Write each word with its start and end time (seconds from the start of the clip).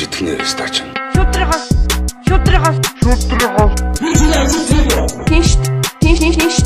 житгэнэ 0.00 0.44
стач. 0.48 0.80
Шүтрихос. 1.14 1.64
Шүтрихос. 2.26 2.76
Шүтрихос. 3.04 3.72
Тинш. 5.28 5.48
Тинш 6.00 6.18
тинш 6.20 6.36
тинш. 6.40 6.56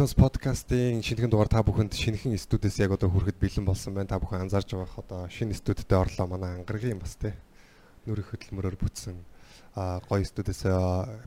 Сонс 0.00 0.16
подкастын 0.16 1.04
шинэхэн 1.04 1.28
дугаар 1.28 1.52
та 1.52 1.60
бүхэнд 1.60 1.92
шинэхэн 1.92 2.32
студиэс 2.40 2.80
яг 2.80 2.96
одоо 2.96 3.12
хүрэхэд 3.12 3.36
бэлэн 3.36 3.68
болсон 3.68 3.92
байна. 3.92 4.08
Та 4.08 4.16
бүхэн 4.16 4.48
анзаарж 4.48 4.72
байгаа 4.72 4.88
хаа 4.88 5.04
одоо 5.04 5.20
шинэ 5.28 5.52
студиэд 5.52 5.92
орлоо 5.92 6.24
манай 6.24 6.56
ангаргийн 6.56 6.96
бас 6.96 7.20
те 7.20 7.36
нүрийн 8.08 8.24
хөдөлмөрөөр 8.24 8.80
бүтсэн 8.80 9.20
а 9.76 10.00
гоё 10.08 10.24
студиэс 10.24 10.64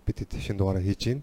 битэд 0.09 0.34
шинэ 0.41 0.57
дугаараа 0.57 0.81
хийж 0.81 1.05
байна. 1.05 1.21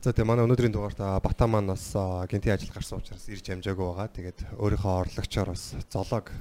За 0.00 0.16
тэгээ 0.16 0.24
манай 0.24 0.48
өнөөдрийн 0.48 0.72
дугаарт 0.72 0.96
Бата 0.96 1.44
маань 1.44 1.76
бас 1.76 1.92
гинти 2.32 2.48
ажил 2.48 2.72
гарсан 2.72 3.04
учраас 3.04 3.28
ирж 3.28 3.52
амжаагүй 3.52 3.92
байгаа. 3.92 4.08
Тэгээд 4.08 4.56
өөрийнхөө 4.56 5.12
орлогчоор 5.12 5.52
бас 5.52 5.76
золог 5.92 6.32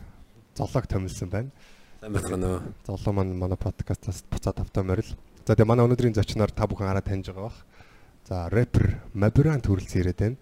золог 0.55 0.87
томилсон 0.87 1.27
байна. 1.27 1.51
Сайн 1.99 2.15
байна 2.15 2.47
уу? 2.55 2.63
Золоо 2.87 3.11
маань 3.19 3.35
манай 3.35 3.59
подкастаас 3.59 4.23
буцаад 4.31 4.63
автаа 4.63 4.87
морил. 4.87 5.11
За 5.43 5.59
тэгээ 5.59 5.67
манай 5.67 5.83
өнөөдрийн 5.91 6.15
зочноор 6.15 6.55
та 6.55 6.71
бүхэн 6.71 6.87
араа 6.87 7.03
таньж 7.03 7.27
байгаа 7.27 7.51
бах. 7.51 7.59
За 8.31 8.47
рэпер 8.47 9.03
Мабрант 9.11 9.67
хүрэлцэн 9.67 10.07
ирээд 10.07 10.19
байна. 10.23 10.37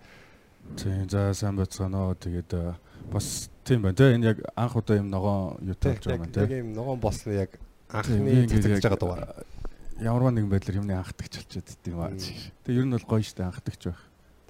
Тийм 0.78 1.10
за 1.10 1.34
сайн 1.34 1.58
байцгаана 1.58 2.06
уу. 2.06 2.14
Тэгээд 2.14 2.54
э, 2.54 2.78
бас 3.10 3.50
тийм 3.66 3.82
байна 3.82 3.98
те 3.98 4.14
энэ 4.14 4.30
яг 4.30 4.46
анх 4.54 4.78
удаа 4.78 5.02
юм 5.02 5.10
ногоон 5.10 5.58
юу 5.66 5.74
талж 5.74 6.06
байгаа 6.06 6.22
юм 6.22 6.30
Яг 6.30 6.38
те. 6.38 6.62
ийм 6.62 6.78
ногоон 6.78 7.02
болсон 7.02 7.34
яг 7.34 7.58
Тийм, 8.06 8.30
анхны 8.30 8.46
яг, 8.46 8.86
байгаа 8.86 9.02
дугаар. 9.02 9.26
э, 9.26 10.06
Ямарваа 10.06 10.30
нэгэн 10.38 10.54
байдлаар 10.54 10.78
юмны 10.86 10.94
анхдагч 11.02 11.34
болчиход 11.42 11.82
дим 11.82 11.98
аа. 11.98 12.14
Тэгээ 12.14 12.78
ер 12.78 12.86
нь 12.86 12.94
бол 12.94 13.10
гоё 13.10 13.26
штэ 13.26 13.42
анхдагч 13.50 13.82
байх. 13.90 14.02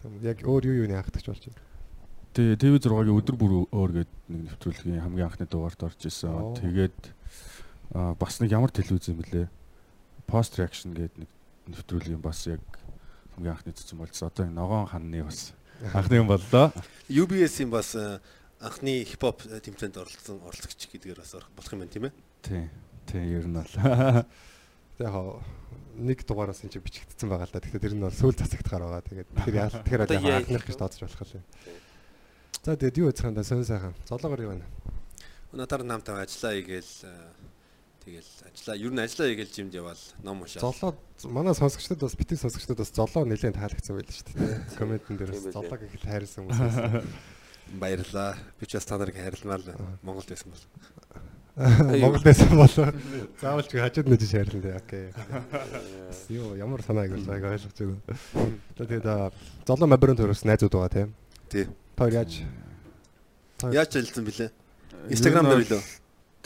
Тийм, 0.04 0.20
Яг 0.20 0.38
өөр 0.44 0.64
юу 0.68 0.76
юуны 0.84 1.00
анхдагч 1.00 1.26
болж 1.32 1.44
байна. 1.48 1.64
Тэгээ 2.36 2.60
TV6-гийн 2.60 3.16
өдөр 3.24 3.36
бүр 3.40 3.52
өөр 3.72 3.92
гээд 4.04 4.12
нэг 4.36 4.42
нэвтрүүлгийн 4.52 5.00
хамгийн 5.00 5.32
анхны 5.32 5.48
дугаарт 5.48 5.80
орж 5.80 6.04
исэн. 6.04 6.60
Тэгээд 6.60 7.00
а, 7.96 8.20
бас 8.20 8.44
нэг 8.44 8.52
ямар 8.52 8.76
телевиз 8.76 9.08
юм 9.08 9.24
бэлээ. 9.24 9.48
Post 10.28 10.60
reaction 10.60 10.92
гээд 10.92 11.16
нэг 11.24 11.30
нэвтрүүлгийн 11.72 12.20
бас 12.20 12.44
яг 12.52 12.60
хамгийн 13.40 13.56
анхны 13.56 13.72
цэцэн 13.72 13.98
болсон. 13.98 14.28
Одоо 14.28 14.46
энэ 14.46 14.60
ногоон 14.60 14.88
ханны 14.92 15.24
бас 15.24 15.56
анхны 15.96 16.20
юм 16.20 16.28
боллоо. 16.28 16.76
UBS-ийн 17.08 17.72
бас 17.72 17.96
э, 17.96 18.20
анхны 18.60 19.08
хипхоп 19.08 19.48
тэмцээнд 19.48 19.96
оролцсон 19.96 20.44
оролцогч 20.44 20.92
гэдгээр 20.92 21.24
бас 21.24 21.34
орох 21.40 21.50
болох 21.56 21.72
юм 21.72 21.80
байна 21.80 21.94
тийм 21.96 22.06
ээ. 22.12 22.14
Тийм. 22.44 22.70
Тийм 23.08 23.24
ер 23.32 23.48
нь 23.48 23.56
бол. 23.56 23.74
Хаа 25.00 25.40
нэг 26.00 26.24
дугаараас 26.24 26.64
энэ 26.64 26.80
чинь 26.80 26.84
бичигдсэн 26.84 27.30
байгаа 27.30 27.48
л 27.48 27.54
да. 27.54 27.60
Тэгэхээр 27.60 27.84
тэр 27.84 27.96
нь 27.96 28.04
бол 28.04 28.16
сүүл 28.16 28.36
засагт 28.36 28.68
гар 28.68 28.84
байгаа. 28.88 29.04
Тэгээд 29.04 29.30
тэр 29.44 29.56
яа 29.56 29.70
тэр 29.88 30.00
Одоо 30.04 30.20
анхных 30.20 30.66
гэж 30.68 30.78
тооцож 30.80 31.02
болох 31.04 31.36
юм. 31.36 31.44
За 32.64 32.76
тэгээд 32.76 33.00
юу 33.00 33.12
яцхан 33.12 33.36
да 33.36 33.44
сон 33.44 33.64
сайхан. 33.64 33.96
Золоогоор 34.08 34.44
юу 34.44 34.52
байна? 34.56 34.68
Өнөөдөр 35.52 35.84
намтай 35.84 36.16
ажиллаа 36.24 36.54
хийгээл 36.56 36.94
э, 37.08 37.12
тэгэл 38.06 38.30
ажиллаа 38.48 38.76
ер 38.78 38.92
нь 38.94 39.02
ажиллаа 39.04 39.28
хийгээл 39.30 39.56
жимд 39.56 39.74
яваал 39.74 40.04
ном 40.24 40.42
уншаа. 40.44 40.62
Золоо 40.64 40.96
манай 41.28 41.56
сонсогчдод 41.56 42.00
бас 42.00 42.16
битгий 42.16 42.40
сонсогчдод 42.40 42.80
бас 42.80 42.92
золоо 42.94 43.26
нэлээд 43.26 43.58
таалагдсан 43.58 43.96
байл 43.98 44.10
шүү 44.10 44.26
дээ. 44.34 44.64
Комментэн 44.80 45.16
дээр 45.18 45.32
бас 45.36 45.46
золоог 45.52 45.82
их 45.84 46.02
хайрлсан 46.02 46.48
хүмүүс. 46.48 47.04
Баярлаа. 47.80 48.38
Би 48.60 48.66
ч 48.66 48.80
бас 48.80 48.86
та 48.86 48.98
нарыг 48.98 49.16
хайрламаар 49.20 49.62
л 49.62 49.74
Монголд 50.02 50.30
байсан 50.30 50.50
бол. 50.50 50.64
Монгол 51.60 52.24
байсан 52.24 52.56
болоо. 52.56 52.94
Заавал 53.42 53.68
ч 53.68 53.76
хажууд 53.76 54.08
нь 54.08 54.16
дэж 54.16 54.32
хайрлаа 54.32 54.64
дээ. 54.64 54.80
Окей. 54.80 55.06
Юу 56.32 56.56
ямар 56.56 56.80
санааг 56.80 57.12
бол 57.12 57.28
яг 57.28 57.44
ойлгож 57.44 57.76
байгаа. 57.76 58.16
Тэгээд 58.80 59.06
золоо 59.68 59.88
мабрант 59.92 60.24
төрөөс 60.24 60.48
найзууд 60.48 60.72
байгаа 60.72 60.96
тийм. 60.96 61.10
Тий. 61.52 61.68
Та 62.00 62.08
хоёр 62.08 62.24
яаж 62.24 62.48
Яаж 63.60 63.92
ажилласан 64.00 64.24
бilé? 64.24 64.48
Instagram 65.12 65.52
дээр 65.52 65.68
лөө. 65.68 65.84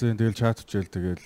Тийм 0.02 0.18
тэгэл 0.18 0.34
чат 0.34 0.66
хичээл 0.66 0.90
тэгэл 0.90 1.22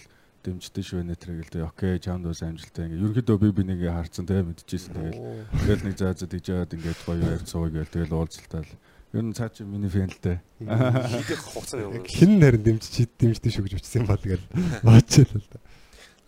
дэмждэг 0.48 0.84
шүү 0.88 1.04
нэтэр 1.04 1.44
гэл 1.44 1.52
тэг 1.52 1.64
окей 1.68 2.00
чамд 2.00 2.32
бас 2.32 2.40
амжилттай. 2.40 2.88
Ингээ 2.88 3.20
ерөөдөө 3.20 3.38
би 3.44 3.50
бинийг 3.52 3.84
харцсан 3.84 4.24
те 4.24 4.40
мэдчихсэн 4.40 4.96
тэгэл. 4.96 5.20
Тэгэл 5.52 5.84
нэг 5.84 5.96
заа 6.00 6.16
заа 6.16 6.32
тэгж 6.32 6.48
яагаад 6.48 6.76
ингээд 6.80 7.00
гоё 7.04 7.36
цоо 7.44 7.68
гээл 7.68 7.92
тэгэл 7.92 8.16
уулзалтаал. 8.16 8.72
Ер 9.12 9.26
нь 9.28 9.36
цаа 9.36 9.52
чи 9.52 9.68
миний 9.68 9.92
фэн 9.92 10.08
л 10.08 10.24
те. 10.24 10.40
Хийх 10.64 11.44
хугацаа 11.52 11.84
юм. 11.84 12.00
хин 12.08 12.40
нарийн 12.40 12.64
дэмжиж 12.64 13.12
дэмждэг 13.20 13.52
шүү 13.52 13.64
гэж 13.68 13.74
бичсэн 13.76 14.08
бол 14.08 14.16
тэгэл. 14.16 14.48
Баачаал 14.88 15.36
л 15.36 15.48
да. 15.52 15.60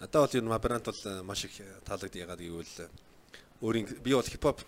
Надад 0.04 0.28
бол 0.28 0.36
ер 0.36 0.44
нь 0.44 0.52
Мабрант 0.52 0.86
бол 0.92 1.02
э, 1.08 1.24
маш 1.24 1.48
их 1.48 1.56
таалагддаг 1.88 2.20
ягаад 2.20 2.44
гэвэл 2.44 2.76
э, 2.84 2.92
өөрийн 3.64 3.88
би 4.04 4.12
бол 4.16 4.24
хипхоп 4.24 4.64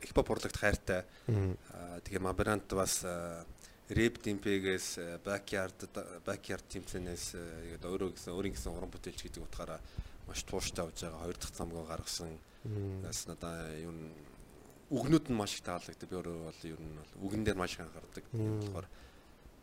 хипхоп 0.00 0.28
урлагт 0.32 0.56
хайртай. 0.56 1.04
Тэгээ 1.28 2.20
Мабрант 2.20 2.68
бас 2.72 3.04
рэп 3.90 4.22
димпэгээс 4.24 5.20
бакярд 5.24 5.88
бакярд 6.24 6.66
тимцэнээс 6.72 7.36
тэгээд 7.36 7.84
өөрөө 7.84 8.10
гэсэн 8.16 8.32
өөрийн 8.32 8.54
гэсэн 8.56 8.72
уран 8.72 8.88
бүтээлч 8.88 9.20
гэдэг 9.28 9.44
утгаараа 9.44 9.80
маш 10.28 10.40
тууштай 10.44 10.84
авж 10.84 11.04
байгаа 11.04 11.20
хоёр 11.20 11.36
дахь 11.36 11.52
цамгаа 11.52 11.84
гаргасан. 11.84 12.32
Бас 13.04 13.28
надаа 13.28 13.76
юу 13.76 13.92
н 13.92 14.12
үгнүүд 14.88 15.28
нь 15.28 15.36
маш 15.36 15.60
их 15.60 15.68
таалагддаг. 15.68 16.08
Би 16.08 16.16
өөрөө 16.16 16.36
бол 16.48 16.60
ер 16.64 16.80
нь 16.80 16.96
бол 16.96 17.12
үгэн 17.28 17.44
дээр 17.44 17.60
маш 17.60 17.76
их 17.76 17.84
анхаардаг. 17.84 18.24
Тийм 18.32 18.60
болохоор 18.60 18.88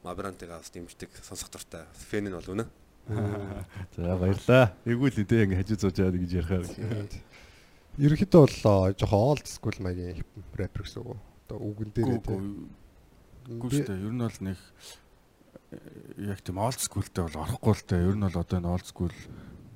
Мабрантыгаа 0.05 0.61
бас 0.61 0.69
дэмждэг 0.69 1.09
сонсох 1.25 1.49
дуртай. 1.49 1.85
Фэн 2.09 2.29
нь 2.29 2.37
бол 2.37 2.53
үнэ. 2.53 2.65
за 3.97 4.17
баярлаа 4.21 4.77
эвгүй 4.85 5.09
л 5.09 5.25
те 5.25 5.45
ингээ 5.49 5.65
хажуу 5.65 5.77
зуужаад 5.89 6.15
гэж 6.21 6.31
ярихаар 6.37 6.65
Ерөнхийдөө 7.97 8.41
бол 8.45 8.57
жоохон 8.95 9.25
old 9.25 9.45
school 9.49 9.77
маягийн 9.81 10.21
рэпер 10.53 10.85
гэсэн 10.85 11.01
үг. 11.01 11.17
Одоо 11.49 11.57
үгэн 11.59 11.89
дээр 11.91 12.21
Гүштэй 13.47 13.97
ер 13.97 14.13
нь 14.13 14.21
бол 14.21 14.39
нэг 14.45 14.59
э, 15.71 16.29
яг 16.29 16.39
тийм 16.45 16.61
олд 16.61 16.79
скултэй 16.81 17.25
бол 17.25 17.41
орохгүй 17.41 17.73
л 17.73 17.85
те 17.87 17.97
ер 17.97 18.15
нь 18.17 18.25
бол 18.25 18.41
одоо 18.41 18.57
энэ 18.61 18.69
олд 18.69 18.85
скул 18.85 19.15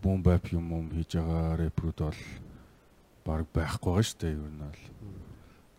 бум 0.04 0.22
бап 0.22 0.46
юм 0.54 0.70
юм 0.70 0.88
хийж 0.94 1.18
байгаа 1.18 1.58
рэпрүүд 1.66 2.00
бол 2.06 2.22
баг 3.26 3.46
байхгүй 3.50 4.04
шүү 4.06 4.20
дээ 4.22 4.38
ер 4.38 4.52
нь 4.54 4.62
бол 4.62 4.82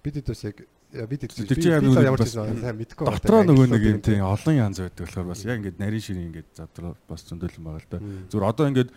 бид 0.03 0.15
хэд 0.19 0.31
бас 0.35 0.43
яг 0.43 0.57
бид 1.05 1.23
нөгөө 1.23 2.07
ямар 2.07 2.23
ч 2.23 2.35
юм 2.39 2.59
сайн 2.63 2.79
мэдгүй 2.79 3.05
байгаа. 3.05 3.21
Дотроо 3.21 3.43
нөгөө 3.45 3.67
нэг 3.75 3.83
юм 3.87 4.01
тийм 4.01 4.23
олон 4.25 4.55
янз 4.57 4.79
байдаг 4.81 5.05
болохоор 5.07 5.29
бас 5.31 5.43
яг 5.45 5.59
ингээд 5.61 5.79
нарийн 5.83 6.03
ширийн 6.03 6.29
ингээд 6.31 6.49
задраа 6.57 6.95
бас 7.11 7.27
зөндөлөн 7.27 7.65
байгаа 7.67 7.83
л 7.83 7.91
да. 7.91 7.99
Зүгээр 8.31 8.51
одоо 8.51 8.65
ингээд 8.71 8.91
э, 8.91 8.97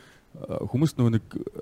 хүмүүс 0.69 0.91
нөгөө 0.95 1.13
нэг 1.17 1.25
э, 1.33 1.61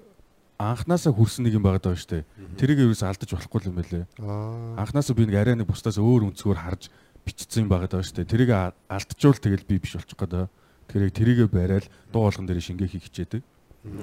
анханасаа 0.58 1.14
хүрсэн 1.16 1.48
нэг 1.48 1.58
юм 1.58 1.64
байгаа 1.64 1.82
даа 1.82 1.98
штэ. 1.98 2.28
Тэрийг 2.60 2.84
ерөөс 2.84 3.04
алдаж 3.08 3.30
болохгүй 3.30 3.72
юм 3.72 3.78
байлээ. 3.80 4.06
Аа. 4.20 4.84
Анханасаа 4.84 5.16
би 5.16 5.26
нэг 5.26 5.38
арай 5.40 5.56
нэг 5.56 5.70
бусдаас 5.70 5.98
өөр 6.02 6.28
өнцгөр 6.34 6.60
харж 6.60 6.92
бичсэн 7.28 7.68
юм 7.68 7.70
байгаа 7.70 7.92
даа 7.92 8.04
штэ. 8.08 8.24
Тэрийг 8.24 8.52
а- 8.56 8.74
алдчихвал 8.88 9.36
тэгэл 9.38 9.68
би 9.68 9.78
биш 9.84 10.00
болчих 10.00 10.16
гээд. 10.16 10.48
Тэгэхээр 10.88 11.06
яг 11.12 11.14
тэрийгэ 11.14 11.46
барайл 11.52 11.88
дуу 12.16 12.24
болгон 12.32 12.48
дээр 12.48 12.64
шингээ 12.64 12.88
хийх 12.88 13.12
хичээдэг. 13.12 13.44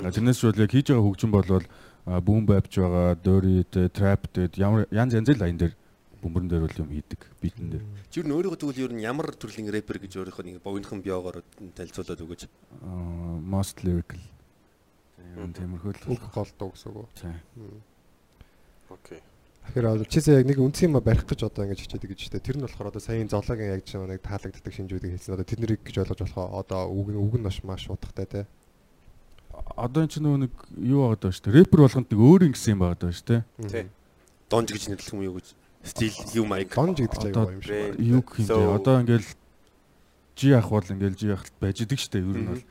А 0.04 0.12
Тэрнээс 0.12 0.44
бол 0.44 0.60
яг 0.60 0.70
хийж 0.70 0.92
байгаа 0.92 1.04
хөгжим 1.08 1.32
бол 1.32 1.48
бүүм 2.04 2.44
байвч 2.44 2.72
байгаа, 2.76 3.16
дөри, 3.16 3.64
трап 3.88 4.28
тэгээд 4.28 4.60
ямар 4.60 4.84
янз 4.92 5.16
янз 5.16 5.32
л 5.32 5.40
аян 5.40 5.56
дээр 5.56 5.72
бөмбөрөн 6.20 6.48
дээр 6.48 6.64
бол 6.68 6.80
юм 6.84 6.90
хийдэг, 6.92 7.20
битэн 7.40 7.68
дээр. 7.72 7.84
Чи 8.12 8.20
нь 8.24 8.32
өөрийгөө 8.32 8.60
тэгвэл 8.60 8.96
нь 8.96 9.04
ямар 9.04 9.32
төрлийн 9.36 9.68
рэпер 9.72 10.00
гэж 10.00 10.12
өөрийнхөө 10.20 10.44
нэг 10.44 10.60
богинохон 10.64 11.00
биогоор 11.04 11.40
танилцуулаад 11.76 12.20
өгөөч. 12.24 12.42
Most 13.44 13.84
lyrical. 13.84 14.20
Тийм 15.16 15.52
тиймэрхүү 15.52 15.92
л. 15.92 16.12
үг 16.16 16.22
голдуу 16.32 16.68
гэсэн 16.72 16.92
үг. 16.96 17.08
Тийм. 17.16 17.36
Окей. 18.88 19.20
Тэгэхээр 19.64 20.06
чисээ 20.06 20.38
яг 20.38 20.46
нэг 20.46 20.58
үнцэн 20.60 20.92
юм 20.92 21.00
барих 21.00 21.24
гэж 21.24 21.48
одоо 21.48 21.64
ингэж 21.64 21.88
хичээдэг 21.88 22.10
гэж 22.12 22.20
штэ. 22.28 22.44
Тэр 22.44 22.60
нь 22.60 22.64
болохоор 22.68 22.92
одоо 22.92 23.00
саяын 23.00 23.32
зоологийн 23.32 23.74
яг 23.74 23.82
чинь 23.82 24.04
нэг 24.04 24.20
таалагддаг 24.20 24.70
шинжүүдийг 24.70 25.16
хэлсэн. 25.16 25.34
Одоо 25.34 25.46
тэднийг 25.48 25.80
гэж 25.82 26.04
ойлгож 26.04 26.20
болох 26.20 26.52
одоо 26.52 26.80
үг 26.92 27.08
нь 27.10 27.18
үг 27.18 27.34
нь 27.40 27.44
маш 27.44 27.88
утгатай 27.88 28.26
те. 28.28 28.40
Одоо 29.76 30.04
эн 30.04 30.12
чинь 30.12 30.28
нэг 30.28 30.52
юу 30.78 31.08
байгаа 31.08 31.18
даа 31.26 31.32
шүү 31.32 31.44
дээ. 31.48 31.56
Рэпер 31.64 31.80
болгонд 31.80 32.08
нэг 32.12 32.20
өөр 32.20 32.42
юм 32.44 32.78
байгаа 32.78 32.98
даа 33.00 33.12
шүү 33.16 33.26
дээ. 33.26 33.42
Тий. 33.72 33.84
Донж 34.52 34.68
гэж 34.70 34.84
нэрлэх 34.92 35.12
юм 35.16 35.22
юу 35.24 35.34
гэж. 35.40 35.46
Стил 35.82 36.14
юу 36.36 36.46
маяг. 36.46 36.68
Донж 36.70 36.98
гэдэг 37.00 37.34
аюу 37.34 37.56
юм 37.56 37.62
шиг 37.64 37.74
байна. 37.74 37.96
Юу 37.98 38.22
гэх 38.22 38.36
юм 38.44 38.48
бэ? 38.52 38.74
Одоо 38.78 38.94
ингээл 39.00 39.28
жи 40.36 40.48
ах 40.54 40.68
бол 40.70 40.86
ингээл 40.86 41.18
жи 41.18 41.28
ахт 41.32 41.54
байж 41.58 41.82
идэг 41.82 41.98
шүү 41.98 42.12
дээ. 42.12 42.22
Ер 42.22 42.38
нь 42.38 42.50
бол. 42.52 42.64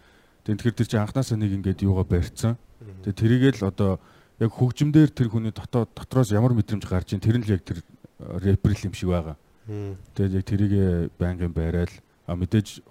Тэгэхээр 0.44 0.78
тэр 0.78 0.88
чинь 0.88 1.04
анханасаа 1.04 1.38
нэг 1.40 1.52
ингээд 1.58 1.84
юугаа 1.84 2.06
барьцсан. 2.08 2.56
Тэгээ 3.04 3.20
тэрийгээл 3.20 3.68
одоо 3.68 4.00
яг 4.40 4.52
хөгжимдэр 4.54 5.10
тэр 5.14 5.30
хүний 5.30 5.54
дотоод 5.54 5.94
дотроос 5.94 6.34
ямар 6.34 6.54
мэдрэмж 6.58 6.86
гарч 6.88 7.14
ийн 7.14 7.22
тэр 7.22 7.38
нь 7.38 7.46
л 7.46 7.54
яг 7.54 7.62
тэр 7.62 7.84
рэпер 8.20 8.72
л 8.74 8.86
юм 8.90 8.94
шиг 8.94 9.10
байгаа. 9.10 9.38
Тэгээд 10.16 10.38
яг 10.38 10.44
тэрийгэ 10.48 10.86
байнгын 11.20 11.54
байраал 11.54 11.94
а 12.26 12.36
мэдээж 12.36 12.82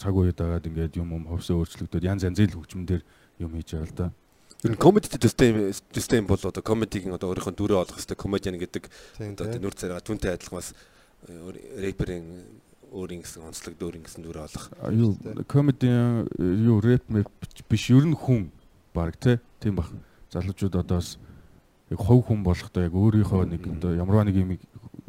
цаг 0.00 0.14
үед 0.14 0.38
дагаад 0.38 0.66
ингээд 0.66 0.96
юм 0.96 1.12
юм 1.12 1.24
ховсоо 1.28 1.60
өөрчлөгдөд 1.60 2.06
янз 2.06 2.24
янзын 2.24 2.50
л 2.50 2.58
хөгжмөндөр 2.58 3.02
юм 3.44 3.52
хийж 3.54 3.76
байгаа 3.76 3.88
л 3.90 3.98
да. 3.98 4.06
Ер 4.64 4.72
нь 4.72 4.80
комедид 4.80 5.16
төстэй 5.16 5.72
төстэй 5.92 6.20
бол 6.24 6.40
одоо 6.40 6.62
комедигийн 6.62 7.16
одоо 7.16 7.32
өөрийнхөө 7.32 7.54
дүрээ 7.56 7.80
олох 7.80 7.96
хэрэгтэй 7.96 8.16
комедиан 8.16 8.60
гэдэг 8.60 8.84
одоо 9.40 9.58
нүр 9.60 9.74
царайга 9.76 10.04
түнтэй 10.04 10.36
адилхан 10.36 10.58
бас 10.60 10.72
рэперийн 11.80 12.26
өөрийн 12.90 13.22
гэсэн 13.22 13.46
онцлог 13.46 13.74
дөөрийн 13.78 14.04
гэсэн 14.04 14.24
дүрээ 14.24 14.44
олох. 14.50 14.64
Юу 14.90 15.16
комеди 15.46 15.88
юу 16.42 16.80
рэп 16.82 17.06
биш 17.70 17.90
ер 17.90 18.04
нь 18.04 18.16
хүн 18.18 18.50
баг 18.92 19.16
те 19.16 19.40
тийм 19.62 19.78
бах 19.78 19.94
залуучууд 20.30 20.74
одоо 20.78 20.98
бас 20.98 21.18
яг 21.90 21.98
хов 21.98 22.26
хүн 22.26 22.42
болохдоо 22.46 22.82
яг 22.86 22.94
өөрийнхөө 22.94 23.44
нэг 23.50 23.62
одоо 23.66 23.94
ямарваа 23.94 24.24
нэг 24.24 24.36
юм 24.38 24.50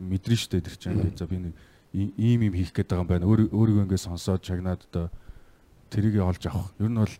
мэдрэн 0.01 0.37
штэ 0.37 0.61
тэр 0.65 0.75
чинь 0.77 1.13
за 1.17 1.27
би 1.29 1.37
нэг 1.37 1.53
ийм 1.93 2.41
юм 2.47 2.53
хийх 2.55 2.73
гээд 2.73 2.89
байгаа 2.89 3.03
юм 3.05 3.09
байна. 3.11 3.25
Өөр- 3.29 3.51
өөрийгөө 3.51 3.83
ингээд 3.85 4.05
сонсоод 4.07 4.41
чагнаад 4.41 4.81
одоо 4.89 5.11
тэрийг 5.91 6.17
олж 6.23 6.43
авах. 6.47 6.73
Ер 6.79 6.89
нь 6.89 6.97
бол 6.97 7.15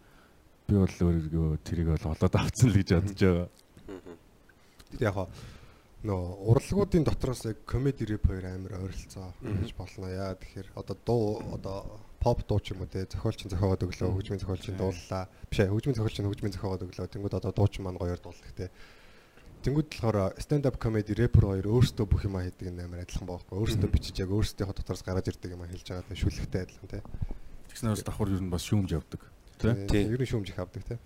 би 0.68 0.76
бол 0.80 0.96
өөрийгөө 0.98 1.58
тэрийг 1.62 1.88
бол 1.94 2.16
олоод 2.16 2.36
авцсан 2.36 2.70
л 2.72 2.78
гэж 2.80 2.90
бодож 2.96 3.22
байгаа. 3.22 3.50
Тэг 4.92 5.02
яг 5.02 5.18
нөө 6.02 6.22
урлагуудын 6.50 7.04
дотроос 7.06 7.46
яг 7.46 7.58
комеди 7.70 8.08
рэп 8.10 8.26
хоёр 8.26 8.46
амар 8.50 8.80
ойролцоо 8.82 9.30
гэж 9.44 9.76
болно. 9.78 10.08
Яа 10.10 10.34
тэгэхээр 10.40 10.74
одоо 10.74 10.98
дуу 11.06 11.44
одоо 11.54 12.02
pop 12.22 12.46
дуу 12.46 12.62
ч 12.62 12.78
юм 12.78 12.86
уу 12.86 12.90
те 12.94 13.10
зохиолч 13.10 13.44
нь 13.44 13.52
зохиогоод 13.52 13.84
өглөө 13.90 14.14
хөгжмийн 14.14 14.42
зохиолч 14.46 14.66
нь 14.70 14.78
дууллаа. 14.78 15.26
Биш 15.50 15.60
ээ 15.60 15.74
хөгжмийн 15.74 15.98
зохиолч 15.98 16.18
нь 16.22 16.28
хөгжмийн 16.30 16.54
зохиогоод 16.54 16.86
өглөө. 16.86 17.10
Тэнгүүд 17.10 17.38
одоо 17.42 17.52
дууч 17.52 17.74
маань 17.82 17.98
гоёор 17.98 18.22
дуулдаг 18.22 18.54
те. 18.54 18.70
Тэнгүүд 19.66 19.90
болохоор 19.90 20.38
stand 20.38 20.70
up 20.70 20.78
comedy 20.78 21.18
rapper 21.18 21.50
хоёр 21.50 21.66
өөрсдөө 21.66 22.06
бүх 22.06 22.26
юм 22.30 22.38
хийдэг 22.38 22.70
нь 22.70 22.82
амар 22.86 23.02
адилхан 23.02 23.26
байхгүй. 23.26 23.58
Өөрсдөө 23.58 23.90
бичиж 23.90 24.16
яг 24.22 24.30
өөрсдийнхөө 24.30 24.78
дотроос 24.78 25.02
гаргаж 25.02 25.34
ирдэг 25.34 25.54
юм 25.58 25.66
хэлж 25.66 25.86
байгаа 25.90 26.06
те 26.06 26.22
шүлэгтэй 26.22 26.62
адилхан 26.66 26.90
те. 26.90 27.00
тэгснээр 27.70 27.94
бас 27.98 28.06
давхар 28.06 28.30
ер 28.30 28.42
нь 28.42 28.54
бас 28.54 28.66
шүүмж 28.66 28.90
явдаг 28.94 29.22
Тийм. 29.62 30.12
Ер 30.14 30.22
нь 30.22 30.30
шүүмж 30.30 30.50
их 30.50 30.60
авдаг 30.60 30.84
те. 30.84 30.98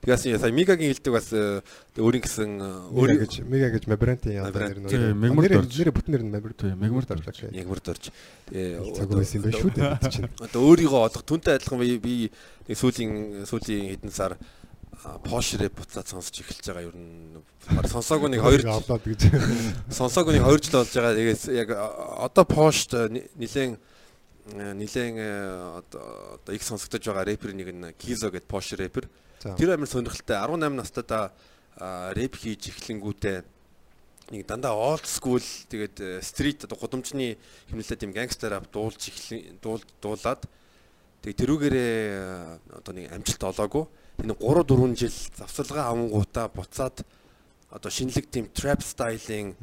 Тэгээс 0.00 0.40
сая 0.40 0.52
Мигагийн 0.52 0.96
хэлдэг 0.96 1.12
бас 1.12 1.28
э, 1.36 1.60
өөрийн 2.00 2.24
гэсэн 2.24 2.50
э, 2.56 2.68
Өөрийн 2.88 3.20
өөрийн 3.20 3.20
гэж 3.20 3.34
мега 3.44 3.68
гэж 3.68 3.84
мабрантын 3.84 4.32
яа 4.32 4.48
нэр 4.48 4.80
нь. 4.80 4.88
Орж. 4.88 5.76
Нэр 5.76 5.92
бүтэн 5.92 6.12
нэр 6.16 6.24
нь 6.24 6.32
мегмарт 6.80 7.12
орж. 7.12 7.44
яг 7.52 7.66
мөрд 7.68 7.86
орж. 7.92 8.08
Тэгээ 8.48 8.96
Цаг 8.96 9.12
байсан 9.12 9.36
юм 9.36 9.44
байна 9.44 9.60
шүү 9.60 9.72
дээ 9.76 9.92
бид 10.00 10.08
чинь. 10.08 10.28
Одоо 10.40 10.60
өөрийгөө 10.72 11.00
олох 11.04 11.24
түнтэй 11.28 11.60
адилхан 11.60 11.84
би 12.00 12.32
нэг 12.32 12.76
сүүлийн 12.80 13.44
сүүлийн 13.44 13.92
хэдэн 13.92 14.08
сар 14.08 14.40
пош 15.24 15.52
рэп 15.60 15.76
буцаад 15.84 16.08
сонсч 16.08 16.40
эхэлж 16.44 16.64
байгаа 16.64 16.88
ер 16.88 16.96
нь 16.96 17.40
сонсоогүй 17.92 18.32
нэг 18.32 18.40
2 18.40 18.68
авлаад 18.68 19.04
гэж. 19.04 19.20
сонсоогүй 20.00 20.40
нэг 20.40 20.48
2 20.48 20.64
жил 20.64 20.80
болж 20.80 20.92
байгаа. 20.96 21.16
Тэгээс 21.16 21.44
яг 21.56 21.68
одоо 21.76 22.44
пошт 22.48 22.96
нилээн 23.36 23.76
нилээн 24.56 25.16
одоо 25.80 26.40
одоо 26.40 26.52
их 26.52 26.64
сонсогдож 26.64 27.04
байгаа 27.04 27.28
рэпер 27.28 27.52
нэг 27.52 27.68
нь 27.72 27.92
Кизо 27.96 28.28
гэдэг 28.28 28.48
пош 28.48 28.72
рэпер. 28.76 29.08
Тэр 29.40 29.72
амар 29.72 29.88
сонирхолтой. 29.88 30.36
18 30.36 30.76
настай 30.76 31.04
та 31.04 31.32
рэп 31.80 32.36
хийж 32.36 32.68
эхлэнгүүтээ 32.68 33.40
нэг 34.30 34.46
дандаа 34.46 34.76
old 34.76 35.08
school 35.08 35.40
тэгээд 35.40 36.20
стрит 36.20 36.62
одоо 36.68 36.76
гудамжны 36.76 37.40
хэмнэлтэй 37.72 37.96
тийм 37.96 38.12
гангстер 38.12 38.52
ап 38.60 38.68
дуулж 38.68 39.00
эхлэн 39.00 39.58
дуул 39.64 39.80
дуулаад 40.04 40.44
тэгээд 41.24 41.40
тэрүүгээрээ 41.40 41.96
одоо 42.84 42.92
нэг 42.94 43.08
амжилт 43.16 43.42
олоогүй. 43.48 43.84
Энэ 44.20 44.36
3 44.36 44.64
4 44.68 45.00
жил 45.00 45.16
завсарлагаа 45.40 45.88
авангуудаа 45.88 46.46
буцаад 46.52 47.00
одоо 47.72 47.90
шинэлэг 47.90 48.28
тийм 48.28 48.46
trap 48.52 48.84
style-ийн 48.84 49.56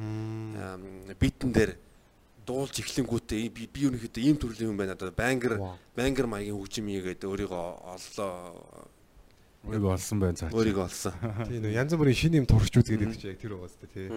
битэн 1.21 1.53
дээр 1.53 1.77
дуулж 2.49 2.81
эхлэнгүүтээ 2.81 3.51
би 3.53 3.69
би 3.69 3.79
ерөнхийдөө 3.85 4.23
ийм 4.25 4.41
төрлийн 4.41 4.73
юм 4.73 4.77
байна. 4.79 4.97
Одоо 4.97 5.13
бангер 5.13 5.61
бангер 5.93 6.25
маягийн 6.25 6.57
хөгжим 6.57 6.89
хийгээд 6.89 7.27
өөрийгөө 7.29 7.65
оллоо 7.93 8.31
өөрийгөө 9.67 9.91
олсон 9.91 10.17
байна 10.23 10.39
цаа 10.39 10.49
өөрийгөө 10.55 10.85
олсон. 10.87 11.13
Тийм 11.47 11.61
нөө 11.67 11.75
янз 11.75 11.91
бүрийн 11.99 12.17
шинэ 12.17 12.39
юм 12.39 12.47
туршиж 12.47 12.79
үзгээд 12.79 13.03
байдаг 13.03 13.19
чи 13.19 13.27
яг 13.27 13.39
тэр 13.43 13.53
угаас 13.59 13.75
тээ. 13.77 14.07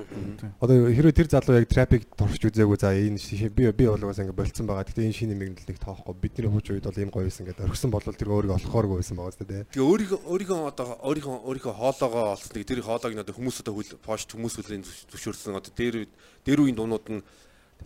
Одоо 0.62 0.76
хэрвээ 0.94 1.18
тэр 1.18 1.28
залуу 1.28 1.58
яг 1.58 1.66
трапик 1.66 2.06
туршиж 2.14 2.42
үзээгүй 2.54 2.78
за 2.78 2.94
энэ 2.94 3.18
би 3.50 3.66
би 3.74 3.84
бол 3.90 3.98
угаас 3.98 4.22
ингээ 4.22 4.38
болцсон 4.38 4.66
байгаа. 4.70 4.86
Гэтэ 4.86 5.10
энэ 5.10 5.18
шинэ 5.18 5.34
юм 5.34 5.58
нэг 5.58 5.78
тоохгүй. 5.82 6.14
Бидний 6.22 6.50
хууч 6.50 6.66
үед 6.70 6.86
бол 6.86 7.02
ийм 7.02 7.10
гоё 7.10 7.26
байсан 7.26 7.44
гэдэг. 7.50 7.66
Орхисон 7.66 7.90
бол 7.90 8.06
тэр 8.06 8.30
өөрийгөө 8.30 8.58
олохооргүй 8.62 8.96
байсан 9.02 9.16
байгаа 9.18 9.42
тээ. 9.42 9.66
Тэгээ 9.74 9.90
өөрийгөө 9.90 10.20
өөрийгөө 10.30 10.60
одоо 10.70 10.86
өөрийнхөө 11.02 11.36
өөрийнхөө 11.50 11.74
хоолоогоо 11.74 12.24
олсон. 12.38 12.50
Тэгээ 12.54 12.70
тэр 12.70 12.86
хоолойг 12.86 13.14
нь 13.18 13.22
одоо 13.26 13.34
хүмүүс 13.34 13.58
одоо 13.66 13.74
хөл 13.74 13.92
пошт 13.98 14.30
хүмүүс 14.30 14.54
хүлийн 14.54 14.86
зөвшөөрсөн. 14.86 15.58
Одоо 15.58 15.72
дээр 15.74 16.06
дээр 16.46 16.60
үеийн 16.62 16.78
дуунууд 16.78 17.06
нь 17.10 17.20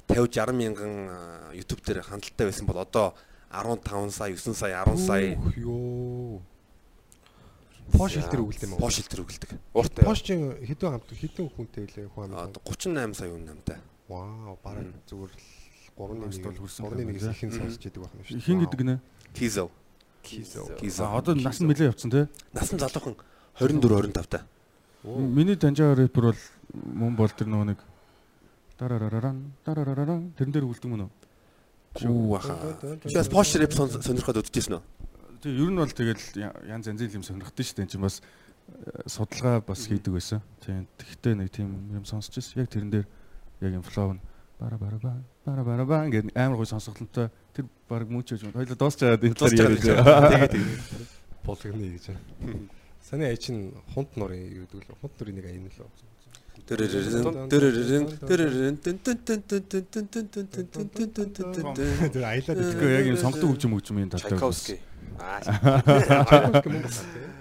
50 0.08 0.28
60 0.36 0.52
мянган 0.52 0.92
YouTube 1.54 1.82
дээр 1.86 2.02
хандлттай 2.02 2.46
байсан 2.50 2.66
бол 2.66 2.82
одоо 2.82 3.14
15 3.50 4.10
сая 4.10 4.34
9 4.34 4.54
сая 4.54 4.84
10 4.84 4.98
сая 4.98 5.38
Йоо. 5.56 6.42
Пош 7.92 8.12
тэр 8.16 8.40
үгэлдэм 8.40 8.70
юм 8.70 8.74
уу? 8.78 8.80
пош 8.80 8.96
тэр 9.04 9.20
өгөлдөг. 9.22 9.50
Ууртай. 9.74 10.04
Пош 10.04 10.18
чинь 10.24 10.56
хэдэн 10.64 10.88
хамт 10.96 11.08
хэдэн 11.12 11.46
хүнтэй 11.52 11.84
лээ 11.92 12.08
хүн 12.14 12.32
амт. 12.32 12.56
Одоо 12.56 12.60
38 12.72 13.14
сая 13.14 13.30
үн 13.30 13.44
намтай. 13.44 13.78
Вау, 14.08 14.58
бараг 14.64 14.88
зүгээр 15.06 15.30
л 15.30 15.40
3-ны 15.94 16.26
Бас 16.26 16.38
бол 16.42 16.52
1 16.52 16.58
хүрсэн 16.58 16.82
3-ны 16.90 17.02
1 17.02 17.06
байна, 17.06 17.32
ихэн 17.34 17.52
сонсч 17.54 17.82
идэг 17.86 18.00
байх 18.02 18.12
юм 18.18 18.22
шүү. 18.24 18.40
хин 18.42 18.58
гэдэг 18.64 18.80
нэ 18.82 18.94
Кизо. 19.34 19.70
Кизо. 20.24 20.66
Кизо. 20.80 21.04
одоо 21.12 21.34
нас 21.38 21.60
нь 21.60 21.68
нэлээ 21.70 21.92
явцсан 21.92 22.10
тий 22.10 22.24
Насан 22.52 22.78
залуухан 22.82 23.14
24 23.60 24.10
25 24.10 24.26
та. 24.28 24.42
Миний 25.04 25.54
таньжаа 25.56 25.94
рэпер 25.94 26.32
бол 26.34 26.40
мөн 26.74 27.14
бол 27.14 27.28
тэр 27.30 27.46
нөгөө 27.46 27.66
нэг 27.76 27.78
дарарараран 28.78 29.52
дарарараран 29.64 30.32
тэрэн 30.34 30.52
дээр 30.52 30.66
үлдэн 30.66 30.90
мөн 30.90 31.02
үү? 31.06 31.10
Гүү 31.94 32.26
баха. 32.32 32.56
Сейчас 33.06 33.28
пош 33.30 33.54
рэп 33.54 33.70
сон- 33.72 34.02
сонирхоод 34.02 34.42
үзчихсэн 34.42 34.80
үү? 34.80 34.82
Тэгээ 35.44 35.60
ер 35.60 35.70
нь 35.70 35.76
бол 35.76 35.92
тэгэл 35.92 36.24
янз 36.64 36.88
янзын 36.88 37.20
юм 37.20 37.24
сонирхдаг 37.24 37.64
шүү 37.68 37.76
дээ. 37.76 37.84
Энд 37.84 37.92
чинь 37.92 38.00
бас 38.00 38.24
э, 38.24 39.04
судалгаа 39.04 39.60
бас 39.60 39.84
хийдэг 39.84 40.16
байсан. 40.16 40.40
Тийм. 40.64 40.88
Тэгтээ 40.96 41.34
нэг 41.36 41.52
тийм 41.52 41.68
юм 41.92 42.04
сонсч 42.08 42.40
ирсэн. 42.40 42.64
Яг 42.64 42.72
тэрэн 42.72 42.88
дээр 42.88 43.06
яг 43.60 43.72
юм 43.76 43.84
флоу 43.84 44.16
нь 44.16 44.24
бара 44.56 44.80
бара 44.80 44.96
ба 44.96 45.12
бара 45.44 45.62
бара 45.64 45.84
ба 45.84 46.08
гэдэг 46.08 46.32
амар 46.32 46.56
гоё 46.56 46.72
сонсголонтой 46.72 47.28
тэр 47.52 47.68
баг 47.88 48.08
мөчөөж 48.08 48.40
байна. 48.40 48.56
Хоёлоо 48.64 48.78
дуусч 48.80 48.98
байгаа 49.04 49.20
энэ 49.20 49.36
талаар 49.36 49.52
байгаа 49.52 50.32
яриад. 50.32 50.52
гэж 50.56 50.64
байгаа. 50.64 51.14
болгоны 51.44 51.86
гэж. 51.92 52.04
Саний 53.04 53.28
ая 53.28 53.36
чинь 53.36 53.74
хунт 53.92 54.16
нурын 54.16 54.48
юу 54.48 54.64
гэдэг 54.64 54.88
л 54.88 54.96
хунт 55.04 55.14
нурын 55.20 55.36
нэг 55.36 55.44
аян 55.44 55.68
л. 55.68 55.92
Тэрэрэн 56.64 57.50
тэрэрэн 57.52 58.04
тэрэрэн 58.24 58.76
тэн 58.80 58.96
тэн 58.96 59.18
тэн 59.20 59.40
тэн 59.44 59.62
тэн 59.68 59.84
тэн 59.92 60.06
тэн 60.08 60.28
тэн 60.32 60.46
тэн 60.48 60.88
тэн 60.88 61.08
тэн 61.12 61.28
тэн 61.28 61.48
тэн 61.52 62.08
Тэр 62.08 62.24
аялаад 62.24 62.56
Тэгэхгүй 62.56 62.90
яг 62.94 63.06
юм 63.12 63.18
сонгодог 63.20 63.48
хөгжим 63.52 63.76
хөгжмийн 63.76 64.08
талтай. 64.08 64.32
Чайковский. 64.32 64.78
Аа 65.18 66.62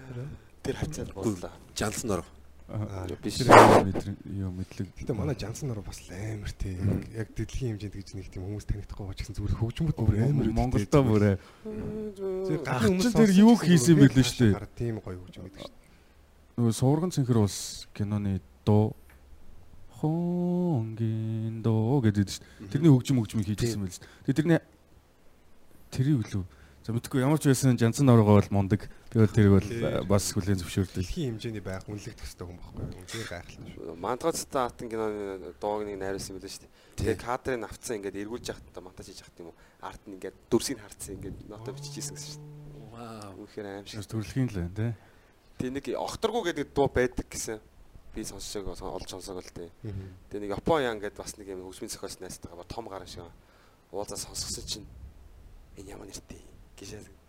тэр 0.63 0.75
хавцаар 0.79 1.11
боллоо. 1.13 1.51
Жансан 1.75 2.07
дор. 2.09 2.23
Аа, 2.71 3.07
Биш. 3.21 3.41
Юу 3.43 4.51
мэдлэг. 4.55 4.87
Гэтэ 4.95 5.13
манай 5.13 5.35
Жансан 5.35 5.67
нар 5.69 5.83
бас 5.83 5.99
л 6.07 6.15
амар 6.15 6.51
тий. 6.55 6.79
Яг 7.11 7.35
дэлхийн 7.35 7.75
хэмжээнд 7.75 7.95
гэж 7.99 8.15
нэг 8.15 8.31
тийм 8.31 8.47
хүмүүс 8.47 8.63
танихдахгүй 8.63 9.03
байгаа 9.03 9.17
ч 9.19 9.27
гэсэн 9.27 9.35
зүгээр 9.35 9.59
хөгжмөд 9.59 9.97
бүр 9.99 10.17
амар. 10.23 10.47
Монголдоо 10.47 11.03
бүрээ. 11.03 11.35
Ах, 12.71 12.87
чи 12.87 13.09
тэр 13.11 13.31
юу 13.35 13.59
хийсэн 13.59 13.99
бэ 13.99 14.07
лээ 14.15 14.23
штэ. 14.23 14.55
Тийм 14.79 15.03
гоё 15.03 15.19
хөгжим 15.19 15.51
гэдэг 15.51 15.67
штэ. 15.67 15.75
Нөгөө 16.55 16.71
сурган 16.71 17.11
цэнхэр 17.11 17.43
ус 17.43 17.91
киноны 17.91 18.39
дуу 18.63 18.95
хонгийн 19.99 21.59
дуу 21.59 21.99
гэдэг 21.99 22.31
шүү 22.31 22.41
дээ. 22.41 22.71
Тэрний 22.71 22.91
хөгжим 22.95 23.19
хөгжмийг 23.19 23.47
хийжсэн 23.51 23.83
байл 23.83 23.91
шүү 23.91 24.03
дээ. 24.07 24.23
Тэгээ 24.23 24.37
тэрний 24.39 24.61
тэрийг 25.91 26.31
лүү. 26.31 26.43
За 26.83 26.91
мэдгүй 26.91 27.23
ямар 27.23 27.39
ч 27.39 27.47
байсан 27.47 27.79
жанцсан 27.79 28.11
оргоо 28.11 28.43
бол 28.43 28.49
мундаг. 28.51 28.91
Тэгээд 29.07 29.31
тэрийг 29.31 29.53
бол 29.55 29.69
э, 29.71 30.03
бас 30.03 30.35
хүлэн 30.35 30.59
зөвшөөрдөг. 30.59 30.99
Дэлхийн 30.99 31.39
хэмжээний 31.39 31.63
байх 31.63 31.87
үнэлэгдэх 31.87 32.27
хэрэгтэй 32.27 32.43
хүн 32.43 32.59
байхгүй 32.59 32.83
юу? 32.83 32.91
Үнээр 33.07 33.29
гайхалтай 33.31 33.71
шүү. 33.71 33.95
Мантгацтай 34.03 34.61
хатан 34.67 34.91
киноны 34.91 35.55
дууг 35.63 35.87
нэг 35.87 35.95
найруулсан 36.03 36.35
байлаа 36.35 36.51
шүү 36.51 36.67
дээ. 36.67 36.75
Тэгээ 36.99 37.17
кадрыг 37.23 37.63
авцсан 37.63 37.95
ингээд 38.03 38.19
эргүүлж 38.19 38.45
яхад 38.51 38.75
монтаж 38.83 39.07
хийж 39.07 39.23
яхад 39.23 39.39
юм 39.39 39.47
уу? 39.47 39.59
Арт 39.79 40.03
нь 40.03 40.15
ингээд 40.19 40.35
дүрсийг 40.51 40.79
харцсан 40.83 41.15
ингээд 41.15 41.37
нота 41.47 41.71
бичижсэн 41.71 42.15
гэсэн 42.19 42.31
шүү 42.35 42.43
дээ. 42.43 42.91
Вау. 42.91 43.31
Үнэхээр 43.47 43.67
аим 43.79 43.87
шиг. 43.87 44.03
Төрөлхийн 44.03 44.47
л 44.51 44.59
байна 44.59 44.75
тий. 44.75 44.91
Тэгээ 45.63 45.75
нэг 45.79 45.85
охторгуу 46.03 46.43
гэдэг 46.43 46.67
дуу 46.75 46.91
байдаг 46.91 47.31
гэсэн. 47.31 47.63
Би 48.11 48.27
сонсож 48.27 48.59
олж 48.59 49.07
сонсог 49.07 49.39
л 49.39 49.55
тээ. 49.55 49.71
Тэгээ 50.35 50.51
нэг 50.51 50.59
Япон 50.59 50.83
ян 50.83 50.99
гэдэг 50.99 51.15
бас 51.15 51.39
нэг 51.39 51.47
юм 51.47 51.63
хөгжмийн 51.63 51.95
зохиолч 51.95 52.19
найзтайгаа 52.19 52.67
том 52.67 52.91
гарan 52.91 53.07
шиг 53.07 53.23
уулзаа 53.95 54.19
сонсгосон 54.19 54.67
чинь 54.67 54.87
энэ 55.79 55.95
ямар 55.95 56.11
нэртэй 56.11 56.52
гişээ 56.83 57.23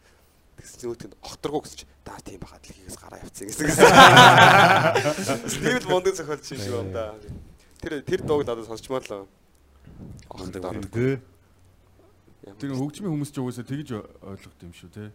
тэгсэн 0.58 0.78
чинь 0.80 0.90
өөтөнд 0.90 1.14
охторгуу 1.22 1.62
гэсэн 1.62 1.78
чинь 1.82 1.92
даа 2.06 2.18
тийм 2.22 2.40
баха 2.40 2.58
дэлхийгээс 2.62 2.98
гараа 2.98 3.22
явцсан 3.22 3.46
гэсэн. 3.50 3.66
Тийм 5.62 5.78
л 5.82 5.88
мундаг 5.90 6.14
зохиолч 6.14 6.44
шиг 6.46 6.62
юм 6.70 6.92
да. 6.94 7.14
Тэр 7.82 8.02
тэр 8.02 8.20
дууг 8.22 8.46
надад 8.46 8.66
сонсчмаар 8.66 9.04
л. 9.06 9.26
Тий. 10.90 11.18
Ямар 12.44 12.58
Тэр 12.60 12.72
хөгжмийн 12.76 13.12
хүмүүс 13.12 13.30
ч 13.32 13.36
угаасаа 13.40 13.66
тэгж 13.66 13.88
ойлгох 14.22 14.54
юм 14.62 14.72
шүү 14.72 14.90
тий. 14.94 15.08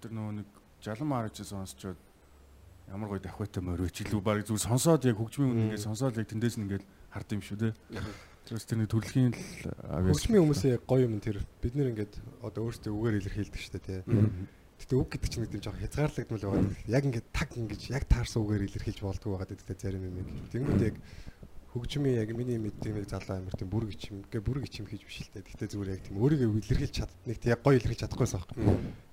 Тэр 0.00 0.10
нөгөө 0.16 0.32
нэг 0.42 0.48
жалан 0.80 1.08
маарч 1.10 1.42
сонсчод 1.44 1.98
ямар 2.88 3.08
гоё 3.10 3.20
давхайтай 3.20 3.62
морьч 3.62 4.02
илүү 4.06 4.20
баг 4.22 4.42
зүгээр 4.46 4.64
сонсоод 4.64 5.04
яг 5.06 5.16
хөгжмийн 5.18 5.50
үн 5.50 5.60
ингээд 5.70 5.86
сонсоод 5.86 6.18
яг 6.18 6.26
тэндээс 6.26 6.56
нь 6.58 6.64
ингээд 6.66 6.84
хард 7.12 7.28
юм 7.36 7.42
шүү 7.42 7.58
тий. 7.58 7.72
Тэрс 8.50 8.66
тэрний 8.66 8.90
төрөлхийн 8.90 9.30
л. 9.30 9.42
Хөгжмийн 10.10 10.42
хүмүүсээ 10.42 10.74
яг 10.74 10.82
гоё 10.82 11.06
юм 11.06 11.22
тэр 11.22 11.38
бид 11.62 11.78
нэр 11.78 11.94
ингээд 11.94 12.18
одоо 12.42 12.66
өөрсдөө 12.66 12.90
үгээр 12.90 13.18
илэрхийлдэг 13.22 13.62
штэ 13.62 13.78
тий. 13.78 14.02
Гэтэ 14.02 14.98
үг 14.98 15.06
гэдэг 15.06 15.30
чинь 15.30 15.42
нэг 15.46 15.54
тийм 15.54 15.62
жоохон 15.62 15.82
хязгаарлагдмал 15.86 16.42
байгаа. 16.42 16.66
Яг 16.90 17.04
ингээд 17.06 17.28
таг 17.30 17.50
ингэж 17.54 17.82
яг 17.94 18.10
таарсан 18.10 18.42
үгээр 18.42 18.66
илэрхийлж 18.66 19.00
болдгоо 19.06 19.38
байгаа 19.38 19.54
гэдэг 19.54 19.78
зарим 19.78 20.02
юм. 20.02 20.26
Тэнгүүд 20.50 20.82
яг 20.82 20.96
хөгжмийн 21.70 22.18
яг 22.18 22.34
миний 22.34 22.58
мэддэг 22.58 22.90
нэг 22.90 23.06
залуу 23.06 23.38
амир 23.38 23.54
тийм 23.54 23.70
бүрэг 23.70 23.94
ичим 23.94 24.26
гэ 24.26 24.42
бүрэг 24.42 24.66
ичим 24.66 24.90
хийж 24.90 25.06
биш 25.06 25.22
л 25.22 25.30
дээ. 25.30 25.46
Гэтэ 25.46 25.70
зүгээр 25.70 25.94
яг 25.94 26.02
тийм 26.02 26.18
өөрийгөө 26.18 26.58
илэрхийлж 26.66 26.94
чаддаг 26.98 27.18
нэг 27.30 27.38
тийм 27.38 27.54
яг 27.54 27.62
гоё 27.62 27.78
илэрхийлж 27.78 28.02
чадахгүйсэн 28.02 28.40
баг. 28.42 28.50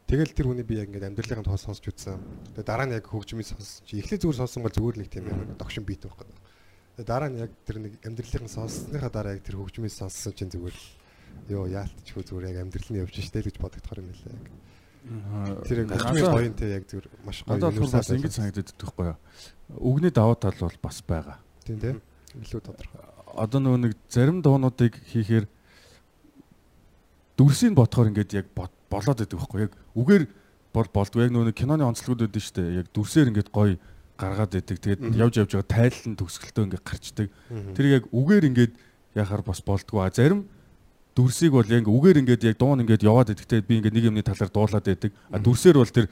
Тэгэл 0.09 0.33
тэр 0.33 0.47
хүний 0.49 0.65
би 0.65 0.81
яг 0.81 0.89
ингээд 0.89 1.13
амьдралын 1.13 1.45
тоос 1.45 1.69
сонсч 1.69 1.85
үзсэн. 1.85 2.17
Тэгээ 2.57 2.65
дараа 2.65 2.89
нь 2.89 2.97
яг 2.97 3.05
хөгжмийн 3.05 3.45
сонсч 3.45 3.85
эхлээ 3.93 4.17
зүгээр 4.17 4.39
сонсон 4.41 4.65
бол 4.65 4.73
зүгээр 4.73 4.97
нэг 5.03 5.09
тийм 5.13 5.29
амар 5.29 5.53
догшин 5.53 5.85
бит 5.85 6.01
байх 6.01 6.17
гэдэг. 6.17 6.33
Тэгээ 6.33 6.46
дараа 7.05 7.29
нь 7.29 7.37
яг 7.37 7.51
тэр 7.65 7.77
нэг 7.77 7.93
амьдралын 8.01 8.49
сонссныхаа 8.49 9.11
дараа 9.13 9.37
яг 9.37 9.45
тэр 9.45 9.61
хөгжмийн 9.61 9.93
сонссон 9.93 10.33
чинь 10.33 10.49
зүгээр 10.49 10.77
ёо 11.53 11.65
яалтчгүй 11.69 12.23
зүгээр 12.25 12.49
яг 12.49 12.57
амьдрал 12.65 12.89
нь 12.89 13.01
явж 13.05 13.13
штэ 13.21 13.45
л 13.45 13.47
гэж 13.49 13.57
бодогдохоор 13.61 14.01
юм 14.01 14.09
байлаа 14.09 14.33
яг. 14.33 14.45
Тэр 15.69 15.77
яг 15.85 15.89
хөгжмийн 15.93 16.33
гоёнтэй 16.33 16.69
яг 16.73 16.83
зүгээр 16.89 17.07
маш 17.21 17.37
гоё. 17.45 17.53
Надад 17.53 17.77
бол 17.77 17.93
бас 17.93 18.09
ингэж 18.09 18.33
санагдаад 18.33 18.69
байхгүй 18.81 19.05
юу. 19.13 19.17
Үгний 19.77 20.09
давуу 20.09 20.35
тал 20.41 20.57
бол 20.57 20.77
бас 20.81 20.97
байгаа. 21.05 21.37
Тийм 21.61 21.77
тийм. 21.77 21.97
Илүү 22.33 22.61
тодорхой. 22.65 23.01
Одоо 23.37 23.59
нөгөө 23.61 23.79
нэг 23.85 23.93
зарим 24.09 24.41
дуунуудыг 24.41 24.97
хийхээр 25.13 25.45
дүрсийг 27.37 27.77
бодохоор 27.77 28.09
ингээд 28.09 28.33
яг 28.33 28.47
болоод 28.57 29.21
байдаг 29.21 29.37
байхгүй 29.37 29.61
яг 29.69 29.73
үгээр 29.93 30.23
бол 30.73 30.89
болдгоо 30.89 31.21
яг 31.21 31.31
нөгөө 31.31 31.53
киноны 31.53 31.85
онцлогуд 31.85 32.25
үүдэн 32.25 32.41
шүү 32.41 32.55
дээ 32.57 32.77
яг 32.81 32.87
дүрсээр 32.89 33.29
ингээд 33.29 33.53
гоё 33.53 33.77
гаргаад 34.17 34.51
байдаг 34.57 34.77
тэгээд 34.81 35.01
явж 35.15 35.33
явж 35.37 35.51
байгаа 35.55 35.69
тайлан 35.69 36.13
төгсгөлтөө 36.17 36.63
ингээд 36.67 36.85
гарчдаг. 36.85 37.27
Тэр 37.77 37.85
яг 37.87 38.03
үгээр 38.11 38.49
ингээд 38.49 38.73
яхаар 39.15 39.43
бас 39.45 39.61
болдгоо 39.61 40.03
а 40.03 40.11
зарим 40.11 40.49
дүрсийг 41.17 41.53
бол 41.53 41.65
яг 41.65 41.89
үгээр 41.89 42.21
ингээд 42.21 42.45
яг 42.45 42.57
дуун 42.61 42.81
ингээд 42.85 43.01
яваад 43.01 43.33
идэхтэй 43.33 43.65
би 43.65 43.81
ингээд 43.81 43.95
нэг 43.97 44.05
юмны 44.13 44.21
талаар 44.21 44.53
дуулаад 44.53 44.85
байдаг. 44.85 45.11
А 45.33 45.41
дүрсээр 45.41 45.77
бол 45.81 45.89
тэр 45.89 46.07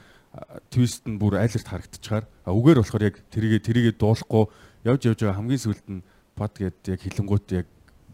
твист 0.70 1.06
нь 1.06 1.18
бүр 1.18 1.38
айлрт 1.38 1.62
харагдчихаар. 1.62 2.26
А 2.42 2.50
үгээр 2.50 2.82
болохоор 2.82 3.06
яг 3.06 3.22
тэрийгэ 3.30 3.62
тэрийгэ 3.62 3.92
дуулахгүй. 4.02 4.50
Явж 4.82 5.00
явж 5.06 5.18
байгаа 5.22 5.38
хамгийн 5.38 5.62
сүлд 5.62 5.86
нь 5.86 6.02
под 6.34 6.52
гэд 6.58 6.78
яг 6.90 7.00
хилэнгуут 7.06 7.46
яг 7.54 7.66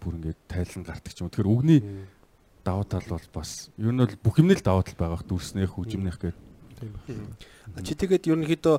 бүр 0.05 0.21
ингээд 0.21 0.41
тайлан 0.53 0.85
гардаг 0.85 1.13
ч 1.17 1.19
юм. 1.25 1.33
Тэгэхээр 1.33 1.49
үгний 1.49 1.81
давуу 2.61 2.85
тал 2.85 3.09
бол 3.09 3.27
бас 3.33 3.73
ер 3.81 3.89
нь 3.89 4.03
бол 4.05 4.17
бүх 4.21 4.37
юмний 4.39 4.57
л 4.61 4.63
давуу 4.63 4.85
тал 4.85 5.01
байгаа 5.01 5.25
дүрснэх 5.25 5.73
хөгжимнэх 5.73 6.19
гэдэг. 6.21 6.37
Тийм 6.77 6.93
байна. 7.09 7.87
Чи 7.89 7.97
тэгээд 7.97 8.29
ерөнхийдөө 8.29 8.77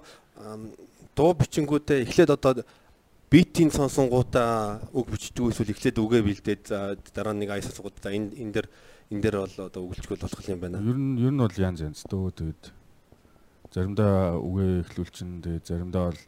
дуу 1.15 1.32
бичингүүдээ 1.38 2.03
эхлээд 2.05 2.32
одоо 2.34 2.63
битийн 3.34 3.72
сонсонгуудаа 3.74 4.82
үг 4.93 5.10
бичдэг 5.10 5.50
эсвэл 5.50 5.74
эхлээд 5.74 5.98
үгээ 5.98 6.22
бэлдээд 6.22 6.63
за 6.70 6.98
дараа 7.13 7.34
нь 7.34 7.41
нэг 7.46 7.50
аяс 7.53 7.65
сонсонгууд 7.70 7.98
за 7.98 8.13
энэ 8.13 8.38
энэ 8.38 8.53
дэр 8.53 8.67
энэ 9.10 9.22
дэр 9.25 9.36
бол 9.41 9.58
одоо 9.58 9.82
өгүүлчихвэл 9.89 10.25
болох 10.25 10.46
юм 10.50 10.60
байна. 10.62 10.77
Ер 10.77 10.98
нь 10.98 11.17
ер 11.17 11.34
нь 11.34 11.41
бол 11.41 11.58
янз 11.58 11.82
янз 11.82 12.05
дөө 12.05 12.29
тэгээд 12.38 12.63
заримдаа 13.74 14.38
үгээ 14.38 14.72
эхлүүлчин 14.86 15.41
тэгээд 15.41 15.65
заримдаа 15.65 16.13
бол 16.13 16.22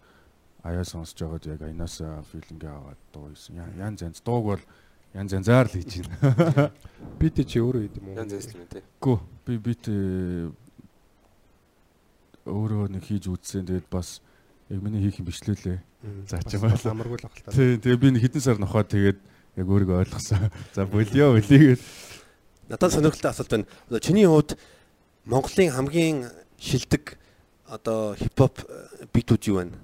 аяа 0.65 0.82
сонсож 0.82 1.18
байгаад 1.22 1.46
яг 1.46 1.62
аянаас 1.62 2.01
филингээ 2.01 2.74
аваад 2.74 3.01
дуу 3.13 3.30
хийсэн. 3.30 3.62
Янз 3.77 4.01
янз 4.01 4.20
дууг 4.25 4.46
бол 4.50 4.63
янз 5.13 5.32
янзаар 5.32 5.70
л 5.70 5.77
хийж 5.77 6.10
байна. 6.10 6.74
Бит 7.22 7.38
чи 7.46 7.62
өөрөө 7.62 7.82
хийд 7.86 7.98
юм 8.01 8.10
уу? 8.10 8.18
Янз 8.18 8.34
янз 8.34 8.50
л 8.50 8.58
юм 8.58 8.65
тий. 8.65 8.82
Гүү 8.98 9.18
би 9.46 9.54
бит 9.62 9.86
өөрөө 12.50 12.89
нэг 12.98 13.04
хийж 13.06 13.30
үзсэн. 13.30 13.70
Тэгээд 13.70 13.94
бас 13.94 14.25
яг 14.69 14.81
миний 14.81 15.01
хийх 15.01 15.19
юм 15.19 15.27
бичлээ 15.29 15.57
лээ. 15.65 15.79
Заач 16.29 16.53
юм 16.53 16.65
бол 16.65 16.91
амаргүй 16.91 17.17
л 17.22 17.27
ахaltaа. 17.29 17.53
Тий, 17.53 17.77
тэгээ 17.77 18.01
би 18.01 18.19
хитэн 18.19 18.41
сар 18.41 18.57
нохоод 18.57 18.89
тэгээд 18.89 19.19
яг 19.62 19.67
өөрийгөө 19.67 20.01
ойлгосон. 20.05 20.50
За 20.74 20.86
болио 20.86 21.38
үлийгээд 21.38 21.81
Надад 22.69 22.91
сонирхолтой 22.91 23.29
асуулт 23.29 23.51
байна. 23.51 23.65
Одоо 23.88 24.00
чиний 24.00 24.25
хувьд 24.25 24.57
Монголын 25.25 25.69
хамгийн 25.69 26.17
шилдэг 26.57 27.17
одоо 27.69 28.15
хипхоп 28.17 28.65
битүүд 29.13 29.43
юу 29.50 29.57
байна? 29.62 29.77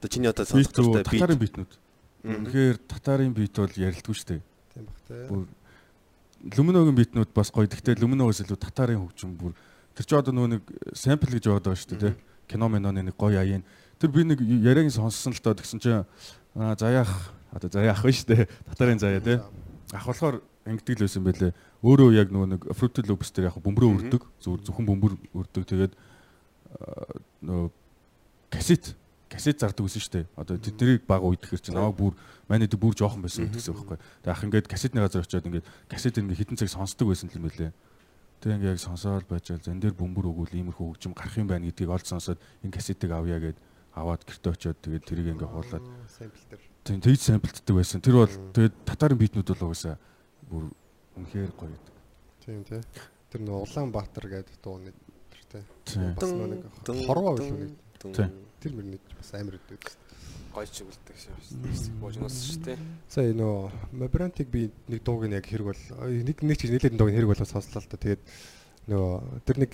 Одоо 0.00 0.08
чиний 0.08 0.28
одоо 0.28 0.44
сонсох 0.48 0.72
дуртай 0.72 1.04
бит. 1.04 1.12
татарын 1.12 1.38
битнүүд. 1.38 1.72
Тэгэхээр 2.24 2.76
татарын 2.88 3.32
бит 3.36 3.52
бол 3.52 3.68
ярилдгүй 3.68 4.14
шүү 4.16 4.28
дээ. 4.32 4.42
Тийм 4.72 4.84
бах 4.88 5.00
те. 5.04 5.14
Бүр 5.28 5.44
Люминогийн 6.56 6.96
битнүүд 6.96 7.30
бас 7.36 7.52
гоё. 7.52 7.68
Гэхдээ 7.68 8.00
Люминогоос 8.00 8.40
илүү 8.44 8.58
татарын 8.64 9.00
хөгжим 9.04 9.36
бүр 9.36 9.52
тэр 9.96 10.04
чи 10.08 10.16
одоо 10.16 10.32
нөгөө 10.32 10.50
нэг 10.56 10.62
сампл 10.96 11.36
гэж 11.36 11.48
яваад 11.48 11.68
байгаа 11.68 11.80
шүү 11.84 12.00
дээ. 12.00 12.14
Кино 12.48 12.68
миноны 12.72 13.04
нэг 13.04 13.16
гоё 13.16 13.40
аян. 13.40 13.64
Тэр 14.00 14.10
би 14.12 14.24
нэг 14.24 14.40
яриаг 14.40 14.92
сонссон 14.92 15.32
л 15.32 15.40
доо 15.40 15.54
тэгсэн 15.56 15.80
чинь 15.80 16.04
заяах 16.54 17.32
одоо 17.52 17.70
заяах 17.72 18.02
ба 18.04 18.12
шүү 18.12 18.28
дээ. 18.28 18.44
Татарын 18.68 19.00
заяа 19.00 19.20
тэ. 19.24 19.40
Ах 19.92 20.04
болохоор 20.04 20.42
ингэдэг 20.68 21.00
л 21.00 21.04
байсан 21.08 21.24
байлээ. 21.24 21.52
Өөрөө 21.80 22.10
яг 22.12 22.28
нөгөө 22.28 22.48
нэг 22.52 22.62
Fruity 22.76 23.06
Loops 23.06 23.32
дээр 23.32 23.48
яг 23.48 23.56
бөмбөрөө 23.62 23.90
өрдөг. 23.96 24.22
Зүгээр 24.42 24.62
зөвхөн 24.68 24.86
бөмбөр 24.90 25.12
өрдөг. 25.32 25.64
Тэгээд 25.64 25.92
нөгөө 27.40 27.68
касет 28.52 28.96
касет 29.30 29.58
зардаг 29.60 29.86
гэсэн 29.86 30.02
шүү 30.02 30.12
дээ. 30.12 30.26
Одоо 30.36 30.56
тэднийг 30.58 31.06
баг 31.06 31.22
үед 31.22 31.42
гэхэр 31.42 31.60
чи 31.60 31.72
намайг 31.74 31.96
бүр 31.98 32.14
манай 32.48 32.68
дэг 32.70 32.78
бүр 32.78 32.94
жоохон 32.94 33.22
байсан 33.22 33.50
гэсэн 33.50 33.74
үг 33.74 33.96
байхгүй. 33.96 33.98
Тэгээ 34.22 34.34
ах 34.34 34.44
ингээд 34.46 34.70
касетны 34.70 35.00
газар 35.02 35.26
очиод 35.26 35.46
ингээд 35.46 35.66
касет 35.90 36.18
ингээд 36.18 36.38
хитэн 36.38 36.56
цаг 36.56 36.70
сонсдог 36.70 37.10
байсан 37.10 37.30
юм 37.34 37.50
байлээ. 37.50 37.74
Тэгээ 38.40 38.56
ингээд 38.60 38.74
яг 38.78 38.80
сонсоод 38.80 39.26
байжал 39.26 39.58
зэн 39.58 39.82
дээр 39.82 39.98
бөмбөр 39.98 40.30
өгвөл 40.30 40.54
иймэрхүү 40.54 40.86
хөгжим 40.94 41.12
гарах 41.16 41.36
юм 41.42 41.50
байна 41.50 41.66
гэдгийг 41.66 41.90
олж 41.90 42.06
сонсоод 42.06 42.38
энэ 42.62 42.74
касетыг 42.74 43.10
авъя 43.10 43.40
гэд 43.42 43.58
аваад 43.96 44.22
гэрте 44.28 44.52
очиод 44.52 44.78
тэгээд 44.84 45.04
тэрийг 45.08 45.28
ингээд 45.32 45.48
хуулаад 45.48 45.84
Сампл 46.12 46.44
төр. 46.52 46.60
тийм 46.84 47.00
тэгж 47.00 47.20
самплддаг 47.24 47.74
байсан. 47.76 48.04
Тэр 48.04 48.20
бол 48.20 48.34
тэгээд 48.52 48.74
татарын 48.84 49.18
битнүүд 49.18 49.48
бол 49.56 49.64
угаасаа 49.72 49.96
бүр 50.46 50.64
үнэхээр 51.16 51.52
гоё 51.56 51.72
байдаг. 51.72 51.94
Тийм 52.44 52.60
те. 52.68 52.84
Тэр 53.32 53.40
нөө 53.40 53.64
Улаанбаатар 53.64 54.26
гэдэг 54.28 54.56
дууны 54.60 54.92
тэр 55.32 55.42
те. 55.48 55.60
Тийм. 55.88 56.12
Бас 56.12 56.30
нэг 56.30 56.60
хорвоо 57.08 57.40
биш 57.40 57.48
үү? 57.48 57.72
Тийм. 58.04 58.30
Тэр 58.60 58.72
мөрний 58.76 59.00
бас 59.16 59.32
амар 59.32 59.56
өдөө. 59.56 59.80
Гой 60.52 60.68
чиглэлдэг 60.68 61.16
шүү. 61.16 61.96
Божноос 62.00 62.36
шүү 62.52 62.60
дээ. 62.68 62.78
Сая 63.08 63.32
нөө 63.32 63.72
Мобрантиг 63.96 64.48
би 64.52 64.70
нэг 64.88 65.04
дууг 65.04 65.24
нь 65.24 65.36
яг 65.36 65.48
хэрэг 65.48 65.72
бол 65.72 65.82
нэг 66.04 66.36
нэг 66.44 66.56
чиг 66.60 66.70
нэлээд 66.72 66.96
дууг 66.96 67.12
нь 67.12 67.16
хэрэг 67.16 67.32
болоо 67.32 67.48
сонслоо 67.48 67.80
л 67.80 67.90
да. 67.92 67.96
Тэгээд 68.00 68.22
нөө 68.88 69.40
тэр 69.44 69.56
нэг 69.64 69.72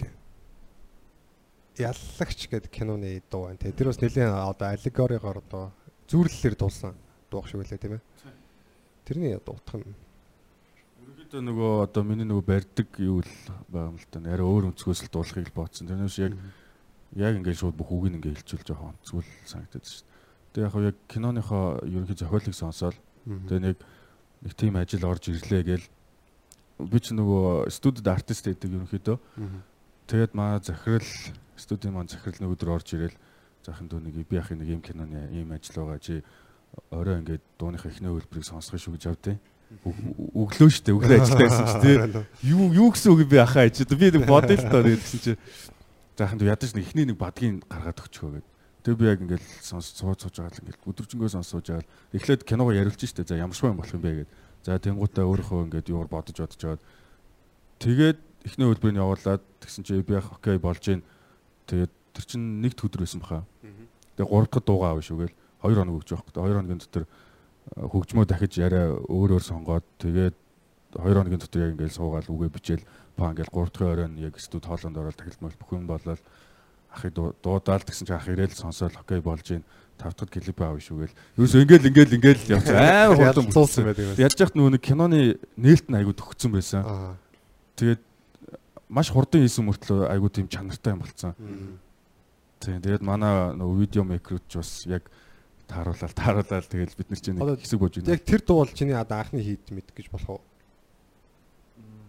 яллагч 1.79 2.49
гэдэг 2.51 2.71
киноны 2.71 3.23
дуу 3.31 3.49
байна. 3.49 3.59
Тэр 3.59 3.89
бас 3.89 4.01
нэлээд 4.01 4.33
одоо 4.33 4.69
аллегоригоор 4.69 5.39
одоо 5.41 5.65
зүүрлэлээр 6.09 6.57
дуулсан 6.57 6.95
дуу 7.31 7.45
шиг 7.47 7.65
үлээ 7.65 7.81
тийм 7.81 7.97
ээ. 7.97 8.03
Тэрний 9.05 9.37
утга 9.37 9.79
нь 9.81 9.95
Ерөнхийдөө 11.03 11.43
нөгөө 11.43 11.73
одоо 11.89 12.03
миний 12.05 12.29
нөгөө 12.29 12.45
барьдаг 12.45 12.89
юу 13.01 13.25
л 13.25 13.35
байгаа 13.73 13.91
юм 13.91 13.97
л 13.97 14.07
та. 14.13 14.21
Арай 14.21 14.45
өөр 14.45 14.69
өнцгөөс 14.71 15.01
л 15.09 15.13
дуулахыг 15.13 15.49
л 15.49 15.57
бодсон. 15.57 15.89
Тэрнээс 15.89 16.19
яг 16.21 16.37
яг 17.17 17.35
ингээд 17.41 17.59
шууд 17.59 17.77
бүх 17.77 17.89
үгийг 17.89 18.21
ингээд 18.21 18.45
хэлчихвэл 18.45 18.69
жоохон 18.69 18.93
онцгой 18.93 19.25
санагдаад 19.49 19.85
шүү 19.89 20.05
дээ. 20.05 20.13
Тэгээ 20.53 20.69
яг 20.69 20.75
яг 20.93 20.97
киноныхоо 21.09 21.65
ерөнхий 21.89 22.17
зохиолыг 22.21 22.55
сонсоод 22.55 22.97
тэгээ 23.25 23.63
нэг 23.65 23.77
нэг 24.43 24.53
тийм 24.59 24.77
ажил 24.77 25.07
орж 25.07 25.31
ирлээ 25.31 25.63
гээл 25.63 25.87
би 26.83 26.99
ч 26.99 27.15
нөгөө 27.15 27.71
студид 27.71 28.07
артист 28.09 28.49
гэдэг 28.49 28.69
ерөнхийдөө 28.75 29.17
тэгээд 30.11 30.33
маа 30.35 30.59
захирал 30.59 31.07
студийн 31.63 31.95
маань 31.95 32.11
захирал 32.11 32.43
нэг 32.43 32.55
өдөр 32.59 32.75
орж 32.75 32.89
ирэл 32.99 33.17
заахын 33.63 33.87
дөө 33.87 34.01
нэг 34.03 34.27
би 34.27 34.37
яхын 34.37 34.59
нэг 34.59 34.69
юм 34.75 34.83
киноны 34.83 35.31
ийм 35.31 35.55
ажил 35.55 35.87
байгаа 35.87 36.03
чи 36.03 36.23
орой 36.91 37.23
ингээд 37.23 37.43
дууныхаа 37.59 37.91
эхний 37.95 38.11
хөлбөрийг 38.11 38.47
сонсох 38.47 38.81
шүү 38.81 38.99
гэж 38.99 39.05
авдیں۔ 39.07 39.39
Өглөө 40.35 40.69
штэ 40.69 40.93
өглөө 40.93 41.21
ажиллаа 41.23 41.47
байсан 41.47 41.67
чи 41.71 41.79
тий. 41.81 41.97
Юу 42.51 42.73
юу 42.75 42.89
гэсэн 42.91 43.13
үг 43.15 43.25
би 43.29 43.39
ахаа 43.39 43.71
ич 43.71 43.81
би 43.87 44.11
нэг 44.11 44.27
бодё 44.27 44.59
л 44.59 44.69
тоо 44.69 44.83
гэсэн 44.83 45.21
чи 45.23 45.33
заахын 46.19 46.39
дөө 46.43 46.51
ядаж 46.51 46.75
нэг 46.75 46.85
эхний 46.91 47.07
нэг 47.07 47.17
бадгийн 47.17 47.63
гаргаад 47.71 48.03
өгчөө 48.03 48.31
гэдэг. 48.37 48.51
Тэгээ 48.83 48.99
би 48.99 49.07
яг 49.07 49.21
ингээд 49.23 49.45
сонс 49.63 49.95
сууж 49.95 50.27
сууж 50.27 50.35
байгаа 50.43 50.53
л 50.53 50.63
ингээд 50.67 50.83
өдөржингөө 50.91 51.31
сонсож 51.31 51.63
байгаа 51.63 51.87
л 51.87 52.19
эхлээд 52.19 52.43
киногоо 52.43 52.75
яриулж 52.75 53.01
штэ 53.01 53.25
за 53.25 53.39
ямар 53.39 53.57
швэн 53.57 53.79
болох 53.79 53.95
юм 53.95 54.03
бэ 54.03 54.27
гэдэг. 54.27 54.33
За 54.67 54.77
тэнгуутаа 54.77 55.25
өөрийнхөө 55.25 55.65
ингээд 55.71 55.91
юугаар 55.95 56.11
бодож 56.11 56.37
бодож 56.37 56.59
жаад 56.59 56.81
тэгээд 57.79 58.19
эхний 58.45 58.67
хөлбөрийг 58.67 58.99
явуулаад 58.99 59.43
тэгсэн 59.63 59.87
чи 59.87 60.03
би 60.03 60.19
яг 60.19 60.27
окей 60.35 60.59
болж 60.59 60.83
гин 60.83 61.03
тэгээд 61.67 61.93
тэр 62.13 62.25
чин 62.27 62.43
нэгд 62.63 62.85
өдөр 62.85 63.03
байсан 63.05 63.21
баха. 63.21 63.45
Тэгээ 64.17 64.29
гурав 64.29 64.49
дахь 64.51 64.65
дуугаа 64.67 64.91
авах 64.93 65.07
шүүгээл 65.07 65.35
2 65.63 65.79
хоног 65.79 65.97
өгч 66.03 66.09
байхгүй. 66.13 66.33
2 66.37 66.57
хоногийн 66.59 66.83
дотор 66.83 67.05
э, 67.05 67.09
хөгжмөө 67.87 68.27
дахиж 68.27 68.53
яриа 68.59 68.93
өөр 69.09 69.39
өөр 69.39 69.45
сонгоод 69.47 69.87
тэгээд 70.03 70.37
2 70.99 71.17
хоногийн 71.17 71.41
дотор 71.41 71.61
яг 71.63 71.73
ингээд 71.73 71.97
суугаал 71.97 72.29
үгээ 72.29 72.51
бичээл 72.53 72.85
па 73.17 73.33
ингээд 73.33 73.51
3 73.55 73.73
дахь 73.73 73.89
оройн 73.89 74.15
яг 74.21 74.35
студ 74.37 74.67
хоолонд 74.69 74.99
ороод 75.01 75.17
тахилт 75.17 75.41
мөл 75.41 75.57
бүх 75.57 75.71
юм 75.73 75.87
болол 75.89 76.21
ахыг 76.93 77.13
дуудаал 77.17 77.85
гэсэн 77.85 78.07
чи 78.07 78.13
ах 78.13 78.29
ирээл 78.29 78.53
сонсоол 78.53 78.93
окей 79.01 79.21
болж 79.25 79.47
гин 79.49 79.65
тав 79.97 80.13
дахь 80.13 80.29
клип 80.29 80.61
аав 80.61 80.77
шүүгээл. 80.77 81.17
Юус 81.41 81.55
ингээл 81.57 81.89
ингээл 81.89 82.17
ингээл 82.21 82.43
явж 82.53 82.69
амар 82.69 83.17
хурдан 83.17 83.49
цуусан 83.49 83.85
байдаг 83.89 84.05
юм. 84.05 84.21
Яаж 84.21 84.37
яхад 84.37 84.57
нөгөө 84.57 84.81
киноны 84.83 85.21
нээлт 85.57 85.89
нь 85.89 85.97
айгу 85.97 86.13
төгцсөн 86.13 86.53
байсан. 86.53 87.17
Тэгээд 87.81 88.03
маш 88.93 89.09
хурдан 89.09 89.43
хийсэн 89.43 89.65
мөртлөө 89.65 90.13
айгу 90.13 90.29
тийм 90.29 90.49
чанартай 90.53 90.93
юм 90.93 91.01
болцсон. 91.01 91.33
Тийм 92.61 92.79
тэгээд 92.85 93.03
манай 93.03 93.57
нөгөө 93.57 93.81
видео 93.81 94.05
мейкерүүд 94.05 94.45
ч 94.53 94.61
бас 94.61 94.73
яг 94.85 95.09
тааруулаад 95.73 96.13
тааруулаад 96.13 96.69
тэгэл 96.69 96.99
бид 97.01 97.09
нар 97.09 97.21
чинь 97.25 97.41
хэсэг 97.41 97.81
бууж 97.81 97.97
байна. 97.99 98.13
Яг 98.13 98.25
тэр 98.29 98.45
дуу 98.45 98.61
бол 98.61 98.77
чиний 98.77 98.95
одоо 98.95 99.19
анхны 99.25 99.41
хит 99.41 99.65
мэд 99.73 99.89
гэж 99.97 100.13
болох 100.13 100.29
уу? 100.37 100.41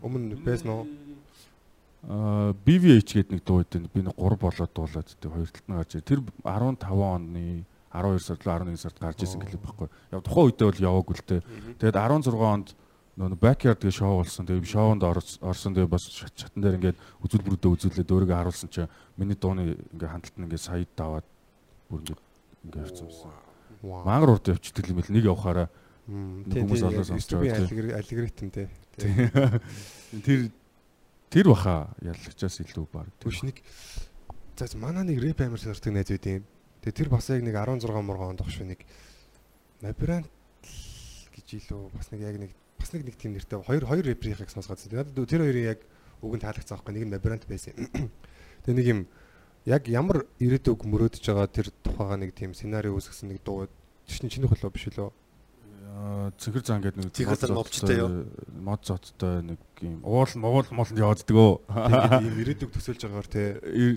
Өмнө 0.03 0.35
байсан 0.43 0.69
уу? 0.75 0.83
Аа 2.03 2.51
BVH 2.51 3.23
гэдэг 3.23 3.31
нэг 3.31 3.43
дуу 3.47 3.63
өгдөө 3.63 3.87
би 3.87 4.03
нэг 4.03 4.15
3 4.19 4.43
болоод 4.43 4.71
дуулаад 4.75 5.07
тэг 5.07 5.31
хоёр 5.31 5.47
талд 5.47 5.67
нь 5.71 5.77
гарч 5.79 5.91
ир. 5.95 6.03
Тэр 6.03 6.19
15 6.43 6.83
оны 6.83 7.63
12 7.95 8.19
сард 8.19 8.43
л 8.43 8.51
11 8.51 8.75
сард 8.75 8.97
гарч 8.99 9.23
исэн 9.23 9.39
клип 9.39 9.63
байхгүй. 9.63 9.87
Яг 10.11 10.21
тухайн 10.27 10.51
үедээ 10.51 10.67
бол 10.67 10.85
яваагүй 10.91 11.15
л 11.15 11.27
дээ. 11.31 11.41
Тэгээд 11.79 11.95
16 11.95 12.35
онд 12.43 12.75
нөө 13.17 13.37
backyard 13.37 13.79
гэх 13.81 13.93
шоу 13.93 14.21
болсон. 14.21 14.47
Тэгээд 14.47 14.65
би 14.65 14.69
шоунд 14.69 15.03
орсон. 15.05 15.73
Тэгээд 15.77 15.91
бас 15.93 16.09
шатан 16.09 16.61
дээр 16.63 16.77
ингээд 16.81 16.97
үзүүлбэрүүдэд 17.21 17.73
үзүүлээд 17.77 18.09
өөрийгөө 18.09 18.37
харуулсан 18.41 18.69
чинь 18.73 18.89
миний 19.17 19.37
дууны 19.37 19.77
ингээд 19.93 20.09
хандлт 20.09 20.35
нь 20.37 20.45
ингээд 20.49 20.65
саяд 20.65 20.89
даваад 20.97 21.27
бүр 21.89 22.01
ингээд 22.01 22.21
ингээд 22.65 22.83
явцсан 22.89 23.05
байсан. 23.05 23.31
Мангар 23.83 24.33
урд 24.33 24.49
явчихдаг 24.49 24.89
юм 24.89 24.97
бэл 24.97 25.13
нэг 25.13 25.25
явахаараа 25.29 25.67
хүмүүс 26.09 26.81
олоо 26.89 27.05
сонсож 27.05 27.37
байгаа. 27.37 28.01
Алгоритм 28.01 28.49
те. 28.49 28.69
Тэр 30.25 30.49
тэр 31.29 31.45
баха 31.53 31.93
яллагчаас 32.01 32.61
илүү 32.65 32.85
баг. 32.89 33.13
Түш 33.21 33.45
нэг 33.45 33.61
за 34.57 34.65
манай 34.77 35.05
нэг 35.05 35.21
рэп 35.21 35.45
амир 35.45 35.61
сонирхдаг 35.61 35.93
найз 35.93 36.09
байдیں۔ 36.09 36.41
Тэгээ 36.81 36.97
тэр 36.97 37.09
бас 37.13 37.29
яг 37.29 37.45
нэг 37.45 37.55
16 37.55 37.89
мургаан 38.01 38.33
онд 38.33 38.41
багш 38.41 38.61
нэг 38.65 38.81
Мабрант 39.83 40.31
гэж 41.35 41.59
илүү 41.59 41.91
бас 41.91 42.07
нэг 42.13 42.21
яг 42.23 42.37
нэг 42.39 42.51
бас 42.83 42.91
нэг 42.91 43.07
нэг 43.07 43.15
тийм 43.15 43.33
нэртэй 43.39 43.63
хоёр 43.63 43.83
хоёр 43.87 44.05
рэперийнхийг 44.11 44.51
сонсгоодсон. 44.51 44.91
Надад 44.99 45.15
тэр 45.23 45.47
хоёрын 45.47 45.71
яг 45.71 45.79
үг 46.19 46.33
нь 46.35 46.43
таалагдсан 46.43 46.75
байхгүй 46.75 46.93
нэг 46.93 47.03
нь 47.07 47.13
Мабрант 47.15 47.47
байсан. 47.47 47.73
Тэгээ 48.67 48.77
нэг 48.77 48.87
юм 48.91 48.99
яг 49.63 49.87
ямар 49.87 50.27
ирээдүг 50.43 50.83
мөрөөдөж 50.83 51.23
байгаа 51.23 51.47
тэр 51.47 51.71
тухайга 51.81 52.19
нэг 52.19 52.35
тийм 52.35 52.51
сценари 52.51 52.91
үүсгэсэн 52.91 53.31
нэг 53.31 53.39
дуу 53.47 53.71
чинь 54.07 54.27
чиний 54.27 54.51
холоо 54.51 54.67
биш 54.67 54.91
үлээ 54.91 55.11
цэнхэр 56.37 56.63
зан 56.65 56.81
гэдэг 56.81 56.99
нэг 56.99 57.13
Цэнхэр 57.13 57.39
зан 57.39 57.53
мовчтой 57.53 57.97
юу? 58.01 58.25
мод 58.49 58.81
зоттой 58.81 59.43
нэг 59.45 59.59
юм 59.79 60.01
уул 60.01 60.25
уул 60.25 60.67
молонд 60.73 60.97
явааддаг 60.97 61.37
өө. 61.37 61.53
ийм 61.69 62.35
ирээдүг 62.41 62.71
төсөөлж 62.73 63.01
байгаагаар 63.05 63.29
те 63.29 63.43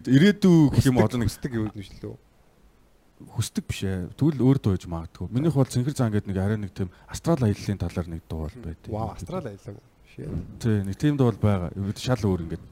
ирээдүй 0.04 0.76
гэх 0.76 0.86
юм 0.92 1.00
одоо 1.00 1.18
нэг 1.24 1.32
хүсдэг 1.32 1.52
юу 1.56 1.72
гэж 1.72 1.88
лөө. 2.04 2.14
Хүсдэг 3.20 3.64
биш 3.64 3.80
ээ. 3.84 4.12
Тэгвэл 4.16 4.44
өөр 4.44 4.58
дуу 4.60 4.72
гэж 4.76 4.84
магадгүй. 4.90 5.28
Минийх 5.32 5.56
бол 5.56 5.68
цэнхэр 5.68 5.96
зан 5.96 6.12
гэдэг 6.12 6.28
нэг 6.28 6.38
арай 6.38 6.58
нэг 6.60 6.72
тийм 6.76 6.92
астрал 7.08 7.40
аяллаа 7.40 7.76
талаар 7.80 8.08
нэг 8.12 8.22
дуу 8.28 8.46
бол 8.46 8.58
байдаг. 8.60 8.90
Вау, 8.92 9.08
астрал 9.16 9.46
аяллаа. 9.46 9.80
Тий, 10.60 10.76
нэг 10.84 10.96
тийм 10.96 11.16
дуу 11.16 11.32
бол 11.32 11.40
байгаа. 11.40 11.72
Шал 11.96 12.24
өөр 12.24 12.44
ингээд. 12.44 12.64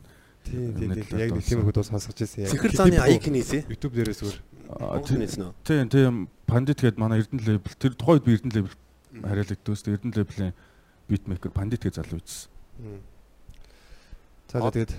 Тийм, 0.44 0.68
тийм, 0.76 0.90
тийм. 0.92 1.18
Яг 1.18 1.32
нэг 1.32 1.44
тиймэрхүү 1.48 1.74
дуу 1.74 1.86
сонсгож 1.88 2.18
байсан. 2.20 2.48
Цэнхэр 2.52 2.72
зааны 2.76 3.00
аяг 3.00 3.24
нээсэ. 3.24 3.64
YouTube 3.72 3.96
дээрээс 3.96 4.20
өөр. 4.24 4.36
Тийм, 5.64 5.88
тийм. 5.88 6.14
Пандит 6.44 6.84
гэдэг 6.84 7.00
манай 7.00 7.24
Эрдэнэ 7.24 7.44
лейбл. 7.56 7.72
Тэр 7.80 7.96
тухайд 7.96 8.24
би 8.28 8.36
Эрдэнэ 8.36 8.52
лейбл 8.52 8.76
хариалагддөөс 9.24 9.80
Эрдэнэ 9.88 10.16
лейблийн 10.20 10.52
битмейкер 11.08 11.52
Пандит 11.56 11.88
гэж 11.88 12.04
залуу 12.04 12.20
ийдсэн. 12.20 12.52
За 14.52 14.60
тэгээд 14.68 14.92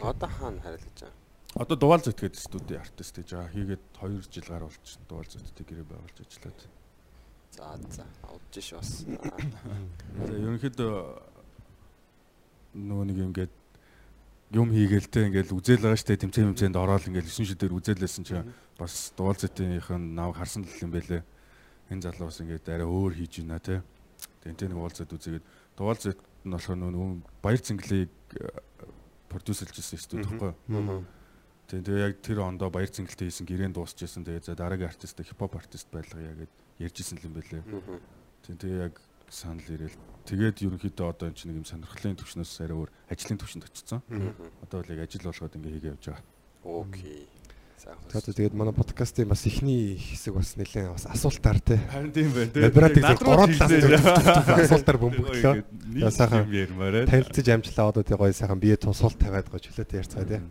Одоо 0.00 0.28
хаана 0.28 0.60
хариалгаж 0.62 1.00
байгаа? 1.00 1.14
Одоо 1.54 1.76
Дувал 1.76 1.98
зэт 1.98 2.20
гэдэг 2.20 2.38
студийн 2.38 2.80
артист 2.80 3.16
гэж 3.18 3.34
байгаа. 3.34 3.50
Хийгээд 3.50 3.82
2 3.98 4.22
жил 4.30 4.46
гар 4.46 4.62
болж 4.70 4.86
Дувал 5.10 5.26
зэттэй 5.26 5.66
гэрээ 5.66 5.86
байгуулж 5.90 6.18
ажиллаад. 6.22 6.60
За 7.50 7.74
за 7.90 8.04
авдж 8.22 8.54
ш 8.62 8.78
бас. 8.78 9.02
За 9.02 10.34
ерөнхийдөө 10.38 10.94
нөгөө 12.78 13.04
нэг 13.10 13.18
ингээд 13.18 13.54
юм 14.54 14.70
хийгээлтэй 14.70 15.26
ингээд 15.26 15.50
үзэл 15.50 15.82
байгаа 15.82 15.98
штэ 15.98 16.22
тэмцээн 16.22 16.54
тэмцээнд 16.54 16.78
ороод 16.78 17.10
ингээд 17.10 17.26
9 17.26 17.50
шидээр 17.50 17.74
үзээлсэн 17.74 18.22
чинь 18.22 18.54
бас 18.78 19.10
Дувал 19.18 19.34
зэтийнх 19.34 19.90
нь 19.90 20.14
нав 20.14 20.38
харсан 20.38 20.62
л 20.62 20.82
юм 20.86 20.94
байлээ. 20.94 21.26
Энэ 21.90 22.06
залуу 22.06 22.30
бас 22.30 22.38
ингээд 22.38 22.70
арай 22.70 22.86
өөр 22.86 23.18
хийж 23.18 23.42
байна 23.42 23.58
те. 23.58 23.82
Тэнтэй 24.46 24.70
нэг 24.70 24.78
уулзаад 24.78 25.10
үзээгээд 25.10 25.46
Дувал 25.74 25.98
зэт 25.98 26.22
нь 26.46 26.54
болохоор 26.54 26.78
нөгөө 26.78 27.08
баяр 27.42 27.58
цэнгэлийг 27.58 28.10
продюсерлжсэн 29.26 29.98
студи 29.98 30.30
байхгүй 30.30 30.54
юу? 30.70 31.02
Тийм 31.70 31.86
тэгээ 31.86 32.02
яг 32.02 32.14
тэр 32.18 32.42
ондоо 32.42 32.66
баяр 32.66 32.90
цэнгэлтэй 32.90 33.30
хийсэн 33.30 33.46
гэрээнд 33.46 33.78
дуусчихсан. 33.78 34.26
Тэгээ 34.26 34.42
за 34.42 34.58
дараагийн 34.58 34.90
артист 34.90 35.22
хипхоп 35.22 35.54
артист 35.54 35.86
байлгая 35.94 36.34
гэд 36.34 36.52
ярьжсэн 36.82 37.22
юм 37.22 37.38
байлээ. 37.38 37.62
Тийм 38.42 38.56
тэгээ 38.58 38.90
яг 38.90 38.98
санал 39.30 39.62
ирээл. 39.70 39.94
Тэгээд 40.26 40.66
ерөнхийдөө 40.66 41.06
одоо 41.06 41.30
энэ 41.30 41.38
чинь 41.38 41.54
нэг 41.54 41.62
юм 41.62 41.70
сонирхлын 41.70 42.18
төвшнөөс 42.18 42.58
арай 42.66 42.74
өөр 42.74 42.90
ажлын 43.06 43.38
төвшөнд 43.38 43.70
очсон. 43.70 44.02
Одоо 44.66 44.82
бол 44.82 44.90
яг 44.98 45.06
ажил 45.06 45.30
болгоод 45.30 45.54
ингээ 45.54 45.74
хийгээ 45.78 45.92
явж 45.94 46.04
байгаа. 46.10 46.26
Окей. 46.66 47.30
За 48.10 48.20
тэгээд 48.20 48.52
манай 48.58 48.74
подкастын 48.74 49.30
бас 49.30 49.46
ихний 49.46 49.96
хэсэг 49.96 50.34
бас 50.34 50.58
нэлээд 50.58 50.90
бас 50.90 51.06
асуултаар 51.06 51.62
те. 51.62 51.78
Харин 51.88 52.12
тийм 52.12 52.34
байна 52.34 52.50
те. 52.50 52.66
Лаборатори 52.66 53.14
гурван 53.14 53.54
талаас 53.56 54.68
асуултаар 54.68 54.98
бөмбөглөө. 55.00 56.10
Сайхан 56.12 56.50
ярмаарай. 56.50 57.06
Танилцж 57.08 57.48
амжлаа 57.48 57.88
одоо 57.88 58.02
тий 58.04 58.18
гоё 58.18 58.34
сайхан 58.36 58.60
бие 58.60 58.76
тусуулт 58.76 59.16
тавиад 59.16 59.48
гоё 59.48 59.64
чөлөөтэй 59.64 59.96
ярьцгаа 60.02 60.28
те. 60.28 60.42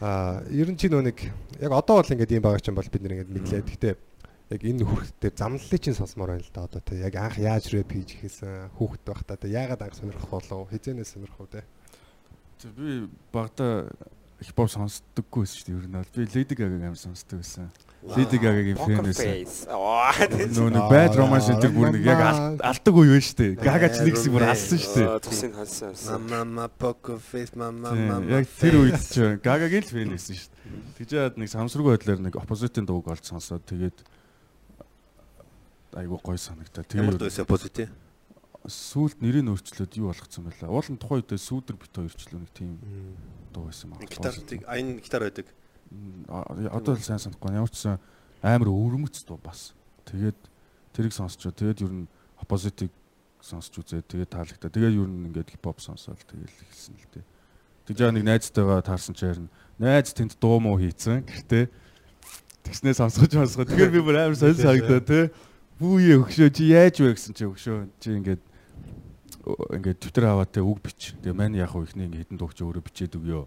Аа, 0.00 0.44
ер 0.52 0.68
нь 0.68 0.76
чи 0.76 0.92
нөө 0.92 1.08
нэг 1.08 1.18
яг 1.56 1.72
одоо 1.72 2.04
бол 2.04 2.12
ингээд 2.12 2.36
юм 2.36 2.44
байгаа 2.44 2.60
ч 2.60 2.68
юм 2.68 2.76
бол 2.76 2.92
бид 2.92 3.00
нэг 3.00 3.12
ингээд 3.16 3.32
мэдлээ. 3.32 3.62
Гэхдээ 3.64 3.94
яг 4.52 4.60
энэ 4.60 4.84
хүүхдтэй 4.84 5.32
замналлыг 5.32 5.80
чинь 5.80 5.96
сонсомоор 5.96 6.36
байна 6.36 6.44
л 6.44 6.52
да 6.52 6.68
одоо 6.68 6.80
те. 6.84 7.00
Яг 7.00 7.16
анх 7.16 7.40
яаж 7.40 7.72
рэп 7.72 7.96
хийж 7.96 8.10
ихсэн 8.20 8.68
хүүхэд 8.76 9.02
байхдаа 9.08 9.40
те. 9.40 9.48
Яагаад 9.48 9.80
анх 9.88 9.96
сонирхох 9.96 10.28
болов? 10.28 10.68
Хизэнээс 10.68 11.16
сонирхов 11.16 11.48
те. 11.48 11.64
Би 12.76 13.08
багада 13.32 13.88
хипхоп 14.44 14.68
сонсдоггүй 14.68 15.46
байсан 15.46 15.56
шүү 15.56 15.66
дээ. 15.66 15.76
Ер 15.76 15.86
нь 15.88 15.96
бол 15.96 16.10
би 16.12 16.24
Lady 16.28 16.54
Gaga-г 16.56 16.84
амар 16.84 17.00
сонсдог 17.00 17.40
байсан. 17.40 17.70
Lady 18.04 18.36
Gaga-гийн 18.36 18.76
фэн 18.76 19.00
байсан. 19.00 19.32
Нөө 20.56 20.68
нэг 20.76 20.84
bad 20.92 21.16
romance 21.16 21.48
энэ 21.48 21.70
бүр 21.72 21.88
нэг 21.96 22.04
яг 22.04 22.20
алдаг 22.60 22.94
үе 23.00 23.16
байна 23.16 23.24
шүү 23.24 23.38
дээ. 23.40 23.52
Gaga 23.64 23.88
ч 23.88 23.96
нэгс 24.04 24.28
бүр 24.28 24.44
алсан 24.44 24.78
шүү 24.82 24.92
дээ. 25.00 25.08
Тусын 25.24 25.52
хансан. 25.56 26.28
Мама 26.28 26.68
poker 26.68 27.16
face 27.16 27.56
мама 27.56 27.96
мама. 27.96 28.28
Яг 28.28 28.44
тэр 28.60 28.76
үед 28.84 29.00
ч 29.00 29.40
Gaga-гийн 29.40 29.88
л 29.88 29.92
фэн 29.96 30.12
байсан 30.12 30.36
шүү 30.36 30.52
дээ. 30.52 30.84
Тэгжээд 31.00 31.40
нэг 31.40 31.48
самсргүй 31.48 31.96
байдлаар 31.96 32.20
нэг 32.20 32.36
opposite-ийн 32.36 32.84
дууг 32.84 33.08
олж 33.08 33.24
сонсоод 33.24 33.64
тэгээд 33.64 34.04
айгуу 35.96 36.20
гоё 36.20 36.36
санагдаа. 36.36 36.84
Ямар 36.92 37.16
дуусан 37.16 37.48
opposite? 37.48 37.88
Сүүлд 38.66 39.22
нэрийг 39.22 39.46
өөрчлөөд 39.46 39.94
юу 39.96 40.10
болгоцсон 40.10 40.44
байлаа. 40.50 40.74
Уул 40.74 40.90
нь 40.90 40.98
тухайн 40.98 41.22
үедээ 41.22 41.38
сүүдэр 41.38 41.76
бит 41.78 41.94
хоёрчлөө 41.94 42.40
нэг 42.42 42.50
тийм 42.50 42.74
дуу 43.56 43.72
байсан 43.72 43.96
байна. 43.96 44.04
Гитартыг 44.04 44.60
айн 44.68 45.00
гитар 45.00 45.24
байдаг. 45.24 45.48
Одоо 46.68 46.92
л 46.92 47.00
сайн 47.00 47.16
санахгүй. 47.16 47.56
Ямар 47.56 47.72
ч 47.72 47.80
сан 47.88 47.96
амар 48.44 48.68
өвөрмөц 48.68 49.24
дуу 49.24 49.40
бас. 49.40 49.72
Тэгээд 50.04 50.36
тэрийг 50.92 51.16
сонсчоо. 51.16 51.56
Тэгээд 51.56 51.88
ер 51.88 51.92
нь 52.04 52.08
opposite-ийг 52.44 52.92
сонсч 53.40 53.72
үзээ. 53.80 54.04
Тэгээд 54.04 54.30
таалагдаа. 54.36 54.68
Тэгээд 54.68 55.00
ер 55.00 55.08
нь 55.08 55.32
ингээд 55.32 55.56
хипхоп 55.56 55.80
сонсоод 55.80 56.20
тэгээд 56.28 56.52
эхэлсэн 56.52 56.94
л 57.00 57.08
дээ. 57.16 57.24
Тэгж 57.88 58.00
нэг 58.12 58.24
найзтайгаа 58.28 58.84
таарсан 58.84 59.16
чинь 59.16 59.48
найз 59.80 60.12
тэнд 60.12 60.36
дуу 60.36 60.60
муу 60.60 60.76
хийцэн 60.76 61.24
гэртээ 61.24 61.70
тэгснээ 62.66 62.94
сонсгож 62.98 63.30
сонсгоо. 63.30 63.64
Тэгэхээр 63.64 63.94
би 63.94 64.00
бүр 64.02 64.18
амар 64.26 64.36
сонир 64.36 64.58
санагдаа 64.58 65.00
тий. 65.00 65.24
Бүүе 65.78 66.18
өгшөө 66.24 66.50
чи 66.50 66.64
яаж 66.74 66.98
вэ 66.98 67.14
гэсэн 67.14 67.34
чи 67.36 67.44
өгшөө. 67.46 67.78
Чи 68.02 68.08
ингээд 68.18 68.42
ингээд 69.46 70.02
Twitter 70.02 70.26
аваад 70.26 70.50
те 70.50 70.60
үг 70.60 70.82
бич. 70.82 71.14
Тэгээ 71.22 71.38
мань 71.38 71.54
яг 71.54 71.70
ихний 71.78 72.10
ингээд 72.10 72.34
хитэн 72.34 72.38
дуугч 72.38 72.58
өөрөө 72.66 72.82
бичээд 72.82 73.14
өгөө. 73.14 73.46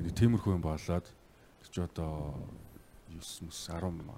Ингээд 0.00 0.16
тиймэрхүү 0.16 0.52
юм 0.56 0.64
болоод 0.64 1.04
тэр 1.04 1.68
чи 1.68 1.80
одоо 1.84 2.32
9 3.12 3.44
мөс 3.44 3.68
10 3.68 4.08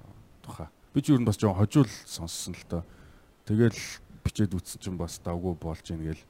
туха. 0.47 0.71
Би 0.95 1.03
ч 1.03 1.11
юу 1.11 1.19
н 1.19 1.27
бас 1.27 1.35
жоо 1.35 1.51
хожуул 1.51 1.91
сонссон 2.07 2.55
л 2.55 2.65
доо. 2.71 2.83
Тэгэл 3.43 3.75
бичээд 4.23 4.55
үтсэн 4.55 4.79
чинь 4.79 4.99
бас 4.99 5.19
давгүй 5.19 5.59
болж 5.59 5.83
ийн 5.91 6.07
гээл. 6.07 6.25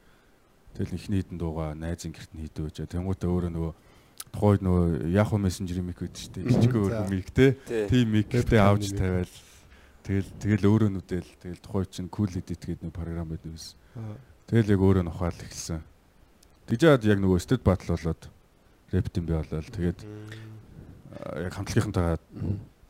Тэгэл 0.72 0.96
ихний 0.96 1.20
хитэн 1.20 1.36
дууга 1.36 1.76
найзын 1.76 2.16
гэрт 2.16 2.32
нь 2.32 2.48
хийдэ 2.48 2.72
өчөө. 2.72 2.88
Тэнгуүтэ 2.88 3.28
өөрөө 3.28 3.52
нөгөө 3.52 3.72
тухайд 4.32 4.64
нөгөө 4.64 5.12
Yahoo 5.12 5.36
Messenger 5.36 5.84
мик 5.84 6.00
гэдэг 6.00 6.16
чинь 6.16 6.48
жижиг 6.48 6.72
өөр 6.72 7.04
мик 7.12 7.28
те. 7.34 7.58
Тийм 7.68 8.16
миктэй 8.16 8.56
авч 8.56 8.96
тавиал. 8.96 9.28
Тэгэл 10.06 10.30
тэгэл 10.40 10.64
өөрөө 10.64 10.90
нүдэл 10.96 11.28
тэгэл 11.42 11.60
тухайд 11.60 11.90
чинь 11.92 12.08
cool 12.08 12.32
edit 12.32 12.64
гэдэг 12.64 12.88
нэг 12.88 12.94
програм 12.94 13.28
байдаг 13.28 13.52
байсан. 13.52 13.76
Тэгэл 14.50 14.74
яг 14.74 14.82
өөрөө 14.82 15.04
нухаал 15.06 15.38
эхэлсэн. 15.38 15.78
Тэгжээд 16.66 17.06
яг 17.06 17.18
нөгөө 17.22 17.38
state 17.38 17.62
battle 17.62 17.94
болоод 17.94 18.22
рэптин 18.90 19.22
би 19.22 19.32
болоод 19.38 19.70
тэгээд 19.70 19.98
яг 21.46 21.54
хамтлагийнхантайгаа 21.54 22.18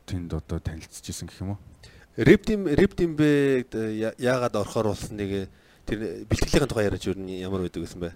тэнд 0.09 0.33
одоо 0.33 0.57
танилцчихсэн 0.57 1.29
гэх 1.29 1.45
юм 1.45 1.53
уу. 1.53 1.59
Рэп 2.17 2.41
тим 2.49 2.65
рэп 2.65 2.97
тим 2.97 3.13
бэ 3.13 3.69
яагаад 4.17 4.57
орохоор 4.57 4.97
болсон 4.97 5.21
нэг 5.21 5.53
тэр 5.85 6.25
бэлтгэлийн 6.25 6.65
тухай 6.65 6.89
яриач 6.89 7.05
юу 7.05 7.13
ямар 7.29 7.61
байдаг 7.61 7.85
гэсэн 7.85 8.09
бэ? 8.09 8.11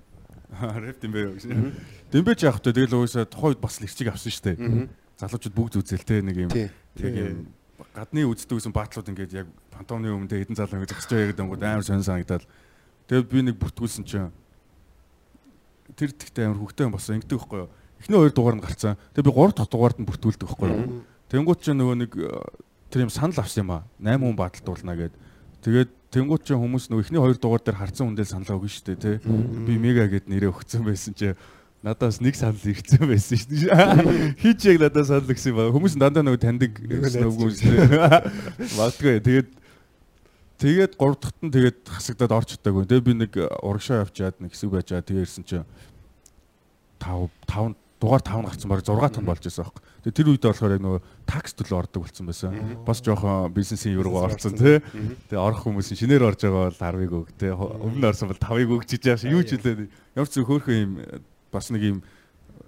Рэп 0.90 0.98
тим 1.06 1.14
бэ 1.14 1.38
гэсэн. 1.38 1.74
Дэмбэж 2.10 2.50
явах 2.50 2.66
тэ 2.66 2.74
тэгэл 2.74 2.98
уусаа 2.98 3.30
тухайд 3.30 3.62
бас 3.62 3.78
л 3.78 3.86
ирчиг 3.86 4.10
авсан 4.10 4.34
шүү 4.34 4.58
дээ. 4.58 4.90
Залуучууд 5.22 5.54
бүгд 5.54 5.86
үзэл 5.86 6.02
тэ 6.02 6.26
нэг 6.26 6.50
юм 6.50 6.50
тэг 6.50 7.14
юм 7.14 7.54
гадны 7.94 8.26
үздэг 8.28 8.60
гэсэн 8.60 8.74
баатлууд 8.76 9.10
ингээд 9.12 9.46
яг 9.46 9.48
пантомны 9.72 10.12
өмнөдөө 10.12 10.40
хэдэн 10.44 10.60
залуу 10.60 10.80
ингэж 10.80 10.92
зогсож 10.96 11.12
байгаа 11.12 11.30
гэдэг 11.32 11.46
нь 11.46 11.64
амар 11.64 11.84
сонир 11.88 12.08
санагдаад 12.08 12.44
тэгээд 13.10 13.28
би 13.30 13.40
нэг 13.46 13.56
бүртгүүлсэн 13.62 14.04
чинь 14.06 14.32
тэр 15.96 16.12
тэгтээ 16.12 16.50
амар 16.50 16.60
хөвгтэй 16.60 16.86
юм 16.86 16.96
болсон 16.96 17.16
ингэдэг 17.22 17.40
байхгүй 17.40 17.60
юу. 17.66 17.70
Эхний 18.02 18.20
хоёр 18.20 18.34
дугаар 18.34 18.56
нь 18.58 18.66
гарцсан. 18.66 18.98
Тэгээд 19.16 19.28
би 19.30 19.34
гурав 19.34 19.56
дахь 19.56 19.70
дугаард 19.70 19.98
нь 20.02 20.08
бүртгүүлдэг 20.10 20.48
байхгүй 20.50 20.70
юу. 20.70 21.06
Тэнгуут 21.30 21.62
чинь 21.64 21.80
нөгөө 21.80 21.96
нэг 22.04 22.12
тэр 22.90 23.06
юм 23.08 23.14
санал 23.14 23.40
авсан 23.40 23.64
юм 23.64 23.72
аа. 23.72 23.84
8 24.02 24.20
хүн 24.20 24.36
бааталтуулна 24.36 24.96
гэд. 24.98 25.14
Тэгээд 25.66 25.92
тэнгуут 26.12 26.44
чинь 26.46 26.60
хүмүүс 26.60 26.90
нөгөө 26.92 27.04
эхний 27.06 27.22
хоёр 27.22 27.38
дугаар 27.40 27.64
дээр 27.64 27.80
харцсан 27.80 28.06
хүн 28.12 28.18
дээр 28.18 28.30
санал 28.30 28.58
өгнө 28.60 28.72
шүү 28.72 28.86
дээ 28.94 29.02
тий. 29.02 29.18
Би 29.66 29.74
мега 29.80 30.06
гэд 30.06 30.30
нэрээ 30.30 30.52
өгсөн 30.54 30.86
байсан 30.86 31.14
чинь 31.18 31.38
надаас 31.86 32.22
нэг 32.22 32.36
санал 32.36 32.62
ирсэн 32.62 33.04
байсан 33.06 33.38
шүү 33.38 33.50
дээ. 33.52 34.34
Хич 34.42 34.66
яг 34.70 34.78
надаас 34.86 35.10
санал 35.10 35.30
ирсэн 35.30 35.54
юм 35.54 35.58
байна. 35.60 35.74
Хүмүүс 35.74 35.96
дандаа 35.98 36.24
нөгөө 36.26 36.42
таньдаг 36.42 36.72
хүмүүс 36.82 37.60
магадгүй. 38.78 39.22
Тэгээд 39.22 39.50
тэгээд 40.60 40.94
3 41.00 41.20
дахьт 41.20 41.40
нь 41.44 41.54
тэгээд 41.54 41.80
хасагдаад 41.88 42.34
орч 42.36 42.50
чадаагүй. 42.56 42.86
Тэгээд 42.88 43.08
би 43.08 43.14
нэг 43.16 43.32
урагшаа 43.64 44.04
явчаад 44.04 44.40
нэг 44.40 44.52
хэсэг 44.56 44.70
байжаа 44.72 45.04
тэгээд 45.04 45.26
ирсэн 45.28 45.44
чинь 45.44 45.68
5 47.00 47.30
5 47.48 47.76
дугаар 48.00 48.22
5 48.22 48.46
гарсан 48.46 48.70
баг 48.70 48.84
6 48.84 49.16
тонн 49.16 49.26
болж 49.26 49.42
байсан 49.44 49.64
байхгүй. 49.64 49.84
Тэгээ 50.06 50.16
тэр 50.16 50.30
үедээ 50.30 50.52
болохоор 50.52 50.76
яг 50.76 50.84
нөгөө 50.84 51.02
такс 51.26 51.52
төлөө 51.56 51.78
ордог 51.80 52.02
болсон 52.06 52.26
байсан. 52.30 52.52
Бас 52.86 53.00
жоохон 53.02 53.54
бизнесийн 53.56 53.96
юу 53.96 54.06
руу 54.06 54.22
орсон 54.22 54.54
тий. 54.54 54.78
Тэгээ 55.32 55.42
орох 55.42 55.66
хүмүүс 55.66 55.96
шинээр 55.96 56.28
орж 56.28 56.40
байгаа 56.46 56.70
бол 56.70 56.78
10-ыг 56.78 57.14
өг 57.16 57.30
тий. 57.40 57.52
Өмнө 57.56 58.12
орсон 58.12 58.30
бол 58.30 58.38
5-ыг 58.38 58.70
өгч 58.76 58.90
иж 59.00 59.04
яаш 59.10 59.24
юу 59.26 59.42
ч 59.42 59.58
үлээ. 59.58 59.90
Ямар 60.14 60.30
ч 60.30 60.38
зөв 60.38 60.46
хөөрхөн 60.46 60.78
юм 60.78 60.92
бас 61.50 61.72
нэг 61.72 61.82
юм 61.82 61.98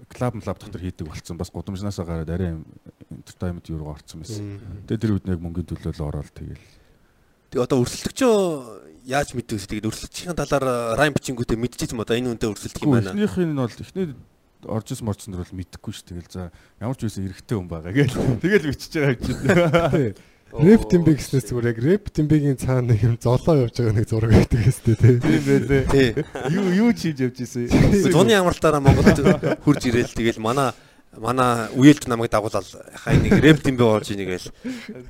клаб 0.08 0.34
клаб 0.40 0.58
дотор 0.58 0.80
хийдэг 0.80 1.06
болсон. 1.06 1.36
Бас 1.36 1.52
гудамжнаасаа 1.52 2.08
гараад 2.08 2.32
арай 2.32 2.56
entertainment 3.12 3.68
юу 3.68 3.84
руу 3.84 3.92
орсон 3.92 4.24
байсан. 4.24 4.58
Тэгээ 4.88 5.02
тэр 5.04 5.14
үед 5.14 5.26
нэг 5.28 5.38
мөнгөний 5.38 5.68
төлөө 5.68 5.92
л 5.92 6.08
ороод 6.08 6.32
тэгэл. 6.32 6.64
Тэгээ 7.48 7.64
одоо 7.64 7.80
өрсөлдөгчөө 7.80 8.36
яаж 9.08 9.32
мэдвэ? 9.32 9.56
Тэгээд 9.56 9.88
өрсөлдөгчийн 9.88 10.36
талаар 10.36 11.00
райм 11.00 11.16
бичингүүтээ 11.16 11.56
мэдчихсэн 11.56 11.96
ба 11.96 12.04
одоо 12.04 12.20
энэ 12.20 12.36
үнтэй 12.36 12.52
өрсөлдөх 12.52 12.84
юм 12.84 12.92
байна. 12.92 13.16
Эхнийх 13.16 13.40
нь 13.40 13.56
бол 13.56 13.72
эхний 13.72 14.06
орж 14.68 14.92
ис 14.92 15.00
морцсон 15.00 15.32
дөр 15.32 15.48
бол 15.48 15.56
мэдхгүй 15.56 15.92
ш. 15.96 16.04
Тэгэл 16.04 16.28
за 16.28 16.52
ямар 16.76 16.96
ч 17.00 17.08
үсэн 17.08 17.24
эргэтэй 17.24 17.56
хүн 17.56 17.72
байгаа 17.72 17.92
гээл. 17.96 18.16
Тэгэл 18.44 18.68
бичиж 18.68 18.92
байгаа 19.00 19.16
юм 19.16 19.24
чинь. 19.24 20.20
Рэп 20.48 20.82
тимби 20.88 21.12
гэснээс 21.12 21.48
зүгээр 21.52 21.70
яг 21.72 21.78
рэп 21.84 22.04
тимбигийн 22.08 22.56
цаана 22.56 22.92
нэг 22.92 23.04
юм 23.04 23.16
золоо 23.20 23.68
явж 23.68 23.80
байгаа 23.80 23.96
нэг 23.96 24.08
зураг 24.08 24.32
байдаг 24.32 24.60
гэстэй 24.64 24.96
тий. 24.96 25.16
Тийм 25.20 25.42
байлээ. 25.44 26.24
Юу 26.52 26.88
юу 26.88 26.90
хийж 26.96 27.20
явж 27.20 27.36
исэн. 27.44 27.68
Зуны 28.08 28.32
амралтаараа 28.32 28.80
Монголд 28.80 29.60
хурж 29.60 29.82
ирээл 29.88 30.08
тэгэл 30.08 30.40
манай 30.40 30.72
манай 31.18 31.68
үеэлд 31.74 32.06
намайг 32.06 32.30
дагуулаад 32.30 32.66
хай 33.04 33.18
нэг 33.18 33.38
рэп 33.42 33.62
тимби 33.66 33.82
болж 33.82 34.08
ийн 34.10 34.24
гээл. 34.24 34.50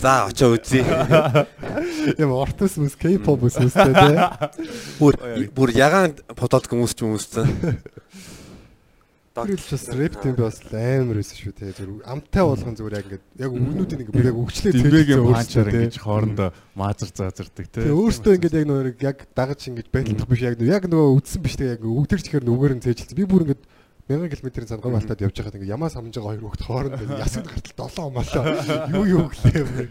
За 0.01 0.27
очоо 0.29 0.57
үзье. 0.57 0.83
Юм 2.17 2.33
ортос 2.33 2.81
мус 2.81 2.97
K-pop 2.97 3.45
ус 3.45 3.61
үстэй 3.61 3.93
тий. 3.93 4.17
Бүр 4.99 5.15
бүр 5.53 5.73
ягаан 5.77 6.17
фотолог 6.33 6.69
хүмүүс 6.69 6.97
ч 6.97 7.05
хүмүүссэн. 7.05 7.47
Тэр 9.39 9.55
л 9.55 9.71
бас 9.71 9.85
рэп 9.95 10.15
тимби 10.19 10.43
бас 10.43 10.59
амар 10.73 11.21
байсан 11.21 11.37
шүү 11.39 11.55
тий. 11.55 11.71
Зүгээр 11.77 12.03
амтай 12.11 12.43
болгон 12.43 12.75
зүгээр 12.75 12.97
яг 12.99 13.07
ингээд 13.07 13.25
яг 13.39 13.51
өгнүүдийн 13.55 14.03
ингээд 14.03 14.31
яг 14.33 14.39
өгчлээ 14.43 14.73
Тэмбэгийн 14.75 15.23
панчаар 15.29 15.69
ингэж 15.71 15.97
хоорондоо 16.03 16.49
маазар 16.75 17.11
заазардаг 17.15 17.67
тий. 17.71 17.87
Тэгээ 17.87 17.95
өөртөө 17.95 18.35
ингээд 18.35 18.59
яг 18.59 18.67
нөгөө 18.67 18.97
яг 19.05 19.19
дагаж 19.39 19.61
ингэж 19.71 19.87
байдлах 19.95 20.27
биш 20.27 20.43
яг 20.43 20.59
нөгөө 20.59 20.75
яг 20.75 20.85
нөгөө 20.91 21.17
үдсэн 21.23 21.41
биш 21.45 21.55
тэгээ 21.55 21.75
яг 21.79 21.83
өвдөрч 21.87 22.25
ихээр 22.27 22.49
нүгээр 22.51 22.75
нь 22.75 22.83
цээжилсэн. 22.83 23.15
Би 23.15 23.31
бүр 23.31 23.47
ингээд 23.47 23.63
1000 24.09 24.33
км-ийн 24.33 24.69
цангаа 24.69 24.93
балтаад 24.97 25.21
явж 25.21 25.37
байхад 25.37 25.57
ингээд 25.61 25.75
ямаа 25.77 25.93
самж 25.93 26.17
байгаа 26.17 26.33
хоёр 26.33 26.45
хүүхд 26.49 26.63
хоорондоо 26.65 27.19
ясад 27.21 27.45
гартал 27.45 27.93
7 27.93 28.09
омолоо. 28.09 28.45
Юу 28.97 29.05
юу 29.05 29.25
гэлээ 29.29 29.89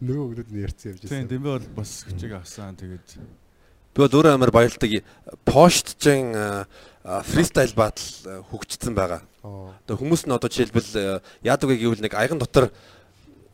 нөгөө 0.00 0.24
өгнүүд 0.24 0.48
нь 0.48 0.62
ярьсан 0.64 0.86
явж 0.96 1.00
Тийм 1.04 1.12
байсан. 1.12 1.28
тэмбэ 1.28 1.48
бол 1.52 1.66
бас 1.76 1.90
хичээг 2.08 2.32
авсан 2.40 2.76
тэгээд 2.80 3.08
Би 3.92 3.98
бол 4.04 4.14
өөрөө 4.14 4.32
амар 4.36 4.52
баярлдаг. 4.54 4.90
Поштжин 5.44 6.32
фристайл 7.04 7.74
батл 7.76 8.08
хөгжсөн 8.48 8.94
байгаа. 8.96 9.20
Аа. 9.44 9.72
Одоо 9.84 9.96
хүмүүс 10.00 10.24
нь 10.24 10.32
одоо 10.32 10.48
жишээлбэл 10.48 11.20
яадаг 11.44 11.68
вэ 11.68 11.76
гэвэл 11.76 12.04
нэг 12.04 12.16
аяган 12.16 12.40
дотор 12.40 12.72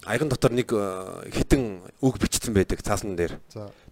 аяган 0.05 0.29
дотор 0.29 0.53
нэг 0.53 0.69
э, 0.73 1.31
хитэн 1.33 1.81
үг 2.01 2.21
бичсэн 2.21 2.53
байдаг 2.53 2.85
цаасан 2.85 3.17
дээр. 3.17 3.41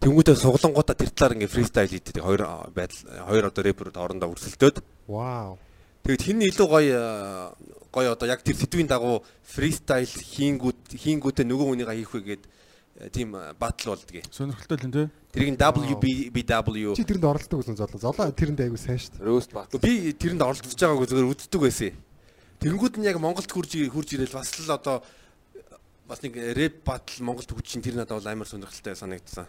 Тэнгүүтээ 0.01 0.37
суглангуудаа 0.37 0.97
тэр 0.97 1.11
талаар 1.11 1.41
ингээ 1.41 1.49
фристайл 1.49 1.89
хийдэг. 1.89 2.21
Хоёр 2.21 2.45
э, 2.45 2.69
байдал 2.69 3.01
хоёр 3.33 3.45
одоо 3.49 3.63
рэперүүд 3.65 3.97
хоорондоо 3.97 4.29
өрсөлдөөд. 4.37 4.77
Вау. 5.09 5.57
Тэгэд 6.03 6.23
хин 6.27 6.43
илүү 6.43 6.67
гоё 6.67 6.99
э, 6.99 7.73
гоё 7.95 8.11
одоо 8.19 8.27
яг 8.27 8.43
тэр 8.43 8.59
сэдвийн 8.59 8.91
дагуу 8.91 9.23
фристайл 9.47 10.11
хийнгүүд 10.11 10.99
хийнгүүтээ 10.99 11.47
нөгөө 11.47 11.67
хүнийгээ 11.71 11.99
хийх 12.03 12.11
вэ 12.11 12.21
гээд 12.27 12.43
э, 12.43 13.11
тийм 13.15 13.39
э, 13.39 13.55
батл 13.55 13.95
болдгийг. 13.95 14.27
сонирхолтой 14.27 14.83
л 14.83 14.87
юм 14.91 14.93
тий. 14.93 15.07
Тэрийг 15.31 15.63
WBBW 15.63 16.99
Чи 16.99 17.07
тэрэнд 17.07 17.23
оролдог 17.23 17.63
гэсэн 17.63 17.79
золоо. 17.79 18.03
Золоо 18.03 18.35
тэрэнд 18.35 18.67
айгу 18.67 18.83
сайн 18.83 18.99
шүү 18.99 19.15
дээ. 19.15 19.27
Roast 19.31 19.55
battle. 19.55 19.79
би 19.79 20.11
тэрэнд 20.11 20.43
оролцож 20.43 20.75
байгаагүй 20.75 21.07
зүгээр 21.07 21.31
үздэг 21.39 21.61
байсан. 21.63 21.95
Тэнгүүд 22.59 22.95
нь 22.99 23.07
яг 23.07 23.23
Монголд 23.23 23.47
хурж 23.47 23.71
хурж 23.71 24.11
ирээл 24.19 24.35
бас 24.35 24.51
л 24.59 24.75
одоо 24.75 25.07
бас 26.11 26.19
нэг 26.23 26.35
рэп 26.35 26.83
батл 26.83 27.23
Монголд 27.23 27.47
хөгжин 27.47 27.79
тэр 27.79 27.97
надад 28.03 28.19
бол 28.19 28.27
амар 28.27 28.51
сонирхолтой 28.51 28.99
санагдсан. 28.99 29.47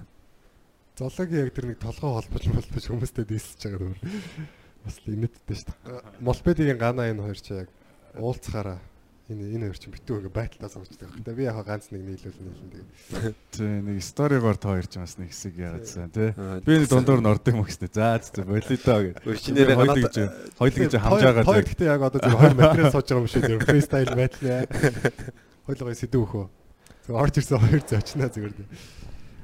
Золоогийн 1.02 1.50
яг 1.50 1.54
тэр 1.58 1.74
нэг 1.74 1.82
толгой 1.82 2.14
холбож 2.14 2.46
молбож 2.46 2.84
хүмүүстэй 2.86 3.26
дийсэж 3.26 3.74
байгаа 3.74 3.90
юм. 3.90 3.98
Бас 4.84 4.96
л 5.04 5.14
инээдтэй 5.16 5.56
шүү 5.56 5.68
дээ. 5.72 6.02
Молбедигийн 6.20 6.80
гана 6.80 7.08
энэ 7.08 7.24
хоёр 7.24 7.40
чи 7.40 7.54
яг 7.56 7.70
уулзахаараа 8.20 8.80
энэ 9.32 9.56
энэ 9.56 9.66
хоёр 9.72 9.80
чи 9.80 9.88
битүү 9.88 10.20
ингээ 10.20 10.36
байтлаас 10.36 10.76
авчдаг 10.76 11.08
байх. 11.08 11.24
Тэгээ 11.24 11.40
би 11.40 11.44
яг 11.48 11.58
ганц 11.64 11.88
нэг 11.96 12.04
нийлүүл 12.04 12.40
нийлэн 12.44 12.70
тэгээ. 12.76 13.34
Тий 13.56 13.74
нэг 13.80 13.98
сторигоор 14.04 14.58
та 14.60 14.76
хоёр 14.76 14.88
ч 14.92 15.00
бас 15.00 15.16
нэг 15.16 15.32
хэсэг 15.32 15.56
яаадсан 15.56 16.12
тий. 16.12 16.30
Би 16.68 16.74
нэг 16.84 16.92
дундуур 16.92 17.24
нь 17.24 17.32
ордог 17.32 17.56
юм 17.56 17.64
гэснэ. 17.64 17.88
За 17.96 18.20
за 18.20 18.44
болидоо 18.44 19.00
гэж. 19.08 19.16
Хоёул 19.24 19.88
надад- 19.88 20.04
гэж 20.04 20.16
хоёул 20.60 20.76
гэж 20.84 20.94
хамж 21.00 21.22
байгаа 21.24 21.44
Хоёр 21.48 21.64
гэхдээ 21.64 21.88
яг 21.88 22.02
одоо 22.04 22.20
зөв 22.20 22.36
хоёр 22.36 22.56
материал 22.60 22.92
сууж 22.92 23.08
байгаа 23.08 23.24
юм 23.24 23.32
шиг 23.32 23.44
зөв 23.48 23.60
фристайл 23.64 24.12
байтлаа. 24.12 24.68
Хоёулаа 25.64 25.96
сэдв 25.96 26.20
өөхөө. 26.20 26.46
Зөв 27.08 27.16
орж 27.16 27.36
ирсэн 27.40 27.60
хоёр 27.64 27.82
зочноо 27.88 28.28
зүгээр. 28.28 28.56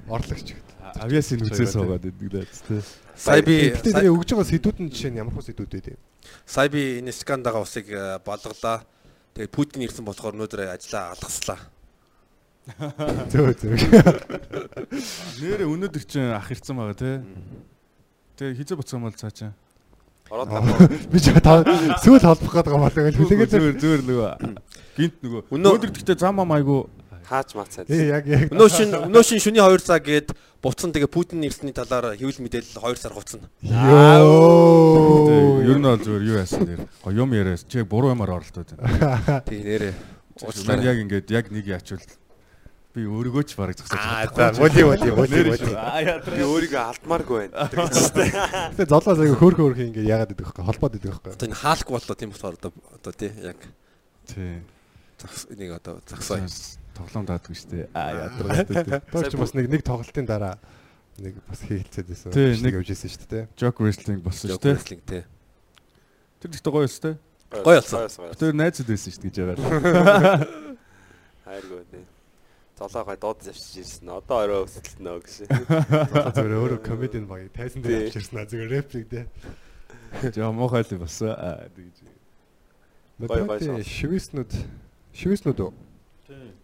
Орлогч. 0.10 0.58
Авиасын 0.98 1.46
үзээс 1.46 1.78
суугаад 1.78 2.06
идэг 2.10 2.30
даа 2.34 2.46
тий. 2.50 2.82
Сая 3.14 3.42
би 3.46 3.70
тэгээ 3.78 4.10
өгж 4.10 4.34
байгаа 4.34 4.50
сэдвүүд 4.50 4.78
нь 4.82 4.90
жишээ 4.90 5.12
нь 5.14 5.20
ямар 5.22 5.34
хөө 5.38 5.54
сэдвүүд 5.54 5.74
вэ? 5.86 5.98
сая 6.46 6.70
би 6.70 7.00
энэ 7.00 7.14
скандагаа 7.14 7.62
усыг 7.62 7.90
э, 7.94 8.18
болголоо. 8.26 8.82
Тэгээд 9.38 9.54
Путин 9.54 9.86
ирсэн 9.86 10.06
болохоор 10.06 10.34
өнөөдөр 10.34 10.74
ажиллаа 10.74 11.14
алгаслаа. 11.14 11.60
Зөө 13.32 13.54
зөө. 13.54 13.76
Нэрээ 15.42 15.70
өнөөдөр 15.70 16.04
чинь 16.10 16.34
ах 16.34 16.50
ирсэн 16.50 16.74
байгаа 16.74 16.98
тий. 16.98 17.16
Тэгээ 18.42 18.58
хизээ 18.58 18.78
буцсан 18.78 19.06
бол 19.06 19.14
цаа 19.14 19.30
чинь. 19.30 19.54
Ороод. 20.30 20.50
Би 21.14 21.18
ч 21.22 21.34
та 21.42 21.62
сүүл 22.02 22.22
холбох 22.22 22.54
гэдэг 22.54 22.74
юм 22.74 22.86
байна. 22.86 23.14
Хүлээгээд 23.18 23.52
зүгээр 23.54 23.76
зүгээр 23.82 24.04
нөгөө 24.06 24.32
гинт 24.98 25.16
нөгөө 25.26 25.42
Өнөө- 25.50 25.54
өнөөдөр 25.58 25.92
гэхдээ 25.94 26.18
зам 26.22 26.42
ам 26.42 26.54
айгу 26.54 26.86
Хаач 27.30 27.54
мацаад. 27.54 27.86
Ээ 27.94 28.10
яг 28.10 28.26
яг 28.26 28.50
Өнөө 28.50 28.70
шин 28.74 28.90
өнөө 28.90 29.22
шин 29.22 29.38
шүний 29.38 29.62
2 29.62 29.86
цаг 29.86 30.02
гээд 30.02 30.34
буцсан 30.66 30.90
тэгээ 30.90 31.14
Путин 31.14 31.46
ирсний 31.46 31.70
талаар 31.78 32.18
хэвлэл 32.18 32.42
мэдээлэл 32.42 32.82
2 32.82 32.98
сар 32.98 33.14
хуцсан. 33.14 33.46
Йоо. 33.62 35.62
ер 35.62 35.78
нь 35.78 35.86
бол 35.86 36.02
зүгээр 36.02 36.26
юу 36.26 36.42
яасан 36.42 36.66
дээр 36.66 36.90
го 36.90 37.10
юм 37.14 37.30
яриас 37.38 37.70
чи 37.70 37.78
яг 37.80 37.88
буруу 37.88 38.18
юмар 38.18 38.34
оролдоод 38.34 38.74
байна. 38.74 39.46
Тэг 39.46 39.62
нэрээ. 39.62 39.94
Уучлаарай 40.42 40.90
яг 40.90 40.98
ингээд 41.06 41.30
яг 41.30 41.54
нэг 41.54 41.70
яачвал 41.70 42.02
би 42.98 43.06
өөрийгөө 43.06 43.46
ч 43.46 43.54
бараг 43.54 43.78
зогсож 43.78 44.02
за 44.34 44.50
моли 44.58 44.82
моли 44.82 45.14
моли 45.14 45.30
Нэр 45.30 45.54
моли. 45.54 45.70
Би 46.34 46.42
өөрийгөө 46.42 46.82
алдмааргүй 46.82 47.54
байна. 47.54 47.70
Тэгээ 48.74 48.90
золоос 48.90 49.22
аяга 49.22 49.38
хөөх 49.38 49.62
хөөх 49.62 49.78
ингэ 49.86 50.02
яагаад 50.02 50.34
идэх 50.34 50.58
вэ? 50.58 50.66
Холбоод 50.66 50.98
идэх 50.98 51.22
вэ? 51.22 51.38
Одоо 51.38 51.46
энэ 51.46 51.62
хаалк 51.62 51.94
боллоо 51.94 52.18
тийм 52.18 52.34
болохоор 52.34 52.58
одоо 52.58 52.74
одоо 52.74 53.14
тий 53.14 53.30
яг 53.46 53.62
Тий. 54.26 54.66
загс 55.22 55.46
энийг 55.54 55.78
одоо 55.78 56.02
загсаа. 56.10 56.42
Тоглоом 57.00 57.26
даадгүй 57.30 57.56
шүү 57.56 57.70
дээ. 57.72 57.86
Аа 57.96 58.28
яатраа. 58.28 59.00
Тэр 59.08 59.26
ч 59.32 59.36
бас 59.40 59.56
нэг 59.56 59.72
нэг 59.72 59.82
тоглолтын 59.88 60.28
дараа 60.28 60.60
нэг 61.20 61.40
бас 61.48 61.64
хийлцээд 61.64 62.08
байсан. 62.12 62.32
Тий, 62.36 62.52
нэг 62.60 62.76
явж 62.84 62.92
исэн 62.92 63.12
шүү 63.16 63.28
дээ. 63.32 63.44
Joke 63.56 63.80
wrestling 63.80 64.20
болсон 64.24 64.52
шүү 64.52 64.60
Joke 64.60 64.68
дээ. 64.68 64.76
wrestling 64.76 65.02
тий. 65.08 65.24
Тэр 66.44 66.50
ихтэй 66.60 66.72
гоё 66.76 66.88
өстэй. 66.92 67.16
Гоё 67.56 67.80
болсон. 67.80 68.36
Тэр 68.36 68.52
найзад 68.60 68.88
байсан 68.92 69.10
шүү 69.16 69.22
дээ 69.24 69.32
гэж 69.32 69.38
байгаа. 69.48 70.44
Хайргүй 71.48 71.84
дээ. 71.96 72.06
Золоо 72.80 73.04
гой 73.04 73.18
дууд 73.20 73.40
завшиж 73.44 73.76
ирсэн. 73.84 74.08
Одоо 74.16 74.38
орой 74.44 74.60
өсөлтнө 74.64 75.20
гэж. 75.20 75.34
Золоо 75.48 76.32
зүгээр 76.36 76.56
өөрөө 76.64 76.80
комедийн 76.88 77.28
багийг 77.28 77.52
тайсан 77.52 77.84
дээр 77.84 78.08
Тий. 78.08 78.08
авчирсан 78.12 78.40
аа 78.40 78.48
зүгээр 78.48 78.72
рэплик 78.80 79.08
дээ. 79.12 79.26
Жаа 80.36 80.52
муухай 80.56 80.84
л 80.88 81.00
болсон. 81.04 81.36
Аа 81.36 81.68
тэгж. 81.76 82.08
Гоё, 83.20 83.44
гоё 83.52 83.84
шивэснүүд 83.84 84.52
шивэснүүд 85.12 85.60
үү? 85.60 85.72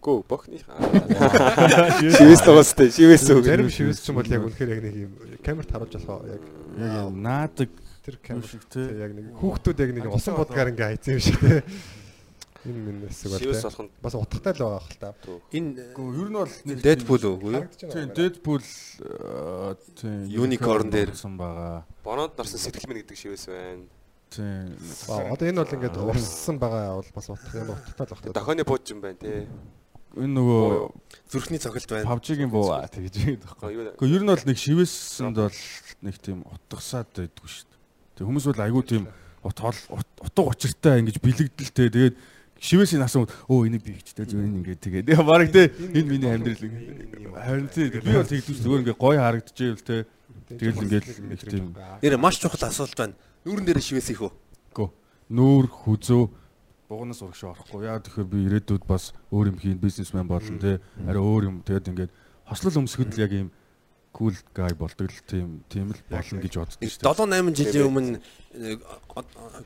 Гүү 0.05 0.21
бохны. 0.29 0.59
Шивээс 0.61 2.41
тугастай. 2.45 2.91
Шивээс 2.93 3.25
үг. 3.33 3.45
Зарим 3.49 3.69
шивэс 3.73 3.99
ч 4.05 4.13
юм 4.13 4.19
бол 4.21 4.29
яг 4.29 4.45
үнэхээр 4.45 4.69
яг 4.77 4.81
нэг 4.85 4.95
юм 5.09 5.11
камерт 5.41 5.69
харуулж 5.73 5.95
болох 6.05 6.25
яг 6.29 6.43
Яг 6.77 7.09
наадаг 7.15 7.69
тэр 8.05 8.15
камер 8.21 8.45
шиг 8.45 8.61
тий, 8.69 8.85
тий. 8.85 9.01
яг 9.01 9.11
нэг 9.17 9.25
хүүхдүүд 9.41 9.77
яг 9.81 9.91
нэг 9.97 10.05
усан 10.13 10.37
бодгаар 10.37 10.69
ингээ 10.69 10.89
хайцсан 10.93 11.13
юм 11.17 11.23
шиг 11.25 11.39
тий. 11.41 11.61
Энэ 12.65 12.81
минь 12.81 13.01
хэсэг 13.09 13.29
бол 13.33 13.41
Шивээс 13.41 13.57
тий. 13.57 13.65
болох 13.65 13.81
нь 13.81 13.89
Бас 14.05 14.13
утгатай 14.13 14.53
л 14.53 14.61
байгаа 14.61 14.81
хэл 14.85 15.01
та. 15.01 15.09
Энэ 15.49 15.69
ер 15.97 16.29
нь 16.29 16.37
бол 16.37 16.53
нэг 16.69 16.77
Deadpool 16.85 17.23
үгүй 17.25 17.51
юу? 17.57 17.65
Тийм 17.89 18.07
Deadpool 18.13 18.63
аа, 19.01 19.73
тийм 19.97 20.29
Unicorn 20.29 20.89
дээр. 20.93 21.09
болсон 21.09 21.33
байгаа. 21.41 21.85
боноод 22.05 22.37
нарсан 22.37 22.61
сэтгэл 22.61 22.89
минь 22.93 23.01
гэдэг 23.01 23.17
шивээс 23.17 23.49
байна. 23.49 23.85
Тийм. 24.35 25.31
Одоо 25.31 25.45
энэ 25.47 25.59
бол 25.63 25.73
ингээд 25.75 25.95
урссан 25.97 26.55
байгаа 26.59 26.99
бол 26.99 27.11
бас 27.15 27.27
утга 27.31 27.55
юм 27.59 27.69
утгатай 27.71 28.05
л 28.05 28.11
багтаа. 28.15 28.33
Дохоны 28.35 28.63
бууж 28.67 28.85
юм 28.91 28.99
байна 29.01 29.17
тий. 29.19 29.47
Энэ 30.15 30.31
нөгөө 30.31 30.91
зүрхний 31.27 31.59
цохилт 31.59 31.89
байна. 31.91 32.07
PUBG-гийн 32.07 32.51
буу 32.51 32.71
аа, 32.71 32.87
тэгж 32.87 33.15
байгаа 33.15 33.39
байхгүй. 33.43 33.71
Юу. 33.75 33.83
Гэхдээ 33.99 34.15
ер 34.15 34.23
нь 34.23 34.31
бол 34.31 34.45
нэг 34.47 34.57
шивээсэнд 34.59 35.35
бол 35.35 35.59
нэг 36.07 36.15
тийм 36.23 36.39
утгасаад 36.47 37.09
байдгүй 37.15 37.47
шүү 37.51 37.67
дээ. 37.67 37.79
Тэг 38.15 38.23
хүмүүс 38.27 38.45
бол 38.47 38.63
айгүй 38.63 38.83
тийм 38.87 39.03
ут 39.43 39.57
хол 39.59 39.79
ут- 39.91 40.19
утга 40.23 40.41
учиртай 40.55 41.03
ингэж 41.03 41.19
бэлэгдэлтэй 41.19 41.87
тэгээд 41.91 42.15
шивээсийн 42.55 43.03
насан 43.03 43.27
өө 43.51 43.67
энийг 43.67 43.83
би 43.83 43.99
ихтэй 43.99 44.23
зөв 44.25 44.39
энэ 44.39 44.63
ингээд 44.63 44.79
тэгээд 44.79 45.05
яа 45.11 45.23
баг 45.27 45.51
те 45.51 45.67
энэ 45.69 46.07
миний 46.07 46.31
амьдрал 46.31 46.63
ингэ 46.63 47.35
харин 47.35 47.67
тий 47.67 47.91
би 47.91 47.99
бол 48.15 48.23
тэгдэж 48.23 48.57
зүгээр 48.63 48.81
ингээ 48.87 48.97
гоё 48.97 49.19
харагдчихээл 49.19 49.83
те 49.83 50.07
тэгэл 50.55 50.81
ингээд 50.87 51.05
нэг 51.27 51.39
тийм 51.43 51.75
Нэр 52.01 52.15
маш 52.17 52.39
чухал 52.39 52.63
асуулт 52.71 52.95
байна. 52.95 53.13
Нүүрэн 53.45 53.65
дээр 53.65 53.81
шивээс 53.81 54.09
их 54.11 54.21
үү? 54.25 54.31
гоо 54.73 54.89
нүүр 55.29 55.65
хүзөө 55.69 56.23
бугнаас 56.89 57.21
урагш 57.21 57.41
орохгүй. 57.45 57.85
Яа 57.85 58.01
тэгэхээр 58.01 58.29
би 58.29 58.37
ирээдүйд 58.49 58.83
бас 58.89 59.13
өөр 59.33 59.53
юм 59.53 59.57
хийн 59.61 59.77
бизнесмен 59.81 60.25
болно 60.29 60.57
те 60.57 60.81
арай 61.05 61.21
өөр 61.21 61.43
юм 61.49 61.57
тэгээд 61.65 61.89
ингээд 61.93 62.11
хослол 62.49 62.81
өмсгөд 62.85 63.13
л 63.13 63.21
яг 63.25 63.31
ийм 63.33 63.49
кул 64.15 64.33
гай 64.55 64.71
болдог 64.73 65.09
л 65.11 65.21
тийм 65.29 65.61
тийм 65.69 65.93
л 65.93 66.01
болно 66.09 66.39
гэж 66.41 66.53
боддог 66.57 66.77
шүү 66.81 67.01
дээ. 67.01 67.09
7 67.09 67.53
8 67.53 67.57
жилийн 67.57 67.85
өмнө 67.85 68.17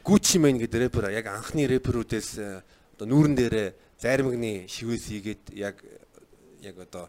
Gucci 0.03 0.39
Mane 0.41 0.59
гэдэг 0.63 0.89
рэпер 0.89 1.11
яг 1.13 1.27
анхны 1.29 1.67
рэперүүдээс 1.69 2.29
э, 2.39 2.63
одоо 2.97 3.05
нүүрэн 3.07 3.35
дээрээ 3.37 3.67
заримгны 3.99 4.65
шивээс 4.67 5.05
хийгээд 5.11 5.43
яг 5.53 5.75
яг 6.65 6.75
одоо 6.81 7.07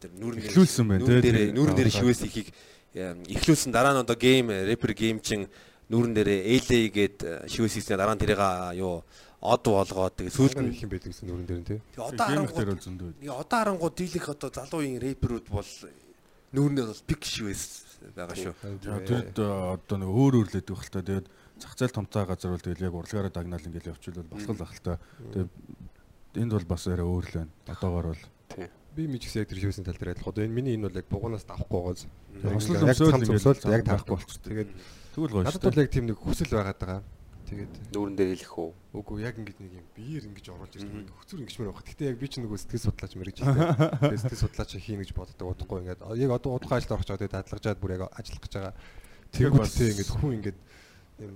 тэр 0.00 0.10
нүүрэн 0.16 0.40
дээр- 0.40 0.54
Эхлүүлсэн 0.56 0.86
байна, 0.88 1.02
нүүрэн 1.04 1.20
тий, 1.20 1.26
дээрээ 1.30 1.46
тий. 1.50 1.54
нүүрэн 1.58 1.76
дээр 1.76 1.90
шивээс 1.92 2.20
хийхийг 2.24 2.48
э, 2.96 3.14
эхлүүлсэн 3.28 3.70
дараа 3.74 3.92
нь 3.98 4.02
одоо 4.02 4.16
гейм 4.16 4.48
рэпер 4.48 4.94
гейм 4.96 5.20
чин 5.20 5.46
нүүрэн 5.90 6.14
дээрээ 6.14 6.40
LA 6.62 6.80
гээд 6.94 7.18
шивээс 7.50 7.74
хийснээр 7.82 8.00
дараа 8.00 8.14
нь 8.14 8.22
тэрийг 8.22 8.42
юу 8.78 9.02
од 9.40 9.64
болгоод 9.66 10.14
тэгээ 10.20 10.36
сүүлд 10.38 10.58
нь 10.62 10.70
их 10.70 10.84
юм 10.86 10.90
байдаг 10.94 11.10
гэсэн 11.10 11.26
нүрэн 11.26 11.48
дээр 11.48 11.60
нь 11.60 11.68
тий. 11.68 11.80
Одоо 11.98 12.26
харангууд. 12.30 13.18
Тэгээ 13.18 13.34
одоо 13.34 13.58
харангууд 13.58 13.94
дийлэх 13.98 14.26
одоо 14.30 14.50
залуугийн 14.54 15.00
рэперүүд 15.00 15.46
бол 15.50 15.70
нүүрнээр 16.54 16.88
бол 16.92 17.08
пик 17.08 17.22
шивээс 17.24 17.64
байгаа 18.14 18.36
шүү. 18.36 18.54
За 18.84 19.00
тэр 19.00 19.50
одоо 19.74 19.96
нэг 19.96 20.10
өөр 20.12 20.34
өөр 20.44 20.48
лээд 20.54 20.68
байх 20.68 20.84
л 20.84 20.92
та. 20.92 21.02
Тэгээд 21.02 21.26
зах 21.56 21.74
зээл 21.74 21.96
томцоо 21.96 22.24
газар 22.28 22.52
бол 22.52 22.62
тэгэл 22.62 22.86
яг 22.86 22.94
урлагаараа 22.94 23.32
дагнаал 23.32 23.66
ингээл 23.66 23.90
явчихвал 23.96 24.28
болох 24.28 24.52
л 24.54 24.62
ах 24.62 24.74
л 24.76 24.84
та. 24.84 24.94
Тэгээд 25.32 25.50
энд 26.36 26.52
бол 26.52 26.68
бас 26.68 26.84
арай 26.86 27.06
өөр 27.08 27.24
л 27.24 27.36
байна. 27.40 27.52
Одоогоор 27.64 28.06
бол 28.12 28.22
Би 28.90 29.06
мич 29.06 29.22
гэсэн 29.24 29.46
яг 29.46 29.48
тэр 29.48 29.62
шивээсийн 29.62 29.86
тал 29.86 29.94
дээр 29.94 30.18
адилхан. 30.18 30.34
Одоо 30.34 30.44
энэ 30.44 30.56
миний 30.58 30.74
энэ 30.74 30.90
бол 30.90 30.98
яг 30.98 31.06
бугуунаас 31.06 31.46
давахгүй 31.46 31.80
гоос. 31.80 32.10
Хослол 32.42 32.90
яг 32.90 32.98
өмсөөл 32.98 33.70
яг 33.70 33.86
тарахгүй 33.86 34.18
болчихсон. 34.18 34.42
Тэгээд 34.50 34.70
тэгвэл 35.14 35.34
гоё 35.34 35.44
надад 35.44 35.60
шүү 35.60 35.70
бол 35.70 35.82
яг 35.82 35.90
тийм 35.90 36.06
нэг 36.10 36.18
хүсэл 36.18 36.54
байгаад 36.54 36.80
байгаа. 36.80 37.02
Тэгээд 37.50 37.72
Нүүрэн 37.98 38.14
дээр 38.14 38.30
хэлэх 38.38 38.54
үү? 38.62 38.70
үгүй 38.94 39.16
яг 39.26 39.34
ингэж 39.42 39.56
нэг 39.58 39.72
юм 39.74 39.86
биеэр 39.98 40.24
ингэж 40.30 40.46
оруулж 40.54 40.74
ирсэн 40.78 41.10
хөцөр 41.10 41.38
ингэж 41.42 41.56
мөр 41.58 41.74
баг. 41.74 41.82
Гэтэ 41.82 42.06
яг 42.06 42.18
би 42.22 42.26
ч 42.30 42.38
нөгөө 42.38 42.58
сэтгэл 42.62 42.86
судлаач 42.86 43.12
байгаа. 43.18 43.90
Тэгээд 44.06 44.22
сэтгэл 44.22 44.42
судлаач 44.46 44.70
хийнэ 44.78 45.02
гэж 45.02 45.10
боддог 45.18 45.46
удахгүй 45.50 45.78
ингээд 45.82 46.00
яг 46.14 46.30
одоо 46.30 46.50
удахгүй 46.54 46.78
ажилд 46.78 46.94
орох. 46.94 47.10
Тэгээд 47.10 47.34
дадлагжаад 47.34 47.80
бүр 47.82 47.94
яг 47.98 48.02
ажиллах 48.14 48.42
гэж 48.46 48.52
байгаа. 48.54 48.74
Тэгэнгүүтээ 49.34 49.90
ингээд 49.90 50.10
хүн 50.14 50.32
ингээд 50.38 50.58
юм 51.26 51.34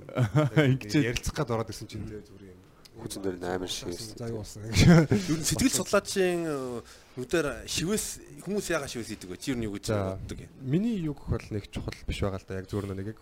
Ингэчээд- 0.55 1.09
ярилцах 1.11 1.35
гад 1.35 1.51
ороод 1.51 1.71
ирсэн 1.75 1.89
чинь 1.91 2.07
тэгээ 2.07 2.23
зүгээр 2.31 2.47
юм. 2.55 2.61
Хүзэн 2.95 3.23
дээр 3.23 3.39
нь 3.39 3.49
амар 3.49 3.71
шивээс. 3.71 4.15
За 4.15 4.31
юу 4.31 4.43
болсон. 4.43 4.65
Ер 4.71 5.09
нь 5.11 5.45
сэтгэл 5.45 5.75
судлаачийн 5.75 6.47
э, 6.47 6.83
нүдээр 7.19 7.67
шивээс 7.67 8.07
хүмүүс 8.47 8.67
яга 8.71 8.87
шивээс 8.87 9.15
идэг 9.19 9.35
вэ? 9.35 9.39
Чи 9.39 9.55
юу 9.55 9.75
гэж 9.75 9.91
боддог 9.91 10.39
юм? 10.39 10.51
Миний 10.63 10.99
юг 11.03 11.19
бол 11.27 11.43
нэг 11.51 11.67
чухал 11.71 11.95
биш 12.07 12.23
байгаа 12.23 12.39
л 12.39 12.47
да 12.47 12.63
яг 12.63 12.71
зүгээр 12.71 12.95
нэг 12.95 13.09
яг 13.13 13.21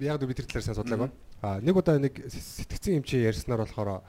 яг 0.00 0.20
би 0.24 0.34
тэр 0.34 0.48
талаар 0.48 0.64
сайн 0.64 0.78
судлаагүй. 0.80 1.10
А 1.44 1.60
нэг 1.60 1.76
удаа 1.76 2.00
нэг 2.00 2.14
сэтгцэн 2.24 3.00
юм 3.00 3.04
чи 3.04 3.20
ярьснаар 3.20 3.68
болохоор 3.68 4.00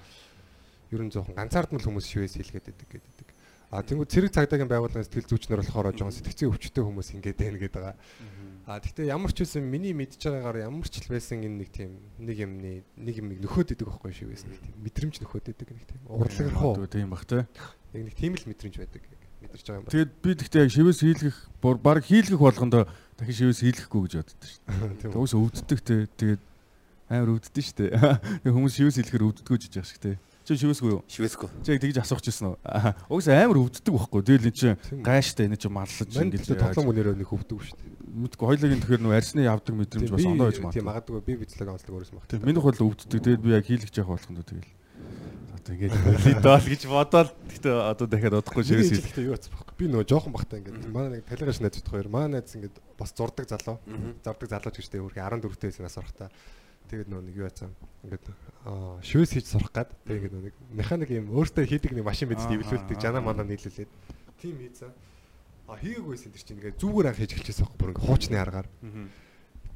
ер 0.92 1.02
нь 1.04 1.12
жоохон 1.12 1.36
ганцаардмал 1.36 1.84
хүмүүс 1.84 2.08
шивээс 2.08 2.40
хэлгээд 2.40 2.68
байдаг 2.72 2.88
гэдэг. 2.88 3.28
А 3.68 3.84
тэнгуү 3.84 4.08
цэрэг 4.08 4.32
цагдаагийн 4.32 4.72
байгууллагын 4.72 5.04
сэтгэл 5.04 5.28
зүйчнэр 5.28 5.60
болохоор 5.60 5.92
жоохон 5.92 6.16
сэтгцэн 6.16 6.48
өвчтөй 6.48 6.84
хүмүүс 6.88 7.12
ингэж 7.20 7.36
байна 7.36 7.60
гэдэг 7.60 7.76
байгаа. 7.76 7.96
А 8.68 8.84
гэхдээ 8.84 9.08
ямар 9.08 9.32
ч 9.32 9.48
үсэн 9.48 9.64
миний 9.64 9.96
мэдж 9.96 10.20
байгаагаар 10.20 10.68
ямар 10.68 10.92
ч 10.92 11.00
л 11.00 11.08
байсан 11.08 11.40
энэ 11.40 11.64
нэг 11.64 11.70
тийм 11.72 12.04
нэг 12.20 12.36
юмны 12.36 12.84
нэг 13.00 13.16
юм 13.16 13.32
нөхөд 13.40 13.72
идэг 13.72 13.88
байхгүй 13.88 14.12
шивээс 14.12 14.44
нэг 14.44 14.60
тийм 14.60 14.76
мэдрэмж 14.84 15.16
нөхөд 15.24 15.56
идэг 15.56 15.72
нэг 15.72 15.88
тийм 15.88 16.02
урлаг 16.12 16.52
руу 16.52 16.76
дээ. 16.84 17.00
Тийм 17.00 17.08
бах 17.08 17.24
те. 17.24 17.48
яг 17.96 18.02
нэг 18.04 18.16
тийм 18.20 18.36
л 18.36 18.44
мэдрэмж 18.44 18.76
байдаг 18.76 19.04
мэдэрч 19.40 19.66
байгаа 19.72 19.80
юм 19.80 19.84
байна. 19.88 19.94
Тэгээд 19.96 20.12
би 20.20 20.30
тэгтээ 20.36 20.64
яг 20.68 20.72
шивээс 20.76 21.00
хийлгэх 21.00 21.38
баг 21.64 22.04
хийлгэх 22.04 22.42
болгондоо 22.44 22.84
дахин 23.16 23.38
шивээс 23.40 23.64
хийлгэхгүй 23.64 24.02
гэж 24.04 24.14
боддоо 24.20 24.36
шүү 24.52 24.62
дээ. 24.68 25.16
Төгс 25.16 25.34
өвддөг 25.40 25.80
те. 25.88 25.96
Тэгээд 26.20 26.44
амар 27.08 27.30
өвддөг 27.40 27.64
шүү 27.64 27.78
дээ. 27.88 27.92
Хүмүүс 28.52 28.76
шивээс 28.76 28.98
хийлгэхээр 29.00 29.28
өвддгөө 29.32 29.58
жиж 29.64 29.74
яах 29.80 29.88
шиг 29.88 30.04
те. 30.04 30.20
Чи 30.48 30.56
шивээсгүй 30.56 30.92
юу? 30.96 31.04
Шивээсгүй. 31.12 31.50
Чи 31.60 31.76
тэгж 31.76 32.00
асуух 32.00 32.24
гэсэн 32.24 32.56
үү? 32.56 32.58
Угс 33.12 33.28
амар 33.28 33.60
өвддөг 33.68 33.92
байхгүй. 33.92 34.22
Тэгэл 34.24 34.48
эн 34.48 34.56
чинь 34.56 34.80
гайштай 35.04 35.52
энэ 35.52 35.60
чинь 35.60 35.76
марлаж 35.76 36.08
Манд 36.08 36.40
ингэж 36.40 36.56
л 36.56 36.64
тоглоом 36.64 36.88
үнээрээ 36.96 37.20
нэг 37.20 37.28
хөвдөг 37.28 37.60
шүү 37.68 37.76
дээ. 37.76 37.92
мэдгүй 38.08 38.46
хоёлагийн 38.48 38.80
тэгэхээр 38.80 39.04
нөө 39.04 39.14
арсны 39.20 39.44
явдаг 39.44 39.76
мэдрэмж 39.76 40.08
бас 40.08 40.24
ондоо 40.24 40.48
байж 40.48 40.56
Тийм 40.56 40.64
магадгүй. 40.72 40.88
магадгүй 40.88 41.22
би 41.28 41.34
бичлэг 41.44 41.68
онцлог 41.68 41.94
өөрөөс 42.00 42.14
мах. 42.16 42.26
Тийм 42.32 42.42
минийх 42.48 42.64
бол 42.64 42.80
өвддөг. 42.88 43.12
Тэгээд 43.12 43.44
би 43.44 43.50
яг 43.52 43.66
хийлгэж 43.68 43.94
явах 44.00 44.24
болгонд 44.24 44.48
тэгэл. 44.48 44.72
Одоо 45.52 45.74
ингэж 45.76 45.94
лидол 46.24 46.64
гэж 46.64 46.82
бодоод 46.88 47.30
гэхдээ 47.52 47.76
одоо 47.92 48.08
дахиад 48.08 48.40
удахгүй 48.40 48.64
шивээс 48.64 48.92
хийлгэх. 49.04 49.20
Юу 49.20 49.36
яцсан 49.36 49.52
байхгүй. 49.52 49.76
Би 49.76 49.86
нөгөө 49.92 50.08
жоохон 50.08 50.32
бахтай 50.32 50.64
ингээд 50.64 50.88
манай 50.88 51.20
нэг 51.20 51.28
талигаш 51.28 51.60
найз 51.60 51.84
хоёр 51.84 52.08
манай 52.08 52.40
найз 52.40 52.56
ингээд 52.56 52.80
бас 52.96 53.12
зурдаг 53.12 53.46
залуу. 53.52 53.76
Зардаг 54.24 54.48
залууч 54.48 54.80
гэжтэй 54.80 55.04
өөрхий 55.04 55.20
14 55.20 55.44
дэх 55.60 55.84
нас 55.84 56.00
орохтой. 56.00 56.32
Тэгээд 56.88 57.08
нөгөө 57.12 57.24
нэг 57.28 57.36
юу 57.36 57.48
яцсан. 57.48 57.72
Ингээд 58.08 58.26
аа 58.68 59.00
шивээс 59.04 59.32
хийж 59.36 59.48
сурах 59.52 59.72
гад. 59.76 59.92
Тэгээд 60.08 60.32
ингээд 60.32 60.46
нэг 60.52 60.56
механик 60.72 61.10
юм 61.12 61.32
өөртөө 61.36 61.66
хийдэг 61.68 61.92
нэг 61.96 62.06
машин 62.08 62.32
биз 62.32 62.48
дэвлүүлдэг 62.48 62.98
аа, 62.98 63.04
жана 63.04 63.20
аа. 63.20 63.28
мана 63.28 63.44
нийлүүлээд. 63.44 63.92
Тим 64.40 64.56
хийцэн. 64.60 64.92
А 65.68 65.76
хийгээгүйсэн 65.76 66.32
тэр 66.32 66.44
чинь 66.48 66.58
ингээд 66.64 66.80
зүгээр 66.80 67.08
анх 67.12 67.20
хийж 67.20 67.32
эхэлчихсэн 67.36 67.64
байхгүй 67.68 67.80
бүр 67.80 67.92
ингээд 67.92 68.08
хуучны 68.08 68.38
аргаар. 68.40 68.68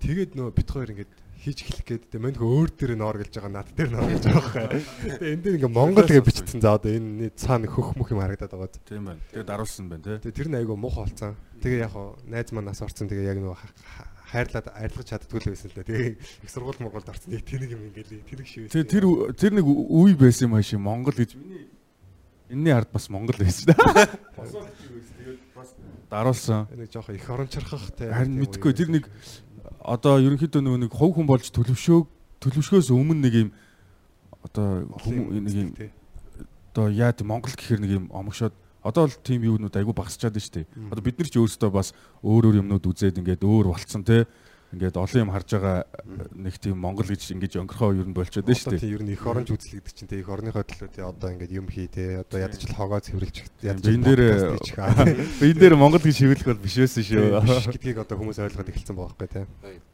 Тэгээд 0.02 0.32
нөө 0.40 0.50
бит 0.56 0.70
хоёр 0.72 0.90
ингээд 0.96 1.12
хийж 1.42 1.58
эхлэх 1.66 1.86
гээд 1.86 2.04
тэгээ 2.14 2.22
мань 2.22 2.38
өөр 2.38 2.70
дээр 2.74 2.94
ноор 3.02 3.18
гэлж 3.22 3.34
байгаа 3.38 3.54
над 3.54 3.70
дээр 3.74 3.90
ноор 3.92 4.08
гэлж 4.14 4.26
байгаа 4.30 4.66
байхгүй. 4.70 4.82
Тэгээ 5.20 5.34
энэ 5.36 5.42
дээр 5.42 5.56
ингээд 5.58 5.74
Монгол 5.78 6.06
гэж 6.10 6.22
бичсэн. 6.26 6.62
За 6.62 6.78
одоо 6.78 6.90
энэ 6.94 7.34
цаана 7.38 7.66
хөх 7.70 7.98
мөх 7.98 8.10
юм 8.14 8.22
харагдаад 8.22 8.54
байгаа. 8.54 8.82
Тийм 8.86 9.04
байна. 9.10 9.22
Тэгээд 9.34 9.50
даруулсан 9.50 9.86
байна. 9.90 10.22
Тэгээ 10.22 10.38
тэр 10.38 10.50
нь 10.54 10.58
айгу 10.62 10.74
муухай 10.78 11.06
болцсон. 11.10 11.34
Тэгээ 11.62 11.82
яг 11.86 11.92
хоо 11.98 12.14
найз 12.30 12.50
маань 12.54 12.70
нас 12.70 12.82
орцсон. 12.82 13.10
Тэгээ 13.10 13.30
яг 13.30 13.38
ха- 13.42 14.10
хайрлаад 14.32 14.68
арилгаж 14.72 15.08
чаддгүй 15.12 15.40
л 15.44 15.52
байсан 15.52 15.70
л 15.70 15.76
да. 15.76 15.84
Тэгээ 15.84 16.16
их 16.16 16.50
сургууль 16.50 16.80
мургуулд 16.80 17.12
орцсон. 17.12 17.36
Нэг 17.36 17.44
тэнэг 17.44 17.70
юм 17.76 17.92
ингээл 17.92 18.24
тэнэг 18.24 18.48
шивээс. 18.48 18.72
Тэр 18.72 18.88
тэр 18.88 19.06
тэр 19.36 19.52
нэг 19.60 19.68
үе 19.68 20.16
байсан 20.16 20.48
юм 20.48 20.56
ааши 20.56 20.80
Монгол 20.80 21.16
гэж 21.16 21.36
миний 21.36 21.68
энэний 22.52 22.72
ард 22.76 22.92
бас 22.92 23.10
Монгол 23.12 23.36
байсан 23.36 23.76
шүү 23.76 23.76
дээ. 23.76 25.38
Даруулсан. 26.10 26.68
нэг 26.76 26.92
жоохон 26.92 27.16
их 27.16 27.30
орончрахах 27.30 27.92
те. 27.96 28.12
Харин 28.12 28.40
мэдгүй 28.40 28.72
тэр 28.76 28.90
нэг 28.92 29.08
одоо 29.80 30.20
ерөнхийдөө 30.20 30.62
нөгөө 30.64 30.80
нэг 30.88 30.92
хов 30.92 31.16
хүн 31.16 31.28
болж 31.28 31.48
төлөвшөө 31.52 32.00
төлөвшгөөс 32.44 32.92
өмнө 32.92 33.24
нэг 33.24 33.34
юм 33.48 33.50
одоо 34.44 34.88
нэг 35.32 35.56
юм 35.56 35.70
одоо 36.72 36.88
яа 36.92 37.16
тийм 37.16 37.32
Монгол 37.32 37.56
гэхэр 37.56 37.80
нэг 37.80 37.92
юм 37.92 38.06
омогшоод 38.12 38.54
одоо 38.82 39.06
л 39.08 39.16
тийм 39.22 39.46
юунууд 39.46 39.76
айгу 39.78 39.94
багасчаад 39.94 40.34
байна 40.34 40.46
шүү 40.46 40.56
дээ. 40.62 40.68
Одоо 40.90 41.04
бид 41.06 41.18
нар 41.22 41.30
ч 41.30 41.36
өөрсдөө 41.38 41.70
бас 41.70 41.94
өөр 42.26 42.50
өөр 42.50 42.60
юмнууд 42.66 42.86
үзээд 42.86 43.22
ингээд 43.22 43.46
өөр 43.46 43.70
болцсон 43.70 44.02
те. 44.02 44.26
Ингээд 44.72 44.96
олон 44.96 45.22
юм 45.28 45.32
харж 45.36 45.50
байгаа 45.52 45.78
нэг 46.32 46.56
тийм 46.56 46.80
Монгол 46.80 47.04
гэж 47.04 47.36
ингэж 47.36 47.60
өнгөрхөө 47.60 47.92
ер 48.02 48.08
нь 48.08 48.16
болчиход 48.16 48.48
байна 48.48 48.56
шүү 48.56 48.72
дээ. 48.72 48.82
тийм 48.82 48.96
ер 48.96 49.04
нь 49.04 49.12
их 49.12 49.26
оронч 49.28 49.50
үзэл 49.52 49.84
гэдэг 49.84 49.94
чинь 49.94 50.08
те 50.08 50.24
их 50.24 50.30
орныхоо 50.32 50.64
төлөө 50.64 50.90
те 50.96 51.04
одоо 51.04 51.30
ингээд 51.36 51.52
юм 51.52 51.68
хий 51.68 51.92
те 51.92 52.24
одоо 52.24 52.40
ядаж 52.40 52.64
л 52.64 52.78
хогоо 52.80 53.04
цэвэрлж 53.04 53.38
ядаж 53.68 53.84
энэ 53.84 54.06
дээр 54.08 54.22
энэ 55.44 55.60
дээр 55.60 55.76
Монгол 55.76 56.00
гэж 56.00 56.16
шивэлэх 56.24 56.48
бол 56.56 56.64
биш 56.64 56.80
байсан 56.80 57.04
шүү. 57.04 57.44
биш 57.44 57.68
гэдгийг 57.68 58.00
одоо 58.00 58.16
хүмүүс 58.16 58.40
ойлгоод 58.48 58.72
эхэлсэн 58.72 58.96
байгаа 58.96 59.12
байхгүй 59.12 59.28
те. 59.28 59.44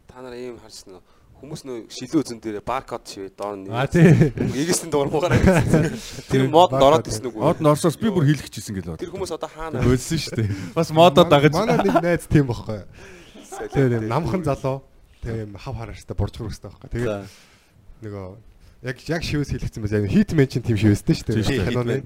Та 0.05 0.21
нараа 0.21 0.37
ийм 0.37 0.61
харсан 0.61 1.01
уу? 1.01 1.16
Хүмүүс 1.37 1.61
нөө 1.69 1.77
шилүү 1.93 2.21
үзэн 2.23 2.39
дээр 2.41 2.65
баркод 2.65 3.05
шивээ 3.05 3.37
доор 3.37 3.57
нь. 3.61 3.69
А 3.69 3.85
тий. 3.85 4.09
Эгэсний 4.33 4.89
дугаар 4.89 5.11
муугаар 5.13 5.37
гэсэн. 5.37 5.93
Тэр 6.33 6.49
мод 6.49 6.73
ороод 6.73 7.05
ирсэн 7.05 7.29
үгүй. 7.29 7.45
Од 7.45 7.61
норсоос 7.61 7.93
би 8.01 8.09
бүр 8.09 8.25
хийлгэчихсэн 8.25 8.73
гэлээ. 8.73 8.97
Тэр 8.97 9.13
хүмүүс 9.13 9.37
одоо 9.37 9.45
хаана 9.45 9.85
Өлсөн 9.85 10.17
шүү 10.17 10.33
дээ. 10.33 10.49
Бас 10.77 10.89
модоо 10.89 11.29
дагаж. 11.29 11.53
Манай 11.53 11.77
нэг 11.85 12.01
найз 12.01 12.25
тийм. 12.25 12.49
Тэгээ 12.49 14.01
юм 14.01 14.09
намхан 14.09 14.41
залуу. 14.41 14.81
Юм 15.29 15.53
хав 15.61 15.77
харааштай 15.77 16.17
буржгар 16.17 16.49
өстэй 16.49 16.73
байхгүй. 16.73 16.89
Тэгээ 16.89 17.21
нөгөө 18.01 18.25
яг 18.89 18.97
яг 19.05 19.21
шивээс 19.21 19.53
хэлэгдсэн 19.53 19.81
байж 19.85 19.93
яг 19.93 20.09
хитмен 20.09 20.49
чинь 20.49 20.65
тийм 20.65 20.77
шивээстэй 20.81 21.15
шүү 21.21 21.37
Тийм 21.37 21.45
дээ. 21.45 21.69
Киноны. 21.69 21.97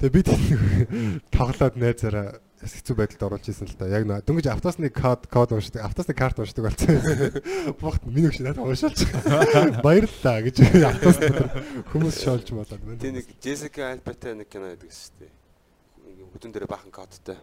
Тэгээ 0.00 0.14
би 0.16 0.22
тийм 0.24 1.20
тоглоод 1.32 1.80
найзаараа 1.80 2.40
хэцүү 2.60 2.96
байдалд 2.96 3.22
оруулж 3.24 3.46
ирсэн 3.48 3.68
л 3.68 3.76
да. 3.80 3.88
Яг 3.88 4.04
нөө 4.04 4.20
дөнгөж 4.28 4.46
автосны 4.52 4.90
код 4.92 5.24
код 5.32 5.54
уншдаг. 5.56 5.80
Автосны 5.80 6.12
карт 6.12 6.36
уншдаг 6.40 6.68
болсон. 6.68 7.00
Бухт 7.80 8.04
миний 8.04 8.28
өгч 8.28 8.44
надад 8.44 8.60
уншаалч. 8.60 9.08
Баярлалаа 9.86 10.44
гэж 10.44 10.60
автос 10.84 11.16
хүмүүс 11.88 12.20
шоолж 12.20 12.52
болоод 12.52 12.84
байна. 12.84 13.00
Тэр 13.00 13.16
нэг 13.16 13.32
Jessica 13.40 13.88
Alba-тай 13.94 14.36
нэг 14.36 14.52
кино 14.52 14.68
байдаг 14.68 14.92
шүү 14.92 15.24
дээ. 15.24 15.32
Нэг 16.04 16.28
хөдөн 16.36 16.52
дээр 16.52 16.68
бахан 16.68 16.92
кодтай. 16.92 17.40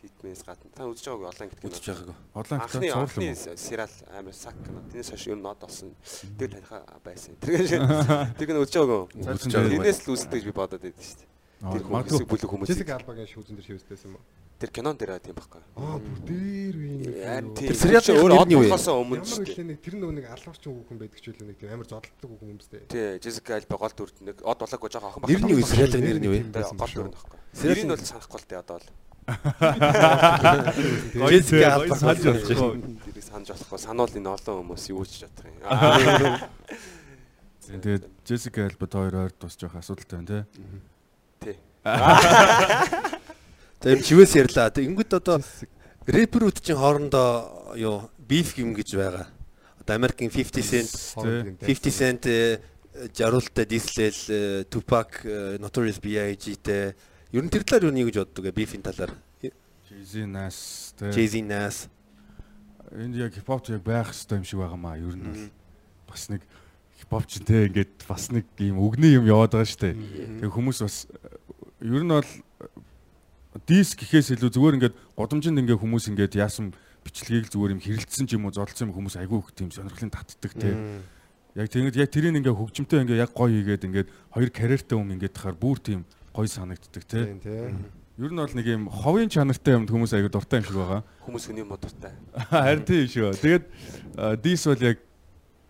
Hitman-с 0.00 0.46
гадна. 0.46 0.70
Та 0.72 0.86
үзэж 0.88 1.10
байгаагүй 1.10 1.28
олон 1.28 1.44
ангит 1.44 1.60
кино. 1.60 1.74
Үзэж 1.74 1.86
байгаагүй. 1.90 2.16
Олон 2.32 2.56
Анхны 2.56 2.86
хятад 2.86 3.02
анхны 3.02 3.34
цуурлаа. 3.34 3.56
сериал 3.58 3.94
амар 4.16 4.34
сак 4.38 4.56
кино. 4.64 4.80
Тэрнээс 4.94 5.10
хойш 5.12 5.26
нь 5.28 5.42
нод 5.42 5.58
болсон. 5.60 5.90
Тэр 6.38 6.48
таниха 6.54 6.78
байсан. 7.04 7.34
Тэр 7.42 7.66
тэр 8.38 8.46
кино 8.48 8.62
үзэж 8.64 8.78
байгаагүй. 8.80 9.26
Үзэж 9.26 9.52
байгаагүй. 9.52 9.76
Тэрнээс 9.76 10.00
л 10.00 10.12
үздэг 10.16 10.38
гэж 10.40 10.44
би 10.48 10.54
бодоод 10.56 10.80
байдаг 10.80 11.04
шүү 11.04 11.18
дээ. 11.20 11.28
Тэр 11.60 11.84
Магадгүй 11.92 12.24
хүмүүс 12.24 12.28
бүлэг 12.30 12.48
хүмүүс. 12.48 12.68
Jessica 12.72 12.96
Alba-гийн 12.96 13.28
шүүзэн 13.28 13.52
дээр 13.60 13.66
шивээстэйсэн 13.68 14.08
юм 14.08 14.16
уу? 14.16 14.24
Тэр 14.60 14.70
кинон 14.72 14.96
дээр 14.96 15.12
байт 15.12 15.28
юм 15.28 15.36
байхгүй. 15.36 15.60
Аа. 15.76 16.00
Харин 16.00 17.48
юу. 17.48 17.56
тийм. 17.56 17.76
сериал 17.76 18.00
Тэр 18.00 18.16
өөр 18.16 18.32
од 18.32 18.48
юу 18.48 18.64
вэ? 18.64 18.72
Ямар 18.72 18.80
хэлээ 18.80 19.76
тэр 19.76 19.94
нөгөө 20.00 20.14
нэг 20.20 20.24
алуурчин 20.32 20.72
хүүхэн 20.72 20.98
байдаг 21.00 21.20
ч 21.20 21.28
үл 21.32 21.40
нэг 21.44 21.56
тийм 21.60 21.72
амар 21.72 21.84
зодтолдог 21.84 22.28
хүүхэн 22.32 22.48
юм 22.48 22.60
бэ. 22.60 22.88
Тий, 22.88 23.20
Jessica 23.20 23.60
Alba 23.60 23.76
гол 23.76 23.92
дүрд 23.92 24.16
нэг 24.24 24.36
од 24.40 24.56
болоогүй 24.56 24.88
жоохон 24.88 25.20
охин 25.20 25.32
Нэр 25.32 25.44
нь 25.44 25.52
юу? 25.52 25.64
Сериалын 25.64 26.00
нэр 26.00 26.16
нь 26.20 26.28
юу 26.28 26.36
вэ? 26.36 26.48
Гол 26.48 26.92
дүр 26.96 27.08
нь 27.08 27.16
байхгүй. 27.16 27.36
Нэр 27.60 27.80
нь 27.84 27.92
бол 27.92 28.04
санахгүй 28.04 28.40
л 28.40 28.48
дээ 28.48 28.60
одоо 28.64 28.80
л. 28.80 28.88
Jessica 31.28 31.66
Alba 31.76 31.94
санаж 31.96 32.24
болохгүй. 32.24 32.84
Тэрийг 33.04 33.24
санаж 33.24 33.48
болохгүй. 33.52 33.78
Сануул 33.80 34.16
энэ 34.16 34.32
олон 34.32 34.64
хүмүүс 34.64 34.84
юу 34.92 35.04
ч 35.04 35.24
чадах 35.24 35.44
юм. 35.44 35.60
Аа. 35.68 36.48
Тэгээд 37.68 38.04
Jessica 38.28 38.64
Alba 38.68 38.86
хоёр 38.92 39.14
ойр 39.28 39.32
тус 39.36 39.56
жоох 39.56 39.76
асуудалтай 39.76 40.20
байна 40.20 40.44
те. 40.44 40.48
Тий. 41.40 41.56
Юм 43.80 44.04
чивээс 44.04 44.36
ярьлаа. 44.36 44.68
Тэгэнгүүт 44.68 45.16
одоо 45.16 45.40
рэперүүд 46.04 46.60
чинь 46.60 46.76
хоорондоо 46.76 47.72
юу 47.80 48.12
beef 48.20 48.60
юм 48.60 48.76
гэж 48.76 48.92
байгаа. 48.92 49.32
Одоо 49.80 49.96
Америкийн 49.96 50.28
50 50.28 50.60
Cent, 50.60 50.92
50 51.64 51.88
Cent 51.88 52.28
э, 52.28 52.60
жаруултаа 53.16 53.64
дислэл 53.64 54.68
Tupac, 54.68 55.24
э, 55.24 55.56
Notorious 55.56 55.96
B.I.G-тэй 55.96 56.92
ер 57.32 57.42
нь 57.42 57.48
тэр 57.48 57.64
талаар 57.64 57.88
юу 57.88 57.96
нэг 57.96 58.12
гэж 58.12 58.20
боддог 58.20 58.44
вэ? 58.44 58.52
Beef-ийн 58.52 58.84
талаар. 58.84 59.16
Jay-Z 59.90 60.26
Nas 60.26 60.94
те. 60.98 61.10
Jay-Z, 61.10 61.42
Nas. 61.42 61.88
Энд 62.92 63.16
яг 63.16 63.34
хипхоп 63.34 63.68
яг 63.70 63.82
байх 63.82 64.12
хэрэгтэй 64.12 64.38
юм 64.38 64.44
шиг 64.44 64.60
байгаамаа. 64.62 64.98
Ер 64.98 65.16
нь 65.16 65.24
бол 65.24 65.50
бас 66.10 66.28
нэг 66.30 66.42
хипхоп 67.00 67.24
ч 67.24 67.40
те 67.40 67.66
ингээд 67.72 68.04
бас 68.04 68.28
нэг 68.28 68.44
юм 68.60 68.78
өгний 68.84 69.16
юм 69.16 69.24
яваад 69.24 69.56
байгаа 69.56 69.68
штэ. 69.68 69.96
Тэгээ 69.96 70.52
хүмүүс 70.52 70.78
бас 70.84 71.08
ер 71.80 72.04
нь 72.04 72.12
бол 72.12 72.30
дис 73.66 73.96
гэхээс 73.96 74.36
илүү 74.36 74.50
зүгээр 74.52 74.76
ингээд 74.76 74.96
годомжинд 75.16 75.58
ингээд 75.64 75.80
хүмүүс 75.80 76.12
ингээд 76.12 76.36
яасан 76.36 76.76
бичлэгийг 77.02 77.48
л 77.48 77.54
зүгээр 77.56 77.74
юм 77.74 77.82
хэрэлдсэн 77.82 78.26
ч 78.28 78.36
юм 78.36 78.46
уу 78.46 78.54
зодолсон 78.54 78.92
юм 78.92 78.94
хүмүүс 78.94 79.16
айгүй 79.16 79.38
их 79.40 79.50
тийм 79.56 79.72
сонирхлын 79.72 80.12
татдаг 80.12 80.52
те. 80.54 81.00
Яг 81.56 81.66
тэгээд 81.72 81.96
яг 81.98 82.10
тэрийг 82.12 82.36
ингээ 82.36 82.54
хөгжимтэй 82.54 83.02
ингээ 83.02 83.24
яг 83.24 83.32
гоё 83.34 83.50
хийгээд 83.50 83.86
ингээд 83.88 84.08
хоёр 84.30 84.50
карьертэй 84.52 84.96
хүн 84.96 85.14
ингээд 85.16 85.34
тахаар 85.34 85.56
бүр 85.56 85.78
тийм 85.80 86.04
гоё 86.36 86.46
санагддаг 86.46 87.04
те. 87.08 87.26
Тийм 87.26 87.40
тийм. 87.40 87.74
Ер 88.20 88.30
нь 88.30 88.38
бол 88.38 88.54
нэг 88.54 88.66
юм 88.68 88.84
ховын 88.92 89.32
чанартай 89.32 89.74
юмд 89.74 89.88
хүмүүс 89.88 90.12
айгүй 90.12 90.30
дуртай 90.30 90.60
юм 90.60 90.66
шиг 90.68 90.76
байгаа. 90.76 91.02
Хүмүүс 91.24 91.44
хүний 91.48 91.64
модортай. 91.64 92.12
Харин 92.52 92.84
тийм 92.84 93.08
шүү. 93.08 93.32
Тэгээд 93.40 93.64
дис 94.44 94.62
бол 94.68 94.82
яг 94.84 94.98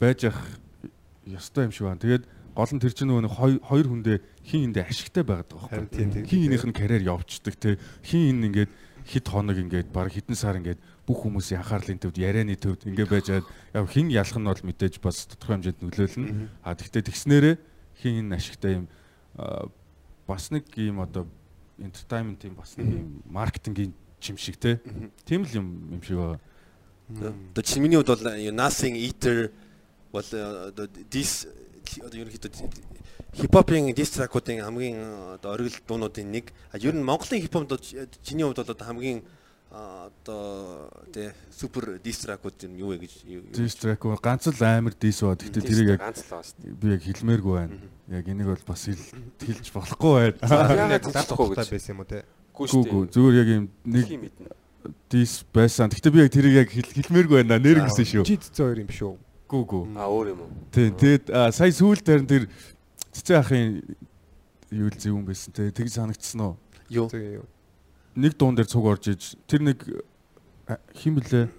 байж 0.03 0.21
ах 0.27 0.41
ёстой 1.27 1.69
юм 1.69 1.73
шиг 1.73 1.87
байна. 1.87 2.01
Тэгээд 2.01 2.25
гол 2.55 2.73
нь 2.73 2.81
тэр 2.81 2.93
чинь 2.95 3.09
нөгөө 3.11 3.63
хоёр 3.65 3.87
хүндээ 3.89 4.19
хин 4.45 4.71
эндээ 4.71 4.85
ашигтай 4.89 5.25
байгаад 5.25 5.51
байгаа 5.53 5.89
байхгүй. 5.89 6.25
Хин 6.27 6.43
энийх 6.49 6.65
нь 6.67 6.77
карьер 6.77 7.03
явцдаг 7.05 7.55
те. 7.57 7.79
Хин 8.03 8.41
энэ 8.41 8.47
ингээд 8.49 8.71
хэд 9.07 9.27
хоног 9.29 9.57
ингээд 9.57 9.89
баг 9.93 10.13
хэдэн 10.13 10.37
сар 10.37 10.59
ингээд 10.61 10.81
бүх 11.07 11.25
хүмүүсийн 11.25 11.63
анхаарлын 11.63 11.99
төвд 11.99 12.19
ярианы 12.21 12.57
төвд 12.57 12.87
ингээд 12.87 13.11
байжгаад 13.11 13.47
яг 13.75 13.85
хин 13.91 14.11
ялах 14.11 14.39
нь 14.39 14.47
бол 14.47 14.63
мэдээж 14.67 15.01
бас 15.01 15.27
тодорхой 15.27 15.57
хэмжээнд 15.59 15.81
нөлөөлнө. 15.83 16.29
А 16.63 16.75
тэгвэл 16.75 17.09
тэгснээрээ 17.09 17.55
хин 18.03 18.15
энэ 18.27 18.37
ашигтай 18.37 18.73
юм 18.79 18.87
бас 20.27 20.51
нэг 20.51 20.65
юм 20.77 21.01
одоо 21.01 21.27
entertainment 21.79 22.45
юм 22.45 22.55
бас 22.55 22.77
нэг 22.77 22.87
юм 22.87 23.23
маркетингийн 23.27 23.93
чим 24.21 24.37
шиг 24.37 24.57
те. 24.57 24.81
Тийм 25.25 25.43
л 25.43 25.55
юм 25.55 25.67
юм 25.97 26.03
шиг 26.03 26.17
байгаа. 26.17 26.41
Одоо 27.51 27.63
чинь 27.65 27.83
миний 27.83 27.97
хувьд 27.97 28.15
бол 28.15 28.39
юу, 28.39 28.55
Nothing 28.55 28.95
Eater 28.95 29.51
бол 30.13 30.23
э, 30.33 30.69
одоо 30.69 30.87
дис 31.11 31.47
одоо 32.01 32.19
ерөнхийдөө 32.21 32.71
хипхопын 33.37 33.93
дис 33.95 34.11
тракуудын 34.11 34.61
хамгийн 34.65 34.97
э, 34.99 35.35
одоо 35.39 35.53
оргил 35.55 35.75
дуунуудын 35.87 36.31
нэг. 36.31 36.53
А 36.73 36.79
ер 36.79 36.95
нь 36.95 37.03
Монголын 37.03 37.43
хипхоп 37.43 37.81
чиний 38.23 38.45
хувьд 38.45 38.57
бол 38.59 38.71
одоо 38.75 38.87
хамгийн 38.87 39.23
а, 39.71 40.11
одоо 40.11 40.91
тий 41.15 41.31
супер 41.55 41.99
дис 42.03 42.19
тракууд 42.19 42.55
юм 42.67 42.75
юу 42.77 42.89
вэ 42.91 42.99
гэж 43.07 43.13
юу- 43.25 43.47
юу- 43.47 43.55
Дис 43.55 43.75
трек 43.79 44.03
бол 44.03 44.19
ганц 44.19 44.47
л 44.51 44.59
амар 44.67 44.95
дис 44.99 45.23
ба. 45.23 45.37
Гэхдээ 45.39 45.63
тэрийг 45.63 45.89
яг 45.95 46.03
би 46.83 46.89
яг 46.91 47.03
хэлмээргүй 47.07 47.55
байна. 47.55 47.79
Яг 48.11 48.27
энийг 48.27 48.47
бол 48.51 48.65
бас 48.67 48.83
хэл- 48.91 49.15
хэлж 49.39 49.71
болохгүй 49.71 50.35
байна. 50.43 50.99
Тухтай 50.99 51.55
гэж. 51.55 51.71
байсан 51.71 51.95
юм 51.95 52.01
уу 52.03 52.11
те? 52.11 52.25
Гүү 52.51 53.07
зүгээр 53.15 53.35
яг 53.39 53.49
юм 53.55 53.65
нэг 53.87 54.33
дис 55.09 55.45
байсан. 55.55 55.87
Гэхдээ 55.87 56.11
би 56.11 56.19
яг 56.19 56.31
тэрийг 56.35 56.55
яг 56.67 56.69
хэл- 56.75 56.95
хэлмээргүй 56.99 57.37
байна. 57.47 57.63
Нэр 57.63 57.87
гисэн 57.87 58.05
шүү. 58.11 58.25
Жид 58.27 58.43
зөөр 58.51 58.83
юм 58.83 58.91
шүү. 58.91 59.15
Гүү 59.51 59.65
гүү. 59.67 59.83
А 59.99 60.07
өөр 60.07 60.31
юм 60.31 60.43
уу? 60.47 60.51
Тийм. 60.71 60.95
Тэгээд 60.95 61.35
сая 61.51 61.75
сүүлд 61.75 62.07
харин 62.07 62.29
тэр 62.31 62.47
цэцэн 63.11 63.41
ахын 63.43 63.83
юу 64.71 64.87
л 64.87 64.95
зөв 64.95 65.11
юм 65.19 65.27
байсан 65.27 65.51
те. 65.51 65.75
Тэг 65.75 65.91
санагдсан 65.91 66.39
уу? 66.47 66.55
юу. 67.43 67.47
Нэг 68.15 68.39
дуун 68.39 68.55
дээр 68.55 68.71
цуг 68.71 68.87
орж 68.87 69.11
иж 69.11 69.35
тэр 69.51 69.67
нэг 69.67 69.83
а, 70.71 70.79
хин 70.95 71.19
блэ 71.19 71.51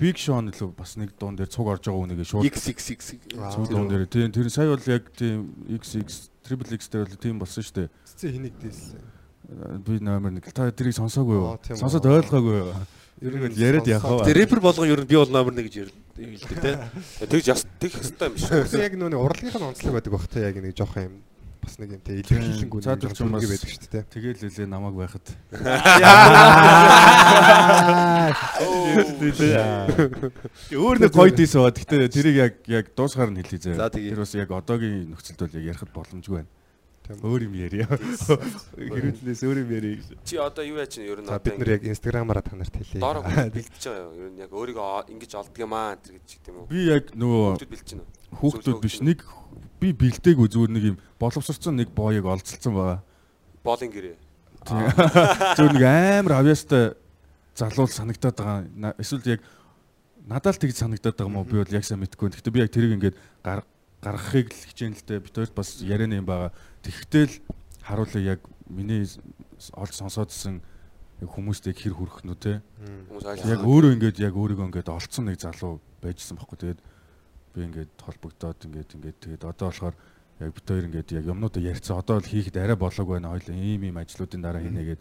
Big 0.00 0.16
Sean 0.16 0.48
лөө 0.48 0.72
бас 0.72 0.96
нэг 0.96 1.12
дуун 1.20 1.36
дээр 1.36 1.52
цуг 1.52 1.68
орж 1.68 1.84
байгаа 1.84 2.08
үнэгээ 2.08 2.24
шууд 2.24 2.48
XXX 2.48 3.20
цуг 3.52 3.68
дуун 3.68 3.88
дээр 3.92 4.08
тийм 4.08 4.32
тэр 4.32 4.48
сая 4.48 4.72
бол 4.72 4.88
яг 4.88 5.12
тийм 5.12 5.52
XX 5.68 6.08
Triple 6.40 6.72
X 6.80 6.88
дээр 6.88 7.04
бол 7.04 7.20
тийм 7.20 7.36
болсон 7.36 7.60
шүү 7.60 7.76
дээ. 7.84 7.88
Цэцэн 8.08 8.32
хэнийг 8.32 8.56
дээс. 8.64 8.96
би 9.84 10.00
номер 10.00 10.32
нэг 10.32 10.48
та 10.56 10.72
тэрийг 10.72 10.96
сонсоогүй 10.96 11.36
юу? 11.36 11.60
Сонсоод 11.76 12.08
ойлгоогүй 12.08 12.56
юу? 12.64 12.72
Ер 13.20 13.36
нь 13.36 13.52
яриад 13.52 13.86
явах 13.86 14.24
Тэр 14.24 14.36
рэпер 14.40 14.60
болгон 14.64 14.88
ер 14.88 15.00
нь 15.04 15.08
би 15.08 15.16
бол 15.16 15.28
номер 15.28 15.52
1 15.52 15.68
гэж 15.68 15.74
хэлдэг 16.16 16.58
тий 16.64 16.76
Тэгж 17.28 17.46
яс 17.52 17.66
тэг 17.76 17.92
хэстэй 17.92 18.32
юм. 18.32 18.34
Тэгсэн 18.40 18.80
яг 18.80 18.96
нэг 18.96 19.20
урлагийнх 19.20 19.60
нь 19.60 19.68
онцлог 19.68 19.92
байдаг 19.92 20.12
бах 20.16 20.24
те 20.24 20.40
яг 20.48 20.56
нэг 20.56 20.72
жоох 20.72 20.96
юм 20.96 21.20
бас 21.60 21.76
нэг 21.76 21.92
юм 21.92 22.00
те 22.00 22.16
илэрхийлэнгүй 22.16 22.80
нэг 22.80 23.20
юм 23.20 23.36
байдаг 23.36 23.68
шүү 23.68 23.84
дээ 23.84 23.92
те. 23.92 24.08
Тэгэл 24.08 24.48
үлээ 24.48 24.68
намайг 24.72 24.96
байхад. 24.96 25.26
Өөр 30.72 30.96
нэг 31.04 31.12
гоё 31.12 31.32
дийс 31.36 31.54
баа. 31.60 31.70
Гэтэ 31.76 32.08
тэрийг 32.08 32.36
яг 32.40 32.54
яг 32.72 32.88
дуусгаар 32.96 33.28
нь 33.28 33.44
За, 33.44 33.76
заяа. 33.76 33.92
Тэр 33.92 34.16
бас 34.24 34.32
яг 34.32 34.48
одоогийн 34.48 35.12
нөхцөлд 35.12 35.44
бол 35.44 35.56
яг 35.60 35.76
ярихад 35.76 35.92
боломжгүй 35.92 36.40
байна. 36.40 36.48
Өөр 37.18 37.50
юм 37.50 37.54
ярья. 37.58 37.86
Гэрүүлнээс 38.78 39.42
өөр 39.42 39.58
юм 39.66 39.70
ярья. 39.74 39.98
Чи 40.22 40.38
одоо 40.38 40.62
юу 40.62 40.78
чинь 40.86 41.10
ер 41.10 41.18
нь 41.18 41.26
одоо 41.26 41.42
бид 41.42 41.58
нар 41.58 41.70
яг 41.74 41.82
инстаграмаараа 41.82 42.44
та 42.46 42.54
нарт 42.54 42.74
хэлье. 42.76 43.02
доороо 43.02 43.26
бэлтэж 43.26 43.82
байгаа 43.82 44.06
юу? 44.06 44.14
Ер 44.14 44.30
нь 44.30 44.38
яг 44.38 44.50
өөрийгөө 44.54 45.10
ингэж 45.10 45.32
олдг 45.34 45.56
юм 45.58 45.74
аа 45.74 45.98
энэ 45.98 46.18
гэж 46.22 46.28
гэдэг 46.38 46.50
юм 46.54 46.58
уу? 46.62 46.70
Би 46.70 46.80
яг 46.86 47.04
нөгөө 47.14 47.58
Хүүхдүүд 47.58 47.72
бэлтэж 47.74 47.90
байна 47.98 48.20
хүүхдүүд 48.38 48.78
биш 48.82 49.00
нэг 49.02 49.24
би 49.82 49.90
бэлдээгүй 49.96 50.48
зүгээр 50.54 50.72
нэг 50.76 50.84
юм 50.94 50.96
боловсрцсан 51.18 51.74
нэг 51.74 51.90
боёг 51.96 52.28
олцолцсон 52.30 52.74
байгаа. 52.76 53.00
Боолын 53.64 53.90
гэрээ. 53.90 54.16
Зүгээр 55.56 55.74
нэг 55.74 55.84
амар 55.88 56.34
авьяастай 56.44 56.94
залуул 57.56 57.90
санагдаад 57.90 58.36
байгаа. 58.38 58.94
Эсвэл 59.00 59.34
яг 59.34 59.40
надад 60.28 60.54
л 60.54 60.62
тэгж 60.62 60.76
санагдаад 60.78 61.16
байгаа 61.16 61.30
юм 61.32 61.40
уу? 61.40 61.48
Би 61.48 61.58
бол 61.58 61.74
яг 61.74 61.84
сайн 61.84 62.00
мэдэхгүй. 62.04 62.30
Гэхдээ 62.30 62.54
би 62.54 62.62
яг 62.62 62.70
тэрийг 62.70 62.94
ингээд 63.00 63.16
гар 63.42 63.64
гаргахыг 64.04 64.52
л 64.52 64.64
хичээн 64.70 64.94
л 64.94 65.04
дээ. 65.08 65.24
Бид 65.26 65.34
хоёрт 65.34 65.56
бас 65.56 65.80
ярианы 65.80 66.20
юм 66.22 66.28
байгаа. 66.28 66.52
Тэгвэл 66.82 67.34
харуулъя 67.84 68.36
яг 68.36 68.40
миний 68.68 69.04
олж 69.76 69.94
сонсоодсэн 69.94 70.60
хүмүүстэй 71.20 71.76
хэр 71.76 71.92
хүрэх 71.92 72.24
нү 72.24 72.34
те. 72.40 72.62
Хүмүүс 72.80 73.24
ойлгох. 73.28 73.50
Яг 73.52 73.60
өөрөө 73.60 73.90
ингээд 74.00 74.18
яг 74.24 74.34
өөрийгөө 74.36 74.66
ингээд 74.72 74.88
олцсон 74.88 75.28
нэг 75.28 75.36
залуу 75.36 75.80
байжсан 76.00 76.40
байхгүй. 76.40 76.58
Тэгээд 76.64 76.80
би 77.52 77.58
ингээд 77.68 77.92
холбогдоод 78.00 78.58
ингээд 78.64 78.90
ингээд 78.96 79.18
тэгээд 79.20 79.44
одоо 79.44 79.68
болохоор 79.68 79.96
яг 80.40 80.50
бид 80.56 80.64
хоёр 80.64 80.84
ингээд 80.88 81.08
яг 81.20 81.24
юмнуудаа 81.28 81.60
ярьцсан. 81.60 82.00
Одоо 82.00 82.24
л 82.24 82.30
хийхэд 82.30 82.56
арай 82.56 82.78
болоогүй 82.80 83.20
байна. 83.20 83.36
Хоёул 83.36 83.52
ийм 83.52 83.84
ийм 83.84 84.00
ажлуудын 84.00 84.40
дараа 84.40 84.64
хийнэгээд 84.64 85.00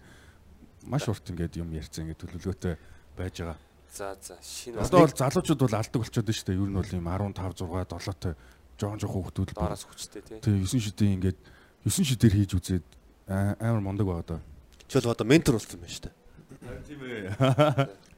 маш 0.91 1.07
урт 1.07 1.31
ингээд 1.31 1.55
юм 1.63 1.71
ярьцсан 1.71 2.03
ингээд 2.03 2.19
төлөвлөгөөтэй 2.19 2.75
байж 3.15 3.35
байгаа. 3.39 3.59
За 3.95 4.13
за 4.19 4.35
шинэ 4.43 4.83
Одоо 4.83 5.07
бол 5.07 5.15
залуучууд 5.15 5.61
бол 5.63 5.79
алдаг 5.79 5.99
болчиход 6.03 6.27
байна 6.27 6.35
шүү 6.35 6.47
дээ. 6.51 6.59
Ер 6.59 6.67
нь 6.67 6.77
бол 6.77 6.91
ийм 6.91 7.07
15 7.07 7.39
6 7.39 7.95
7-той 7.95 8.33
жоон 8.79 8.99
жоох 8.99 9.13
хүүхдүүд 9.15 9.49
л 9.49 9.57
доороос 9.59 9.83
хүчтэй 9.87 10.21
тий. 10.23 10.39
Тэгээ 10.43 10.67
9 10.67 10.83
шидийн 10.83 11.15
ингээд 11.19 11.39
9 11.85 12.03
шидээр 12.09 12.33
хийж 12.33 12.51
үзээд 12.57 12.85
амар 13.29 13.81
мундаг 13.83 14.05
байгаа 14.07 14.25
даа. 14.37 14.41
чи 14.87 14.99
бол 14.99 15.11
одоо 15.13 15.25
ментор 15.27 15.55
болсон 15.55 15.79
байна 15.79 15.93
шүү 15.93 16.03
дээ 16.09 16.17
Тийм 16.59 16.99
ээ. 17.05 17.29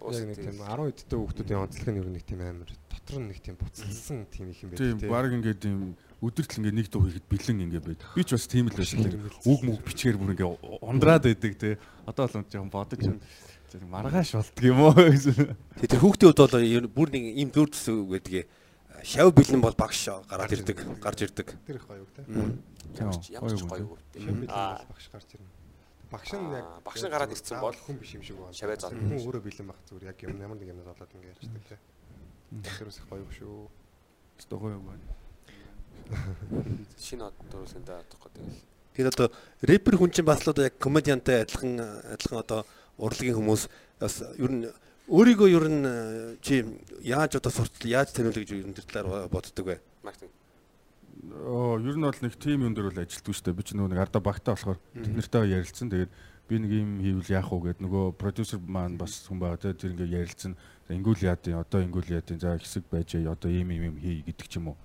Яг 0.00 0.24
нэг 0.24 0.36
тий. 0.40 0.48
тийм 0.48 0.64
10 0.64 0.88
эдтэй 0.88 1.18
хүүхдүүдийн 1.20 1.60
онцлог 1.60 1.88
нь 1.92 1.98
ер 2.00 2.08
нь 2.08 2.14
нэг 2.16 2.24
тийм 2.24 2.40
амар 2.40 2.70
дотор 2.88 3.18
нь 3.20 3.28
нэг 3.28 3.38
тийм 3.44 3.56
буцалсан 3.60 4.24
тийм 4.32 4.48
их 4.48 4.64
юм 4.64 4.72
Тийм 4.72 4.96
байдаг 4.96 5.04
те. 5.04 5.12
баг 5.12 5.28
ингээд 5.36 5.62
ийм 5.68 5.80
өдөртл 6.24 6.56
ингээд 6.64 6.78
нэг 6.80 6.88
дуу 6.88 7.04
хийхэд 7.04 7.26
бэлэн 7.28 7.60
ингээд 7.68 7.84
байд. 7.84 8.00
Би 8.16 8.22
ч 8.24 8.32
бас 8.32 8.48
тийм 8.48 8.72
л 8.72 8.78
байсан. 8.80 9.04
Тэр 9.04 9.20
үг 9.44 9.60
мүг 9.60 9.84
бичгээр 9.84 10.16
бүр 10.16 10.32
ингээд 10.32 10.56
ундраад 10.80 11.24
байдаг 11.28 11.52
те. 11.60 11.76
Одоо 12.08 12.24
л 12.24 12.32
жоохон 12.32 12.72
бодож 12.72 13.04
маргааш 13.76 14.30
болдго 14.40 14.64
юм 14.64 14.80
уу 14.88 14.96
гэсэн. 14.96 15.36
Тэгээ 15.84 15.92
тэр 15.92 16.00
хүүхдийн 16.00 16.28
хувьд 16.32 16.40
бол 16.48 16.96
бүр 16.96 17.08
нэг 17.12 17.24
ийм 17.36 17.48
дүр 17.52 17.68
төсөв 17.68 18.08
гэдгийг 18.08 18.48
шав 19.04 19.32
бэлэн 19.34 19.60
бол 19.60 19.74
багш 19.76 20.08
гараад 20.28 20.52
ирдэг 20.52 20.78
гарч 21.00 21.22
ирдэг 21.26 21.48
Тэр 21.66 21.76
их 21.76 21.86
гоё 21.86 22.02
үг 22.02 22.10
те. 22.16 22.22
Ямар 23.30 23.52
ч 23.56 23.62
гоё 23.64 23.84
үг. 23.86 23.98
Шавбил 24.14 24.50
Аа. 24.50 24.84
багш 24.88 25.08
гарч 25.12 25.28
ирнэ. 25.34 25.48
Багш 26.10 26.30
нь 26.34 26.50
яг 26.52 26.66
багш 26.84 27.02
нь 27.04 27.10
гараад 27.10 27.30
ирсэн 27.32 27.60
бол 27.60 27.76
хүн 27.76 27.96
биш 27.98 28.14
юм 28.14 28.22
шиг 28.22 28.36
байна. 28.36 28.52
шавээ 28.52 28.76
зал. 28.82 28.92
Хүн 28.92 29.20
өөрөө 29.22 29.42
бэлэн 29.46 29.66
байх 29.70 29.80
зүгээр 29.88 30.08
яг 30.10 30.18
юм 30.22 30.40
ямар 30.42 30.58
нэг 30.58 30.68
юм 30.68 30.82
золоод 30.82 31.14
ингэ 31.14 31.30
ярьждаг 31.32 31.64
те. 31.68 31.78
Тэр 32.78 32.88
ус 32.88 32.98
их 32.98 33.06
гоё 33.06 33.22
үг 33.22 33.32
шүү. 33.32 33.70
Стогоо 34.38 34.70
юм 34.74 34.84
байна. 34.90 35.06
Шинэ 36.98 37.30
дөрөв 37.50 37.70
сэнда 37.70 38.02
авах 38.02 38.26
гэдэг. 38.26 38.42
Тэгэхээр 38.90 39.12
одоо 39.14 39.28
рэпер 39.62 39.94
хүн 39.96 40.10
чинь 40.10 40.26
бас 40.26 40.42
л 40.42 40.50
одоо 40.50 40.66
яг 40.66 40.74
комедиантай 40.82 41.46
адилхан 41.46 41.78
адилхан 42.10 42.38
одоо 42.42 42.66
урлагийн 42.98 43.38
хүмүүс 43.38 43.70
бас 44.02 44.18
ер 44.34 44.50
нь 44.50 44.66
өөрийгөө 45.10 45.48
ер 45.50 45.66
нь 45.66 45.82
э, 45.82 46.36
чи 46.38 46.62
яаж 47.02 47.34
одоо 47.34 47.50
суртал 47.50 47.90
яаж 47.90 48.14
таниулах 48.14 48.46
гэж 48.46 48.50
ер 48.54 48.70
нь 48.70 48.76
тэр 48.78 48.86
талаар 48.86 49.26
боддог 49.26 49.66
вэ? 49.66 49.82
Маркетинг. 50.06 50.30
Оо 51.50 51.82
ер 51.82 51.98
нь 51.98 52.06
бол 52.06 52.22
нэг 52.22 52.38
тим 52.38 52.62
юм 52.62 52.74
дээр 52.78 52.94
бол 52.94 53.02
ажилтгүй 53.02 53.34
шүү 53.34 53.50
дээ. 53.50 53.58
Би 53.58 53.64
ч 53.66 53.74
нөгөө 53.74 53.90
нэг 53.90 54.00
ардаа 54.06 54.22
багтаа 54.22 54.54
болохоор 54.54 54.78
тэд 54.94 55.10
нартай 55.10 55.50
ярилцсан. 55.50 55.90
Тэгээд 55.90 56.14
би 56.46 56.54
нэг 56.62 56.70
юм 56.70 56.90
хийвэл 57.02 57.34
яах 57.34 57.50
вэ 57.50 57.74
гэд 57.74 57.82
нөгөө 57.82 58.04
продюсер 58.22 58.62
маань 58.62 58.94
бас 58.94 59.26
хүн 59.26 59.42
байгаа 59.42 59.74
тэр 59.74 59.98
ингээ 59.98 60.14
ярилцсан. 60.14 60.54
Ингүүл 60.86 61.26
яадын 61.26 61.58
одоо 61.58 61.82
ингүүл 61.82 62.14
яадын 62.14 62.38
за 62.38 62.54
хэсэг 62.54 62.86
байж 62.86 63.18
одоо 63.18 63.50
ийм 63.50 63.74
ийм 63.74 63.90
юм 63.90 63.96
хий 63.98 64.22
гэдэг 64.22 64.46
ч 64.46 64.62
юм 64.62 64.70
уу. 64.70 64.78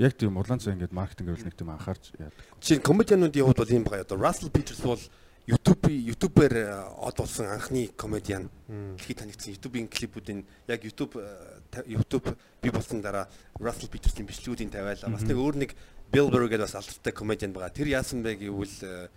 Яг 0.00 0.16
тийм 0.16 0.40
улаан 0.40 0.64
цай 0.64 0.72
ингээд 0.80 0.96
маркетингээр 0.96 1.36
бол 1.36 1.48
нэг 1.48 1.56
тийм 1.60 1.70
анхаарч 1.76 2.16
яадаг. 2.16 2.40
Чи 2.64 2.80
комедиануудын 2.80 3.44
хувьд 3.44 3.60
бол 3.60 3.76
юм 3.76 3.84
байгаа. 3.84 4.08
Одоо 4.08 4.16
Russell 4.16 4.48
Peters 4.48 4.80
бол 4.80 5.00
YouTube 5.48 5.88
YouTube-ээр 5.88 6.54
э, 6.60 6.64
од 7.08 7.16
болсон 7.16 7.48
анхны 7.48 7.88
комедиан. 7.96 8.50
Дэлхийд 8.68 9.22
танигдсан 9.22 9.54
YouTube-ийн 9.56 9.88
клипүүдийн 9.88 10.42
яг 10.68 10.84
YouTube 10.84 11.16
э, 11.16 11.84
YouTube 11.88 12.36
би 12.60 12.68
болсон 12.68 13.00
дараа 13.00 13.24
Russell 13.56 13.88
Peters-ийн 13.88 14.28
бичлэгүүдийн 14.28 14.68
тавиалаа. 14.68 15.08
Бас 15.08 15.24
нэг 15.24 15.40
өөр 15.40 15.56
нэг 15.64 15.72
Bill 16.12 16.28
Burr 16.28 16.52
гэдэг 16.52 16.68
бас 16.68 16.76
алдартай 16.76 17.16
комедиан 17.16 17.56
байгаа. 17.56 17.72
Тэр 17.72 17.88
яасан 17.88 18.20
бэ 18.20 18.36
гэвэл 18.44 18.76
э, 18.84 19.08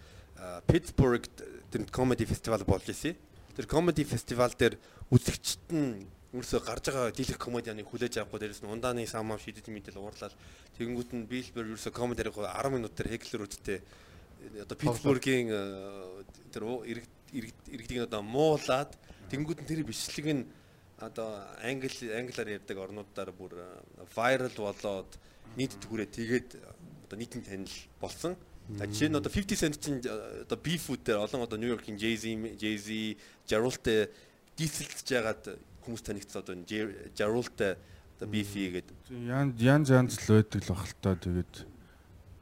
Pittsburgh 0.71 1.27
тэр 1.67 1.83
comedy 1.91 2.23
festival 2.23 2.63
болж 2.63 2.87
ирсэн. 2.87 3.19
Тэр 3.59 3.67
comedy 3.67 4.07
festival 4.07 4.55
дээр 4.55 4.79
үзэгчд 5.11 5.75
нь 5.75 6.07
Үрсө 6.31 6.63
гарч 6.63 6.87
байгаа 6.87 7.11
дийлэх 7.11 7.35
комедианыг 7.35 7.91
хүлээж 7.91 8.23
авахгүй 8.23 8.39
дээрээс 8.39 8.63
нь 8.63 8.71
ундааны 8.71 9.03
самаа 9.03 9.35
шидэд 9.35 9.67
мэдэл 9.67 9.99
уурлал 9.99 10.31
тэгэнгүүт 10.79 11.11
нь 11.11 11.27
Билбер 11.27 11.67
ерөөсө 11.67 11.91
комедиарыг 11.91 12.39
10 12.39 12.71
минутаар 12.71 13.11
Хеклер 13.11 13.43
үдтэй 13.51 13.83
одоо 14.61 14.77
Питтсбургийн 14.77 15.47
э, 15.49 16.23
тэр 16.51 16.63
иргэдийг 17.31 18.07
одоо 18.09 18.21
муулаад 18.21 18.91
тэгэнгүүт 19.29 19.63
нь 19.63 19.69
тэр 19.69 19.83
бичлэг 19.87 20.27
нь 20.27 20.43
одоо 20.99 21.45
англи 21.63 21.89
англиар 22.11 22.61
ярьдаг 22.61 22.77
орнуудаар 22.77 23.31
бүр 23.31 23.57
viral 24.15 24.55
болоод 24.57 25.11
нийтэд 25.57 25.83
хүрээ 25.85 26.09
тэгээд 26.09 26.49
одоо 27.07 27.17
нийтийн 27.17 27.43
танил 27.43 27.77
болсон. 27.99 28.35
Жишээ 28.71 29.09
нь 29.09 29.17
одоо 29.17 29.31
50 29.31 29.57
Cent 29.57 29.75
чинь 29.81 29.99
э, 30.05 30.43
одоо 30.45 30.57
Beef-үүд 30.57 31.01
дээр 31.03 31.25
олон 31.25 31.43
одоо 31.43 31.57
York-ийн 31.59 31.97
Jay-Z, 31.97 32.55
Jay-Z, 32.55 33.17
Jarrell-тэй 33.49 34.07
дийсэлж 34.55 35.07
ягаад 35.11 35.43
хүмүүс 35.83 36.01
танигдсан 36.05 36.39
одоо 36.45 36.55
Jarrell-тэй 37.17 37.75
одоо 38.15 38.27
Beef-и 38.29 38.69
гэдэг. 38.79 38.97
Ян 39.27 39.55
ян 39.59 39.83
янз 39.83 40.15
л 40.23 40.39
байдаг 40.39 40.61
л 40.63 40.69
бах 40.71 40.85
л 40.87 40.95
та 41.01 41.17
тэгээд 41.17 41.70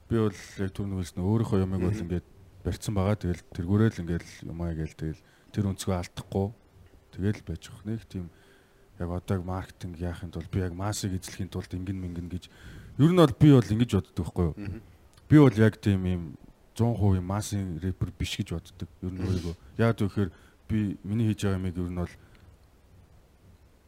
би 0.09 0.17
бол 0.17 0.33
яг 0.33 0.71
түрүүн 0.73 0.97
хэлсэн 0.97 1.21
өөрийнхөө 1.21 1.59
юмыг 1.61 1.81
бол 1.85 2.03
ингээд 2.03 2.27
барьсан 2.65 2.93
байгаа. 2.97 3.15
Тэгэл 3.15 3.43
тэргүүрэл 3.53 4.01
ингээд 4.01 4.25
юмаа 4.49 4.73
гээл 4.73 4.97
тэгэл 4.97 5.21
тэр 5.53 5.69
өнцгөө 5.69 5.95
алдахгүй 6.01 6.47
тэгэл 7.13 7.41
байж 7.45 7.63
байгаа. 7.69 7.85
Нэг 7.85 8.03
тийм 8.09 8.25
яг 8.99 9.09
одоо 9.09 9.37
маркетинг 9.45 9.95
яахын 10.01 10.33
тулд 10.33 10.49
би 10.51 10.59
яг 10.59 10.73
массыг 10.73 11.13
эзлэхийн 11.13 11.53
тулд 11.53 11.71
ингэн 11.71 11.97
мэнгэн 12.01 12.27
гэж 12.27 12.49
ер 12.99 13.11
нь 13.13 13.21
бол 13.21 13.35
би 13.37 13.49
бол 13.53 13.63
ингэж 13.63 13.91
боддог 13.95 14.25
байхгүй 14.25 14.45
юу? 14.49 14.55
Би 15.29 15.37
бол 15.39 15.57
яг 15.61 15.77
тийм 15.77 16.01
юм 16.03 16.23
100% 16.75 17.21
массын 17.21 17.79
рэпер 17.79 18.11
биш 18.17 18.35
гэж 18.41 18.57
боддог. 18.57 18.89
Ер 19.05 19.13
нь 19.13 19.23
өөрийгөө 19.23 19.55
яад 19.79 19.99
гэхээр 20.03 20.29
би 20.67 20.97
миний 21.03 21.31
хийж 21.31 21.47
байгаа 21.47 21.59
юмыг 21.61 21.77
ер 21.77 21.89
нь 21.89 22.01
бол 22.01 22.13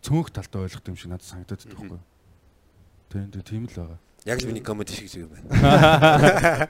цөөнх 0.02 0.30
талтай 0.32 0.62
ойлгох 0.64 0.88
юм 0.88 0.96
шиг 0.96 1.12
надад 1.12 1.28
санагдаад 1.28 1.60
байдаг 1.60 1.78
байхгүй 1.78 2.00
юу? 2.00 2.06
Тийм 3.12 3.28
тийм 3.44 3.64
л 3.68 3.76
байгаа. 3.76 4.00
Яг 4.26 4.38
л 4.42 4.48
миний 4.48 4.62
комеди 4.62 4.94
шиг 4.94 5.26
юм 5.26 5.30
байна. 5.34 6.70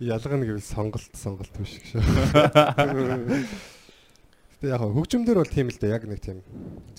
Ялгана 0.00 0.44
гэвэл 0.44 0.60
сонголт 0.60 1.08
сонголт 1.16 1.48
биш 1.56 1.80
шүү. 1.88 2.04
Гэтэ 4.60 4.68
яг 4.68 4.84
хаа 4.84 4.92
хөгжимдөр 4.92 5.40
бол 5.40 5.48
тийм 5.48 5.72
л 5.72 5.80
дээ 5.80 5.88
яг 5.96 6.04
нэг 6.04 6.20
тийм 6.20 6.44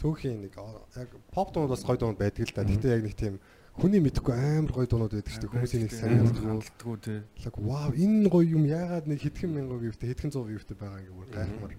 цөөхийн 0.02 0.50
нэг 0.50 0.58
яг 0.98 1.14
pop 1.30 1.54
дуунууд 1.54 1.78
бас 1.78 1.86
гоё 1.86 1.94
дуунууд 1.94 2.18
байдаг 2.18 2.50
л 2.50 2.56
да. 2.58 2.66
Гэтэ 2.66 2.90
яг 2.90 3.06
нэг 3.06 3.14
тийм 3.14 3.38
хүний 3.78 4.02
мэдэхгүй 4.02 4.34
амар 4.34 4.74
гоё 4.74 4.90
дуунууд 4.90 5.14
байдаг 5.14 5.30
шүү 5.30 5.46
дээ. 5.46 5.54
Хүмүүсийн 5.54 5.86
нэг 5.86 5.94
санагддаг. 5.94 6.42
хандлагагүй 6.42 6.98
тий. 7.06 7.20
Лаг 7.46 7.56
вау 7.62 7.94
энэ 7.94 8.34
гоё 8.34 8.50
юм 8.58 8.66
яагаад 8.66 9.06
нэг 9.06 9.22
хэдхэн 9.22 9.54
мянган 9.54 9.78
view-тэй 9.78 10.10
хэдхэн 10.10 10.34
зуун 10.34 10.50
view-тэй 10.50 10.74
байгаа 10.74 11.06
юм 11.06 11.22
бүр 11.22 11.30
гайхмар 11.38 11.78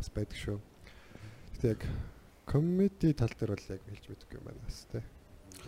бас 0.00 0.08
байдаг 0.16 0.38
шүү. 0.40 0.58
Гэтэ 1.60 1.76
яг 1.76 1.84
комеди 2.48 3.12
тал 3.12 3.36
дээр 3.36 3.52
бол 3.52 3.68
яг 3.68 3.84
хэлж 3.84 4.04
мэдгүй 4.08 4.36
юм 4.40 4.44
байна 4.48 4.64
бас 4.64 4.88
тий. 4.88 5.04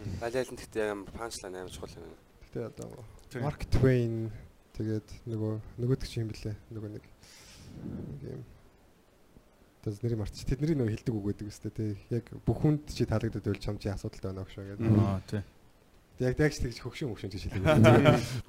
Нь 0.01 0.59
гэхдээ 0.61 0.91
амар 0.91 1.11
панчлайн 1.13 1.57
амар 1.61 1.73
чухал 1.73 1.95
юм. 1.97 2.15
Гэтэ 2.49 2.71
одоо. 2.73 2.89
Mark 3.41 3.69
Twain 3.69 4.33
тэгээд 4.77 5.09
нөгөө 5.29 5.53
нөгөөдөг 5.81 6.09
чинь 6.09 6.25
юм 6.25 6.33
блэ 6.33 6.57
нөгөө 6.73 6.91
нэг 6.97 7.05
юм 8.25 8.43
Тэс 9.81 10.03
нэрийг 10.05 10.21
марч. 10.21 10.45
Тэдний 10.45 10.77
нөгөө 10.77 10.93
хилдэг 10.93 11.15
үг 11.17 11.25
гэдэг 11.33 11.49
үстэй 11.49 11.73
тий. 11.73 11.93
Яг 12.13 12.29
бүх 12.45 12.61
хүнд 12.61 12.85
чи 12.93 13.09
таалагдаад 13.09 13.49
байвал 13.49 13.65
чам 13.65 13.81
чи 13.81 13.89
асуудалтай 13.89 14.29
байна 14.29 14.45
гэж 14.45 14.77
гэдэг. 14.77 14.93
Аа 15.01 15.21
тий. 15.25 15.41
Яг 16.21 16.37
дагч 16.37 16.61
тэгж 16.61 16.79
хөгшин 16.85 17.09
хөгшин 17.09 17.33
гэж 17.33 17.43
хэлдэг. 17.49 17.65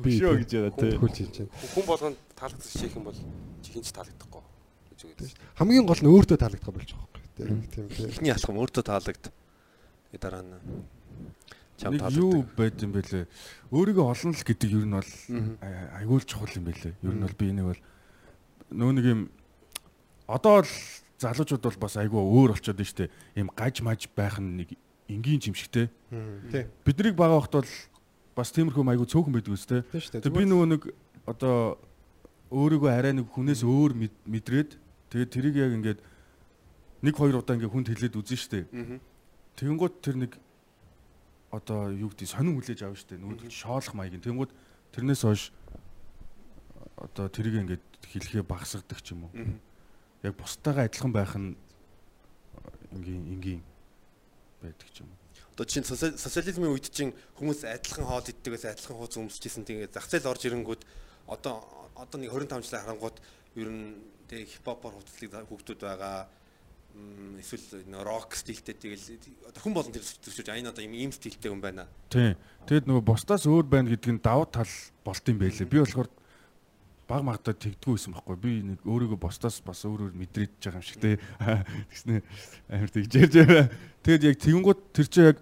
Хөшөө 0.04 0.34
гэж 0.43 0.49
яриа 0.60 0.76
тий. 0.76 0.91
Хүлж 0.99 1.16
хэлж 1.24 1.36
байна. 1.39 1.56
Хүн 1.72 1.86
болгонд 1.88 2.20
таалагдчих 2.36 2.76
чих 2.84 2.95
юм 2.99 3.08
бол 3.08 3.16
чи 3.64 3.70
хинч 3.72 3.95
таалагдахгүй 3.95 4.43
гэж 4.91 4.99
үгээд. 5.08 5.39
Хамгийн 5.56 5.88
гол 5.88 6.04
нь 6.04 6.12
өөртөө 6.12 6.36
таалагдах 6.36 6.76
болж 6.76 6.91
байгаа 6.91 7.08
байхгүй. 7.16 7.32
Тий. 7.32 7.47
Тийм 7.72 7.88
тий. 7.88 8.12
Эхний 8.12 8.36
алхам 8.36 8.60
өөртөө 8.60 8.84
таалагд. 8.91 9.32
Тэгээ 10.12 10.20
дараа 10.20 10.43
нь 10.43 10.52
чам 11.82 11.91
Нэг 11.97 12.01
таалагд. 12.05 12.21
юу 12.21 12.45
байд 12.55 12.77
юм 12.86 12.91
бэлээ. 12.93 13.25
Өөрийгөө 13.73 14.05
олон 14.05 14.32
л 14.38 14.43
гэдэг 14.45 14.69
ер 14.69 14.86
нь 14.86 14.93
бол 14.93 15.11
айгуул 15.97 16.21
чухал 16.23 16.53
юм 16.53 16.65
бэлээ. 16.69 16.93
Ер 17.01 17.13
нь 17.17 17.23
бол 17.25 17.36
би 17.38 17.45
энийг 17.49 17.67
бол 17.73 17.82
нөө 18.69 18.91
нэг 19.01 19.05
юм 19.09 19.21
одоо 20.29 20.61
л 20.61 20.73
залуучууд 21.17 21.61
бол 21.65 21.77
бас 21.82 21.97
айгүй 21.97 22.21
өөр 22.21 22.53
болчиход 22.53 22.77
байна 22.77 22.89
шүү 22.89 22.99
дээ. 23.01 23.11
Им 23.41 23.47
гаж 23.57 23.75
маж 23.82 24.01
байх 24.13 24.38
нь 24.38 24.61
нэг 24.61 24.69
энгийн 25.09 25.41
юм 25.49 25.55
шиг 25.57 25.69
те. 25.73 25.89
Тий. 26.53 26.65
Биднийг 26.86 27.17
бага 27.17 27.41
хахт 27.41 27.57
бол 27.57 27.71
бас 28.38 28.49
тиймэрхүү 28.53 28.86
айгүй 28.86 29.07
цөөхөн 29.09 29.34
байдаг 29.34 29.53
үстэй. 29.57 29.82
Шүү 29.91 30.21
дээ. 30.21 30.23
Тэгээ 30.23 30.38
би 30.38 30.45
нөгөө 30.45 30.67
нэг 30.71 30.82
одоо 31.25 31.77
өөрийгөө 32.51 32.89
арай 32.93 33.13
нэг 33.17 33.27
хүнээс 33.32 33.61
өөр 33.65 33.91
мэд- 33.97 34.21
мэдрээд 34.27 34.69
тэгээд 35.11 35.29
тэрийг 35.32 35.55
яг 35.59 35.71
ингээд 35.75 35.99
нэг 37.03 37.13
хоёр 37.17 37.39
удаа 37.43 37.55
ингээд 37.59 37.71
хүнд 37.73 37.88
хэлээд 37.91 38.15
үзэн 38.19 38.39
штэ. 38.39 38.59
Мгм. 38.71 38.97
Тэгэнгүүт 39.59 39.95
тэр 40.01 40.15
нэг 40.25 40.32
одоо 41.52 41.91
юу 41.91 42.10
гэдэг 42.10 42.28
сонин 42.32 42.56
хүлээж 42.56 42.82
авна 42.88 42.95
штэ. 42.95 43.20
Нөгөө 43.20 43.52
шоолох 43.52 43.93
маягийн. 43.93 44.24
Тэгэнгүүт 44.24 44.52
тэрнээс 44.95 45.22
хойш 45.28 45.52
одоо 46.95 47.28
тэрийг 47.28 47.60
ингээд 47.68 47.84
хэлхээ 48.08 48.43
багсгадаг 48.47 48.99
ч 49.04 49.12
юм 49.12 49.28
уу. 49.28 49.34
Яг 50.24 50.34
бусдаагаа 50.39 50.88
адилхан 50.88 51.12
байх 51.12 51.36
нь 51.36 51.60
энгийн 52.95 53.24
энгийн 53.36 53.62
байдаг 54.64 54.88
ч 54.95 55.04
юм 55.04 55.12
уу. 55.12 55.20
Одоо 55.52 55.66
чинь 55.68 55.84
социал- 55.84 56.16
социализмын 56.16 56.72
үед 56.72 56.88
чинь 56.88 57.12
хүмүүс 57.36 57.68
адилхан 57.68 58.08
хоол 58.08 58.24
иддэгээс 58.24 58.72
адилхан 58.72 58.97
хууц 58.97 59.20
өмсөжсэн 59.20 59.68
тэгээд 59.68 59.91
зах 59.91 60.08
зээл 60.08 60.32
орж 60.32 60.47
ирэнгүүт 60.47 60.82
одоо 61.28 61.68
одоо 61.99 62.18
нэг 62.18 62.32
25 62.32 62.64
жилийн 62.64 62.84
харангуут 62.88 63.18
ер 63.60 63.68
нь 63.68 63.99
тэг 64.32 64.47
хипхопор 64.47 64.95
хувцлыг 64.95 65.36
хүүхдүүд 65.36 65.82
байгаа 65.84 66.32
эсвэл 67.41 67.85
рок 68.05 68.35
стилтэй 68.37 68.75
тэгэл 68.75 69.17
хүн 69.57 69.73
болон 69.73 69.91
тэр 69.91 70.05
төсөж 70.05 70.47
айн 70.53 70.69
одоо 70.69 70.83
ийм 70.85 70.93
ийм 70.93 71.11
стилтэй 71.11 71.49
хүн 71.49 71.61
байна. 71.61 71.87
Тийм. 72.09 72.37
Тэгэд 72.69 72.85
нөгөө 72.85 73.03
бусдаас 73.05 73.49
өөр 73.49 73.65
байна 73.65 73.89
гэдэг 73.89 74.11
нь 74.13 74.21
давуу 74.21 74.45
тал 74.45 74.69
болт 75.03 75.25
юм 75.25 75.41
байлээ. 75.41 75.65
Би 75.65 75.81
болохоор 75.81 76.09
баг 77.09 77.21
магадаа 77.25 77.55
тэгдэггүй 77.57 77.95
байсан 77.97 78.13
байхгүй. 78.13 78.37
Би 78.39 78.53
нэг 78.63 78.79
өөрийгөө 78.85 79.19
бусдаас 79.19 79.59
бас 79.65 79.83
өөр 79.83 80.07
өөр 80.07 80.13
мэдрээд 80.15 80.53
байгаа 80.61 80.79
юм 80.79 80.85
шиг 80.85 80.99
тий. 81.01 81.15
Тэгснэ 81.91 82.15
амар 82.71 82.91
тэгж 82.93 83.11
ярьж 83.19 83.35
байгаа. 83.35 83.65
Тэгэд 84.05 84.23
яг 84.31 84.37
тэгэнгүүт 84.39 84.79
тэр 84.95 85.07
чинь 85.11 85.27
яг 85.33 85.37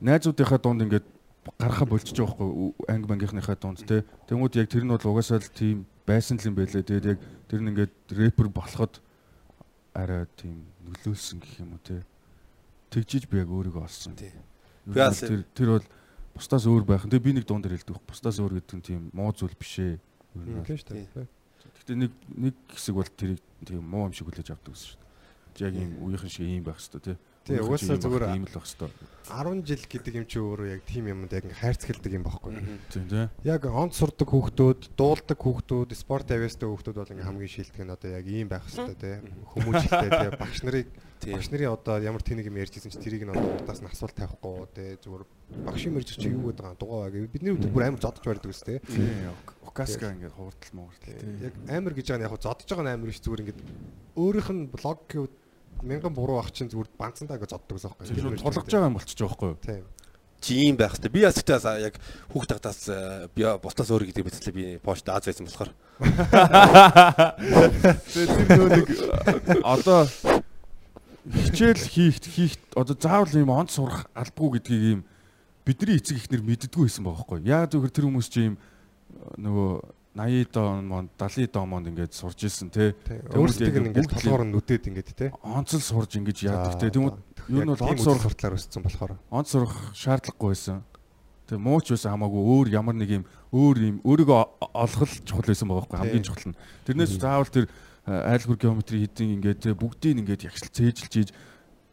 найзуудынхаа 0.00 0.60
дунд 0.62 0.84
ингээд 0.86 1.06
гарахаа 1.58 1.86
болчихж 1.90 2.16
байгаа 2.16 2.38
байхгүй. 2.38 2.70
Анги 2.88 3.06
мангийнхныхаа 3.10 3.56
дунд 3.60 3.84
тий. 3.84 4.00
Тэгэнгүүт 4.30 4.56
яг 4.56 4.68
тэр 4.72 4.84
нь 4.86 4.92
бол 4.94 5.10
угаасаа 5.10 5.42
л 5.42 5.52
тийм 5.52 5.84
байсан 6.08 6.40
л 6.40 6.48
юм 6.48 6.56
байлээ. 6.56 6.86
Тэгэд 6.86 7.06
яг 7.12 7.18
тэр 7.50 7.60
нь 7.60 7.70
ингээд 7.74 7.92
рэпер 8.16 8.48
болоход 8.48 9.02
арай 9.96 10.26
тийм 10.36 10.60
нөлөөлсөн 10.84 11.40
гэх 11.40 11.60
юм 11.64 11.72
уу 11.72 11.80
тий. 11.82 12.02
Тэгжиж 12.92 13.24
би 13.32 13.40
яг 13.40 13.48
өөрийгөө 13.48 13.82
олсон. 13.88 14.12
Би 14.86 14.92
бас- 14.94 15.20
тэр 15.24 15.42
тэр 15.56 15.68
бол 15.80 15.86
бусдаас 16.36 16.64
өөр 16.68 16.84
байх. 16.84 17.02
Тэгээ 17.08 17.24
би 17.24 17.32
нэг 17.40 17.44
дунд 17.48 17.64
дээр 17.64 17.80
хэлдэг. 17.80 17.96
Бусдаас 18.04 18.36
өөр 18.38 18.60
гэдэг 18.60 18.76
нь 18.76 18.84
тийм 18.84 19.02
муу 19.16 19.32
зүйл 19.32 19.56
биш 19.56 19.80
ээ. 19.80 19.96
Тийм 20.68 20.76
шүү 20.76 20.88
дээ. 20.92 21.26
Гэхдээ 21.80 21.96
нэг 21.96 22.12
нэг 22.28 22.54
хэсэг 22.70 22.94
бол 22.94 23.08
тэрийг 23.08 23.40
тийм 23.64 23.80
муу 23.88 24.06
юм 24.06 24.12
шиг 24.12 24.28
хүлээж 24.28 24.52
авдаг 24.52 24.76
гэсэн 24.76 24.88
шүү 24.92 25.00
дээ. 25.00 25.64
Яг 25.64 25.74
ийм 25.80 25.90
үеийнхэн 26.04 26.30
шиг 26.30 26.44
ийм 26.46 26.62
байх 26.62 26.76
хэвээр 26.76 27.04
тий. 27.08 27.16
Тий, 27.46 27.62
угаасаа 27.62 27.96
зүгээр 28.02 28.34
ийм 28.34 28.44
л 28.44 28.58
байх 28.58 28.66
хэвээр. 28.66 28.92
10 29.26 29.66
жил 29.66 29.84
гэдэг 29.90 30.14
юм 30.18 30.26
чи 30.26 30.38
өөрөө 30.38 30.66
яг 30.70 30.82
тийм 30.86 31.06
юмд 31.10 31.30
яг 31.30 31.46
хайрцагладаг 31.50 32.12
юм 32.14 32.26
багхгүй. 32.26 32.58
Тийм 32.90 33.06
тий. 33.06 33.26
Яг 33.46 33.66
онц 33.66 33.98
сурдаг 33.98 34.30
хүүхдүүд, 34.30 34.94
дуулдаг 34.98 35.38
хүүхдүүд, 35.38 35.90
спорт 35.94 36.30
авьяастай 36.30 36.66
хүүхдүүд 36.66 36.98
бол 36.98 37.10
ингээм 37.10 37.26
хамгийн 37.26 37.50
шилдэг 37.50 37.82
нь 37.86 37.94
одоо 37.94 38.10
яг 38.14 38.26
ийм 38.26 38.50
байх 38.50 38.66
хэрэгтэй 38.66 38.98
тий. 38.98 39.16
Хүмүүжлтэй 39.50 40.10
тий. 40.14 40.30
Багш 40.38 40.58
нарыг 40.62 40.86
багш 41.26 41.48
нарын 41.50 41.74
одоо 41.74 41.96
ямар 42.02 42.22
тэнэг 42.22 42.46
юм 42.46 42.58
ярьжсэн 42.62 42.90
чи 42.94 42.98
тэрийг 43.02 43.26
нь 43.26 43.34
одоо 43.34 43.50
урдаас 43.58 43.82
нь 43.82 43.90
асуулт 43.90 44.14
тавихгүй 44.14 44.66
тий. 44.74 44.90
Зүгээр 45.02 45.24
багш 45.66 45.82
юм 45.86 45.98
ярьж 45.98 46.10
чи 46.14 46.28
юу 46.30 46.50
гэдэг 46.50 46.62
байгаа 46.66 46.78
дугаа 46.78 47.10
гэв. 47.10 47.30
Бидний 47.30 47.54
үед 47.54 47.66
бүр 47.66 47.86
амар 47.88 48.02
зодож 48.02 48.26
барьдаг 48.26 48.50
ус 48.52 48.62
тий. 48.62 48.78
Тийм. 48.90 49.34
Кавказка 49.62 50.14
ингээд 50.14 50.34
хууртал 50.38 50.74
мууртал 50.74 51.14
тий. 51.18 51.50
Яг 51.50 51.54
амар 51.66 51.94
гэж 51.94 52.06
байгаа 52.14 52.20
нь 52.20 52.26
яг 52.26 52.32
хуу 52.34 52.42
зодож 52.46 52.68
байгаа 52.70 52.86
нь 52.86 52.94
амар 52.94 53.10
биш 53.10 53.22
зүгээр 53.24 53.42
ингээд 53.42 53.60
өөрийнх 54.14 54.50
нь 54.54 54.70
блог 54.70 54.98
гэвэл 55.08 55.34
мянган 55.82 56.14
буруу 56.14 56.38
ах 56.40 56.52
чинь 56.52 56.70
зүгээр 56.70 56.90
банцандаа 56.96 57.36
ингээд 57.36 57.52
зоддог 57.52 57.76
гэсэн 57.76 58.16
Тэр 58.16 58.24
байхгүй. 58.24 58.40
бол 58.40 58.54
тулгаж 58.54 58.72
байгаа 58.72 58.88
юм 58.88 58.96
болчихж 58.96 59.20
байгаа 59.20 59.32
байхгүй 59.36 59.50
юу? 59.50 59.60
Тийм. 59.60 59.84
жим 60.46 60.76
байх 60.76 60.92
хэрэгтэй. 60.94 61.10
Би 61.10 61.20
бас 61.24 61.34
тэгтээ 61.36 61.56
бас 61.56 61.66
яг 61.80 61.94
хүүхд 62.30 62.50
тагтаас 62.54 62.80
би 63.34 63.42
бутаас 63.42 63.90
өөр 63.90 64.04
гэдэг 64.06 64.24
мэтлээ 64.26 64.54
би 64.54 64.78
пошт 64.78 65.08
Аз 65.08 65.26
байсан 65.26 65.48
болохоор. 65.48 65.72
Тэр 68.14 68.28
нөө 68.54 68.68
нэг 68.76 68.86
одоо 69.64 70.06
хичээл 71.26 71.88
хийх 71.88 72.22
хийх 72.22 72.54
одоо 72.76 72.94
заавал 72.94 73.34
ийм 73.34 73.50
онц 73.50 73.74
сурах 73.74 74.06
албагүй 74.14 74.60
гэдгийг 74.60 74.84
ийм 74.86 75.00
бидний 75.66 75.98
эцэг 75.98 76.20
ихнэр 76.20 76.44
мэддэггүй 76.46 76.86
байсан 76.86 77.02
байгаа 77.02 77.26
байхгүй? 77.26 77.40
Яг 77.48 77.72
зөвхөн 77.72 77.90
тэр 77.90 78.06
хүмүүс 78.06 78.28
чинь 78.30 78.54
ийм 78.54 78.56
нөгөө 79.40 79.70
80 80.16 80.56
он 80.56 80.88
монд 80.88 81.10
70 81.20 81.56
он 81.60 81.68
монд 81.68 81.86
ингээд 81.92 82.16
сурж 82.16 82.40
исэн 82.48 82.72
те 82.72 82.96
Өөрсдөө 83.06 83.92
ингээд 83.92 84.08
толгоор 84.16 84.48
нь 84.48 84.52
нүдэд 84.56 84.88
ингээд 84.88 85.10
те. 85.12 85.26
онцол 85.44 85.84
сурж 85.84 86.16
ингэж 86.16 86.48
яадаг 86.48 86.80
те 86.80 86.88
тэгмүүд 86.88 87.16
ер 87.52 87.64
нь 87.64 87.70
бол 87.70 87.84
онц 87.84 88.00
сурах 88.00 88.24
сурталаар 88.24 88.56
өссөн 88.56 88.80
болохоор. 88.80 89.20
онц 89.28 89.48
сурах 89.52 89.76
шаардлагагүй 89.92 90.48
байсан. 90.56 90.80
Тэгээ 91.46 91.62
мууч 91.62 91.86
байсан 91.92 92.10
хамаагүй 92.16 92.42
өөр 92.42 92.66
ямар 92.72 92.96
нэг 92.96 93.10
юм 93.20 93.24
өөр 93.52 93.76
юм 93.76 93.96
өөрийгөө 94.02 94.40
олох 94.72 95.04
л 95.04 95.20
чухал 95.28 95.46
байсан 95.46 95.68
байгаа 95.68 95.84
байхгүй 95.84 96.00
хамгийн 96.00 96.26
чухал 96.26 96.48
нь. 96.50 96.58
Тэрнээс 96.88 97.12
заавал 97.20 97.52
тэр 97.52 97.66
э, 97.68 98.32
айлгүр 98.34 98.56
геометри 98.56 99.04
хийдин 99.04 99.36
ингээд 99.38 99.62
те 99.62 99.70
бүгдийг 99.76 100.18
ингээд 100.24 100.48
ягшил 100.48 100.72
цээжилж 100.74 101.14
ийж 101.14 101.30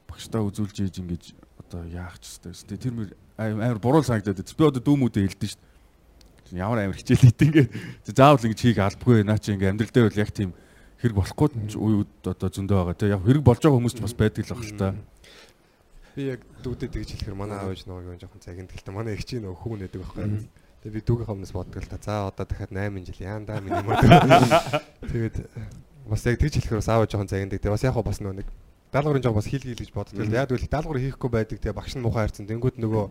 багшдаа 0.09 0.41
үзүүлж 0.47 0.77
ийж 0.81 0.95
ингээд 0.97 1.37
одоо 1.59 1.85
яах 1.85 2.17
ч 2.17 2.41
байсан. 2.41 2.65
Тэр 2.71 2.93
мөр 2.97 3.09
амар 3.37 3.77
буруу 3.77 4.01
санагдаад. 4.01 4.41
Би 4.41 4.63
одоо 4.65 4.81
дүүмүүдээ 4.81 5.27
хэлдэж 5.27 5.49
шít. 5.53 5.61
Ямар 6.51 6.83
амар 6.83 6.99
хичээл 6.99 7.31
хийдин 7.31 7.47
ингээд 7.47 7.69
заавал 8.11 8.43
ингэж 8.43 8.59
хийх 8.59 8.79
албагүй 8.83 9.23
наа 9.23 9.39
чи 9.39 9.55
ингээд 9.55 9.71
амьдрал 9.71 9.93
дээр 9.95 10.07
бол 10.11 10.21
яг 10.21 10.31
тийм 10.35 10.51
хэрэг 10.99 11.15
болохгүй 11.15 11.47
ч 11.71 11.73
үед 11.79 12.11
одоо 12.23 12.49
зөндөө 12.51 12.77
байгаа 12.83 12.99
те 12.99 13.11
яг 13.11 13.23
хэрэг 13.23 13.43
болж 13.43 13.59
байгаа 13.63 13.77
хүмүүс 13.79 13.95
ч 13.95 13.99
бас 14.03 14.15
байдаг 14.15 14.43
л 14.43 14.55
баг 14.55 14.63
л 14.63 14.79
та. 14.79 14.95
Би 16.13 16.21
яг 16.31 16.41
дүүдэд 16.63 16.91
тэгж 16.93 17.09
хэлэхээр 17.11 17.35
манай 17.35 17.57
аав 17.59 17.73
ээж 17.75 17.83
нөгөө 17.89 18.21
жоохон 18.23 18.39
цагинд 18.39 18.71
гэлтэй. 18.71 18.93
Манай 18.93 19.17
их 19.17 19.25
чи 19.25 19.41
нөгөө 19.41 19.57
хүүн 19.65 19.79
нэдэг 19.83 19.99
байхгүй. 19.99 20.47
Тэгээ 20.85 20.95
би 20.95 21.01
дүүгийн 21.03 21.27
хомноос 21.27 21.51
боддог 21.51 21.81
л 21.81 21.89
та. 21.89 21.97
За 21.99 22.29
одоо 22.29 22.45
дахиад 22.45 22.69
8 22.69 23.03
жил 23.03 23.19
яандаа 23.19 23.59
миний 23.59 23.81
мод. 23.81 23.99
Тэгээд 25.11 25.35
бас 26.05 26.23
яг 26.23 26.37
тэгж 26.37 26.53
хэлэхээр 26.61 26.79
бас 26.79 26.91
аав 26.93 27.09
жоохон 27.09 27.27
цагинд. 27.27 27.57
Тэгээ 27.57 27.73
бас 27.73 27.83
яг 27.83 27.97
бас 27.97 28.21
нөгөө 28.21 28.37
нэг 28.39 28.47
даалгаврын 28.93 29.25
жоог 29.25 29.41
бас 29.41 29.49
хийлгий 29.49 29.73
гэж 29.73 29.89
боддог 29.89 30.21
л 30.21 30.37
яг 30.37 30.53
үл 30.53 30.69
даалгавар 30.69 31.01
хийхгүй 31.01 31.29
байдаг. 31.33 31.57
Тэгээ 31.57 31.73
багш 31.73 31.97
нь 31.97 32.03
муухай 32.05 32.29
харцсан. 32.29 32.45
Тэнгүүд 32.45 32.77
нөгөө 32.77 33.05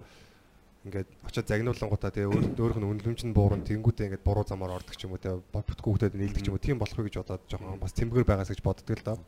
ингээд 0.83 1.09
очиод 1.23 1.47
загнуулангуудаа 1.47 2.11
тэгээ 2.11 2.27
өөр 2.27 2.45
өөрөх 2.59 2.79
нь 2.83 2.89
үнэлэмж 2.91 3.21
нь 3.23 3.37
буурна. 3.37 3.63
Тэнгүүдээ 3.63 4.07
ингээд 4.11 4.27
буруу 4.27 4.43
замаар 4.43 4.83
ордог 4.83 4.99
ч 4.99 5.07
юм 5.07 5.15
уу 5.15 5.23
тэгээ 5.23 5.39
бодтгүй 5.55 5.91
хөлтөд 5.95 6.19
нийлдэг 6.19 6.43
ч 6.43 6.51
юм 6.51 6.59
уу. 6.59 6.63
Тийм 6.63 6.83
болох 6.83 6.99
уу 6.99 7.07
гэж 7.07 7.23
бодоод 7.23 7.43
жоохон 7.47 7.79
бас 7.79 7.95
тэмбгэр 7.95 8.27
байгаас 8.27 8.51
гэж 8.51 8.67
боддог 8.67 8.99
л 8.99 9.07
доо. 9.07 9.19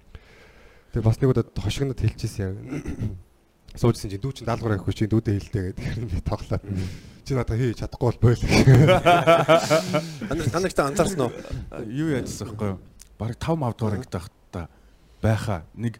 Тэгээ 0.90 1.06
бас 1.06 1.18
нэг 1.22 1.30
удаа 1.30 1.46
хошигнод 1.46 2.02
хэлчихсэн 2.02 2.42
яг 2.42 2.58
суужсэн 3.78 4.10
чинь 4.10 4.22
дүү 4.22 4.32
чин 4.34 4.46
даалгавар 4.50 4.78
авахгүй 4.78 4.94
чинь 4.94 5.10
дүүдээ 5.10 5.34
хэлдэг 5.38 5.78
гэдэг 5.78 6.10
би 6.10 6.18
тоглоод 6.26 6.62
чи 7.26 7.34
надад 7.34 7.58
хий 7.58 7.74
чадахгүй 7.74 8.14
бол 8.14 8.30
бойл. 8.30 8.42
Та 10.54 10.58
нарт 10.58 10.78
анзаарсан 10.78 11.26
уу? 11.26 11.32
юу 11.90 12.14
яажсан 12.14 12.54
байхгүй 12.54 12.68
юу? 12.74 12.78
Бараг 13.18 13.38
5 13.38 13.58
мав 13.58 13.74
дугаар 13.74 13.98
ангид 13.98 14.14
байхдаа 14.14 14.70
байхаа 15.18 15.66
нэг 15.74 15.98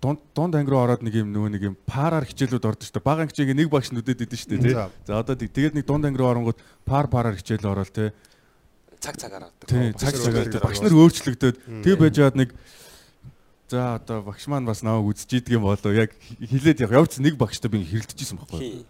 дунд 0.00 0.20
дунд 0.34 0.54
анги 0.56 0.70
руу 0.72 0.80
ороод 0.80 1.04
нэг 1.04 1.14
юм 1.14 1.28
нөгөө 1.32 1.50
нэг 1.52 1.62
юм 1.68 1.76
параар 1.84 2.24
хичээлүүд 2.24 2.64
ордог 2.64 2.84
шүү 2.88 2.96
дээ. 2.96 3.04
Бага 3.04 3.22
ангичийг 3.28 3.52
нэг 3.52 3.68
багш 3.68 3.92
нүдэд 3.92 4.24
идэв 4.24 4.40
шүү 4.40 4.56
дээ. 4.56 4.72
За. 5.04 5.20
Одоо 5.20 5.36
тэг- 5.36 5.52
тэгээд 5.52 5.76
нэг 5.76 5.84
дунд 5.84 6.08
анги 6.08 6.16
руу 6.16 6.32
оронгууд 6.32 6.56
пар 6.88 7.04
параар 7.12 7.36
хичээл 7.36 7.68
ороод 7.68 7.92
тий. 7.92 8.08
цаг 9.00 9.16
цагаар 9.16 9.48
авдаг. 9.48 9.64
Тий, 9.68 9.92
Багш 9.92 10.00
цаг 10.00 10.12
нар 10.12 10.44
цагаар 10.48 10.64
багш 10.64 10.80
нар 10.84 10.92
өөрчлөгдөд 10.92 11.56
тэг 11.84 11.94
байж 12.00 12.14
байгаад 12.20 12.36
нэг 12.36 12.50
за 13.70 13.94
одоо 13.96 14.18
багш 14.26 14.44
маань 14.50 14.66
бас 14.66 14.82
наваа 14.82 15.00
үзэж 15.08 15.40
идэг 15.40 15.56
юм 15.56 15.62
болоо 15.64 15.92
яг 15.94 16.10
хилээд 16.36 16.80
яг 16.84 16.90
явц 16.90 17.16
нэг 17.22 17.38
багштай 17.40 17.70
би 17.70 17.80
хэрэлдэжсэн 17.86 18.36
байхгүй 18.36 18.60
юу? 18.60 18.84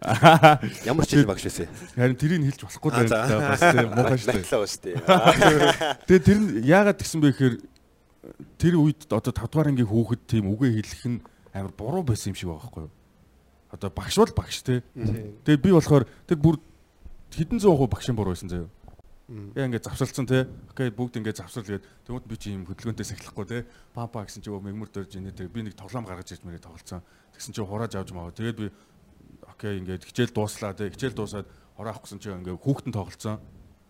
Ямар 0.88 1.04
ч 1.04 1.18
хэл 1.18 1.26
багш 1.28 1.44
байсан. 1.44 1.66
Харин 1.98 2.16
тэрийг 2.16 2.40
хэлж 2.46 2.62
болохгүй 2.62 2.90
да 3.10 3.52
бас 3.52 3.60
муухай 3.90 4.18
шүү 4.22 4.80
дээ. 4.80 4.96
Тэгээ 6.06 6.22
тэр 6.24 6.38
нь 6.40 6.48
яагаад 6.64 6.96
тэгсэн 7.02 7.20
бэ 7.20 7.28
гэхээр 7.34 7.54
тэр 8.58 8.74
үед 8.78 9.08
одоо 9.10 9.32
5 9.32 9.50
дугаар 9.50 9.70
ангийн 9.72 9.90
хүүхэд 9.90 10.22
тийм 10.26 10.50
үгээ 10.52 10.72
хэлэх 10.80 11.04
нь 11.08 11.18
амар 11.54 11.72
буруу 11.74 12.02
байсан 12.06 12.32
юм 12.32 12.38
шиг 12.38 12.48
байгаа 12.48 12.62
байхгүй 12.66 12.82
юу? 12.86 12.92
Одоо 13.70 13.90
багш 13.90 14.16
бол 14.18 14.34
багш 14.34 14.62
те. 14.62 14.82
Тэгээ 15.46 15.62
би 15.62 15.70
болохоор 15.70 16.04
тэр 16.26 16.38
бүр 16.38 16.56
хэдэн 17.30 17.58
зуун 17.62 17.78
хуу 17.78 17.88
багшийн 17.90 18.16
буруу 18.18 18.34
байсан 18.34 18.50
заяа. 18.50 18.70
Яа 19.54 19.70
ингээд 19.70 19.86
завсарлцсан 19.86 20.26
те. 20.26 20.50
Окей 20.74 20.90
бүгд 20.90 21.22
ингээд 21.22 21.38
завсрал 21.38 21.62
гээд 21.62 21.86
тэгмэд 22.02 22.26
би 22.26 22.34
чи 22.34 22.50
юм 22.50 22.66
хөдөлгөөнтэй 22.66 23.06
сахилахгүй 23.06 23.46
те. 23.46 23.58
Пампа 23.94 24.26
гэсэн 24.26 24.42
чи 24.42 24.50
мэгмөр 24.50 24.90
дөрж 24.90 25.14
инээ 25.22 25.38
те. 25.38 25.46
Би 25.46 25.62
нэг 25.62 25.78
тоглоом 25.78 26.02
гаргаж 26.02 26.34
ирж 26.34 26.42
мэрээ 26.42 26.66
тоглолцсон. 26.66 27.06
Тэгсэн 27.38 27.54
чи 27.54 27.62
хурааж 27.62 27.94
авч 27.94 28.10
маа. 28.10 28.34
Тэгээд 28.34 28.58
би 28.58 28.66
окей 29.46 29.78
ингээд 29.78 30.02
хичээл 30.02 30.34
дууслаа 30.34 30.74
те. 30.74 30.90
Хичээл 30.90 31.14
дуусаад 31.14 31.46
хураа 31.78 31.94
авах 31.94 32.10
гэсэн 32.10 32.18
чи 32.18 32.34
ингээд 32.34 32.58
хүүхдэн 32.58 32.90
тоглолцсон. 32.90 33.38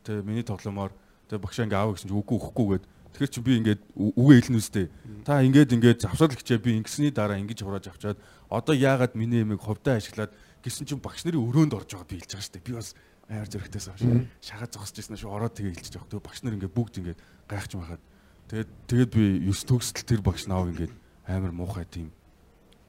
Тэ 0.04 0.20
миний 0.20 0.44
тоглоомоор 0.44 0.92
тэ 1.32 1.40
багшаа 1.40 1.64
ингээ 1.64 1.80
аав 1.80 1.96
гэсэн 1.96 2.12
чи 2.12 2.16
үгүй 2.20 2.36
өгөхгүй 2.36 2.66
гээд 2.76 2.84
тэгэхээр 3.14 3.30
чи 3.30 3.40
би 3.40 3.52
ингээд 3.60 3.80
үгээ 3.96 4.38
хэлнэ 4.46 4.58
үстэй. 4.60 4.86
Та 5.26 5.42
ингээд 5.42 5.74
ингээд 5.74 5.98
завсрал 6.04 6.34
хичээ 6.34 6.58
би 6.58 6.78
ингэсний 6.80 7.10
дараа 7.10 7.38
ингэж 7.40 7.62
хурааж 7.62 7.90
авчаад 7.90 8.18
одоо 8.48 8.74
яагаад 8.74 9.14
миний 9.18 9.42
эмийг 9.42 9.60
ховдоо 9.60 9.98
ашиглаад 9.98 10.32
гэсэн 10.62 10.86
чинь 10.86 11.02
багш 11.02 11.24
нарын 11.26 11.40
өрөөнд 11.40 11.74
орж 11.74 11.94
байгаа 11.94 12.08
би 12.08 12.16
хэлж 12.20 12.30
байгаа 12.34 12.46
шүү 12.46 12.54
дээ. 12.56 12.66
Би 12.68 12.74
бас 12.76 12.88
аяар 13.30 13.48
зөрөгтэйс 13.48 13.86
авш. 13.90 14.02
Шагаад 14.42 14.72
зогсож 14.74 14.96
ирсэн 14.98 15.16
шүү. 15.18 15.30
Ороод 15.30 15.54
тэгээ 15.54 15.74
хэлчихэж 15.78 15.94
байгаа. 15.96 16.10
Тэгээ 16.10 16.26
багш 16.26 16.40
нар 16.42 16.54
ингээд 16.58 16.76
бүгд 16.76 16.94
ингээд 17.00 17.20
гайхаж 17.46 17.72
байхад 17.78 18.02
тэгээд 18.50 18.70
тэгээд 18.90 19.10
би 19.14 19.24
9 19.46 19.70
төгсөл 19.70 20.04
тэр 20.04 20.20
багш 20.20 20.42
наав 20.50 20.66
ингээд 20.70 20.92
амар 21.30 21.52
муухай 21.54 21.86
тийм 21.86 22.10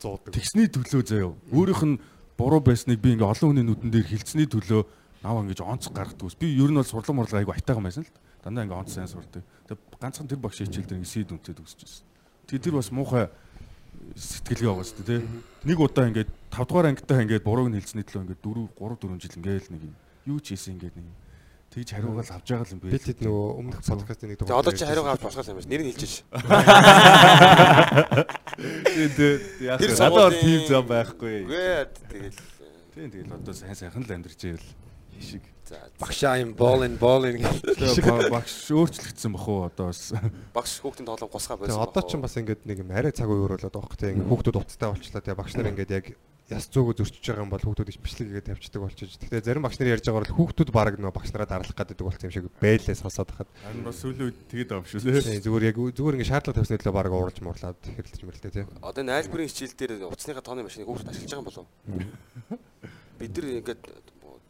зуудаг. 0.02 0.34
Тэгсний 0.34 0.68
төлөө 0.68 1.02
заяа. 1.06 1.34
Өөрийнх 1.54 1.84
нь 1.86 2.02
буруу 2.38 2.62
байсныг 2.66 2.98
би 2.98 3.14
ингээ 3.14 3.30
олон 3.30 3.54
хүний 3.54 3.66
нүдэн 3.70 3.94
дээр 3.94 4.08
хилцсний 4.10 4.50
төлөө 4.50 4.82
нав 5.22 5.38
ингэж 5.46 5.62
онц 5.62 5.94
гаргадаг 5.94 6.26
ус. 6.26 6.36
Би 6.36 6.58
ер 6.58 6.74
нь 6.74 6.78
бол 6.78 6.88
сурлан 6.88 7.22
мурлаг 7.22 7.46
айгу 7.46 7.54
айтайхан 7.54 7.86
байсан 7.86 8.04
л 8.04 8.10
та. 8.10 8.20
Дандаа 8.42 8.66
ингээ 8.66 8.80
онц 8.82 8.92
сайн 8.94 9.08
сурдаг. 9.08 9.44
Тэг 9.70 9.78
ганцхан 10.02 10.28
тэр 10.28 10.42
багш 10.42 10.62
хичээл 10.62 10.86
дээр 10.90 11.00
ингээ 11.02 11.14
сид 11.14 11.30
үнтэй 11.32 11.54
төгсөж 11.56 11.80
байсан. 11.86 12.06
Тэг 12.50 12.60
тэр 12.62 12.76
бас 12.78 12.90
муухай 12.90 13.30
сэтгэлгээ 14.18 14.70
байгаа 14.70 14.86
шүү 14.86 15.06
дээ. 15.06 15.22
Нэг 15.70 15.78
удаа 15.78 16.06
ингээд 16.10 16.30
5 16.50 16.66
дугаар 16.68 16.90
ангитаа 16.90 17.22
ингээд 17.22 17.46
бурууг 17.46 17.70
нь 17.70 17.78
хэлсний 17.78 18.06
төлөө 18.06 18.24
ингээд 18.26 18.42
4 18.42 18.68
3 18.76 18.98
4 18.98 19.22
жил 19.22 19.38
ингээл 19.38 19.72
нэг 19.72 19.82
юм 19.86 19.94
юу 20.26 20.40
ч 20.42 20.58
хийсэн 20.58 20.74
ингээд 20.76 20.96
нэг 20.98 21.08
тэгж 21.72 21.90
хариугаал 21.96 22.32
авч 22.36 22.48
байгаа 22.52 22.72
юм 22.76 22.80
Би 22.84 22.90
бэ. 22.92 23.00
тэд 23.00 23.20
нөгөө 23.24 23.48
өмнөх 23.62 23.80
подкастын 23.80 24.28
нэг 24.34 24.38
Тэгээ 24.44 24.60
одоо 24.60 24.74
чи 24.76 24.84
хариугаа 24.84 25.14
авч 25.16 25.24
босгоос 25.24 25.48
юм 25.48 25.58
байна. 25.62 25.72
Нэр 25.72 25.82
нь 25.86 25.90
хэлж 25.96 26.04
ш. 26.04 26.14
Тэгээд 28.92 29.44
яг 29.64 29.78
Тэр 29.80 29.92
надад 29.96 30.36
тийм 30.42 30.62
зам 30.68 30.86
байхгүй. 30.90 31.36
Тэгэл 31.48 32.36
Тийм 32.92 33.08
тэгэл 33.08 33.32
одоо 33.40 33.54
сайн 33.56 33.76
сайхан 33.76 34.04
л 34.04 34.12
амьдарч 34.12 34.42
ийл 34.44 34.60
шиг. 35.20 35.44
за 35.68 35.78
Багшаа 36.00 36.40
юм 36.40 36.54
боолын 36.56 36.96
боолын 36.96 37.42
гэх. 37.44 37.60
Тэгээ 37.80 38.32
багш 38.32 38.72
өөрчлөгдсөн 38.72 39.32
бах 39.36 39.48
уу 39.48 39.60
одоо 39.68 39.92
бас 39.92 40.12
багш 40.56 40.74
хүүхдийн 40.80 41.08
тоглоом 41.08 41.32
гусгаа 41.32 41.58
Тэгээ 41.60 41.76
байсан. 41.76 41.86
одоо 41.88 42.04
ч 42.08 42.12
бас 42.16 42.36
ингээд 42.40 42.62
нэг 42.68 42.78
юм 42.84 42.92
арай 42.92 43.12
цаг 43.12 43.28
үе 43.28 43.44
өрөөлөд 43.44 43.72
байгаа. 43.72 44.00
Тэгээ 44.00 44.28
хүүхдүүд 44.28 44.60
уцтай 44.60 44.90
болчлаа. 44.92 45.24
Тэгээ 45.24 45.40
багш 45.40 45.54
нар 45.56 45.72
ингээд 45.72 45.92
яг 45.96 46.06
яс 46.52 46.68
зүгөө 46.68 46.96
зөрчиж 47.00 47.24
байгаа 47.32 47.46
юм 47.46 47.52
бол 47.52 47.64
хүүхдүүд 47.64 47.92
их 47.92 48.00
бичлэг 48.04 48.28
хийгээд 48.28 48.48
тавьчихдаг 48.52 48.82
болчихж. 48.84 49.14
Тэгээ 49.24 49.46
зарим 49.48 49.64
багш 49.64 49.78
нар 49.80 49.92
ярьж 49.96 50.04
байгаа 50.04 50.20
бол 50.20 50.36
хүүхдүүд 50.36 50.70
баг 50.76 50.96
нөгөө 51.00 51.16
багш 51.16 51.32
нараа 51.32 51.48
дарлах 51.48 51.78
гэдэг 51.80 52.04
болсон 52.04 52.28
юм 52.28 52.36
шиг 52.36 52.46
байлээ 52.60 52.96
сонсоод 53.00 53.32
хахад. 53.32 53.50
харин 53.64 53.88
бас 53.88 53.98
сүүлийн 54.04 54.26
үед 54.28 54.40
тэгээд 54.52 54.68
байгаа 54.68 54.84
юм 54.84 54.90
шүү 54.92 55.00
лээ. 55.08 55.44
Зүгээр 55.48 55.68
яг 55.72 55.78
зүгээр 55.96 56.16
ингээд 56.20 56.32
шаардлага 56.32 56.58
тавьсны 56.60 56.80
төлөө 56.84 56.96
баг 57.00 57.14
уурж 57.16 57.38
муурлаад 57.40 57.80
хэрэлдэж 57.88 58.22
мэрэлтэй 58.28 58.52
тий. 58.52 58.66
Одоо 58.84 59.00
энэ 59.00 59.16
айлбарын 59.16 59.48
хичээл 59.48 59.80
дээр 59.80 59.92
утасныхаа 60.12 60.44
тооны 60.44 60.68
машиныг 60.68 60.88
хүүхд 60.92 61.08
ашиглаж 61.08 61.32
байгаа 61.32 61.40
юм 61.40 61.48
болов 61.48 61.64
уу? 61.64 62.60
Бид 63.16 63.32
нар 63.32 63.48
ингээд 63.64 63.84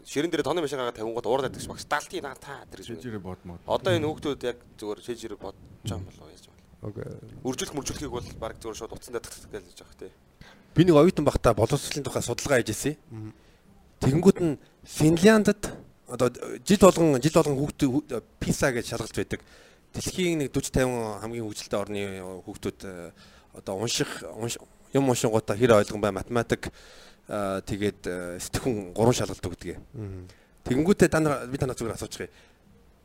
ширэн 0.06 0.32
дээр 0.32 0.44
тооны 0.44 0.62
машин 0.62 0.80
гаргаад 0.82 0.98
тавингууд 0.98 1.26
уураад 1.28 1.46
байдаг 1.52 1.62
ш 1.62 1.68
багш 1.70 1.86
даалти 1.86 2.22
наа 2.22 2.36
та 2.36 2.66
тэр 2.72 2.82
гэж. 2.82 2.88
Жижигрээ 2.98 3.20
бодмод. 3.22 3.60
Одоо 3.68 3.92
энэ 3.96 4.08
хүүхдүүд 4.08 4.42
яг 4.48 4.58
зүгээр 4.80 5.00
шийжрэг 5.06 5.40
бодож 5.40 5.62
байгаа 5.86 6.00
юм 6.02 6.06
болов 6.10 6.28
яаж 6.32 6.46
байна? 6.50 6.62
Окей. 6.82 7.06
Үржүүлэх 7.46 7.76
мөржүүлэхийг 7.78 8.12
бол 8.12 8.28
баг 8.42 8.54
зүгээр 8.62 8.78
шууд 8.82 8.94
утсандаа 8.98 9.22
тах 9.22 9.36
тах 9.38 9.52
гэж 9.54 9.78
байгаа 9.78 9.98
тий. 10.02 10.12
Би 10.74 10.82
нэг 10.88 10.96
оюутан 10.98 11.26
багтаа 11.26 11.54
боловсролын 11.54 12.06
тухай 12.08 12.24
судалгаа 12.26 12.60
хийж 12.64 12.72
ирсэн. 12.74 12.96
Тэгэнгүүт 14.02 14.40
нь 14.42 14.58
Финляндд 14.82 15.70
одоо 16.10 16.28
жил 16.66 16.82
болгон 16.82 17.22
жил 17.22 17.36
болгон 17.38 17.58
хүүхдүүд 17.62 18.24
PISA 18.42 18.74
гэж 18.74 18.86
шалгалт 18.90 19.14
байдаг. 19.16 19.42
Дэлхийн 19.94 20.40
нэг 20.42 20.50
40 20.56 20.74
50 20.82 21.22
хамгийн 21.22 21.46
хөгжилтэй 21.46 21.80
орны 21.80 22.02
хүүхдүүд 22.48 22.80
э, 22.88 23.12
одоо 23.60 23.76
унших 23.78 24.24
унш- 24.40 24.58
юм 24.96 25.06
уншингуудаа 25.12 25.56
хэр 25.60 25.76
ойлгон 25.84 26.02
бай 26.02 26.12
математик 26.16 26.72
тэгээд 27.30 28.02
э, 28.08 28.40
сэтгхүн 28.40 28.94
гурван 28.96 29.16
шалгалт 29.16 29.46
өгдөг. 29.46 29.78
Тэгэнгүүтээ 30.66 31.10
та 31.10 31.20
нар 31.20 31.48
би 31.48 31.58
танаа 31.58 31.76
зүгээр 31.78 31.96
асуучих. 31.98 32.30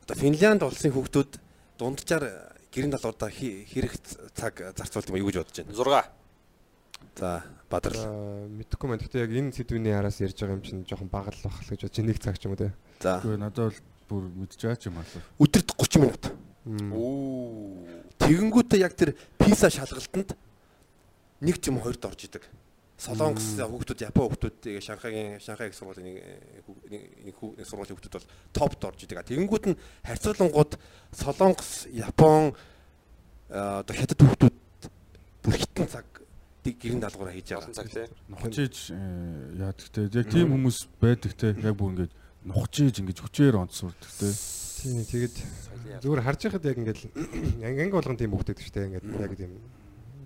Одоо 0.07 0.17
Финлянд 0.17 0.63
улсын 0.63 0.93
хүүхдүүд 0.93 1.41
дунджаар 1.79 2.25
гэрийн 2.73 2.93
талуудаа 2.93 3.31
хэрэг 3.33 3.95
цаг 4.37 4.61
зарцуулдаг 4.77 5.13
юм 5.13 5.25
юу 5.25 5.31
гэж 5.33 5.41
бодож 5.41 5.57
байна? 5.65 5.73
6 5.73 6.17
За 7.17 7.43
бадар. 7.71 7.93
За, 7.97 8.09
Мэдхгүй 8.09 8.89
маань 8.89 9.01
гэхдээ 9.01 9.25
яг 9.25 9.33
энэ 9.33 9.57
сэдвүүний 9.57 9.97
араас 9.97 10.21
ярьж 10.21 10.37
байгаа 10.37 10.57
юм 10.61 10.65
чинь 10.65 10.85
жоохон 10.85 11.09
бага 11.09 11.33
л 11.33 11.41
бах 11.45 11.65
л 11.65 11.71
гэж 11.73 11.89
бодож 11.89 12.05
нэг 12.05 12.19
цаг 12.21 12.37
ч 12.37 12.45
юм 12.45 12.53
уу 12.53 12.61
те. 12.61 12.73
За 13.01 13.21
Гэхдээ 13.25 13.41
надад 13.41 13.73
бол 13.73 13.81
бүр 14.09 14.23
мэдж 14.37 14.61
байгаа 14.61 14.77
ч 14.77 14.85
юм 14.93 15.01
аа. 15.01 15.09
өдөрт 15.41 15.69
30 15.81 16.05
минут. 16.05 16.25
Оо. 16.93 17.89
Тэгэнгүүтээ 18.21 18.85
яг 18.85 18.93
тэр 18.93 19.17
писа 19.41 19.73
шалгалтанд 19.73 20.37
нэг 21.41 21.57
ч 21.57 21.73
юм 21.73 21.81
хоёрд 21.81 22.05
орж 22.05 22.21
идэг. 22.29 22.45
Солонгос 22.97 23.61
хүүхдүүд, 23.61 24.09
Япон 24.09 24.25
хүүхдүүд 24.33 24.81
Шанхайгийн 24.81 25.37
Шанхай 25.37 25.69
их 25.69 25.77
сургуулийн 25.77 26.17
нэг 26.17 27.05
нэг 27.29 27.37
сургуулийн 27.69 27.93
хүүхдүүд 27.93 28.17
бол 28.17 28.29
топд 28.57 28.81
орж 28.89 29.05
идэг. 29.05 29.21
Тэгэнгүүт 29.21 29.65
нь 29.69 29.77
харьцуулангууд 30.01 30.81
Солонгос, 31.13 31.93
Япон 31.93 32.57
одоо 33.53 33.93
хятад 33.93 34.17
хүүхдүүд 34.17 34.57
бүр 35.45 35.55
хитэн 35.61 35.93
цаг 35.93 36.09
гэрэн 36.65 37.05
даалгавраа 37.05 37.37
хийж 37.37 37.53
байгаа. 37.53 37.77
цаг 37.77 37.93
тий. 37.93 38.09
Нухчиж 38.33 38.75
яа 38.91 39.71
гэхдээ 39.77 40.11
яг 40.17 40.27
тийм 40.33 40.49
хүмүүс 40.57 40.79
байдаг 40.97 41.33
те 41.37 41.53
яг 41.53 41.77
бүр 41.77 41.93
ингэж 41.95 42.11
нухчиж 42.49 42.95
ингэж 43.05 43.19
хүчээр 43.23 43.61
онцсурдаг 43.61 44.11
те. 44.19 44.33
Тийм 44.81 45.05
тэгээд 45.05 45.37
зүгээр 46.01 46.25
харж 46.25 46.41
байхад 46.49 46.65
яг 46.65 46.77
ингээл 46.81 47.05
анги 47.67 47.81
анги 47.87 47.95
болгон 47.95 48.19
тийм 48.19 48.33
хөвгдөд 48.35 48.59
шүү 48.59 48.73
дээ. 48.73 48.87
Ингээд 48.89 49.07
яг 49.21 49.33
тийм 49.37 49.53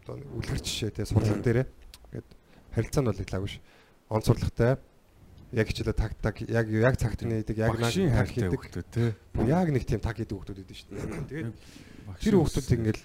одоо 0.00 0.16
үлгэр 0.38 0.60
жишээ 0.64 0.94
те 0.96 1.04
сурлаг 1.04 1.42
дээрээ 1.44 1.66
ингээд 2.70 2.74
харилцаанд 2.74 3.08
бол 3.10 3.22
иглаагүй 3.26 3.50
ш. 3.50 3.60
Он 4.10 4.22
сурлагтай 4.22 4.78
яг 5.52 5.66
хичээлээ 5.66 5.96
таг 5.98 6.12
таг 6.22 6.36
яг 6.46 6.66
яг 6.70 6.94
цагт 6.94 7.26
нээдэг 7.26 7.56
яг 7.58 7.74
наг 7.74 7.90
Багшийн 7.90 8.14
таг 8.14 8.30
хийдэг. 8.30 8.54
хөлтөө 8.54 8.84
те. 8.86 9.14
Яг 9.50 9.68
нэг 9.74 9.82
тийм 9.82 9.98
таг 9.98 10.14
хийдэг 10.14 10.38
хөвгдөд 10.38 10.62
идэв 10.62 10.76
шүү 10.78 10.90
дээ. 10.94 11.26
Тэгээд 11.26 11.54
тэр 12.22 12.34
хөвгдөд 12.38 12.70
ингээл 12.70 13.02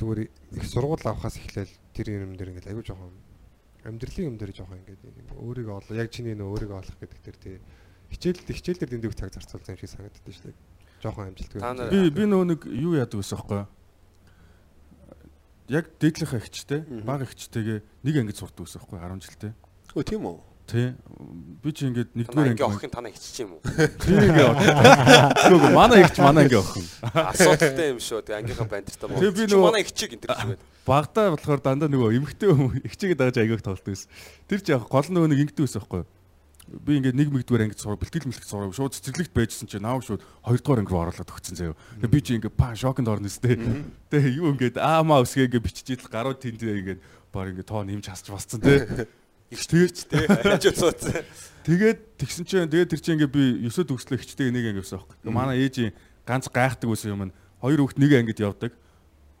зүгээр 0.00 0.20
их 0.24 0.64
сургууль 0.64 1.04
авахаас 1.04 1.36
эхлээл 1.36 1.74
тэр 1.92 2.06
юм 2.08 2.32
дээр 2.40 2.56
ингээл 2.56 2.70
аягүй 2.72 2.84
жоохон 2.88 3.12
амьдралын 3.84 4.28
юм 4.32 4.36
дээр 4.40 4.52
жоохон 4.56 4.80
ингээд 4.80 5.02
нэг 5.04 5.28
өөрийгөө 5.36 5.76
олоо 5.76 5.94
яг 5.96 6.08
чиний 6.08 6.32
нөө 6.32 6.48
өөрийгөө 6.48 6.78
олох 6.80 6.96
гэдэг 7.02 7.20
тэр 7.20 7.36
тий 7.36 7.56
хичээл 8.08 8.40
хичээл 8.48 8.80
дээр 8.80 8.92
дэндүү 8.96 9.12
цаг 9.12 9.32
зарцуулсан 9.36 9.76
юм 9.76 9.80
шиг 9.80 9.92
санагддаг 9.92 10.32
шүү 10.32 10.48
дээ. 10.48 10.56
Жоохон 11.04 11.28
амжилтгүй. 11.30 11.60
Би 11.92 12.00
би 12.08 12.24
нөгөө 12.24 12.46
нэг 12.48 12.60
юу 12.64 12.96
яадаг 12.96 13.20
гэсэн 13.20 13.36
юм 13.36 13.48
бэ? 13.52 13.60
Яг 15.68 15.84
дээдлийнхаа 16.00 16.40
ихчтэй, 16.40 16.80
бага 17.04 17.28
ихчтэйгээ 17.28 17.78
нэг 18.04 18.14
ангид 18.16 18.36
гэсэн 18.40 18.80
юм 18.80 18.88
бэ 18.88 19.04
10 19.04 19.20
жилтэй. 19.20 19.52
Өө 19.92 20.04
тийм 20.04 20.24
үү? 20.24 20.38
Тий. 20.68 20.92
Би 21.64 21.72
чи 21.72 21.88
ингээд 21.88 22.12
нэгдүгээр 22.12 22.52
анги 22.52 22.64
охин 22.64 22.92
танаа 22.92 23.08
хиччих 23.08 23.48
юм 23.48 23.56
уу? 23.56 23.60
тий 24.04 24.16
ингээ. 24.20 24.52
Нөгөө 25.48 25.70
манай 25.72 26.04
ихч 26.04 26.20
манай 26.20 26.44
анги 26.44 26.60
охин. 26.60 26.84
Асуудалтай 27.08 27.88
юм 27.96 28.00
шүү. 28.04 28.20
Тэгээ 28.20 28.40
ангийнхаа 28.44 28.68
бандартаа 28.68 29.08
Тэгээ 29.16 29.32
би 29.32 29.44
нөгөө- 29.48 29.64
манай 29.64 29.80
ихчиг 29.84 30.12
энэ 30.12 30.24
төр 30.28 30.36
шүү. 30.36 30.56
Багтаа 30.84 31.32
болохоор 31.32 31.60
дандаа 31.64 31.88
нөгөө 31.88 32.16
эмхтэй 32.20 32.48
хүмүүс 32.52 32.84
ихчигээ 32.84 33.16
дагаж 33.16 33.36
аягүйх 33.40 33.64
тоглолт 33.64 33.88
байсан. 33.88 34.08
Тэр 34.44 34.60
чи 34.60 34.72
яг 34.76 34.84
гол 34.92 35.08
нөгөө 35.08 35.28
нэг 35.32 35.40
ингэдэг 35.48 35.64
байсан 35.64 35.80
байхгүй 35.80 36.00
юу? 36.04 36.08
Би 36.68 37.00
ингээд 37.00 37.16
нэг 37.16 37.28
мэгдүгээр 37.32 37.64
ангид 37.64 37.80
сурах, 37.80 38.00
бэлтгэл 38.00 38.28
мэлтгэл 38.28 38.52
сурах, 38.52 38.76
шууд 38.76 38.92
цэцэрлэгт 38.92 39.32
байжсэн 39.32 39.68
чи 39.72 39.80
наав 39.80 40.04
шууд 40.04 40.20
хоёрдугаар 40.44 40.84
анги 40.84 40.92
руу 40.92 41.02
оруулаад 41.08 41.32
өгсөн 41.32 41.56
заяа. 41.56 41.78
Тэгээ 42.04 42.12
би 42.12 42.20
чи 42.20 42.32
ингээд 42.36 42.56
па 42.56 42.76
шоконд 42.76 43.08
орно 43.08 43.28
өстэй. 43.32 43.56
Тэгээ 44.12 44.36
юу 44.36 44.52
ингээд 44.52 44.76
аамаа 44.76 45.24
өсгээ 45.24 45.48
ингээд 45.48 45.64
бичиж 45.64 45.86
идэл 45.96 46.12
гарууд 46.12 46.36
тэнд 46.44 46.60
ингээд 46.60 47.00
баг 47.32 47.56
ингээд 47.56 47.68
тоо 47.72 47.82
нэмж 47.88 48.04
хасч 48.04 48.28
басцсан 48.28 48.60
тий. 48.60 49.08
Их 49.48 49.64
тэгэрч 49.64 49.98
тий. 50.12 50.28
Яаж 50.28 50.64
усууцсан. 50.76 51.24
Тэгээд 51.64 51.98
тэгсэн 52.20 52.44
чинь 52.44 52.68
тэгээд 52.68 52.92
тэр 52.92 53.00
чинь 53.00 53.16
ингээд 53.16 53.32
би 53.32 53.64
9 53.64 53.88
төгслөө 53.88 54.20
хичтэйг 54.20 54.52
нэг 54.52 54.64
анги 54.68 54.80
явсан 54.84 55.00
байхгүй. 55.00 55.32
Манай 55.32 55.56
ээжийн 55.64 55.96
ганц 56.28 56.52
гайхдаг 56.52 56.88
байсан 56.92 57.16
юм 57.16 57.24
нь 57.28 57.36
хоёр 57.64 57.80
хүүхд 57.80 57.96
нэг 57.96 58.12
ангид 58.12 58.44
явдаг. 58.44 58.72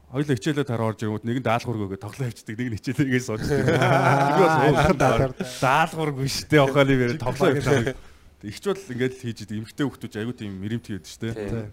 Хоёул 0.08 0.32
хичээлээ 0.32 0.64
тараа 0.64 0.88
орж 0.88 1.04
ирэнгүүт 1.04 1.26
нэг 1.28 1.38
нь 1.40 1.44
даалгавар 1.44 1.84
өгөө 1.84 2.00
тоглоо 2.00 2.32
явчихдаг. 2.32 2.56
Нэг 2.56 2.68
нь 2.72 2.78
хичээлээгээ 2.80 3.22
суучдаг. 3.28 3.60
Би 3.60 4.40
бас 4.48 4.96
даалгавар. 4.96 5.32
даалгаваргүй 5.36 6.28
шүү 6.32 6.48
дээ. 6.48 6.64
Охоолын 6.64 6.96
бэр 6.96 7.12
тоглоо 7.20 7.48
явчихдаг. 7.52 7.96
Игч 8.40 8.64
бол 8.64 8.84
ингээд 8.88 9.12
л 9.12 9.20
хийж 9.20 9.38
идэг. 9.44 9.56
Эмхтэй 9.60 9.84
хүүхдүүд 9.84 10.16
аягүй 10.16 10.36
тийм 10.40 10.52
мэрэмт 10.64 10.86
хийдэг 10.88 11.12
шүү 11.12 11.22
дээ. 11.28 11.68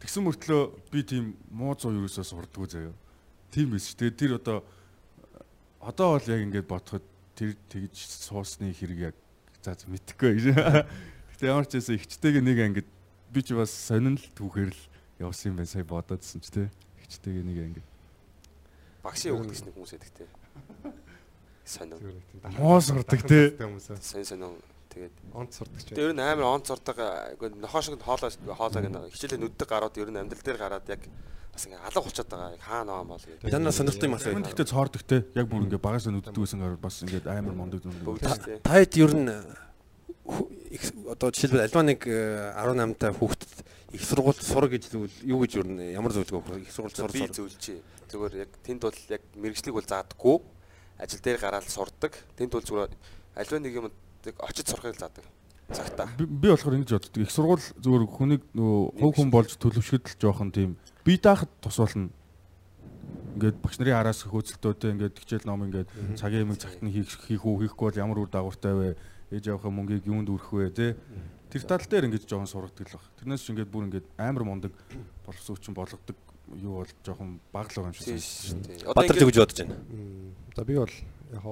Тэгсэн 0.00 0.24
мөртлөө 0.24 0.62
би 0.88 1.00
тийм 1.04 1.24
муу 1.52 1.76
зуу 1.76 1.92
юусоо 1.92 2.24
сурдггүй 2.24 2.68
заяа. 2.72 2.96
Тийм 3.52 3.76
биш 3.76 3.92
дээ. 3.92 4.16
Тэр 4.16 4.40
одоо 4.40 4.64
одоо 5.84 6.16
бол 6.16 6.28
яг 6.32 6.40
ингээд 6.40 6.64
бодоход 6.64 7.04
тэр 7.36 7.52
тэгж 7.68 7.92
суусны 8.24 8.72
хэрэг 8.72 9.12
яг 9.12 9.16
за 9.60 9.76
мэдхгүй. 9.84 10.54
Гэтэ 11.36 11.52
ямар 11.52 11.68
ч 11.68 11.76
байсан 11.76 12.00
ихчтэйг 12.00 12.40
нэг 12.40 12.58
ангид 12.64 12.88
би 13.28 13.40
ч 13.44 13.52
бас 13.52 13.74
сонин 13.74 14.16
л 14.16 14.26
түүхээр 14.38 14.72
л 14.72 14.82
явсан 15.20 15.52
юм 15.52 15.60
байна 15.60 15.68
сая 15.68 15.84
бодоодсэн 15.84 16.40
ч 16.40 16.48
тий. 16.48 16.68
Ихчтэйг 17.04 17.44
нэг 17.44 17.58
ангид. 17.64 17.86
Багшийн 19.04 19.36
өгдөг 19.36 19.52
гэсэн 19.52 19.72
хүмүүс 19.76 19.92
нэг 19.94 20.04
тийм 20.16 20.32
Муу 22.58 22.80
сурдаг 22.80 23.22
тий. 23.24 23.56
Сонин 24.00 24.24
сонин. 24.24 24.56
Тэгээд 24.92 25.16
онц 25.32 25.56
сурдаг 25.56 25.80
ч. 25.80 25.88
Тэр 25.96 26.12
ер 26.12 26.14
нь 26.14 26.20
амар 26.20 26.60
онц 26.60 26.68
ордог 26.70 26.98
үгүй 27.34 27.56
нохоо 27.56 27.80
шиг 27.80 27.96
хоолоо 28.04 28.30
хоолойг 28.30 28.92
нь 28.92 29.10
хичээлээ 29.10 29.40
нүддэг 29.40 29.68
гараад 29.68 29.96
ер 29.96 30.12
нь 30.12 30.20
амьдрал 30.20 30.44
дээр 30.44 30.60
гараад 30.60 30.86
яг 30.92 31.02
бас 31.50 31.64
ингээ 31.64 31.80
алга 31.88 32.04
болчиход 32.04 32.28
байгаа. 32.30 32.52
Яг 32.52 32.62
хаа 32.62 32.84
наваа 32.84 33.04
мол 33.08 33.24
гэдэг. 33.24 33.48
Танаа 33.48 33.72
сонирхдаг 33.72 34.06
юм. 34.06 34.18
Тэгвэл 34.20 34.44
гэхдээ 34.44 34.70
цоордог 34.70 35.02
те. 35.08 35.24
Яг 35.34 35.48
бүр 35.48 35.64
ингээд 35.66 35.82
багаас 35.82 36.04
нь 36.04 36.20
үддэг 36.20 36.36
байсан 36.36 36.60
гараад 36.60 36.82
бас 36.84 36.96
ингээд 37.00 37.26
амар 37.26 37.56
мондөг 37.56 37.80
дээ. 37.80 38.60
Таад 38.60 38.92
ер 39.00 39.12
нь 39.16 39.32
одоо 41.10 41.28
жишээлбэл 41.32 41.64
альва 41.64 41.82
нэг 41.82 42.00
э, 42.06 42.52
18 42.60 43.00
та 43.00 43.12
хүүхдэд 43.12 43.52
их 43.94 44.02
сургууль 44.02 44.34
сур 44.34 44.66
гэж 44.66 44.90
зүйл 44.90 45.14
юу 45.22 45.38
гэж 45.46 45.62
нь 45.62 45.94
ямар 45.94 46.10
зөвлөгөө 46.10 46.66
их 46.66 46.72
сургууль 46.74 46.94
сур 46.94 47.12
Би 47.14 47.30
зөвлөж. 47.30 47.64
Зүгээр 48.10 48.34
яг 48.42 48.50
тэнд 48.66 48.82
бол 48.82 48.98
яг 49.08 49.22
мэрэгжлийг 49.38 49.74
бол 49.78 49.86
заадаггүй. 49.86 50.36
Ажил 50.98 51.22
дээр 51.22 51.38
гараад 51.38 51.70
сурдаг. 51.70 52.12
Тэнд 52.34 52.50
бол 52.50 52.66
зүгээр 52.66 52.92
аливаа 53.38 53.60
нэг 53.62 53.74
юм 53.74 53.86
очиж 54.42 54.66
сурахыг 54.66 54.98
заадаг. 54.98 55.24
Цагтаа. 55.70 56.08
Би 56.18 56.26
би 56.26 56.50
болохоор 56.50 56.76
ингэж 56.76 56.90
боддог. 56.90 57.22
Их 57.22 57.30
сургууль 57.30 57.62
зүгээр 57.78 58.04
хүнийг 58.10 58.42
нөгөө 58.52 58.82
хөв 58.98 59.12
хүн 59.14 59.30
болж 59.30 59.54
төлөвшөд 59.56 60.04
л 60.10 60.18
жоохон 60.20 60.50
тийм 60.50 60.76
бие 61.06 61.18
даахад 61.22 61.50
тус 61.62 61.78
болно. 61.78 62.10
Ингээд 63.38 63.58
багш 63.62 63.78
нарын 63.78 63.98
араас 63.98 64.26
хөөцөлтөөтэй 64.26 64.90
ингээд 64.94 65.18
хичээл 65.22 65.48
ном 65.48 65.64
ингээд 65.70 65.88
цагийн 66.18 66.50
юм 66.50 66.58
цагт 66.58 66.82
нь 66.82 66.92
хийх 66.92 67.10
хийх 67.26 67.42
үү 67.46 67.66
хийхгүй 67.66 67.90
бол 67.90 68.02
ямар 68.02 68.18
үр 68.22 68.30
дагавартай 68.30 68.74
вэ? 68.74 68.88
Ээж 69.34 69.50
авахын 69.50 69.74
мөнгийг 69.74 70.06
юунд 70.06 70.28
өрөх 70.30 70.52
вэ 70.52 70.70
те? 70.70 70.94
Тэр 71.54 71.62
тал 71.70 71.86
дээр 71.86 72.10
ингэж 72.10 72.26
жоохон 72.26 72.50
сургадаг 72.50 72.90
л 72.90 72.98
баг. 72.98 73.06
Тэрнээс 73.22 73.42
ч 73.46 73.54
ингээд 73.54 73.70
бүр 73.70 73.86
ингээд 73.86 74.06
амар 74.18 74.42
мундаг 74.42 74.74
боловсруучсан 75.22 75.70
болгодог 75.70 76.18
юу 76.58 76.82
бол 76.82 76.92
жоохон 77.06 77.38
баг 77.54 77.70
л 77.70 77.78
байгаа 77.78 77.94
юм 77.94 77.96
шиг 77.96 78.10
санагдаж 78.10 78.26
шүү 78.26 78.58
байна. 78.58 78.66
дээ. 78.66 78.82
Одоо 78.90 78.98
бадар 78.98 79.14
ингээд 79.14 79.30
гэж 79.30 79.38
бодож 79.38 79.58
байна. 79.62 79.76
За 80.58 80.64
би 80.66 80.74
бол 80.74 80.96
яг 81.30 81.44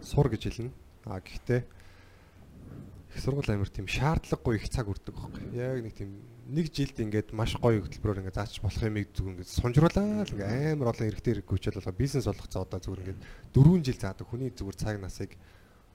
сур 0.00 0.26
гэж 0.32 0.42
хэлнэ. 0.48 0.72
А 1.04 1.20
гэхдээ 1.20 1.60
их 1.60 3.20
сургууль 3.20 3.52
амир 3.52 3.68
тийм 3.68 3.84
шаардлагагүй 3.84 4.56
их 4.56 4.72
цаг 4.72 4.88
үрдэг 4.88 5.12
байхгүй. 5.12 5.44
Яг 5.60 5.76
нэг 5.84 5.92
тийм 5.92 6.10
нэг 6.48 6.72
жилд 6.72 6.96
ингээд 6.96 7.36
маш 7.36 7.52
гоё 7.60 7.84
хөтөлбөрөөр 7.84 8.24
ингээд 8.24 8.40
заач 8.40 8.60
болох 8.64 8.80
юмыг 8.80 9.12
зүг 9.12 9.28
ингээд 9.36 9.52
сунжруулаа 9.52 10.24
л 10.24 10.32
ингээд 10.32 10.72
амар 10.80 10.96
олон 10.96 11.08
эрэгтэй 11.08 11.44
хэрэггүй 11.44 11.56
хичээл 11.60 11.84
болго 11.84 12.00
бизнес 12.00 12.24
болгох 12.24 12.48
цаа 12.48 12.64
одоо 12.64 12.80
зүгээр 12.80 13.04
ингээд 13.04 13.20
4 13.52 13.84
жил 13.84 14.00
заадаг 14.00 14.26
хүний 14.28 14.50
зүгээр 14.56 14.76
цаг 14.80 14.96
насыг 14.96 15.36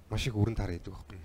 маш 0.10 0.30
их 0.30 0.38
өрөнд 0.38 0.62
хараа 0.62 0.78
идэг 0.78 0.94
байхгүй. 0.94 1.18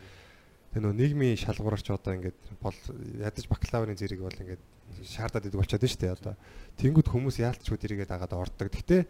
Тэгээ 0.74 0.84
нөө 0.84 0.94
нийгмийн 1.00 1.36
шалгуурч 1.40 1.88
одоо 1.90 2.12
ингээд 2.18 2.38
бол 2.60 2.76
ядаж 3.18 3.44
бакалаврын 3.48 3.96
зэрэг 3.96 4.20
бол 4.20 4.36
ингээд 4.36 4.62
шаардаад 5.04 5.48
идэг 5.48 5.60
болчиход 5.60 5.84
шүү 5.88 6.00
дээ 6.04 6.16
одоо. 6.16 6.34
Тэнгүүд 6.76 7.08
хүмүүс 7.08 7.36
яалтчгүй 7.40 7.78
дэрийгээ 7.80 8.08
дагаад 8.08 8.32
ордог. 8.36 8.68
Гэхдээ 8.68 9.02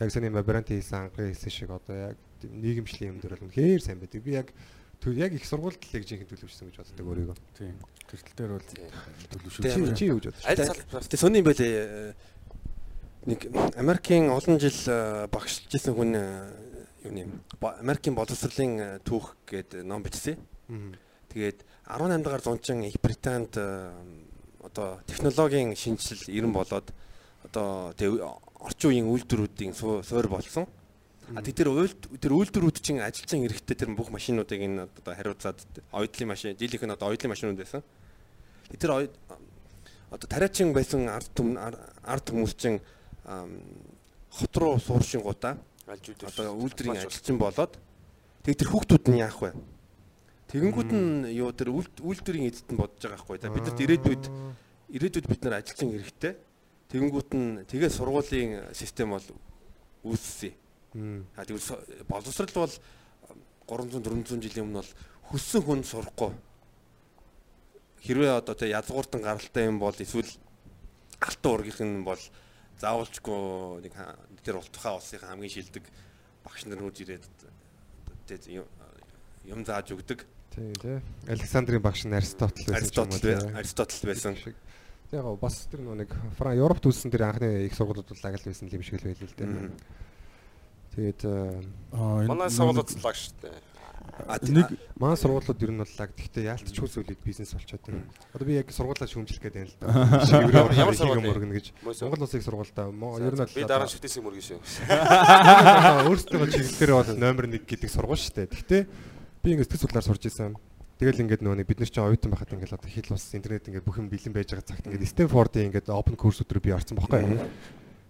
яг 0.00 0.08
саний 0.10 0.32
мабранти 0.32 0.80
хийсэн 0.80 1.12
ангарын 1.12 1.32
хийсэн 1.36 1.52
шиг 1.52 1.70
одоо 1.70 2.16
яг 2.16 2.16
нийгэмшлийн 2.42 3.12
юм 3.12 3.18
дээр 3.20 3.36
бол 3.36 3.44
үнэхээр 3.52 3.82
сайн 3.84 4.00
байдаг. 4.00 4.24
Би 4.24 4.32
яг 4.40 4.48
төр 5.04 5.14
яг 5.20 5.32
их 5.36 5.44
сургуульд 5.44 5.82
л 5.84 5.96
яг 6.00 6.04
жинхэнэ 6.08 6.30
төлөвшсөн 6.32 6.66
гэж 6.72 6.76
боддог 6.80 7.06
өөрийгөө. 7.12 7.36
Тийм. 7.60 7.76
Тэр 8.08 8.20
тал 8.24 8.36
дээр 8.40 8.52
бол. 8.56 8.68
Тийм. 8.72 9.94
Чи 9.94 10.04
юу 10.08 10.16
гэж 10.16 10.26
бодож 10.32 10.46
аль 10.48 11.08
Тэ- 11.12 11.20
сони 11.20 11.38
юм 11.42 11.46
байлээ. 11.46 11.72
э, 11.76 12.14
Нэг 13.22 13.46
Америкийн 13.78 14.30
олон 14.34 14.58
жил 14.58 14.74
э, 14.90 15.28
багшилж 15.30 15.70
исэн 15.78 15.94
хүн 15.94 16.10
э, 16.18 16.50
юу 17.06 17.12
нэм 17.14 17.30
Америкийн 17.62 18.18
боловсролын 18.18 18.98
түүх 19.06 19.38
гэдэг 19.46 19.86
ном 19.86 20.02
бичсэн. 20.02 20.34
Тэгээд 21.32 21.64
18 21.86 22.22
дахь 22.22 22.42
зуунчин 22.44 22.82
Их 22.84 23.00
Британд 23.00 23.56
э, 23.56 23.90
одоо 24.62 25.00
технологийн 25.06 25.74
шинжил 25.76 26.20
ирэн 26.28 26.52
болоод 26.52 26.92
одоо 27.44 27.94
орчин 28.60 28.90
үеийн 28.90 29.08
үйлдвэрүүдийн 29.10 29.74
суу- 29.74 30.02
суур 30.04 30.28
болсон. 30.28 30.66
А 31.34 31.40
тэр 31.42 31.72
тэр 32.20 32.32
үйлдвэрүүд 32.36 32.78
чинь 32.82 33.00
ажилчин 33.00 33.46
эрэхтэй 33.46 33.74
тэр 33.76 33.94
бүх 33.96 34.10
машинуудыг 34.10 34.60
энэ 34.60 34.86
одоо 34.90 35.14
хариуцаад 35.14 35.58
ойдлын 35.92 36.28
машин, 36.28 36.54
дийлийнх 36.56 36.84
нь 36.84 36.92
одоо 36.92 37.08
ойдлын 37.10 37.32
машинууд 37.32 37.56
байсан. 37.56 37.82
Тэр 38.78 39.08
одоо 40.12 40.28
тариачин 40.28 40.72
байсан 40.76 41.08
ард 41.08 41.32
ард 42.04 42.26
хүмүүс 42.28 42.54
чинь 42.58 42.80
хот 43.24 44.54
руу 44.56 44.78
сууршингуудаа 44.78 45.56
одоо 46.28 46.52
үйлдвэрийн 46.58 46.96
ажилчин 47.08 47.38
болоод 47.38 47.72
тэг 48.44 48.56
тэр 48.58 48.68
хүүхдүүд 48.68 49.04
нь 49.08 49.18
яах 49.22 49.40
вэ? 49.40 49.52
Тэгэнгүүт 50.52 50.90
нь 50.92 51.32
юу 51.32 51.48
тэр 51.56 51.72
үйлд- 51.72 52.04
үйлдвэрийн 52.04 52.52
эзэд 52.52 52.68
нь 52.72 52.76
бодож 52.76 53.00
байгаа 53.00 53.16
байхгүй. 53.24 53.40
За 53.40 53.48
бидэрт 53.48 53.80
ирээдүйд 53.80 54.24
ирээдүйд 54.92 55.26
бид 55.32 55.40
нар 55.48 55.64
ажилчин 55.64 55.96
эрэхтэй. 55.96 56.36
Тэгэнгүүт 56.92 57.30
нь 57.32 57.64
тэгээ 57.64 57.88
сургуулийн 57.88 58.68
систем 58.76 59.16
бол 59.16 59.24
үүссэн. 60.04 60.52
А 61.40 61.44
тэгвэл 61.48 62.04
боловсрал 62.04 62.52
бол 62.52 62.74
300 63.64 64.04
400 64.04 64.44
жилийн 64.44 64.68
өмнө 64.68 64.84
бол 64.84 64.92
хүссэн 65.32 65.62
хүн 65.64 65.80
сурахгүй. 65.88 66.36
Хэрвээ 68.04 68.36
одоо 68.44 68.52
тэ 68.52 68.68
язгууртан 68.76 69.24
гаралтай 69.24 69.72
юм 69.72 69.80
бол 69.80 69.96
эсвэл 69.96 70.28
алтан 71.16 71.52
ургийнх 71.56 71.80
нь 71.80 72.04
бол 72.04 72.20
заавалчгүй 72.76 73.88
нэг 73.88 73.94
тэр 74.44 74.60
ултхаа 74.60 75.00
улсынхаа 75.00 75.32
хамгийн 75.32 75.54
шилдэг 75.54 75.86
багш 76.44 76.66
нар 76.68 76.82
нүүж 76.82 76.96
ирээд 77.08 77.24
тэ 78.28 78.36
юм 78.52 78.66
юм 79.48 79.64
зааж 79.64 79.94
өгдөг. 79.94 80.26
Тийм 80.52 80.72
тий. 80.76 81.00
Александрийн 81.28 81.82
багш 81.82 82.04
нь 82.04 82.12
Аристотл 82.12 82.68
байсан 82.68 83.08
юм 83.08 83.08
уу. 83.08 83.56
Аристотл 83.56 84.04
байсан. 84.04 84.36
Яг 85.12 85.26
бас 85.40 85.68
тэр 85.68 85.80
нэг 85.84 86.12
Фран 86.36 86.56
Европт 86.56 86.84
үүссэн 86.88 87.12
тэр 87.12 87.28
анхны 87.28 87.68
их 87.68 87.76
сургуулиуд 87.76 88.08
бол 88.08 88.20
лагл 88.24 88.44
байсан 88.48 88.68
юм 88.68 88.80
шиг 88.84 89.00
л 89.00 89.08
байл 89.08 89.20
л 89.24 89.36
дээ. 89.36 89.72
Тэгээд 90.92 91.20
э, 91.24 91.60
Аа, 91.92 92.24
энэ- 92.24 92.28
Манай 92.28 92.48
сургуулиуд 92.52 92.92
лаг 93.00 93.16
шүү 93.16 93.36
дээ. 93.44 93.60
А 94.28 94.36
нэг 94.44 94.68
маань 95.00 95.16
сургуулиуд 95.16 95.60
ер 95.64 95.72
нь 95.72 95.80
бол 95.80 95.92
лаг 96.00 96.10
гэхдээ 96.16 96.44
яалтчгүй 96.52 96.88
сүлээд 96.88 97.20
бизнес 97.24 97.52
болчиход 97.56 97.84
байна. 97.88 98.04
Одоо 98.36 98.44
би 98.44 98.56
яг 98.60 98.68
сургуулаа 98.72 99.08
шүүмжлэх 99.08 99.40
гээд 99.40 99.56
байна 99.56 99.68
л 99.68 99.76
да. 99.80 99.88
Ямар 100.80 100.96
сургууль? 100.96 101.24
сургууль 101.28 101.56
гэж. 101.60 101.66
Монгол 101.80 102.24
улсын 102.28 102.40
их 102.40 102.44
сургуультай 102.44 102.84
ер 102.88 102.92
нь 102.92 103.40
бол 103.40 103.56
би 103.56 103.64
дараа 103.64 103.88
нь 103.88 103.92
шүтээсийн 103.92 104.24
мөргөн 104.24 104.44
шүү. 104.48 104.60
өөрсдөө 106.08 106.44
чиглэлээр 106.56 106.92
бол 106.92 107.10
номер 107.20 107.44
1 107.48 107.64
гэдэг 107.68 107.88
сургууль 107.88 108.20
шүү 108.20 108.36
дээ. 108.36 108.48
Гэхдээ 108.52 108.82
би 109.42 109.58
ингээд 109.58 109.68
сэтгэл 109.68 109.84
судлаар 109.90 110.06
сурч 110.06 110.24
исэн. 110.30 110.54
Тэгэл 111.02 111.22
ингээд 111.26 111.42
нөгөө 111.42 111.66
бид 111.66 111.82
нар 111.82 111.90
чинь 111.90 112.06
оюутан 112.06 112.30
байхад 112.30 112.54
ингээд 112.54 112.78
одоо 112.78 112.86
хэл 112.86 113.10
бас 113.10 113.26
интернет 113.34 113.66
ингээд 113.66 113.82
бүх 113.82 113.98
юм 113.98 114.06
бэлэн 114.06 114.30
байж 114.30 114.54
байгаа 114.54 114.70
цагт 114.70 114.86
ингээд 114.86 115.10
Стэнфордын 115.10 115.66
ингээд 115.74 115.90
open 115.90 116.14
course 116.14 116.46
өдрөө 116.46 116.62
би 116.62 116.70
орсон 116.70 116.94
байхгүй. 116.94 117.42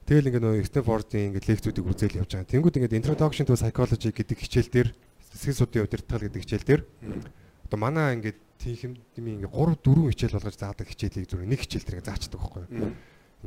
Тэгэл 0.05 0.29
ингээд 0.29 0.45
нөгөө 0.45 0.69
Стэнфордын 0.69 1.25
ингээд 1.33 1.49
лекцүүдийг 1.49 1.89
үзэл 1.89 2.21
явж 2.21 2.37
байгаа. 2.37 2.53
Тэнгүүд 2.53 2.77
ингээд 2.85 2.99
introduction 3.01 3.49
to 3.49 3.57
psychology 3.57 4.13
гэдэг 4.13 4.39
хичээл 4.45 4.69
дээр 4.69 4.89
сэтгэл 5.33 5.61
судлалын 5.65 5.87
удирдгал 5.89 6.21
гэдэг 6.21 6.43
хичээл 6.45 6.69
дээр 6.69 6.83
одоо 7.65 7.79
манай 7.81 8.21
ингээд 8.21 8.39
тийм 8.61 9.01
юм 9.17 9.27
ингээд 9.41 9.57
3 9.57 9.81
4 9.81 10.13
хичээл 10.13 10.37
болгож 10.37 10.57
заадаг 10.61 10.87
хичээлийг 10.93 11.27
зүгээр 11.33 11.49
нэг 11.49 11.61
хичээл 11.65 11.87
дээр 11.89 11.97
ингээд 11.97 12.11
заачдаг 12.13 12.41
байхгүй. 12.45 12.65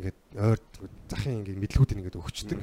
Ингээд 0.01 0.17
ойр 0.41 0.59
захын 1.05 1.37
ингээд 1.45 1.61
мэдлгүүдийг 1.61 1.99
ингээд 2.01 2.17
өгчдөг. 2.17 2.59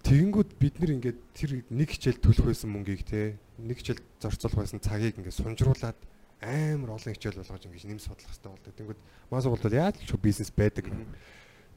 Тэгэнгүүт 0.00 0.50
бид 0.56 0.74
нэр 0.80 0.90
ингээд 0.96 1.18
тэр 1.36 1.50
нэг 1.68 1.88
хичээл 1.92 2.24
төлөх 2.24 2.48
байсан 2.48 2.72
мөнгийг 2.72 3.04
те 3.04 3.36
нэг 3.60 3.84
хичээл 3.84 4.00
зорцуулах 4.16 4.64
байсан 4.64 4.80
цагийг 4.80 5.20
ингээд 5.20 5.36
сунжруулад 5.36 5.98
амар 6.40 6.96
олон 6.96 7.12
хичээл 7.12 7.36
болгож 7.36 7.64
ингээд 7.68 7.88
нэмс 7.92 8.08
бодлох 8.08 8.28
хэрэгтэй 8.32 8.50
болдог. 8.50 8.72
Тэгэнгүүт 8.80 9.00
маа 9.28 9.40
сургууль 9.44 9.64
бол 9.68 9.76
яаж 9.76 10.00
ч 10.00 10.10
бизнес 10.16 10.48
байдаг. 10.48 10.88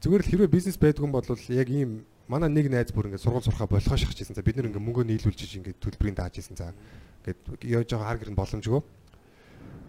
Зүгээр 0.00 0.22
л 0.24 0.30
хэрвээ 0.32 0.50
бизнес 0.56 0.80
байдгүй 0.80 1.08
бол 1.12 1.28
яг 1.52 1.68
ийм 1.68 2.08
манай 2.28 2.48
нэг 2.48 2.72
найз 2.72 2.88
бүр 2.96 3.12
ингээд 3.12 3.20
сургууль 3.20 3.44
сурахаа 3.44 3.68
болохоо 3.68 3.96
шахажсэн. 4.00 4.32
За 4.32 4.40
бид 4.40 4.56
нэр 4.56 4.72
ингээд 4.72 4.80
мөнгөө 4.88 5.04
нийлүүлж 5.04 5.60
ингээд 5.60 5.84
төлбөрийн 5.84 6.16
дааж 6.16 6.40
исэн. 6.40 6.56
За 6.56 6.72
ингээд 7.28 7.60
яаж 7.60 7.92
байгаа 7.92 8.08
хар 8.08 8.20
гэр 8.24 8.32
нь 8.32 8.40
боломжгүй. 8.40 8.80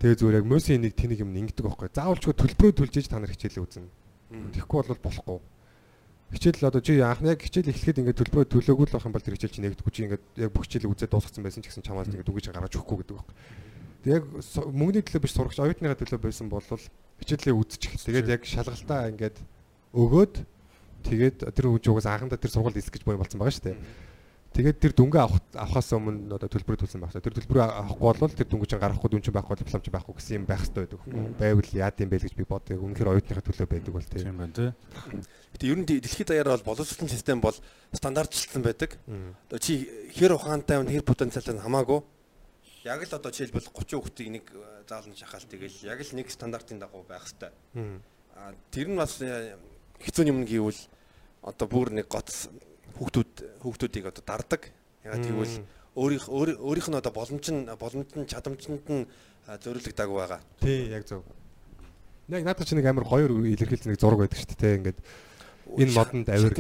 Тэгээ 0.03 0.19
зүгээр 0.19 0.39
яг 0.43 0.47
мөсийн 0.51 0.83
нэг 0.83 0.93
тэнийг 0.99 1.23
юм 1.23 1.31
ингэдэг 1.31 1.63
байхгүй. 1.63 1.87
Заавалчгүй 1.95 2.35
төлбөрөө 2.35 2.75
төлж 2.83 2.99
иж 2.99 3.07
та 3.07 3.15
нар 3.15 3.31
хичээлээ 3.31 3.63
үзнэ. 3.63 3.87
Тэгэхгүй 4.51 4.91
бол 4.91 4.99
болохгүй. 4.99 5.39
Хичээл 6.33 6.67
одоо 6.67 6.81
чи 6.81 6.97
анхны 6.97 7.33
яг 7.35 7.41
хичээл 7.41 7.69
эхлэхэд 7.69 8.01
ингээд 8.01 8.19
төлбөрөө 8.21 8.49
төлөөгүй 8.49 8.85
л 8.89 8.93
байх 8.97 9.05
юм 9.05 9.13
бол 9.13 9.21
тэр 9.21 9.37
хичээл 9.37 9.55
чи 9.55 9.61
нэгдэггүй 9.61 9.93
чи 9.93 10.01
ингээд 10.09 10.23
яг 10.41 10.51
бүх 10.55 10.65
хичээлээ 10.65 10.89
үзээд 10.89 11.11
дуусгасан 11.13 11.43
байсан 11.45 11.61
ч 11.61 11.69
гэсэн 11.69 11.85
чамаас 11.85 12.09
ингээд 12.09 12.31
үгэж 12.33 12.45
гаргаж 12.49 12.73
өгөхгүй 12.75 12.97
гэдэг 13.05 13.15
байхгүй. 13.15 13.35
Тэг 14.01 14.11
яг 14.11 14.23
мөнгөний 14.73 15.03
төлөө 15.05 15.21
биш 15.21 15.33
сурагч 15.37 15.57
оюутныхаа 15.61 16.01
төлөө 16.01 16.19
байсан 16.25 16.49
бол 16.49 16.65
хичээлээ 16.65 17.53
үзчих. 17.53 17.93
Тэгээд 18.01 18.33
яг 18.33 18.41
шалгалтаа 18.41 19.09
ингээд 19.13 19.37
өгөөд 19.93 20.33
тэгээд 21.05 21.37
тэр 21.53 21.65
ч 21.77 21.85
угаас 21.93 22.09
анхандаа 22.09 22.41
тэр 22.41 22.51
сургууль 22.51 22.77
эсэх 22.81 22.97
гэж 22.97 23.05
буйн 23.05 23.21
болсон 23.21 23.37
байгаа 23.37 23.53
шүү 23.53 23.65
дээ. 23.69 23.77
Тэгээд 24.55 24.77
тэр 24.79 24.93
дүнгээ 24.95 25.19
авах 25.19 25.43
авахаас 25.51 25.91
өмнө 25.91 26.31
одоо 26.39 26.47
төлбөрөө 26.47 26.87
төлсөн 26.87 27.03
байх. 27.03 27.11
Тэр 27.11 27.35
төлбөрөө 27.43 27.75
авахгүй 27.75 28.07
бол 28.23 28.31
тэр 28.31 28.47
дүнгээ 28.47 28.71
чинь 28.71 28.79
гаргахгүй 28.79 29.09
дүн 29.11 29.23
чинь 29.27 29.35
байхгүй 29.35 29.59
диплом 29.59 29.83
чинь 29.83 29.91
байхгүй 29.91 30.15
гэсэн 30.15 30.35
юм 30.39 30.45
байх 30.47 30.63
хэрэгтэй 30.63 30.81
байдаг. 30.87 31.01
Байвал 31.35 31.71
яад 31.75 31.99
юм 31.99 32.09
бэ 32.15 32.23
гэж 32.23 32.33
би 32.39 32.47
боддог. 32.47 32.79
Үнэхээр 32.79 33.11
оюутныхаа 33.19 33.43
төлөө 33.43 33.67
байдаг 33.67 33.91
бол 33.91 34.07
тийм. 34.07 34.23
тийм 34.23 34.39
байна 34.39 34.55
тий. 34.55 34.71
Гэтэ 35.59 35.67
ер 35.67 35.75
нь 35.75 35.83
дэлхийд 35.83 36.29
даяараа 36.31 36.55
бол 36.63 36.71
боловсролын 36.71 37.11
систем 37.11 37.43
бол 37.43 37.57
стандартчлсан 37.91 38.63
байдаг. 38.63 38.95
Одоо 39.51 39.59
чи 39.59 39.91
хэр 40.15 40.39
ухаантай 40.39 40.79
вэ, 40.79 40.87
хэр 40.87 41.03
потенциалтай 41.03 41.59
хамаагүй. 41.59 41.99
Яг 42.87 43.03
л 43.03 43.11
одоо 43.11 43.31
жишээлбэл 43.35 43.75
30 43.75 43.99
хүүхдийг 43.99 44.29
нэг 44.39 44.45
э, 44.55 44.87
заалан 44.87 45.19
шахаал 45.19 45.43
тэгэл 45.43 45.83
яг 45.83 45.99
л 45.99 46.15
нэг 46.15 46.31
стандартын 46.31 46.79
дагуу 46.79 47.03
байх 47.03 47.27
хэвээр. 47.27 47.51
А 48.39 48.55
тэр 48.71 48.87
нь 48.87 48.95
бас 48.95 49.19
э, 49.19 49.57
хэцүү 49.99 50.29
юм 50.31 50.45
гэвэл 50.45 50.79
одоо 51.41 51.67
бүр 51.67 51.91
нэг 51.97 52.05
гоц 52.07 52.47
хүүхдүүд 52.99 53.31
хүүхдүүдийг 53.61 54.05
одоо 54.09 54.23
дардаг. 54.25 54.61
Ягаад 55.03 55.23
гэвэл 55.25 55.55
өөрийнх 55.95 56.25
өөр- 56.27 56.59
өөрийнх 56.59 56.89
нь 56.91 56.99
одоо 56.99 57.11
боломж 57.11 57.45
нь 57.51 57.65
боломж 57.79 58.09
нь 58.15 58.27
чадамжинд 58.27 58.85
нь 58.89 59.05
зориулагдаагүй 59.63 60.17
байгаа. 60.19 60.39
Тий, 60.59 60.89
яг 60.89 61.03
зөв. 61.07 61.23
Яг 62.27 62.43
надад 62.43 62.65
чинь 62.67 62.79
нэг 62.81 62.87
амар 62.89 63.05
хоёр 63.05 63.31
илэрхийлж 63.45 63.85
нэг 63.85 63.99
зураг 64.01 64.19
байдаг 64.25 64.39
шүү 64.39 64.57
дээ. 64.57 64.75
Ингээд 64.81 64.99
энэ 65.77 65.93
модонд 65.93 66.27
авир 66.29 66.51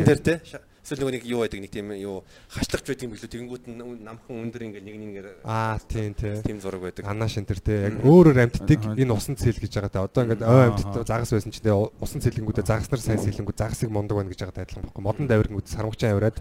ша- 0.45 0.61
эсвэл 0.85 1.01
нөгөө 1.01 1.13
нэг 1.17 1.25
юу 1.25 1.39
байдаг 1.41 1.59
нэг 1.65 1.71
тийм 1.73 1.89
юу 1.97 2.21
хашлагч 2.53 2.85
байдаг 2.85 3.05
юм 3.09 3.11
билүү 3.17 3.29
тэгэнгүүт 3.33 3.65
нь 3.73 3.81
намхан 4.05 4.37
өндөр 4.45 4.61
ингээд 4.69 4.85
нэг 4.85 4.95
нэгээр 5.01 5.27
Аа, 5.41 5.81
тийм 5.89 6.13
тий. 6.13 6.37
тийм 6.45 6.61
зураг 6.61 6.81
байдаг. 6.85 7.03
Анаа 7.09 7.25
шинтер 7.25 7.57
те 7.57 7.89
яг 7.89 8.05
өөрөөр 8.05 8.37
амьддаг 8.45 8.81
энэ 8.93 9.09
усан 9.17 9.33
цэл 9.33 9.57
гэж 9.57 9.73
байгаа 9.81 9.89
та. 9.89 10.05
Одоо 10.05 10.21
ингээд 10.29 10.45
ой 10.45 10.63
амьддаг 10.69 11.03
загас 11.09 11.33
байсан 11.33 11.49
чинь 11.49 11.65
те 11.65 11.73
усан 11.73 12.21
цэлэнгүүдээ 12.21 12.65
загаснаар 12.69 13.01
сайн 13.01 13.19
сэлэнгүүд 13.25 13.57
загасыг 13.57 13.89
мундаг 13.89 14.15
байна 14.21 14.29
гэж 14.29 14.39
байгаа 14.45 14.61
адилхан 14.61 14.83
байхгүй. 14.85 15.01
Модонд 15.01 15.31
авиргүүд 15.33 15.67
сармагчаа 15.73 16.13
авираад 16.13 16.37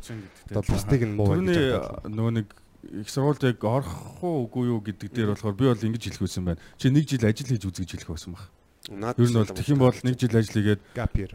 одоо 0.53 0.63
бусдыг 0.69 1.01
нь 1.09 1.17
муу 1.17 1.33
байна 1.33 1.49
гэж 1.49 1.65
байгаа. 1.73 2.13
нөгөө 2.13 2.33
нэг 2.37 2.49
их 3.01 3.09
сургуульд 3.09 3.43
яг 3.49 3.65
орох 3.65 4.21
уу 4.21 4.45
үгүй 4.45 4.69
юу 4.69 4.85
гэдэг 4.85 5.09
дээр 5.09 5.33
болохоор 5.33 5.57
би 5.57 5.65
бол 5.73 5.87
ингэж 5.89 6.05
хэлэх 6.05 6.21
байсан 6.21 6.45
байна. 6.45 6.61
Чи 6.77 6.93
нэг 6.93 7.09
жил 7.09 7.25
ажил 7.25 7.49
хийж 7.49 7.65
үз 7.65 7.81
гэж 7.81 7.91
хэлэх 7.97 8.13
байсан 8.13 8.37
баг. 8.37 8.45
Ер 8.93 9.33
нь 9.33 9.39
бол 9.41 9.49
тэгэх 9.49 9.73
юм 9.73 9.81
бол 9.81 9.97
нэг 10.05 10.15
жил 10.21 10.37
ажил 10.37 10.53
хийгээд 10.61 10.83
Gap 10.93 11.17
year. 11.17 11.33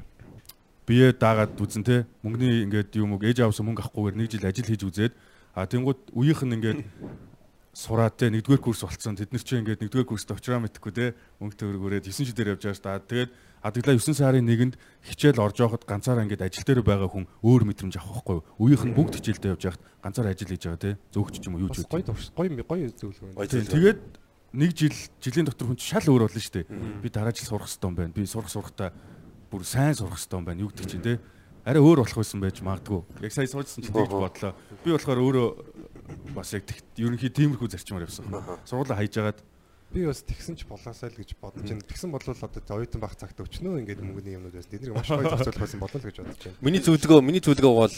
Бие 0.89 1.13
даагаад 1.13 1.53
үзэн 1.53 1.85
те 1.85 2.09
мөнгөний 2.25 2.65
ингээд 2.65 2.97
юм 2.97 3.13
уу 3.13 3.21
ээж 3.21 3.45
авсан 3.45 3.69
мөнгө 3.69 3.85
авахгүйгээр 3.85 4.17
нэг 4.17 4.29
жил 4.33 4.49
ажил 4.49 4.65
хийж 4.65 4.83
үзээд 4.89 5.13
а 5.53 5.69
тэнгууд 5.69 6.09
үеийнх 6.17 6.41
нь 6.49 6.55
ингээд 6.57 6.81
сураад 7.77 8.17
те 8.17 8.33
нэгдүгээр 8.33 8.57
курс 8.65 8.81
болцсон 8.81 9.13
тэд 9.13 9.29
нар 9.29 9.45
чи 9.45 9.61
ингээд 9.61 9.85
нэгдүгээр 9.85 10.09
курст 10.09 10.33
очроо 10.33 10.57
мэдхгүй 10.65 10.93
те 10.97 11.05
мөнгө 11.37 11.61
төгрөгөөрөө 11.61 12.09
9 12.09 12.33
жилээр 12.33 12.57
явж 12.57 12.65
байгаа 12.65 12.73
ш 12.73 12.81
та 12.81 12.97
тэгээд 12.97 13.31
адаглаа 13.61 13.95
9 14.01 14.17
сарын 14.17 14.45
нэгэнд 14.49 14.75
хичээл 15.05 15.37
орж 15.45 15.61
явахад 15.61 15.85
ганцаараа 15.85 16.25
ингээд 16.25 16.41
ажил 16.49 16.65
дээр 16.65 16.81
байгаа 16.81 17.09
хүн 17.13 17.29
өөр 17.45 17.63
мэдрэмж 17.69 17.95
авах 18.01 18.25
байхгүй 18.25 18.35
юу 18.41 18.43
үеийнх 18.57 18.85
нь 18.89 18.95
бүгд 18.97 19.13
хичээлдээ 19.21 19.53
явж 19.53 19.63
байхад 19.69 19.83
ганцаараа 20.01 20.33
ажил 20.33 20.49
хийж 20.49 20.63
байгаа 20.65 20.81
те 20.81 20.91
зөөгч 21.13 21.35
ч 21.37 21.45
юм 21.45 21.53
уу 21.55 21.63
юу 21.67 21.69
ч 21.69 21.85
Бас 21.85 22.33
гоё 22.33 22.65
гоё 22.65 22.89
зөвлөгөө. 22.89 23.45
Тэгээд 23.45 23.99
нэг 24.57 24.71
жил 24.73 24.95
жилийн 25.21 25.45
дотор 25.45 25.69
хүн 25.69 25.77
чинь 25.77 25.93
шал 25.93 26.09
өөр 26.09 26.25
болно 26.25 26.41
шүү 26.41 26.55
дээ. 26.57 26.65
Би 27.03 27.07
дараа 27.13 27.35
жил 27.35 27.45
сурах 27.45 27.69
хэрэгтэй 27.69 27.85
юм 27.85 27.95
байна. 27.95 28.15
Би 28.15 28.25
сурах 28.25 28.49
сурахтаа 28.49 28.89
бүр 29.51 29.65
сайн 29.65 29.97
сурах 29.97 30.17
хэрэгтэй 30.17 30.37
юм 30.39 30.45
байна. 30.45 30.61
Юу 30.63 30.69
гэдэг 30.69 30.87
чинь 30.89 31.03
те. 31.03 31.19
Арай 31.65 31.81
өөр 31.83 32.05
болох 32.05 32.17
байсан 32.21 32.39
байж 32.39 32.61
магадгүй. 32.63 33.01
Яг 33.25 33.33
сая 33.33 33.49
суужсан 33.49 33.83
чинь 33.83 33.93
тэгж 33.93 34.13
бодлоо. 34.13 34.53
Би 34.85 34.93
болохоор 34.95 35.19
өөрөө 35.19 35.47
бас 36.37 36.53
яг 36.53 36.65
ерөнхий 36.97 37.29
тиймэрхүү 37.29 37.69
зарчмаар 37.69 38.07
явсан. 38.07 38.29
Сургуулаа 38.65 38.97
хайж 38.97 39.17
агаад 39.19 39.43
Би 39.89 40.05
бас 40.05 40.21
тэгсэн 40.21 40.53
ч 40.53 40.69
болоосай 40.69 41.09
л 41.09 41.17
гэж 41.17 41.33
бодож 41.41 41.65
байна. 41.65 41.81
Тэгсэн 41.81 42.13
бол 42.13 42.21
одоо 42.21 42.77
оюутан 42.77 43.01
байх 43.01 43.17
цагт 43.17 43.41
өчнөө 43.41 43.81
ингээд 43.81 44.05
мөнгөний 44.05 44.37
юмнууд 44.37 44.53
байсан. 44.53 44.69
Тэднийг 44.69 44.93
маш 44.93 45.09
гоё 45.09 45.25
зохицуулах 45.25 45.65
байсан 45.65 45.81
болол 45.81 46.05
гэж 46.05 46.17
бодож 46.21 46.41
байна. 46.45 46.61
Миний 46.61 46.81
зөвлөгөө 46.85 47.19
миний 47.25 47.41
зөвлөгөө 47.41 47.73
бол 47.73 47.97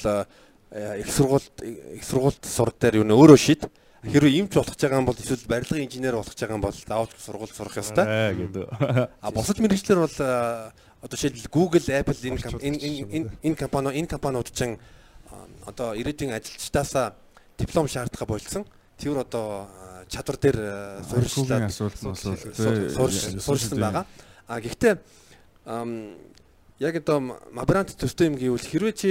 э, 0.72 1.04
их 1.04 1.12
сургуульд 1.12 1.56
их 2.00 2.04
сургуульд 2.08 2.48
сурах 2.48 2.80
дээр 2.80 3.04
юу 3.04 3.08
нэ 3.12 3.12
өөрөө 3.12 3.40
шид. 3.44 3.68
Хэрвээ 4.08 4.40
имч 4.40 4.56
болох 4.56 4.72
гэж 4.72 4.88
байгаа 4.88 5.04
юм 5.04 5.10
бол 5.12 5.20
эсвэл 5.20 5.52
барилгын 5.52 5.84
инженер 5.84 6.16
болох 6.16 6.32
гэж 6.32 6.40
байгаа 6.48 6.56
юм 6.56 6.64
бол 6.64 6.80
заавал 6.80 7.12
сургууль 7.12 7.52
сурах 7.52 7.76
ёстой. 7.76 8.08
аа 8.08 8.32
гэдэг. 8.40 8.66
А 9.20 9.28
бусад 9.36 9.60
мэрэгчлэр 9.60 10.00
бол 10.00 10.16
э, 10.16 10.72
одоо 11.02 11.18
жишээлбэл 11.18 11.50
Google, 11.50 11.86
Apple 11.90 12.18
энэ 12.22 12.38
энэ 12.62 13.30
энэ 13.42 13.56
компани 13.56 13.98
энэ 14.00 14.08
компаниуд 14.08 14.50
чинь 14.54 14.78
одоо 15.66 15.94
ирээдүйн 15.98 16.38
ажилчдаасаа 16.38 17.16
диплом 17.58 17.88
шаардах 17.88 18.28
болсон. 18.28 18.66
Тэр 18.98 19.18
одоо 19.18 19.68
чадвар 20.10 20.38
дээр 20.38 20.58
суурьшлаад 21.06 21.72
суурьшсан 23.42 23.78
байгаа. 23.80 24.06
А 24.48 24.60
гэхдээ 24.62 24.98
яг 26.82 26.96
одоо 26.98 27.38
мабрант 27.54 27.94
төстэй 27.96 28.28
юм 28.28 28.36
гэвэл 28.36 28.62
хэрвээ 28.62 28.94
чи 28.98 29.10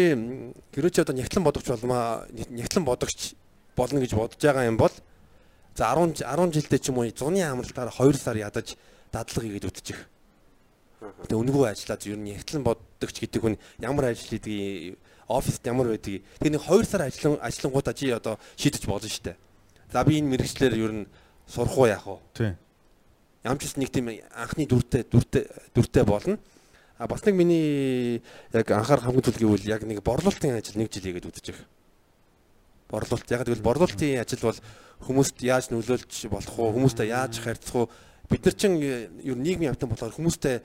хэрвээ 0.74 0.91
чи 0.91 1.01
одоо 1.01 1.14
нягтлан 1.14 1.45
бодогч 1.47 1.66
болмаа 1.70 2.26
нягтлан 2.51 2.84
бодогч 2.84 3.34
болно 3.78 4.03
гэж 4.03 4.14
бодож 4.18 4.43
байгаа 4.43 4.66
юм 4.66 4.76
бол 4.76 4.93
за 5.78 5.95
10 5.95 6.18
10 6.18 6.51
жилдээ 6.51 6.80
ч 6.82 6.91
юм 6.91 6.99
уу 6.99 7.11
зуны 7.14 7.47
амралтаараа 7.47 7.95
2 7.95 8.18
сар 8.18 8.36
ядаж 8.36 8.74
дадлага 9.14 9.47
хийгээд 9.47 9.70
үтчих. 9.70 10.09
Тэгээ 11.01 11.40
үнэгүй 11.40 11.64
ажиллаад 11.72 12.03
ер 12.05 12.18
нь 12.20 12.28
нягтлан 12.28 12.62
бодогч 12.64 13.16
гэдэг 13.24 13.40
хүн 13.40 13.57
ямар 13.80 14.12
ажил 14.12 14.36
хийдгийг 14.36 15.01
оффист 15.28 15.64
ямар 15.64 15.96
байдгийг 15.96 16.26
тэгээ 16.36 16.55
нэг 16.59 16.64
2 16.68 16.84
сар 16.84 17.03
ажиллан 17.09 17.40
ажиллангуудаа 17.40 17.94
чи 17.96 18.12
одоо 18.12 18.36
шийдэж 18.61 18.84
болно 18.84 19.09
шүү 19.09 19.24
дээ. 19.32 19.36
За 19.92 20.05
би 20.05 20.20
энэ 20.20 20.28
мэрэгчлэр 20.28 20.74
ер 20.76 20.92
нь 20.92 21.09
сурах 21.48 21.78
уу 21.78 21.88
яах 21.88 22.05
вэ? 22.05 22.18
Тийм. 22.36 22.55
ямар 23.44 23.59
ч 23.59 23.72
нэг 23.80 23.88
тийм 23.88 24.12
анхны 24.36 24.68
дүртэй 24.68 25.03
дүртэй 25.09 25.44
дүртэй 25.72 26.05
болно. 26.05 26.36
А 27.01 27.09
бас 27.09 27.24
нэг 27.24 27.34
миний 27.34 28.20
яг 28.53 28.68
анхаарах 28.68 29.09
хамгийн 29.09 29.24
зүйл 29.24 29.40
гэвэл 29.40 29.72
яг 29.72 29.82
нэг 29.88 30.05
борлуулалтын 30.05 30.61
ажил 30.61 30.76
нэг 30.76 30.92
жил 30.92 31.09
хийгээд 31.09 31.30
үдчих. 31.32 31.64
борлуулалт. 32.90 33.30
Яг 33.30 33.46
гэвэл 33.46 33.64
борлуулалтын 33.64 34.20
ажил 34.20 34.44
бол 34.44 34.61
хүмүүст 35.01 35.40
яаж 35.40 35.70
нөлөөлж 35.72 36.28
болох 36.28 36.59
уу, 36.59 36.74
хүмүүстэй 36.76 37.09
яаж 37.09 37.40
харьцах 37.40 37.74
уу? 37.74 37.90
Бид 38.28 38.44
нар 38.44 38.55
чинь 38.55 38.76
ер 38.82 39.36
нь 39.38 39.42
нийгмийн 39.46 39.72
амтан 39.72 39.88
болохоор 39.88 40.12
хүмүүстэй 40.12 40.61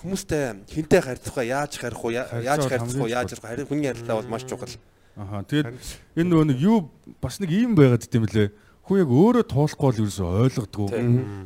хүмүүстэй 0.00 0.42
хинтэй 0.70 1.00
харьцах 1.00 1.36
уу, 1.36 1.44
яаж 1.44 1.72
харих 1.78 2.00
уу, 2.04 2.12
яаж 2.14 2.62
харьцах 2.66 3.00
уу, 3.00 3.10
яаж 3.10 3.30
харих 3.34 3.44
харин 3.44 3.68
хүний 3.68 3.88
харилцаа 3.90 4.18
бол 4.18 4.32
маш 4.32 4.44
чухал. 4.46 4.74
Аха. 5.16 5.46
Тэгээд 5.46 5.70
энэ 6.18 6.28
нөгөө 6.30 6.46
нэг 6.50 6.58
юу 6.58 6.90
бас 7.22 7.38
нэг 7.38 7.50
юм 7.54 7.78
байгаад 7.78 8.02
гэдэм 8.02 8.26
лээ. 8.26 8.48
Хүн 8.84 9.00
яг 9.00 9.10
өөрөө 9.14 9.44
туулахгүй 9.48 9.86
бол 9.88 10.02
ерөөсөө 10.04 10.28
ойлгодгоо. 10.44 10.88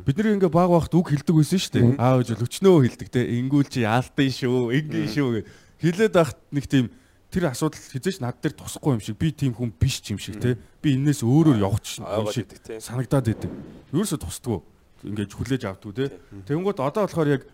Бид 0.03 0.15
нар 0.17 0.33
ингээ 0.35 0.51
баг 0.51 0.69
багт 0.73 0.91
үг 0.91 1.07
хэлдэг 1.13 1.35
байсан 1.37 1.61
шүү 1.61 1.73
дээ. 1.77 1.85
Аав 1.95 2.19
ээж 2.19 2.29
бол 2.35 2.47
өчнөө 2.49 2.75
хэлдэг 2.83 3.09
те. 3.13 3.21
Ингүүл 3.39 3.69
чи 3.69 3.85
яалтын 3.85 4.31
шүү, 4.33 4.75
ингээ 4.75 5.07
шүү 5.13 5.29
гэ. 5.37 5.41
Хэлээд 5.79 6.15
ахт 6.19 6.37
нэг 6.51 6.65
тийм 6.67 6.91
тэр 7.31 7.53
асуудал 7.53 7.79
хизээч 7.79 8.19
над 8.19 8.41
дээр 8.41 8.57
тусахгүй 8.59 8.97
юм 8.97 9.03
шиг. 9.05 9.15
Би 9.15 9.31
тийм 9.31 9.53
хүн 9.55 9.71
биш 9.71 10.03
юм 10.09 10.19
шиг 10.19 10.41
те. 10.41 10.57
Би 10.81 10.97
энээс 10.99 11.23
өөрөөр 11.23 11.61
явах 11.63 11.79
юм 11.85 12.27
шиг 12.33 12.51
санагдаад 12.81 13.31
идэв. 13.31 13.53
Ерөөсөө 13.93 14.19
тусдгоо. 14.19 14.59
Ингээд 15.05 15.31
хүлээж 15.31 15.63
авдгүү 15.63 15.93
те. 15.95 16.11
Тэнгүүд 16.43 16.83
одоо 16.83 17.07
болохоор 17.07 17.39
яг 17.39 17.47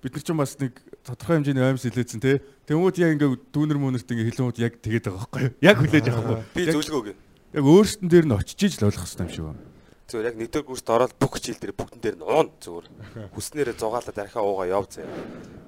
бид 0.00 0.12
нар 0.16 0.24
ч 0.24 0.28
бас 0.32 0.52
нэг 0.60 0.72
тодорхой 1.04 1.36
хэмжээний 1.40 1.64
оймс 1.64 1.84
хилээдсэн 1.84 2.20
те. 2.24 2.40
Тэнгүүд 2.66 2.96
яг 3.04 3.10
ингээ 3.20 3.30
дүүнер 3.52 3.78
мөнөрт 3.80 4.08
ингээ 4.08 4.28
хэлэнгүүд 4.32 4.58
яг 4.64 4.74
тэгээд 4.80 5.04
байгаа 5.08 5.20
байхгүй 5.20 5.42
юу? 5.44 5.52
Яг 5.60 5.76
хүлээж 5.80 6.06
авах 6.08 6.26
байхгүй. 6.26 6.54
Би 6.56 6.60
Яг- 6.64 6.74
зөвлөгөө 6.74 7.00
өгье. 7.04 7.14
Яг 7.50 7.64
өөрсдөн 7.68 8.08
дээр 8.08 8.26
нь 8.28 8.36
очиж 8.36 8.60
иж 8.64 8.74
л 8.80 8.86
ойлгох 8.88 9.04
хэрэгтэй 9.04 9.24
юм 9.26 9.32
шиг 9.34 9.44
байна. 9.44 9.62
Зүгээр 10.10 10.28
яг 10.30 10.36
нэгдүгээр 10.40 10.66
курст 10.66 10.88
ороод 10.90 11.14
бүх 11.20 11.32
хичээл 11.38 11.60
дээр 11.62 11.74
бүгдэн 11.78 12.00
дээр 12.02 12.16
нь 12.18 12.24
уун 12.26 12.48
зүгээр. 12.58 12.86
Хүснээрээ 13.30 13.76
зугаалаад 13.78 14.18
архиа 14.18 14.42
уугаа 14.42 14.66
яв 14.66 14.84
заяа. 14.90 15.10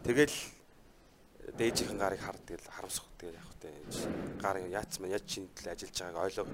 Тэгэл 0.03 0.35
дээжийнхэн 1.59 1.99
гарыг 2.01 2.21
хар 2.25 2.37
тэгэл 2.43 2.67
харамсах 2.73 3.07
тэгэл 3.21 3.39
явах 3.39 3.57
тэ. 3.61 3.71
Гар 4.41 4.57
яатсан 4.67 5.01
маань 5.05 5.15
яаж 5.15 5.25
чиний 5.29 5.51
төлөө 5.53 5.73
ажиллаж 5.77 5.99
байгааг 6.01 6.25
ойлго. 6.27 6.47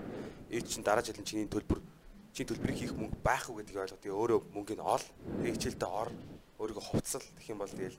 Ээ 0.51 0.63
чин 0.69 0.83
дараа 0.85 1.05
жилийн 1.07 1.25
чиний 1.25 1.47
төлбөр 1.49 1.81
чиний 2.35 2.49
төлбөрийг 2.51 2.79
хийх 2.83 2.93
мөнгө 2.99 3.17
байх 3.25 3.47
уу 3.49 3.57
гэдгийг 3.63 3.79
ойлго. 3.89 3.97
Тэгээ 4.03 4.17
өөрөө 4.21 4.41
мөнгөний 4.53 4.85
ол. 4.85 5.05
Тэгээ 5.45 5.55
хичээлдээ 5.57 5.89
ор. 5.89 6.11
Өөрийгөө 6.59 6.85
хувцсал 6.91 7.23
гэх 7.39 7.49
юм 7.55 7.63
бол 7.63 7.71
тэгэл 7.71 7.99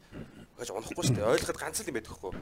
гаж 0.60 0.70
унахгүй 0.76 1.04
шүү 1.08 1.16
дээ. 1.16 1.32
Ойлгоход 1.32 1.60
ганц 1.64 1.80
л 1.80 1.88
юм 1.88 1.96
байдаг 1.96 2.12
хгүй. 2.12 2.34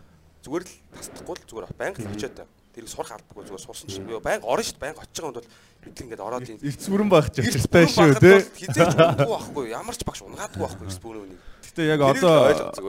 Зүгээр 0.42 0.64
л 0.66 0.74
тасдахгүй 0.98 1.36
л 1.38 1.46
зүгээр 1.46 1.66
байнга 1.78 2.02
л 2.02 2.10
очиод 2.10 2.34
та. 2.34 2.50
Тэрийг 2.74 2.90
сурах 2.90 3.14
албагүй 3.14 3.46
зүгээр 3.46 3.66
сурсан 3.66 3.90
чинь 3.90 4.10
би 4.10 4.18
байнга 4.18 4.50
орно 4.50 4.66
шүү 4.66 4.78
дээ. 4.78 4.82
Байнга 4.82 5.06
очиж 5.06 5.18
байгаа 5.22 5.30
хүнд 5.30 5.38
бол 5.38 5.52
эдгээр 5.86 6.06
ингээд 6.10 6.26
ороод 6.26 6.50
ийн 6.50 6.58
Эрц 6.58 6.86
бүрэн 6.90 7.10
байх 7.14 7.28
ч 7.30 7.36
Эрс 7.46 7.70
бүрэн 7.70 7.94
шүү 7.94 8.10
бол 8.18 8.50
Хизээч 8.58 8.94
унахгүй 8.98 9.30
байхгүй 9.30 9.66
ямар 9.70 9.96
ч 9.98 10.02
багш 10.06 10.22
унгаадгүй 10.26 10.62
байхгүй 10.66 10.86
эрс 10.90 11.00
бүрэн 11.02 11.22
үнийг. 11.22 11.42
Гэтэ 11.70 11.82
яг 11.86 12.02
одоо 12.02 12.34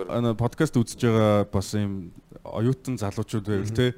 ана 0.09 0.33
подкаст 0.33 0.77
үзэж 0.81 1.01
байгаа 1.05 1.45
бас 1.53 1.69
юм 1.77 2.13
оюутан 2.45 2.97
залуучууд 2.97 3.45
байвал 3.45 3.77
те. 3.77 3.93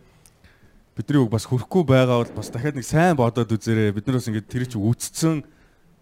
Бидний 0.98 1.22
үг 1.22 1.30
бас 1.30 1.46
хөрөхгүй 1.46 1.82
байгаа 1.86 2.18
бол 2.26 2.34
бас 2.34 2.50
дахиад 2.50 2.74
нэг 2.74 2.86
сайн 2.86 3.14
бодоод 3.14 3.50
үзээрэй. 3.50 3.94
Бид 3.94 4.06
нар 4.10 4.18
бас 4.18 4.26
ингээд 4.26 4.50
тэр 4.50 4.66
чинь 4.66 4.82
үүсцэн 4.82 5.46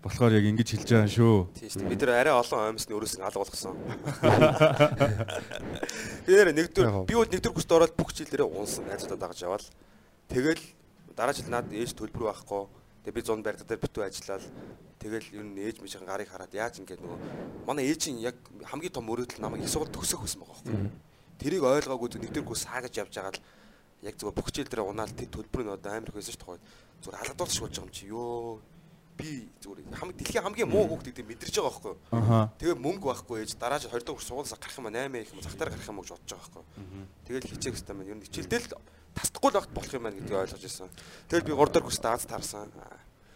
болохоор 0.02 0.32
яг 0.38 0.44
ингэж 0.46 0.68
хэлж 0.78 0.88
байгаа 0.94 1.10
шүү. 1.10 1.36
Тийм 1.58 1.68
шүү 1.74 1.80
дээ. 1.82 1.90
Бид 1.92 2.02
нэр 2.06 2.12
арай 2.14 2.34
олон 2.38 2.60
аймсны 2.70 2.94
өрөөс 2.94 3.14
нь 3.18 3.26
алга 3.26 3.42
болгосон. 3.42 3.74
Тэр 6.22 6.54
нэгдүгээр 6.54 7.02
би 7.02 7.14
бол 7.18 7.26
нэгдүгээр 7.26 7.56
курст 7.58 7.74
ороод 7.74 7.94
бүх 7.98 8.14
хичээл 8.14 8.30
дээрээ 8.30 8.46
унсан 8.46 8.86
найзуудаа 8.86 9.18
дагаж 9.18 9.42
яваал. 9.42 9.66
Тэгэл 10.30 10.62
дараа 11.18 11.34
жил 11.34 11.50
над 11.50 11.66
ээж 11.74 11.98
төлбөр 11.98 12.30
байхгүй. 12.30 12.70
Тэгээ 13.02 13.16
би 13.18 13.22
100 13.26 13.42
барилга 13.42 13.66
дээр 13.66 13.82
битүү 13.82 14.02
ажиллаад 14.06 14.44
тэгэл 15.02 15.26
ер 15.34 15.42
нь 15.42 15.58
ээж 15.66 15.76
мижийн 15.82 16.06
гарыг 16.06 16.30
хараад 16.30 16.54
яаж 16.54 16.78
ингэж 16.78 17.02
нөгөө 17.02 17.66
манай 17.66 17.90
ээжийн 17.90 18.22
яг 18.22 18.38
хамгийн 18.70 18.94
том 18.94 19.10
өрөөдөл 19.10 19.42
намайг 19.42 19.66
их 19.66 19.70
сургууль 19.72 19.90
төгсөх 19.90 20.22
байсан 20.22 20.46
байгаа 20.46 20.62
байхгүй. 20.62 20.90
Тэрийг 21.42 21.62
ойлгоогүй 21.66 22.08
нэгдүгээр 22.22 22.46
курс 22.46 22.66
саагаж 22.66 22.94
явж 22.98 23.14
байгаа 23.14 23.34
л 23.34 23.42
яг 24.06 24.14
зүгээр 24.14 24.36
бүх 24.36 24.46
хичээл 24.50 24.70
дээр 24.70 24.86
унаал 24.86 25.10
төлбөр 25.10 25.62
нь 25.66 25.74
одоо 25.74 25.90
амар 25.90 26.10
их 26.10 26.18
байсан 26.18 26.34
ш 26.34 26.38
тухай. 26.38 26.58
Зүгээр 27.02 27.18
алгадуулах 27.18 27.62
болж 27.62 27.74
байгаа 27.74 27.86
юм 27.86 27.94
чи 27.94 28.04
ёо 28.10 28.58
би 29.18 29.50
зүгээр 29.58 29.98
хамгийн 29.98 30.18
дэлхийн 30.22 30.44
хамгийн 30.46 30.70
муу 30.70 30.86
хүүхд 30.86 31.10
гэдэг 31.10 31.26
мэдэрч 31.26 31.54
байгаа 31.58 31.74
байхгүй 31.74 31.94
юу? 31.98 32.48
Тэгээ 32.62 32.76
мөнгө 32.78 33.06
байхгүй 33.10 33.36
ээж 33.42 33.58
дараа 33.58 33.82
жил 33.82 33.90
20 33.90 34.06
дахь 34.06 34.22
суулаас 34.22 34.54
гарах 34.54 34.78
юм 34.78 34.86
аа 34.86 34.94
8 34.94 35.18
их 35.18 35.32
юм 35.34 35.42
захтаар 35.42 35.70
гарах 35.74 35.90
юм 35.90 35.98
гэж 35.98 36.10
бодож 36.14 36.30
байгаа 36.30 36.46
байхгүй 36.46 36.62
юу? 36.62 37.06
Тэгэл 37.26 37.50
хичээх 37.50 37.74
хэрэгтэй 37.74 37.94
маань 37.98 38.10
ер 38.14 38.18
нь 38.22 38.26
хичээлдэл 38.30 38.66
тасдахгүй 39.18 39.50
л 39.50 39.58
багт 39.58 39.72
болох 39.74 39.92
юм 39.92 40.04
байна 40.06 40.16
гэдгийг 40.22 40.38
ойлгож 40.38 40.62
ирсэн. 40.62 40.88
Тэгэл 41.26 41.48
би 41.50 41.52
3 41.58 41.74
дахь 41.74 41.84
курст 41.84 42.04
Аз 42.06 42.24
таарсан. 42.30 42.70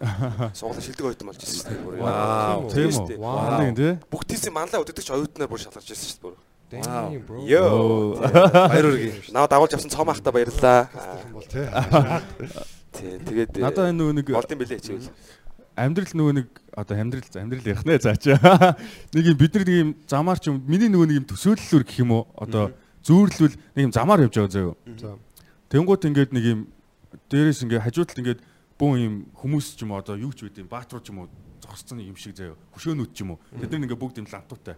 Суулаа 0.59 0.83
шилдэг 0.83 1.07
ойтон 1.07 1.30
болж 1.30 1.43
ирсэн 1.43 1.62
шүү 1.62 1.95
дээ. 1.95 2.03
Вау. 2.03 2.70
Тийм 2.70 2.91
үү? 2.91 3.18
Вау. 3.22 3.70
Тий. 3.70 3.93
Бүгдээсээ 4.11 4.51
манлаа 4.51 4.83
өдөгч 4.83 5.09
оюутнаар 5.14 5.51
бүр 5.51 5.62
шалгарч 5.62 5.95
ирсэн 5.95 6.11
шүү 6.11 6.35
дээ. 6.35 6.43
Йоо. 7.47 8.18
Баяр 8.18 8.87
хүргэе. 8.91 9.30
Наа 9.30 9.47
дагуулж 9.47 9.78
авсан 9.78 9.95
цом 9.95 10.11
ахта 10.11 10.35
баярлаа. 10.35 10.91
тий. 12.93 13.18
Тэгээд 13.22 13.62
Надаа 13.62 13.89
энэ 13.89 13.99
нөгөө 14.03 14.14
нэг 14.20 14.26
болдсон 14.33 14.59
бэлээ 14.59 14.78
хичээл. 14.83 15.09
Амьдрал 15.77 16.12
нөгөө 16.12 16.35
нэг 16.37 16.49
одоо 16.77 16.97
амьдрал 16.97 17.29
амьдрал 17.37 17.68
явах 17.73 17.87
нэ 17.87 17.99
заач. 18.01 18.29
Нэг 19.16 19.25
юм 19.33 19.37
бид 19.37 19.53
нар 19.57 19.64
нэг 19.66 19.79
юм 19.81 19.91
замаар 20.09 20.39
ч 20.41 20.49
юм 20.49 20.61
миний 20.68 20.89
нөгөө 20.89 21.09
нэг 21.09 21.18
юм 21.25 21.27
төсөөллөөр 21.29 21.85
гэх 21.85 22.01
юм 22.01 22.11
уу 22.16 22.29
одоо 22.37 22.73
зүүрлвэл 23.05 23.57
нэг 23.77 23.83
юм 23.89 23.93
замаар 23.93 24.25
явж 24.25 24.37
байгаа 24.37 24.53
заяа. 24.53 24.77
За. 24.97 25.16
Тэнгуут 25.68 26.05
ингээд 26.09 26.33
нэг 26.33 26.45
юм 26.45 26.61
дээрээс 27.29 27.64
ингээд 27.64 27.85
хажуудалд 27.85 28.20
ингээд 28.20 28.41
бүүн 28.81 28.99
юм 29.01 29.14
хүмүүс 29.37 29.77
ч 29.77 29.85
юм 29.85 29.93
уу 29.93 30.01
одоо 30.01 30.16
юу 30.16 30.33
ч 30.33 30.45
үгүй 30.45 30.64
юм 30.64 30.70
бааtruуд 30.73 31.05
ч 31.05 31.12
юм 31.12 31.25
уу 31.25 31.29
зогсцсон 31.61 32.01
юм 32.01 32.16
шиг 32.16 32.37
заяа. 32.37 32.57
Хөшөөнүүд 32.77 33.11
ч 33.12 33.25
юм 33.25 33.37
уу. 33.37 33.41
Тэд 33.57 33.73
нар 33.73 33.85
ингээд 33.89 34.01
бүгд 34.01 34.20
юм 34.20 34.29
лантуутай. 34.29 34.77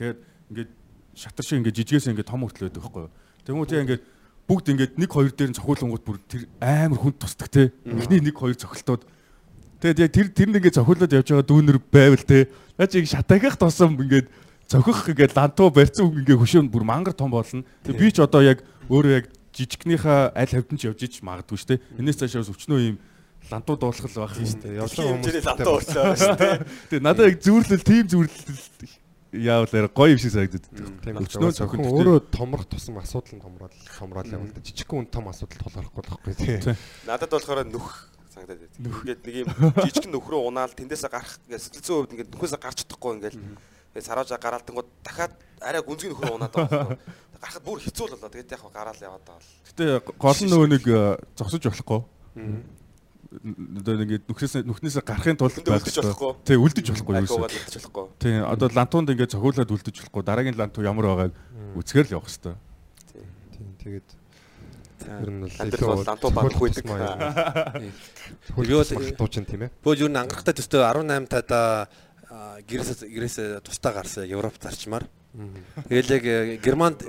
Тэгээд 0.00 0.18
ингээд 0.52 0.70
шатар 1.16 1.44
шиг 1.44 1.58
ингээд 1.60 1.78
жижигээс 1.80 2.08
ингээд 2.12 2.28
том 2.28 2.44
хүртэл 2.44 2.68
байдаг 2.68 2.82
байхгүй 2.84 3.02
юу. 3.04 3.12
Тэнгуут 3.44 3.72
яа 3.72 3.84
ингээд 3.84 4.02
бүгд 4.44 4.66
ингээд 4.76 4.92
нэг 5.00 5.10
хоёр 5.12 5.32
дээр 5.32 5.50
нь 5.52 5.58
цохиулангууд 5.58 6.04
бүр 6.04 6.18
тэр 6.28 6.44
амар 6.60 7.00
хүнд 7.00 7.16
тусдаг 7.16 7.48
те. 7.48 7.72
Эхний 7.88 8.20
нэг 8.20 8.36
хоёр 8.36 8.56
цохилтууд 8.58 9.02
Тэгээд 9.84 10.00
яг 10.00 10.12
тэр 10.16 10.28
тэрэнд 10.32 10.56
ингээд 10.64 10.76
цохиулаад 10.80 11.12
явж 11.12 11.28
байгаа 11.28 11.44
дүүнэр 11.44 11.78
байвал 11.92 12.24
те. 12.24 12.48
Наа 12.80 12.88
чи 12.88 13.04
шатагах 13.04 13.60
тусам 13.60 14.00
ингээд 14.00 14.32
цохих 14.64 15.12
ингээд 15.12 15.36
лантуу 15.36 15.68
барьсан 15.68 16.08
үг 16.08 16.24
ингээд 16.24 16.40
хөшөөн 16.40 16.72
бүр 16.72 16.88
мангар 16.88 17.12
том 17.12 17.28
болно. 17.28 17.68
Тэгээд 17.84 18.00
би 18.00 18.08
ч 18.08 18.24
одоо 18.24 18.40
яг 18.40 18.64
өөрөө 18.88 19.12
яг 19.12 19.28
жижигнийхээ 19.52 20.32
аль 20.32 20.52
хавьд 20.56 20.72
нь 20.72 20.80
ч 20.80 20.88
явж 20.88 21.04
ич 21.04 21.20
магадгүй 21.20 21.60
шүү 21.60 21.68
дээ. 21.76 22.00
Энээс 22.00 22.16
цаашаа 22.16 22.40
бас 22.40 22.52
өчнөө 22.56 22.80
юм 22.80 22.96
лантуу 23.52 23.76
дуулах 23.76 24.08
байх 24.08 24.40
юм 24.40 24.48
шүү 24.48 24.60
дээ. 24.64 24.88
Тийм 24.88 25.04
хэмжээний 25.20 25.44
хүмүүс 25.44 25.48
лантаа 25.52 25.72
болчихлоо 25.76 26.16
шүү 26.16 26.36
дээ. 26.40 26.56
Тэгээд 26.88 27.04
надад 27.04 27.28
яг 27.28 27.36
зүүрлэл 27.44 27.84
тийм 27.84 28.04
зүүрлэл 28.08 29.04
яавал 29.36 29.88
гоё 29.92 30.16
юм 30.16 30.20
шиг 30.24 30.32
санагдаад. 30.32 30.64
Тийм 31.04 31.20
Өчнөө 31.20 31.52
цохин 31.60 31.84
өөрөө 31.84 32.18
томрох 32.32 32.64
тусам 32.72 33.04
асуудал 33.04 33.36
нь 33.36 33.44
томроод 33.44 33.74
томроод 34.00 34.32
явна 34.32 34.48
л 34.48 34.54
да. 34.56 34.64
Жижиг 34.64 34.88
хүн 34.88 35.12
том 35.12 35.28
асуудал 35.28 35.60
тулгарахгүй 35.60 36.00
л 36.00 36.08
байхгүй 36.08 36.34
тий. 36.40 36.72
Надад 37.04 37.28
болохоор 37.28 37.66
нүх 37.66 38.13
санагдаад 38.34 38.60
байд. 38.66 38.74
Ингээд 38.82 39.22
нэг 39.22 39.36
юм 39.46 39.48
жижиг 39.78 40.06
нүх 40.10 40.26
рүү 40.26 40.42
унаал 40.50 40.74
тэндээсээ 40.74 41.10
гарах 41.10 41.38
ингээд 41.46 41.62
сэтгэл 41.62 41.86
зүйн 41.86 41.98
хувьд 42.02 42.14
ингээд 42.18 42.32
нүхээсээ 42.34 42.60
гарч 42.60 42.78
чадахгүй 42.82 43.12
ингээд 43.14 43.36
тэгээд 43.38 44.08
сараажа 44.10 44.42
гараалтангууд 44.42 44.88
дахиад 45.06 45.32
арай 45.62 45.82
гүнзгий 45.86 46.10
нүх 46.10 46.20
рүү 46.20 46.34
унаад 46.34 46.54
байгаа. 46.54 46.98
Гарахад 47.38 47.64
бүр 47.64 47.78
хэцүү 47.78 48.06
л 48.10 48.14
болоо. 48.18 48.30
Тэгээд 48.34 48.54
яг 48.58 48.62
гараал 48.74 49.00
яваад 49.00 49.24
байгаа 49.24 49.40
л. 49.40 49.52
Гэтэ 49.70 49.84
гол 50.18 50.40
нь 50.42 50.50
нөгөө 50.50 50.68
нэг 50.74 50.84
э, 50.90 51.00
зогсож 51.38 51.62
болохгүй. 51.62 52.00
Одоо 53.34 53.94
ингээд 54.02 54.24
нүхнээс 54.30 54.54
нүхнээс 54.66 54.96
гарахын 55.02 55.38
тулд 55.38 55.58
үлдэж 55.58 55.98
болохгүй. 56.02 56.32
Тий, 56.46 56.58
үлдэж 56.58 56.86
болохгүй 56.94 57.14
юу? 57.14 57.22
Айкуугаад 57.22 57.54
үлдэж 57.54 57.74
болохгүй. 57.78 58.06
Тий, 58.22 58.34
одоо 58.38 58.68
лантуунд 58.70 59.10
ингээд 59.10 59.34
цохиулаад 59.34 59.70
үлдэж 59.74 59.96
болохгүй. 60.02 60.22
Дараагийн 60.22 60.58
лантуу 60.58 60.86
ямар 60.86 61.06
байгааг 61.10 61.34
үзгээр 61.74 62.06
л 62.08 62.14
явах 62.18 62.30
хэрэгтэй. 62.30 62.54
Тийм 63.54 63.70
тэгээд 63.82 64.08
ер 65.04 65.30
нь 65.30 65.40
бол 65.44 65.94
бол 65.94 66.04
лантуу 66.06 66.30
баг 66.30 66.52
хүйдэг. 66.54 66.84
Би 66.84 67.90
бол 68.54 69.10
дуучин 69.18 69.44
тийм 69.44 69.62
ээ. 69.66 69.70
Бөөж 69.84 69.98
юу 70.04 70.10
н 70.10 70.16
ангарахтай 70.22 70.54
төстөө 70.56 70.82
18 70.84 71.28
тада 71.28 71.88
гэрээс 72.66 73.04
гэрээс 73.06 73.36
тустаа 73.62 73.92
гарсан 73.94 74.26
Европ 74.26 74.56
зарчмаар. 74.60 75.06
Тэгэл 75.90 76.14
яг 76.14 76.24
э, 76.24 76.56
Германд 76.62 77.02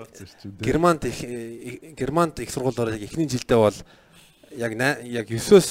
Германд 0.61 1.05
их 1.05 1.21
э, 1.23 1.93
Германд 1.93 2.39
их 2.41 2.49
сургуулиор 2.49 2.93
яг 2.97 3.01
эхний 3.05 3.29
жилдээ 3.29 3.57
бол 3.57 3.77
яг 4.57 4.71
яг 5.05 5.25
9-өөс 5.29 5.69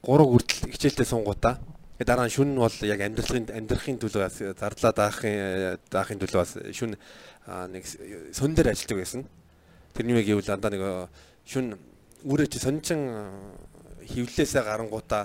3 0.00 0.24
хүртэл 0.32 0.72
хичээлдээ 0.72 1.04
сунгуудаа. 1.04 1.60
Тэгээ 2.00 2.08
дараа 2.08 2.24
нь 2.24 2.32
шүн 2.32 2.56
нь 2.56 2.60
бол 2.62 2.72
яг 2.72 3.00
амьдралын 3.04 3.52
амьдрахын 3.52 4.00
төлөө 4.00 4.56
зарлаа 4.56 4.92
даахын 4.96 5.76
даахын 5.92 6.18
төлөө 6.24 6.40
бас 6.40 6.56
шүн 6.72 6.96
нэг 7.68 7.84
с- 7.84 8.00
сон 8.32 8.56
дээр 8.56 8.72
ажилладаг 8.72 8.98
байсан. 9.04 9.22
Тэрний 9.92 10.14
мэг 10.16 10.24
гэвэл 10.24 10.48
дандаа 10.48 10.70
нэг 10.72 10.80
э, 10.80 11.06
шүн 11.48 11.74
үрээ 12.28 12.48
чи 12.52 12.60
сончин 12.60 13.00
э, 13.08 13.24
хөвлөөсөө 14.12 14.62
гарангуудаа 14.68 15.24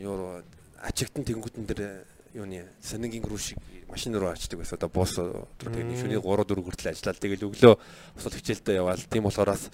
юу 0.00 0.40
ачигтан 0.80 1.24
тэнгуутэн 1.24 1.68
дээр 1.68 2.04
юуны 2.36 2.64
сонингийн 2.80 3.24
рүү 3.24 3.40
шиг 3.40 3.58
машин 3.88 4.16
руу 4.16 4.32
очдөг 4.32 4.60
байсан. 4.60 4.76
Одоо 4.76 4.90
бус 4.92 5.16
тэгээ 5.16 6.00
шүний 6.00 6.20
3 6.20 6.44
4 6.48 6.64
хүртэл 6.64 6.90
ажиллаад 6.92 7.20
тэгэл 7.20 7.46
өглөө 7.48 7.74
бусад 8.16 8.34
хичээлдээ 8.36 8.76
яваал. 8.76 9.04
Тийм 9.08 9.24
болохоор 9.24 9.52
бас 9.56 9.70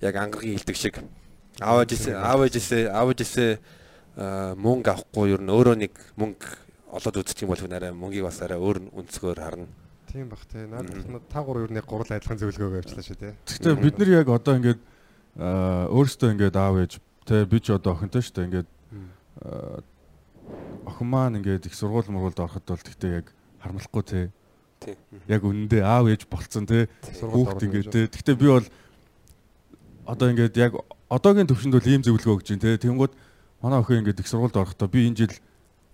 яг 0.00 0.14
ангаргийн 0.14 0.58
хилдэг 0.58 0.76
шиг 0.76 0.94
аав 1.58 1.82
ээжээсээ 1.82 2.14
аав 2.14 2.40
ээжээсээ 2.46 2.82
аав 2.94 3.08
ээжээсээ 3.10 3.50
а, 4.18 4.54
мөнгө 4.54 4.90
авахгүй 4.94 5.34
юу 5.34 5.42
н 5.42 5.50
өөрөө 5.50 5.76
нэг 5.82 5.92
мөнгө 6.14 6.46
олоод 6.94 7.18
үзчих 7.18 7.42
юм 7.42 7.50
бол 7.50 7.62
хүн 7.62 7.74
арай 7.74 7.90
мөнгийг 7.90 8.24
бас 8.30 8.38
арай 8.42 8.58
өөр 8.62 8.94
өнцгөр 8.94 9.38
харна. 9.42 9.66
Тийм 10.08 10.28
бах 10.28 10.44
тий. 10.48 10.64
Надад 10.66 11.28
та 11.28 11.42
гурав 11.42 11.68
ер 11.68 11.72
нь 11.72 11.80
яг 11.80 11.86
гурал 11.86 12.08
адилхан 12.08 12.40
зөвлөгөө 12.40 12.80
авчлаа 12.80 13.04
шүү 13.04 13.18
тий. 13.20 13.32
Гэхдээ 13.44 13.74
бид 13.76 13.98
нар 13.98 14.10
яг 14.24 14.28
одоо 14.32 14.56
ингээд 14.56 14.80
өөрсдөө 15.38 16.32
ингээд 16.32 16.56
аав 16.56 16.76
ээж 16.80 16.92
Тэ 17.28 17.44
би 17.44 17.60
ч 17.60 17.76
одоо 17.76 17.92
охинтой 17.92 18.24
шүү 18.24 18.40
дээ. 18.40 18.46
Ингээд 18.48 18.68
охин 20.88 21.08
маань 21.12 21.36
ингээд 21.44 21.68
их 21.68 21.76
сургууль 21.76 22.08
мургуулд 22.08 22.40
ороход 22.40 22.64
бол 22.64 22.80
тэгтээ 22.80 23.20
яг 23.20 23.36
харамлахгүй 23.60 24.02
те. 24.08 24.20
Тий. 24.80 24.96
Яг 25.28 25.44
үнэндээ 25.44 25.84
аав 25.84 26.08
ээж 26.08 26.24
болцсон 26.24 26.64
те. 26.64 26.88
Сургуульд 27.04 27.60
Хүүхд 27.60 27.68
ингээд 27.68 27.92
те. 27.92 28.08
Тэгтээ 28.08 28.36
би 28.40 28.48
бол 28.48 28.64
одоо 30.08 30.26
ингээд 30.32 30.56
яг 30.56 30.72
одоогийн 31.12 31.52
төвшөнд 31.52 31.76
бол 31.76 31.92
ийм 31.92 32.00
зөвлөгөө 32.00 32.40
өгч 32.40 32.48
дээ 32.56 32.80
те. 32.80 32.88
Тэнгууд 32.88 33.12
манай 33.60 33.84
охин 33.84 34.00
ингээд 34.00 34.24
их 34.24 34.30
сургуульд 34.32 34.56
орохдоо 34.56 34.88
би 34.88 35.04
энэ 35.04 35.28
жил 35.28 35.36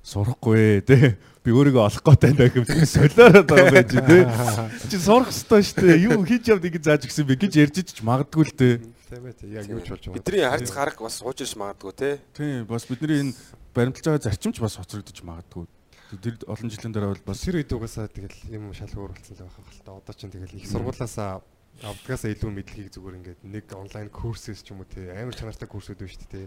сурахгүй 0.06 0.86
те. 0.86 1.18
Би 1.45 1.53
өөрийгөө 1.53 1.82
олох 1.84 2.01
гээд 2.01 2.22
байна 2.24 2.49
гэхэл 2.49 2.88
солиороод 2.88 3.45
байгаа 3.45 3.72
байж 3.76 3.92
те. 3.92 4.24
Чи 4.88 4.97
сурах 4.97 5.28
ёстой 5.28 5.61
шүү 5.61 5.84
дээ. 5.92 6.09
Юу 6.09 6.24
хийж 6.24 6.49
явд 6.49 6.64
ингэ 6.64 6.80
зааж 6.80 7.05
гисэн 7.05 7.28
бэ 7.28 7.36
гэж 7.36 7.53
ярьж 7.61 7.76
ч 7.84 8.01
магадгүй 8.01 8.49
л 8.49 8.57
те. 8.57 8.80
Тийм 9.12 9.28
ээ. 9.28 9.53
Яг 9.61 9.68
юу 9.68 9.84
ч 9.84 9.92
болж 9.92 10.09
байгаа. 10.09 10.16
Бидний 10.24 10.40
харц 10.40 10.72
гарах 10.72 10.97
бас 11.05 11.20
суужирч 11.20 11.53
магадгүй 11.61 11.92
те. 12.01 12.11
Тийм 12.32 12.64
бас 12.64 12.88
бидний 12.88 13.28
энэ 13.28 13.36
баримталж 13.76 14.09
байгаа 14.09 14.24
зарчимч 14.24 14.57
бас 14.57 14.80
хоцрогдож 14.80 15.20
магадгүй. 15.20 15.68
Тэр 16.16 16.40
олон 16.49 16.72
жилийн 16.72 16.97
дараа 16.97 17.12
бол 17.12 17.28
бас 17.28 17.45
Тэр 17.45 17.61
үед 17.61 17.76
угаасаа 17.76 18.09
тэгэл 18.09 18.40
юм 18.49 18.72
шал 18.72 18.97
өөр 18.97 19.12
болсон 19.12 19.36
л 19.36 19.45
байх 19.45 19.53
хэл 19.68 19.84
та. 19.84 20.01
Одоо 20.01 20.14
чинь 20.16 20.32
тэгэл 20.32 20.57
их 20.57 20.64
сургуулаасаа 20.64 21.45
авдгаасаа 21.84 22.32
илүү 22.32 22.51
мэдлэгийг 22.57 22.88
зүгээр 22.95 23.18
ингээд 23.20 23.40
нэг 23.45 23.68
онлайн 23.74 24.09
курсээс 24.09 24.62
ч 24.64 24.72
юм 24.72 24.80
уу 24.80 24.88
те 24.88 25.11
амар 25.12 25.34
чанартай 25.36 25.68
курсүүд 25.68 26.01
байна 26.01 26.14
шүү 26.14 26.30
дээ. 26.32 26.47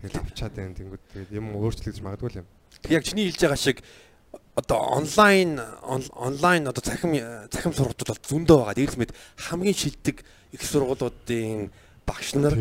Тэгэл 0.00 0.20
авчаад 0.22 0.54
байна. 0.54 0.78
Тэнгүүд 0.78 1.02
тэгэл 1.12 1.36
юм 1.36 1.46
өөрчлөгдөж 1.58 2.00
магадгүй 2.00 2.40
юм. 2.40 2.48
Яг 2.88 3.02
чиний 3.02 3.26
хэлж 3.26 3.42
байгаа 3.42 3.58
шиг 3.58 3.82
одоо 4.54 4.78
онлайн 5.00 5.60
он- 5.82 6.12
онлайн 6.14 6.68
одоо 6.68 6.82
цахим 6.82 7.12
цахим 7.50 7.72
сургалтууд 7.72 8.08
бол 8.08 8.22
зөндөө 8.28 8.58
байгаа. 8.60 8.74
Дээрс 8.76 8.96
мэд 9.00 9.12
хамгийн 9.36 9.74
шилдэг 9.76 10.24
их 10.52 10.62
сургуулиудын 10.62 11.70
багш 12.04 12.34
нар 12.34 12.54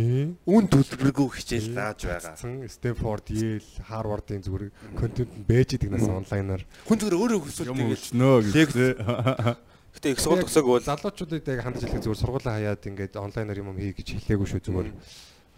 үн 0.45 0.65
төлбөргүй 0.71 1.27
хичээл 1.35 1.73
зааж 1.75 2.05
байгаа. 2.05 2.35
Стэнфорд, 2.69 3.25
Yale, 3.33 3.65
Harvard-ын 3.89 4.41
зүгээр 4.45 4.71
контент 4.95 5.31
нь 5.35 5.43
бэж 5.43 5.75
идэг 5.81 5.89
нас 5.91 6.05
онлайнаар. 6.07 6.63
Хүн 6.87 6.97
зүгээр 7.01 7.17
өөрөө 7.17 7.39
лекц. 8.53 8.71
гэдэг. 8.71 9.57
Гэтэ 9.91 10.07
их 10.15 10.19
сургууль 10.23 10.45
төгсөөгүй 10.47 10.71
бол 10.79 10.87
залуучуудад 10.87 11.47
яг 11.51 11.59
хандаж 11.67 11.83
хэлэх 11.83 12.03
зүгээр 12.05 12.21
сургуулаа 12.23 12.55
хаяад 12.55 12.85
ингээд 12.87 13.13
онлайнаар 13.19 13.59
юм 13.59 13.75
хий 13.75 13.91
гэж 13.91 14.07
хэлээгүй 14.23 14.47
шүү 14.47 14.61
зүгээр. 14.63 14.89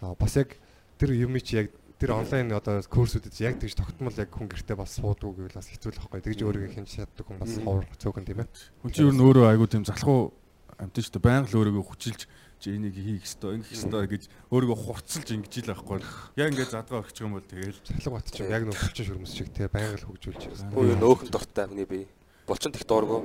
Аа 0.02 0.14
бас 0.18 0.34
яг 0.34 0.58
тэр 0.98 1.14
юм 1.14 1.38
чи 1.38 1.54
яг 1.62 1.70
тэр 1.98 2.10
онлайн 2.18 2.52
одоо 2.52 2.82
курсүүдэд 2.82 3.34
яг 3.40 3.58
тэгж 3.62 3.74
тогтмол 3.78 4.16
яг 4.18 4.30
хүн 4.34 4.50
гэртээ 4.50 4.76
бас 4.76 4.98
суудгүй 4.98 5.46
гэвэл 5.46 5.58
бас 5.58 5.68
хэцүү 5.70 5.90
л 5.94 6.00
байхгүй. 6.02 6.20
Тэгж 6.26 6.40
өөрийгөө 6.42 6.74
хинж 6.74 6.90
чаддаг 6.90 7.24
хүн 7.24 7.38
бас 7.38 7.54
ховор 7.62 7.86
цөөхөн 7.98 8.26
тийм 8.26 8.42
ээ. 8.42 8.48
Хүн 8.82 8.90
чинь 8.90 9.08
ер 9.08 9.14
нь 9.14 9.24
өөрөө 9.24 9.46
айгуу 9.54 9.68
тийм 9.70 9.86
залхуу 9.86 10.34
амт 10.78 10.98
шүү 10.98 11.14
дээ. 11.14 11.22
Байнга 11.22 11.48
л 11.54 11.58
өөрийгөө 11.62 11.84
хүчилж 11.86 12.26
чи 12.64 12.74
энийг 12.74 12.96
хийх 12.96 13.22
ёстой, 13.28 13.60
ингэх 13.60 13.76
ёстой 13.76 14.08
гэж 14.08 14.22
өөрийгөө 14.48 14.78
хурцлж 14.78 15.28
ингэж 15.36 15.52
ил 15.60 15.70
байхгүй. 15.70 16.00
Яг 16.40 16.48
ингээд 16.50 16.72
задгаа 16.72 17.04
орчих 17.04 17.24
юм 17.26 17.36
бол 17.36 17.44
тэгэл 17.44 17.76
Цахилга 17.84 18.14
бат 18.16 18.26
ч 18.32 18.40
юм 18.40 18.48
яг 18.48 18.62
нөх 18.64 18.78
хүчин 18.80 19.04
шүрмэс 19.04 19.34
шиг 19.36 19.48
тийм 19.52 19.68
байнга 19.68 20.00
л 20.00 20.06
хөгжүүлж 20.08 20.42
байгаа. 20.48 20.72
Хөө 20.72 20.88
юу 20.88 20.98
нөөхөн 20.98 21.28
дуртай 21.28 21.66
хүний 21.68 21.84
бие. 21.84 22.08
Булчин 22.48 22.72
тех 22.72 22.86
дооргоо. 22.88 23.20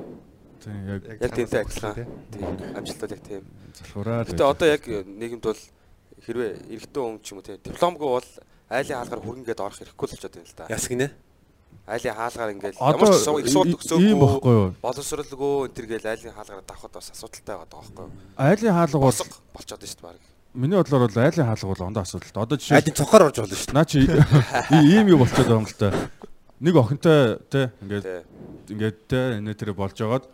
тийм 0.59 0.75
яг 0.91 1.01
Яг 1.07 1.31
тиймтэй 1.31 1.61
адилхан. 1.63 1.95
Тийм. 2.35 2.47
Амжилтууд 2.75 3.11
яг 3.15 3.21
тийм. 3.23 3.43
залхуураа. 3.79 4.27
Гэтэ 4.27 4.43
одоо 4.43 4.67
яг 4.67 4.83
нийгэмд 4.83 5.45
бол 5.47 5.61
хэрвээ 6.19 6.51
эрэгтэй 6.75 6.99
хүн 6.99 7.17
ч 7.23 7.27
юм 7.31 7.39
уу 7.39 7.47
те 7.47 7.55
дипломгүй 7.63 8.09
бол 8.11 8.29
айлын 8.69 8.97
хаалгаар 9.01 9.21
хүргэнгээд 9.25 9.59
орох 9.59 9.77
хэрэггүй 9.81 10.05
л 10.05 10.13
болчиход 10.13 10.33
байна 10.37 10.49
л 10.49 10.57
да. 10.57 10.69
яс 10.69 10.85
гинэ. 10.85 11.09
Айлын 11.89 12.13
хаалгаар 12.13 12.53
ингээл 12.53 12.77
ямар 12.77 13.09
ч 13.09 13.25
их 13.25 13.49
ийм 13.49 13.73
төгсөөгүй 13.73 14.77
боловсралгүй 14.77 15.53
энэ 15.65 15.73
төр 15.73 15.85
гээл 15.89 16.09
айлын 16.13 16.35
хаалгаар 16.37 16.61
давхад 16.69 16.93
бас 16.93 17.09
асуудалтай 17.09 17.57
байгаа 17.57 17.65
байхгүй 17.65 18.05
юу? 18.05 18.13
Айлын 18.37 18.77
хаалга 18.77 18.99
бол 19.01 19.21
болчиход 19.57 19.81
шүү 19.81 19.97
дээ 19.97 20.05
баг. 20.05 20.21
миний 20.53 20.77
бодлоор 20.77 21.09
бол 21.09 21.17
айлын 21.17 21.49
хаалга 21.49 21.67
бол 21.73 21.87
ондоо 21.89 22.03
асуудалтай. 22.05 22.43
Одоо 22.45 22.57
жишээ 22.61 22.77
Айдын 22.77 22.93
цохоор 22.93 23.23
орж 23.25 23.37
болно 23.41 23.57
шүү 23.57 23.69
дээ. 23.69 23.77
наа 23.77 23.85
чи 23.89 24.05
ийм 24.85 25.05
юу 25.09 25.17
болчиход 25.17 25.49
байгаа 25.49 25.61
юм 25.61 25.65
л 25.65 25.77
та. 25.81 25.89
Нэг 26.61 26.75
охинтой 26.77 27.19
те 27.49 27.61
ингээд 27.81 28.05
ингээд 28.69 28.97
те 29.09 29.19
энэ 29.41 29.57
тэр 29.57 29.73
болж 29.73 29.97
байгаад 29.97 30.29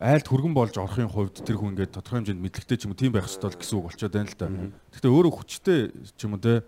айлд 0.00 0.26
хүргэн 0.28 0.52
болж 0.52 0.76
орохын 0.76 1.08
хувьд 1.08 1.44
тэр 1.44 1.56
хүн 1.56 1.72
ингээд 1.76 1.96
тодорхой 1.96 2.24
хэмжээнд 2.24 2.44
мэдлэгтэй 2.44 2.76
ч 2.76 2.84
юм 2.84 2.92
уу 2.92 3.00
тийм 3.00 3.12
байх 3.16 3.28
ёстой 3.28 3.52
л 3.52 3.60
гэсэн 3.60 3.76
үг 3.80 3.84
болчиход 3.88 4.16
байна 4.16 4.28
л 4.28 4.36
да. 4.36 4.48
Гэхдээ 4.96 5.12
өөрөө 5.12 5.32
хүчтэй 5.32 5.80
ч 6.16 6.20
юм 6.24 6.36
уу 6.36 6.44
те 6.44 6.64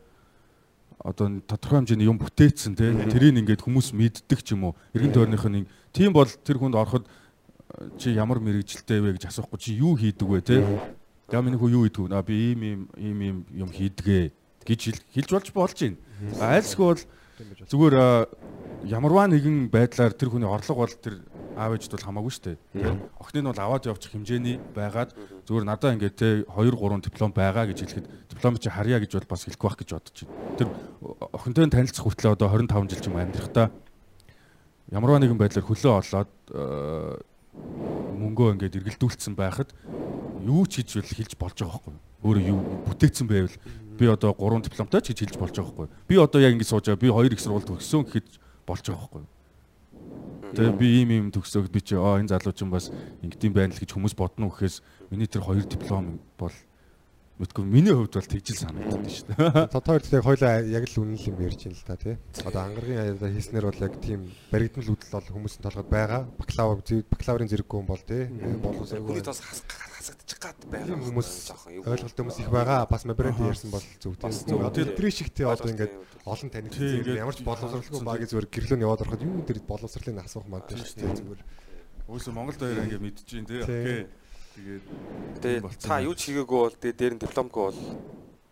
одоо 1.02 1.42
тодорхой 1.46 1.82
хэмжээний 1.82 2.06
юм 2.06 2.18
бүтээцсэн 2.22 2.78
те 2.78 2.94
тэрийг 3.10 3.34
ингээд 3.42 3.62
хүмүүс 3.66 3.90
мэддэг 3.92 4.38
ч 4.46 4.54
юм 4.54 4.70
уу? 4.70 4.76
Эргэн 4.94 5.12
тойрных 5.12 5.44
нь 5.50 5.66
тийм 5.90 6.14
бол 6.14 6.30
тэр 6.30 6.62
хүнд 6.62 6.78
ороход 6.78 7.04
э, 7.06 7.90
чи 7.98 8.14
ямар 8.14 8.38
мэрэгжилтэй 8.38 9.02
вэ 9.02 9.18
гэж 9.18 9.26
асуухгүй 9.34 9.58
чи 9.58 9.74
юу 9.82 9.98
хийдэг 9.98 10.28
вэ 10.30 10.40
те? 10.46 10.62
Яа 11.32 11.42
миний 11.42 11.58
хүү 11.58 11.70
юу 11.74 11.82
хийдэг 11.90 12.06
вэ 12.06 12.14
А, 12.14 12.22
би 12.22 12.54
ийм 12.54 12.60
ийм 12.62 12.80
ийм 13.18 13.36
юм 13.50 13.70
хийдгээ 13.74 14.30
гэж 14.62 14.80
хэл- 14.94 15.06
хэлж 15.10 15.30
болж 15.34 15.48
болж 15.50 15.74
байна. 15.82 15.98
Айлсгүй 16.38 16.86
бол 16.86 17.02
зүгээр 17.66 17.94
ямарваа 18.86 19.26
нэгэн 19.26 19.70
байдлаар 19.74 20.14
тэр 20.14 20.30
хүний 20.30 20.46
орлого 20.46 20.86
бол 20.86 20.94
тэр 21.02 21.18
аав 21.56 21.76
ээжд 21.76 21.92
бол 21.92 22.06
хамаагүй 22.06 22.32
шүү 22.32 22.44
дээ. 22.44 22.58
Охины 23.20 23.40
нь 23.42 23.48
бол 23.50 23.60
аваад 23.60 23.88
явчих 23.88 24.12
хэмжээний 24.12 24.56
байгаад 24.72 25.12
зүгээр 25.46 25.64
надаа 25.68 25.92
ингээд 25.96 26.16
те 26.16 26.28
2 26.48 26.72
3 26.76 27.04
диплом 27.04 27.32
байгаа 27.32 27.68
гэж 27.68 27.78
хэлэхэд 27.84 28.06
диплом 28.32 28.56
чи 28.56 28.70
харьяа 28.70 29.00
гэж 29.00 29.12
бол 29.18 29.30
бас 29.32 29.44
хэлэх 29.44 29.60
байх 29.60 29.76
гэж 29.76 29.88
бодож 29.92 30.16
байна. 30.24 30.56
Тэр 30.56 30.68
охинтой 31.32 31.64
нь 31.68 31.74
танилцах 31.74 32.04
хүртлээр 32.04 32.36
одоо 32.36 32.48
25 32.48 32.90
жил 32.90 33.02
ч 33.02 33.06
юм 33.06 33.16
амьдрахтаа 33.20 33.68
ямарваа 34.92 35.20
нэгэн 35.20 35.40
байдлаар 35.40 35.64
хөлөө 35.64 35.92
олоод 36.04 36.32
э, 36.52 37.16
мөнгөө 38.12 38.48
ингээд 38.60 38.76
эргэлдүүлсэн 38.76 39.32
байхад 39.32 39.72
юу 40.44 40.68
ч 40.68 40.84
хийж 40.84 41.00
бол 41.00 41.16
хэлж 41.16 41.32
болж 41.40 41.56
байгаа 41.56 41.80
байхгүй 41.80 41.92
юу? 41.96 42.00
Өөрөө 42.22 42.44
юу 42.44 42.60
бүтээцсэн 42.92 43.26
байвал 43.28 43.56
би 43.96 44.04
одоо 44.08 44.36
3 44.36 44.68
дипломтой 44.68 45.00
ч 45.00 45.16
гэж 45.16 45.18
хэлж 45.32 45.36
болж 45.40 45.54
байгаа 45.56 45.72
байхгүй 45.72 45.86
юу? 45.88 45.96
Би 46.08 46.14
одоо 46.20 46.40
яг 46.44 46.52
ингэ 46.56 46.68
сууж 46.68 46.84
байгаа 46.92 47.00
би 47.00 47.08
2 47.08 47.32
их 47.32 47.40
сургууль 47.40 47.68
төгссөн 47.68 48.04
гэхэд 48.04 48.28
болж 48.68 48.84
байгаа 48.84 49.00
байхгүй 49.00 49.20
юу? 49.24 49.30
Тэгээ 50.52 50.76
би 50.76 50.88
ийм 51.00 51.10
ийм 51.10 51.26
төгсөөд 51.32 51.72
би 51.72 51.80
чи 51.80 51.96
аа 51.96 52.20
энэ 52.20 52.32
залуу 52.36 52.52
чинь 52.52 52.68
бас 52.68 52.92
ингэдэм 53.24 53.52
байна 53.56 53.72
л 53.72 53.80
гэж 53.80 53.96
хүмүүс 53.96 54.12
бодно 54.12 54.52
гэхээс 54.52 54.84
миний 55.08 55.24
тэр 55.24 55.48
хоёр 55.48 55.64
диплом 55.64 56.20
бол 56.36 56.52
мэдгүй 57.40 57.64
миний 57.64 57.96
хувьд 57.96 58.12
бол 58.12 58.28
тэгжил 58.28 58.60
санагдаад 58.60 59.00
байна 59.00 59.16
шүү 59.16 59.26
дээ. 59.32 59.80
Хоёр 59.80 60.02
яг 60.12 60.24
хоёлаа 60.28 60.52
яг 60.62 60.84
л 60.86 61.00
үнэн 61.00 61.16
л 61.16 61.28
юм 61.32 61.38
ярьж 61.40 61.60
байна 61.64 61.78
л 61.80 61.88
та 61.88 61.96
тий. 61.96 62.14
Одоо 62.44 62.60
ангаргийн 62.68 63.00
аяада 63.00 63.32
хийснээр 63.32 63.66
бол 63.72 63.80
яг 63.80 63.94
тийм 64.04 64.20
баригдмал 64.52 64.92
үүдэл 64.92 65.14
бол 65.16 65.32
хүмүүсийн 65.40 65.64
толгойд 65.64 65.88
байгаа. 65.88 66.22
Бакалавр 66.36 66.84
бакалаврын 66.84 67.50
зэрэггүй 67.50 67.76
хүн 67.80 67.88
бол 67.88 68.04
тий. 68.04 68.28
Боловсролгүй. 68.60 69.08
Хүний 69.08 69.24
тос 69.24 69.40
хасагдчих 70.02 70.38
гад 70.42 70.58
байгаа 70.66 70.86
Тийм 70.90 71.02
хүмүүс 71.06 71.30
ойлголт 71.86 72.16
хүмүүс 72.18 72.38
их 72.42 72.50
байгаа. 72.50 72.90
Бас 72.90 73.06
мобренд 73.06 73.38
ярьсан 73.38 73.70
бол 73.70 73.86
зөв 74.02 74.18
тий. 74.18 74.26
Бас 74.26 74.42
зөв. 74.42 74.58
Одоо 74.58 75.70
ингээд 75.70 75.94
олон 76.26 76.50
танигдсан 76.50 76.98
ингээд 77.06 77.22
ямар 77.22 77.34
ч 77.38 77.46
боловсролгүй 77.46 78.02
багийн 78.02 78.30
зүгээр 78.34 78.48
гэрлөөнд 78.50 78.82
яваад 78.82 79.02
ороход 79.06 79.22
юу 79.22 79.46
тэр 79.46 79.62
боловсролын 79.62 80.18
асуух 80.26 80.50
магадгүй 80.50 80.82
шүү 80.82 80.98
дээ 81.06 81.18
зүгээр. 81.22 81.42
Өөсөө 82.10 82.32
Монголд 82.34 82.58
хоёр 82.58 82.82
ингэ 82.82 82.98
мэдчихээн 82.98 83.46
тий. 83.46 83.62
Окей. 83.62 84.06
Тэгээд 84.58 84.84
та 85.38 85.88
байна. 85.94 86.02
юу 86.02 86.14
ч 86.18 86.20
хийгээгүй 86.28 86.58
бол 86.66 86.74
тэгээ 86.74 86.98
дээр 86.98 87.14
нь 87.14 87.22
дипломгүй 87.22 87.62
бол 87.70 87.80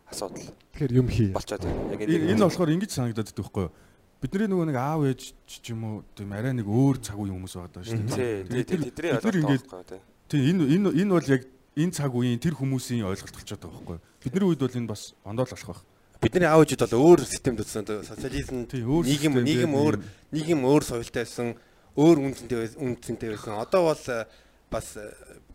асуудал 0.07 0.47
Тэгэхээр 0.47 0.93
юм 0.97 1.09
хий. 1.11 1.31
болчиход 1.35 1.67
байна. 1.67 1.93
Яг 1.93 2.01
энэ 2.07 2.31
энэ 2.39 2.47
болохоор 2.47 2.71
ингэж 2.79 2.91
санагдаад 2.95 3.27
байдаг 3.27 3.43
байхгүй 3.43 3.65
юу? 3.67 3.75
Бидний 4.21 4.49
нөгөө 4.53 4.67
нэг 4.69 4.79
аав 4.79 5.01
ээж 5.09 5.21
ч 5.49 5.65
юм 5.73 5.81
уу 5.85 5.97
тийм 6.15 6.31
арай 6.33 6.53
нэг 6.53 6.69
өөр 6.69 7.01
цаг 7.01 7.17
үеийн 7.17 7.37
хүмүүс 7.41 7.55
байгаа 7.57 7.73
даа 7.73 7.85
шүү 7.85 8.01
дээ. 8.05 8.45
тий, 8.49 8.65
тий, 8.65 8.91
тэдний 8.93 9.43
ингээд 9.45 9.65
байхгүй 9.65 9.89
тий. 9.89 10.01
Тийм 10.31 10.63
энэ 10.63 10.63
энэ 10.79 10.89
энэ 11.03 11.11
бол 11.11 11.27
яг 11.27 11.43
энэ 11.75 11.91
цаг 11.91 12.15
үеийн 12.15 12.39
тэр 12.39 12.55
хүмүүсийн 12.55 13.03
ойлголт 13.03 13.35
болчиход 13.35 13.67
байгаа 13.67 13.83
байхгүй 13.83 13.97
юу? 13.99 14.07
Бидний 14.23 14.47
үед 14.47 14.63
бол 14.63 14.79
энэ 14.79 14.87
бас 14.87 15.03
ондоо 15.27 15.43
л 15.43 15.51
болох 15.51 15.67
байх. 15.75 15.83
Бидний 16.23 16.47
аав 16.47 16.63
ээжүүд 16.63 16.87
бол 16.87 17.03
өөр 17.11 17.21
системд 17.27 17.59
үтсэн 17.65 17.85
социализм 18.07 18.69
нийгэм 18.71 19.43
нийгэм 19.43 19.73
өөр 19.75 19.97
тийм. 19.99 20.07
нийгэм 20.31 20.61
өөр 20.69 20.83
соёлтой 20.85 21.25
байсан 21.25 21.57
өөр 21.97 22.17
үнцэнтэй 22.31 22.59
байсан 22.61 22.79
үнцэнтэй 22.79 23.29
байсан 23.35 23.57
одоо 23.59 23.91
бол 23.91 24.05
э, 24.07 24.29
бас 24.71 24.87
э, 25.01 25.09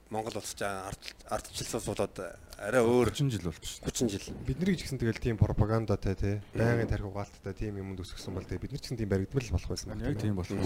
Монгол 0.10 0.42
улс 0.42 0.58
чаа 0.58 0.92
ардчилсан 1.30 1.82
суулаад 1.86 2.18
э, 2.18 2.34
арай 2.58 2.82
өөр 2.82 3.14
30 3.14 3.32
жил 3.32 3.46
болчихсон. 3.46 3.86
30 3.86 4.10
жил 4.10 4.34
Бидний 4.42 4.76
ч 4.76 4.90
гэсэн 4.90 4.98
тэгэл 4.98 5.22
тийм 5.22 5.38
пропагандатай 5.38 6.16
тий. 6.18 6.36
Байнгын 6.58 6.90
тарих 6.90 7.14
угаалттай 7.14 7.54
тийм 7.54 7.78
юмд 7.78 8.02
өсгсөн 8.02 8.34
бол 8.34 8.44
тэгээ 8.44 8.66
бид 8.66 8.74
нар 8.74 8.82
ч 8.82 8.90
гэсэн 8.90 9.00
тийм 9.00 9.10
баригдмал 9.14 9.54
болох 9.54 9.70
байсан. 9.70 10.02
Яг 10.02 10.18
тийм 10.18 10.34
болох 10.34 10.50
юм. 10.50 10.66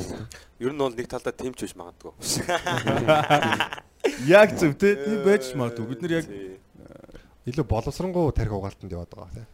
Ер 0.63 0.71
нь 0.71 0.79
бол 0.79 0.95
нэг 0.95 1.11
талдаа 1.11 1.35
тэмч 1.35 1.59
биш 1.59 1.75
магадгүй. 1.75 2.15
Яг 4.27 4.57
зөв 4.57 4.75
тий. 4.75 4.95
Тийм 4.95 5.23
байж 5.23 5.53
магадгүй. 5.55 5.85
Бид 5.93 6.01
нар 6.03 6.13
яг 6.19 6.27
илүү 7.47 7.65
боловсронгуй 7.69 8.33
тарих 8.35 8.53
угаалтанд 8.57 8.91
яваад 8.91 9.13
байгаа 9.15 9.31
тий. 9.33 9.45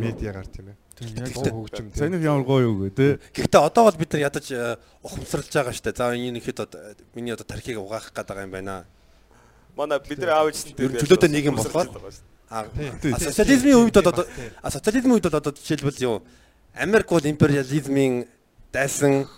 Медиагаар 0.00 0.48
тийм 0.48 0.72
ээ. 0.72 0.76
яг 1.22 1.34
Дуу 1.34 1.66
хөгжим 1.66 1.90
тий. 1.92 1.98
Санийх 2.00 2.24
ямар 2.24 2.42
гоё 2.42 2.66
юу 2.66 2.88
гэ 2.88 2.90
тий. 2.90 3.10
Гэхдээ 3.36 3.62
одоо 3.62 3.84
бол 3.86 3.98
бид 4.00 4.12
нар 4.12 4.26
ядаж 4.26 4.46
э, 4.50 4.76
ухамсарлаж 5.02 5.54
байгаа 5.54 5.74
штэ. 5.76 5.94
За 5.94 6.10
энэ 6.10 6.38
ихэд 6.42 6.66
одоо 6.66 6.80
миний 7.14 7.32
одоо 7.32 7.46
тархийг 7.46 7.78
угаах 7.78 8.10
гээд 8.10 8.26
байгаа 8.26 8.46
юм 8.48 8.52
байна. 8.52 8.84
Манай 9.76 10.00
бидний 10.02 10.26
аав 10.26 10.50
ээжсэн 10.50 10.74
Ер 10.74 10.90
нь 10.90 10.98
чөлөөтэй 10.98 11.30
нийгэм 11.30 11.54
болохоор 11.54 11.88
А 12.50 12.64
социализмын 13.20 13.76
үед 13.76 13.94
бол 13.94 14.08
одоо 14.08 14.24
а, 14.62 14.70
социализмын 14.70 15.20
үед 15.20 15.28
бол 15.28 15.36
одоо 15.36 15.52
жишээлбэл 15.52 16.00
юу 16.00 16.22
Америк 16.72 17.12
бол 17.12 17.20
империализмын 17.20 18.24
дайсан 18.72 19.28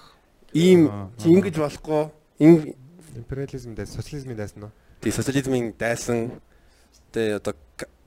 ийм 0.55 1.11
ингэж 1.19 1.59
болохгүй 1.59 2.07
Империализм 3.17 3.75
дайс, 3.75 3.91
социализмын 3.91 4.37
дайс 4.37 4.55
нь. 4.57 4.65
тий 5.01 5.11
социализмын 5.13 5.75
дайсан 5.79 6.31
тэ 7.13 7.37
одоо 7.41 7.55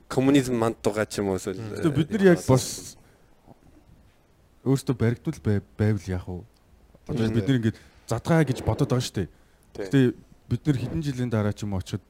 коммунизм 0.08 0.54
мандтугаа 0.56 1.06
ч 1.06 1.18
юм 1.20 1.28
уу 1.32 1.36
эсвэл 1.36 1.58
Тэгээ 1.58 1.92
бид 1.96 2.10
нар 2.10 2.22
яг 2.36 2.40
бос 2.46 2.96
өөртөө 4.64 4.96
баригдвал 4.96 5.40
бай- 5.44 5.62
байвал 5.76 6.06
яах 6.08 6.26
вэ? 6.28 6.44
Одоо 7.08 7.28
бид 7.28 7.46
нар 7.48 7.58
ингээд 7.60 7.78
задгаа 8.08 8.44
гэж 8.48 8.64
бодоод 8.64 8.88
байгаа 8.88 9.04
шүү 9.04 9.16
дээ. 9.20 9.28
Гэтэ 9.76 10.00
бид 10.48 10.62
нар 10.66 10.76
хэдэн 10.80 11.02
жилийн 11.04 11.30
дараа 11.30 11.52
ч 11.52 11.64
юм 11.68 11.74
уу 11.76 11.80
очиод 11.84 12.00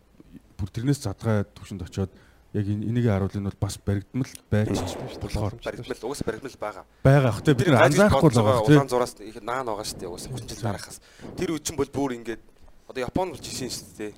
бүр 0.59 0.69
тэрнээс 0.71 1.03
задгаа 1.03 1.43
төвшөнд 1.51 1.83
очиод 1.83 2.11
яг 2.55 2.67
энэ 2.71 2.87
энийг 2.87 3.11
харуулъя 3.11 3.43
нь 3.43 3.49
бол 3.51 3.59
бас 3.59 3.75
баригдмал 3.83 4.31
байж 4.47 4.71
болохоор 5.19 5.59
баригдмал 5.59 6.03
уус 6.07 6.23
баригдмал 6.23 6.59
байгаа. 6.63 6.85
байгаа 7.03 7.31
ах 7.35 7.43
те 7.43 7.55
бид 7.59 7.67
нар 7.67 7.91
анзаарахгүй 7.91 8.31
л 8.31 8.39
байгаа 8.39 8.63
улаан 8.63 8.87
зураас 8.89 9.15
их 9.19 9.43
наан 9.43 9.67
байгаа 9.67 9.83
шүү 9.83 9.99
дээ. 9.99 10.11
Уус 10.15 10.25
30 10.31 10.47
жил 10.55 10.63
дараахаас. 10.63 11.01
Тэр 11.35 11.59
үчин 11.59 11.75
бол 11.75 11.91
бүр 11.91 12.15
ингээд 12.23 12.43
одоо 12.89 13.01
Японд 13.01 13.32
бол 13.32 13.41
жишээ 13.41 13.70
шүү 13.70 13.97
дээ. 13.99 14.12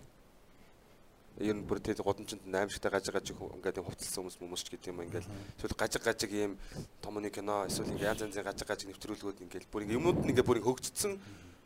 Ер 1.36 1.54
нь 1.54 1.66
бүр 1.68 1.78
тэр 1.84 2.00
годамжинд 2.00 2.48
8 2.48 2.72
шигтэй 2.72 2.90
гажиг 2.90 3.12
гажиг 3.12 3.36
ингээд 3.36 3.84
хувцалсан 3.84 4.24
хүмүүс 4.24 4.36
хүмүүс 4.40 4.62
ч 4.64 4.68
гэдэг 4.72 4.88
юм 4.88 5.04
ингээд 5.04 5.28
эсвэл 5.60 5.76
гажиг 5.76 6.02
гажиг 6.02 6.32
ийм 6.32 6.56
томны 7.04 7.28
кино 7.28 7.68
эсвэл 7.68 7.92
ингээд 7.92 8.08
янз 8.16 8.24
янзын 8.24 8.46
гажиг 8.48 8.64
гажиг 8.64 8.88
нэвтрүүлгүүд 8.88 9.44
ингээд 9.44 9.68
бүр 9.68 9.84
ингээд 9.84 10.00
юмнууд 10.00 10.18
нь 10.24 10.30
ингээд 10.32 10.48
бүр 10.48 10.58
ингээд 10.64 10.70
хөгжцсөн 10.72 11.12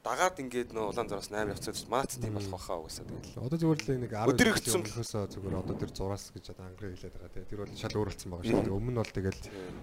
дагаад 0.01 0.41
ингээд 0.41 0.73
нөө 0.73 0.97
улаан 0.97 1.09
зураас 1.13 1.29
8 1.29 1.53
явцад 1.53 1.77
манайц 1.93 2.17
тийм 2.17 2.33
болох 2.33 2.53
байхаа 2.57 2.77
угаасаа 2.81 3.05
тэгэл. 3.05 3.37
Одоо 3.37 3.59
зүгээр 3.61 3.81
л 3.85 4.01
нэг 4.01 4.13
10 4.17 4.33
Өдөр 4.33 4.49
өгцөн. 4.57 4.81
өмнөхөөсөө 4.81 5.25
зүгээр 5.37 5.57
одоо 5.61 5.75
тэр 5.77 5.91
зураас 5.93 6.25
гэж 6.33 6.45
одоо 6.57 6.65
англи 6.65 6.87
хэлээд 6.97 7.15
байгаа 7.21 7.33
тий. 7.37 7.45
Тэр 7.53 7.59
бол 7.61 7.75
шал 7.77 7.97
өөрчлөлтсөн 8.01 8.31
байгаа 8.33 8.49
шүү 8.49 8.65
дээ. 8.65 8.77
Өмнө 8.81 8.93
нь 8.97 9.01
бол 9.01 9.13
тэгэл 9.13 9.41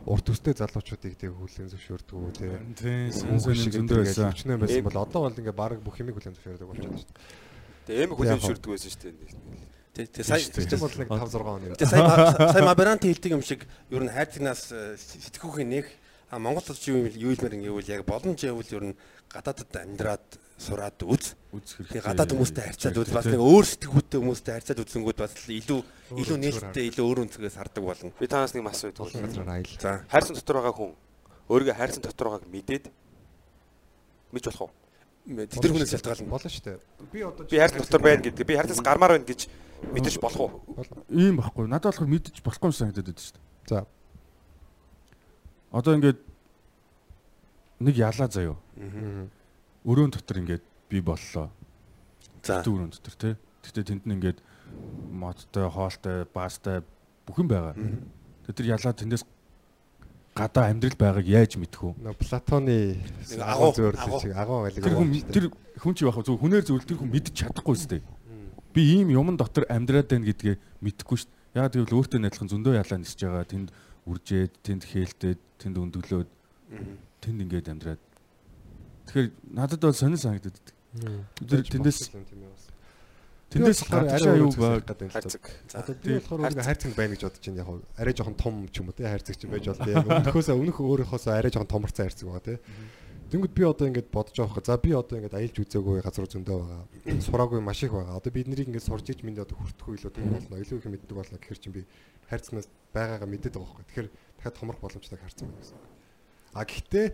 урт 0.09 0.25
төстэй 0.25 0.53
залуучуудыг 0.57 1.13
тий 1.21 1.29
хүлэн 1.29 1.69
зөвшөөрдөг 1.69 2.17
үү 2.17 2.31
тий. 2.33 2.49
Тийм 2.81 3.13
Мөнгө 3.13 3.45
сүнс 3.45 3.61
шиг 3.61 3.73
зөндөө 3.77 3.97
байсан. 4.01 4.25
өвчнөө 4.33 4.57
байсан 4.57 4.83
бол 4.89 4.97
одоо 5.05 5.19
бол 5.21 5.37
ингээд 5.37 5.53
баг 5.61 5.77
бүх 5.85 5.95
юмыг 6.01 6.15
хүлэн 6.17 6.33
зөвшөөрдөг 6.33 6.65
болчиход 6.65 6.97
шүү 6.97 7.13
дээ. 7.13 7.85
Тэгээ 7.85 8.03
эм 8.09 8.11
хүлэн 8.17 8.39
зөвшөөрдөг 8.41 8.71
байсан 8.73 8.89
шүү 8.89 9.01
дээ. 9.05 9.75
Тэ 9.97 10.05
тэ 10.13 10.21
сая 10.25 10.41
чинь 10.41 10.81
бол 10.81 10.97
нэг 10.97 11.09
5 11.13 11.29
6 11.29 11.45
он 11.45 11.61
юм. 11.61 11.73
Тэ 11.77 11.85
сая 11.85 12.33
сая 12.53 12.65
Маберант 12.65 13.01
хэлдэг 13.05 13.31
юм 13.37 13.41
шиг 13.45 13.69
ер 13.93 14.01
нь 14.01 14.09
хайрцагнаас 14.13 14.69
сэтгүүхийн 14.97 15.69
нэг 15.73 15.85
а 16.29 16.39
Монгол 16.39 16.65
улс 16.67 16.83
юу 16.87 17.07
юм 17.07 17.13
юу 17.15 17.31
илмэр 17.31 17.55
ингэвэл 17.55 17.93
яг 17.93 18.03
боломж 18.05 18.43
явал 18.43 18.67
ер 18.67 18.83
нь 18.91 18.95
гадаадд 19.31 19.71
амьдраад 19.75 20.27
сураад 20.57 20.99
үз. 21.05 21.37
Үз 21.53 21.77
хэрэгтэй. 21.77 22.01
гадаад 22.01 22.33
хүмүүстэй 22.33 22.63
харьцаад 22.65 22.97
үз 22.97 23.09
бас 23.13 23.25
нэг 23.29 23.41
өөр 23.41 23.65
сэтгүүтэй 23.67 24.19
хүмүүстэй 24.19 24.53
харьцаад 24.57 24.81
үзэнгүүд 24.81 25.17
бас 25.21 25.33
илүү 25.47 25.79
илүү 26.17 26.37
нээлттэй 26.41 26.85
илүү 26.89 27.05
өөр 27.05 27.19
өнцгөөс 27.29 27.55
хардаг 27.61 27.83
болно. 27.85 28.11
Би 28.17 28.25
танаас 28.25 28.57
нэг 28.57 28.65
газраар 28.65 29.53
аял. 29.53 29.69
За 29.77 30.01
хайрсан 30.09 30.33
дотор 30.33 30.57
байгаа 30.57 30.73
хүн 30.73 30.91
өөрийгөө 31.47 31.77
хайрсан 31.77 32.01
дотор 32.01 32.27
байгааг 32.33 32.49
мэдээд 32.49 32.85
мэдж 34.33 34.45
болох 34.49 34.61
уу? 34.65 34.71
тэдэр 35.27 35.71
хүнээс 35.75 35.91
шалтгаална. 35.93 36.31
Болно 36.31 36.49
шүү 36.49 36.63
дээ. 36.65 36.77
Би 37.11 37.19
одоо 37.21 37.43
Би 37.45 37.57
хайрсан 37.61 37.81
дотор 37.83 38.01
байна 38.01 38.21
гэдэг. 38.25 38.47
Би 38.47 38.55
хайрсанаас 38.57 38.83
гармаар 38.83 39.13
байна 39.15 39.27
гэж 39.27 39.41
мэдэрч 39.93 40.17
болох 40.23 40.41
уу? 40.41 40.51
Ийм 41.11 41.37
байхгүй. 41.37 41.67
Надад 41.67 41.91
болохоор 41.91 42.09
мэдчих 42.09 42.41
болохгүй 42.41 42.71
юм 42.71 42.75
санагдаад 42.75 43.07
байдаг 43.11 43.23
шүү 43.23 43.35
дээ. 43.35 43.45
За. 43.67 43.79
Одоо 45.71 45.95
ингээд 45.97 46.19
нэг 47.79 47.95
ялаа 47.97 48.27
заяо. 48.31 48.55
Өрөөнд 49.85 50.15
дотор 50.19 50.39
ингээд 50.41 50.63
би 50.89 51.01
боллоо. 51.01 51.51
За 52.43 52.63
өрөөнд 52.63 52.95
дотор 52.97 53.15
тий. 53.19 53.33
Гэтэ 53.67 53.83
тэнд 53.83 54.03
нь 54.07 54.15
ингээд 54.15 54.39
модтой, 55.11 55.67
хоолтой, 55.67 56.25
баастай 56.31 56.83
бүхэн 57.27 57.47
байгаа. 57.47 57.75
Тэ 58.47 58.55
тэр 58.55 58.79
ялаа 58.79 58.95
тэндээс 58.95 59.27
гадаа 60.37 60.69
амьдрал 60.71 60.95
байгааг 60.95 61.27
яаж 61.27 61.57
мэдэх 61.57 61.81
вэ? 61.81 62.13
Платоны 62.15 63.01
агуу, 63.41 63.73
агуу 63.73 64.21
агуу. 64.31 64.59
байлиг. 64.63 64.83
Тэр 64.85 64.95
хүн 64.95 65.09
тэр 65.33 65.45
хүн 65.81 65.93
чи 65.97 66.05
яах 66.05 66.21
вэ? 66.21 66.27
Зөв 66.29 66.37
хүнээр 66.39 66.63
зөвл 66.63 66.85
тэр 66.85 66.97
хүн 67.01 67.09
мэдчих 67.11 67.35
чадахгүй 67.35 67.73
үстэй. 67.73 68.01
Би 68.71 68.81
ийм 69.01 69.09
юмн 69.09 69.35
дотор 69.35 69.65
амьдраад 69.67 70.07
байна 70.07 70.29
гэдгээ 70.29 70.55
мэдэхгүй 70.85 71.17
шүү 71.17 71.27
дээ. 71.27 71.57
Яагаад 71.57 71.73
гэвэл 71.73 71.97
өөртөө 71.97 72.19
найдлахын 72.21 72.51
зөндөө 72.53 72.73
ялаа 72.77 72.97
нисэж 73.01 73.19
байгаа. 73.25 73.49
Тэнд 73.49 73.69
үржээд, 74.05 74.53
тэнд 74.61 74.83
хээлтээд, 74.85 75.39
тэнд 75.57 75.77
өндөглөөд, 75.77 76.29
тэнд 77.21 77.39
ингээд 77.45 77.71
амьдраад. 77.73 78.01
Тэгэхээр 79.07 79.27
надад 79.55 79.81
бол 79.81 79.97
сонир 79.97 80.19
санагдаад 80.19 80.55
байдаг. 80.55 80.75
Бид 81.41 81.69
тэндээс 81.71 81.99
тэндээс 83.47 83.79
гадагшаа 83.87 84.35
юу 84.35 84.51
баг 84.51 84.83
Хайрцаг. 84.83 85.43
за 85.71 85.79
Одоо 85.79 85.95
би 85.95 86.19
болохоор 86.19 86.41
өөрийгөө 86.43 86.67
хайрцаг 86.67 86.91
байна 86.95 87.15
гэж 87.15 87.23
бодож 87.23 87.43
байна 87.47 87.59
яг 87.63 87.67
хав 87.67 87.79
арай 87.95 88.13
жоохон 88.13 88.35
том 88.35 88.55
ч 88.67 88.75
юм 88.83 88.91
уу 88.91 88.95
тий 88.97 89.07
хайрцаг 89.07 89.35
ч 89.39 89.47
байж 89.47 89.65
болно. 89.71 89.87
Яг 89.95 90.03
өмнөхөөсөө 90.03 90.55
өмнөх 90.59 90.77
өөрийнхөөсөө 90.83 91.31
арай 91.31 91.51
жоохон 91.55 91.71
томорцсон 91.71 92.03
хайрцаг 92.03 92.27
байгаа 92.27 92.43
тий. 92.43 92.59
Тэнгүүд 93.31 93.53
би 93.55 93.63
одоо 93.63 93.87
ингээд 93.87 94.11
бодож 94.11 94.35
байгаа 94.35 94.55
хаа. 94.55 94.67
За 94.67 94.75
би 94.75 94.91
одоо 94.91 95.15
ингээд 95.19 95.35
аялж 95.39 95.55
үзээгүй 95.63 96.03
газар 96.03 96.27
зөндөө 96.27 96.57
байгаа. 96.59 96.83
Сураагүй 97.27 97.59
маш 97.63 97.83
их 97.83 97.91
байгаа. 97.95 98.19
Одоо 98.19 98.31
бид 98.35 98.47
нарыг 98.51 98.67
ингээд 98.67 98.87
сурж 98.87 99.07
иж 99.11 99.23
минь 99.23 99.39
одоо 99.39 99.55
хүртэхгүй 99.55 99.95
илүү 99.95 100.11
том 100.11 100.27
болно. 100.31 100.59
Илүү 100.59 100.79
их 100.79 100.87
мэддэг 100.87 101.15
болно 101.15 101.35
гэхэр 101.39 101.59
чинь 101.59 101.75
би 101.75 101.83
хайрцагнаас 102.31 102.67
байгаагаа 102.95 103.27
мэддэг 103.27 103.51
байгаа 103.51 103.67
хөөе. 103.67 103.87
Тэгэхээр 103.91 104.07
дахиад 104.47 104.59
томрох 104.59 104.79
боломжтой 104.79 105.19
хайрцаг 105.19 105.47
байна 105.47 105.59
гэсэн. 105.59 105.77
А 106.55 106.63
гэхдээ 106.63 107.07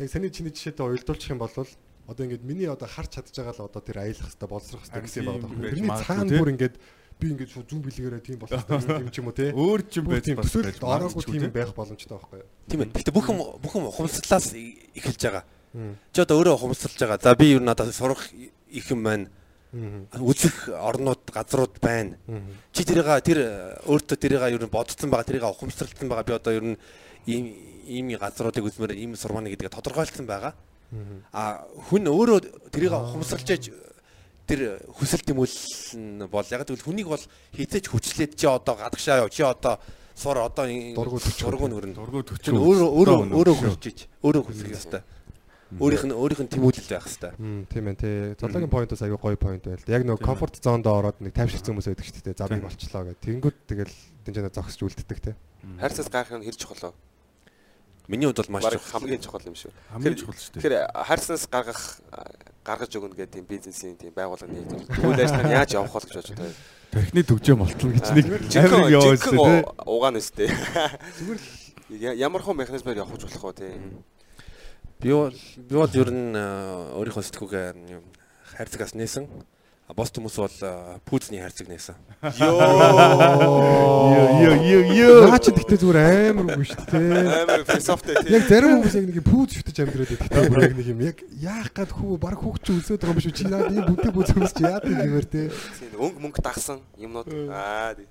яг 0.00 0.08
саний 0.10 0.30
чиний 0.32 0.52
жишээтэй 0.52 0.86
уялдуулчих 0.88 1.30
юм 1.30 1.38
бол 1.38 1.52
одоо 1.52 2.24
ингээд 2.26 2.42
миний 2.42 2.66
одоо 2.66 2.88
харж 2.88 3.20
чадж 3.20 3.36
байгаа 3.36 3.54
л 3.60 3.68
одоо 3.68 3.82
тэр 3.84 3.98
аялах 4.00 4.24
хэвээр 4.32 4.48
боловсрох 4.50 4.82
хэвээр 4.88 5.04
гэсэн 5.04 5.20
юм 5.20 5.28
байна. 5.44 5.70
Тэрний 5.70 5.92
цаана 6.00 6.32
бүр 6.32 6.50
ингээд 6.56 6.76
би 7.20 7.26
ингээд 7.36 7.50
шууд 7.52 7.68
зүүн 7.68 7.82
бэлгээрээ 7.84 8.22
тийм 8.24 8.38
болох 8.40 8.64
юм 9.04 9.10
ч 9.12 9.16
юм 9.20 9.28
уу 9.28 9.36
тий. 9.36 9.52
өөр 9.52 9.80
ч 9.84 9.92
юм 10.00 10.06
байж 10.08 10.24
байж 10.32 10.80
ороогүй 10.80 11.22
тийм 11.28 11.44
тий? 11.44 11.52
байх 11.52 11.70
боломжтой 11.76 12.16
байхгүй 12.16 12.38
юу? 12.40 12.48
тийм 12.64 12.80
ээ. 12.80 12.88
Гэтэ 12.96 13.12
бүхэн 13.12 13.36
бүхэн 13.60 13.82
ухамсарлаас 13.92 14.56
и- 14.56 14.80
эхэлж 14.96 15.20
байгаа. 15.20 15.44
Чи 16.16 16.18
одоо 16.24 16.36
өөрөө 16.40 16.54
ухамсарлаж 16.56 16.98
байгаа. 17.04 17.20
За 17.20 17.36
би 17.36 17.54
нь 17.60 17.68
одоо 17.68 17.92
сурах 17.92 18.24
их 18.32 18.86
юм 18.90 19.04
байна. 19.04 19.28
Үзэх 20.18 20.68
орнууд, 20.74 21.30
газрууд 21.30 21.78
байна. 21.78 22.18
Чи 22.74 22.82
тэрийг 22.82 23.06
тэр 23.22 23.38
э, 23.38 23.50
өөртөө 23.86 24.16
тэрийг 24.18 24.42
ер 24.42 24.64
нь 24.66 24.70
бодсон 24.70 25.10
байгаа, 25.10 25.28
тэрийг 25.30 25.46
ухамсарлсан 25.46 26.10
байгаа. 26.10 26.26
Би 26.26 26.34
одоо 26.34 26.52
ер 26.52 26.64
нь 26.74 26.76
ийм 27.26 27.54
ийм 27.86 28.06
газруудыг 28.18 28.66
үзмээр 28.66 28.98
ийм 28.98 29.14
сурмааны 29.14 29.50
гэдгээ 29.54 29.70
тодорхойлсон 29.70 30.26
байгаа. 30.26 30.54
А 31.30 31.62
хүн 31.86 32.10
өөрөө 32.10 32.70
тэрийг 32.74 32.98
ухамсарлаж 32.98 33.46
яж 33.46 33.70
тэр 34.50 34.82
хүсэл 34.90 35.22
тэмүүлэл 35.22 36.18
нь 36.18 36.26
бол 36.26 36.46
яг 36.50 36.66
тэгвэл 36.66 36.82
хүнийг 36.82 37.06
бол 37.06 37.24
хизээч 37.54 37.86
хүчлээд 37.86 38.34
чи 38.34 38.50
одоо 38.50 38.74
гадагшаа 38.74 39.22
яв 39.22 39.30
чи 39.30 39.46
одоо 39.46 39.78
сур 40.18 40.42
одоо 40.42 40.66
Дургуй 40.66 41.22
дургуй 41.22 41.68
нөрн 41.70 41.94
Дургуй 41.94 42.26
төчөө. 42.26 42.58
өөрөө 42.58 42.90
өөрөө 42.90 43.18
өөрөө 43.38 43.56
хүсэж 43.62 43.98
өөрөө 44.18 44.42
хүсэх 44.50 44.68
ёстой. 44.74 45.02
Өөрийнх 45.78 46.04
нь 46.10 46.14
өөрийнх 46.18 46.42
нь 46.42 46.50
тэмүүлэл 46.50 46.90
байх. 46.90 47.06
Мм, 47.38 47.62
тийм 47.70 47.86
ээ 47.86 48.00
тий. 48.00 48.14
Зоологийн 48.42 48.72
поинтоос 48.72 49.02
аягүй 49.06 49.20
гоё 49.22 49.38
поинт 49.38 49.64
байл. 49.70 49.86
Яг 49.86 50.02
нөгөө 50.02 50.18
комфорт 50.18 50.58
зондоо 50.58 50.98
ороод 50.98 51.22
нэг 51.22 51.30
тайвширсан 51.30 51.78
хүмүүс 51.78 51.86
байдаг 51.94 52.06
шүү 52.10 52.26
дээ. 52.26 52.38
За 52.42 52.50
би 52.50 52.58
болчлоо 52.58 53.02
гэх. 53.06 53.22
Тэнгүүд 53.22 53.56
тэгэл 53.70 53.94
тэнцэнэ 54.26 54.50
зогсож 54.50 54.82
үлддэг 54.82 55.18
тий. 55.22 55.34
Хайрцагс 55.78 56.10
гарах 56.10 56.34
нь 56.34 56.42
хэр 56.42 56.58
чухал 56.58 56.90
вэ? 56.90 56.98
Миний 58.10 58.26
хувьд 58.26 58.42
бол 58.42 58.58
маш 58.58 58.66
чухал. 58.66 58.98
хамгийн 58.98 59.22
чухал 59.22 59.46
юм 59.46 59.54
шүү. 59.54 59.70
Хамгийн 59.94 60.18
чухал 60.18 60.34
шүү 60.34 60.58
дээ. 60.58 60.62
Тэгэхээр 60.66 60.76
хайрцагс 61.06 61.46
гаргах 61.46 61.82
гаргаж 62.66 62.90
өгнө 62.90 63.14
гэдэг 63.14 63.34
тийм 63.38 63.46
бизнесийн 63.46 63.94
тийм 63.94 64.10
тэгвэл 64.10 65.22
ажил 65.22 65.46
нь 65.46 65.54
яаж 65.54 65.70
явах 65.78 65.94
вэ 65.94 66.02
гэж 66.02 66.14
бодож 66.18 66.34
байна. 66.34 66.58
Тархины 66.90 67.22
төвжээ 67.22 67.54
молтол 67.54 67.94
гэж 67.94 68.06
нэг 68.10 68.26
амир 68.26 68.42
дээ. 68.42 68.50
жинхэнэ 68.50 69.62
угаан 69.86 70.18
өстэй. 70.18 70.50
Зүгээр 70.50 72.18
ямар 72.18 72.42
хөө 72.42 72.58
механизмээр 72.58 73.06
явах 73.06 73.14
болох 73.14 73.44
вэ 73.46 73.54
тий. 73.54 73.72
Би 75.00 75.12
бол 75.12 75.32
би 75.56 75.74
бол 75.74 75.88
ер 75.96 76.10
нь 76.12 76.36
э, 76.36 76.44
өөрийнхөө 77.00 77.24
сэтгүүгээ 77.24 77.66
юм, 77.88 78.04
хайрцагаас 78.52 78.92
нээсэн. 78.92 79.24
А 79.88 79.94
бос 79.96 80.12
хүмүүс 80.12 80.36
бол 80.36 80.56
э, 80.60 81.00
пүүзний 81.08 81.40
хайрцаг 81.40 81.72
нээсэн. 81.72 81.96
Йоо 82.36 82.60
йоо 84.44 84.60
йоо 84.60 84.82
ёо. 84.92 85.24
Наа 85.24 85.40
чи 85.40 85.56
тэгтээ 85.56 85.80
зүгээр 85.80 85.98
амар 86.36 86.52
үгүй 86.52 86.68
шүү 86.68 86.84
дээ. 86.84 87.32
Амар 87.32 87.64
философитой 87.64 88.14
тий. 88.20 88.36
Яг 88.36 88.44
зарим 88.44 88.76
хүмүүс 88.76 88.94
яг 89.00 89.06
нэг 89.08 89.24
пүүз 89.24 89.50
шүтэж 89.56 89.76
амьдраад 89.82 90.12
байдаг. 90.20 90.52
Бүр 90.52 90.62
яг 90.68 90.74
нэг 90.76 90.88
юм 90.92 91.00
яг 91.00 91.16
яах 91.40 91.72
гад 91.72 91.90
хүү 91.96 92.20
баг 92.20 92.36
хүүхч 92.38 92.70
үлсээд 92.70 93.00
байгаа 93.00 93.16
юм 93.16 93.24
шүү. 93.24 93.34
Чи 93.40 93.44
яа 93.48 93.72
ийм 93.72 93.88
бүдэ 93.88 94.12
бүз 94.14 94.30
хүмүүс 94.36 94.52
чи 94.52 94.62
яа 94.68 94.84
тийм 94.84 95.00
юмэр 95.00 95.26
те. 95.26 95.48
Тийм, 95.80 95.96
Өнгө 95.96 96.20
мөнгө 96.28 96.44
дагсан 96.44 96.84
юмнууд 97.00 97.26
аа 97.48 97.96
тий. 97.96 98.06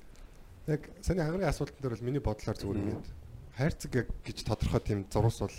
Яг 0.67 0.81
саний 1.05 1.21
хангарын 1.21 1.53
асуултан 1.53 1.79
дээр 1.79 1.95
бол 1.95 2.07
миний 2.09 2.19
бодлоор 2.19 2.57
зүгээр 2.59 2.81
ингээд 2.81 3.07
хайрцаг 3.55 3.91
яг 3.95 4.07
гэж 4.27 4.37
тодорхой 4.43 4.81
тийм 4.83 5.07
зурус 5.07 5.39
бол 5.43 5.55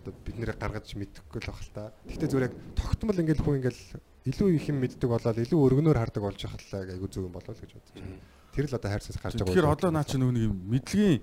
одоо 0.00 0.12
бид 0.24 0.36
нэрээ 0.40 0.56
гаргаж 0.56 0.88
мэдэхгүй 0.96 1.40
л 1.44 1.50
баг 1.52 1.60
л 1.60 1.72
та. 1.76 1.92
Гэхдээ 2.08 2.28
зүгээр 2.32 2.46
яг 2.48 2.54
тогтмол 2.74 3.20
ингээд 3.20 3.40
хүн 3.44 3.56
ингээд 3.60 3.78
илүү 4.26 4.48
их 4.56 4.64
юм 4.68 4.78
мэддэг 4.80 5.08
болоод 5.08 5.38
илүү 5.44 5.60
өргөнөөр 5.60 6.00
хардаг 6.00 6.22
болж 6.24 6.40
ахлаа 6.44 6.88
айгу 6.88 7.08
зүг 7.08 7.28
юм 7.28 7.34
болов 7.36 7.52
л 7.52 7.60
гэж 7.60 7.72
бодож 7.76 7.92
байна. 8.00 8.20
Тэр 8.56 8.66
л 8.68 8.76
одоо 8.76 8.90
хайрцагс 8.90 9.18
гарч 9.20 9.34
байгаа. 9.36 9.48
Тэгэхээр 9.52 9.72
одоо 9.72 9.90
наа 9.92 10.04
чи 10.04 10.16
нөгөө 10.16 10.34
нэг 10.36 10.44
юм 10.48 10.56
мэдлэгийн 10.72 11.20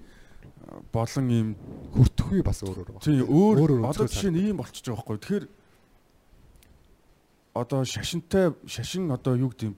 болон 0.94 1.26
юм 1.30 1.50
хүртэхгүй 1.94 2.42
бас 2.46 2.60
өөр 2.64 2.78
өөр 2.78 2.90
байна. 2.94 3.06
тий 3.06 3.22
өөр 3.22 3.70
одоо 3.86 4.06
жишээ 4.08 4.32
нь 4.34 4.42
ийм 4.50 4.58
болчихж 4.58 4.86
байгаа 4.90 5.06
байхгүй. 5.06 5.18
Тэгэхээр 5.22 5.46
одоо 7.58 7.82
шашинтай 7.86 8.54
шашин 8.66 9.12
одоо 9.12 9.34
юу 9.36 9.50
гэдэг 9.52 9.74
юм 9.74 9.76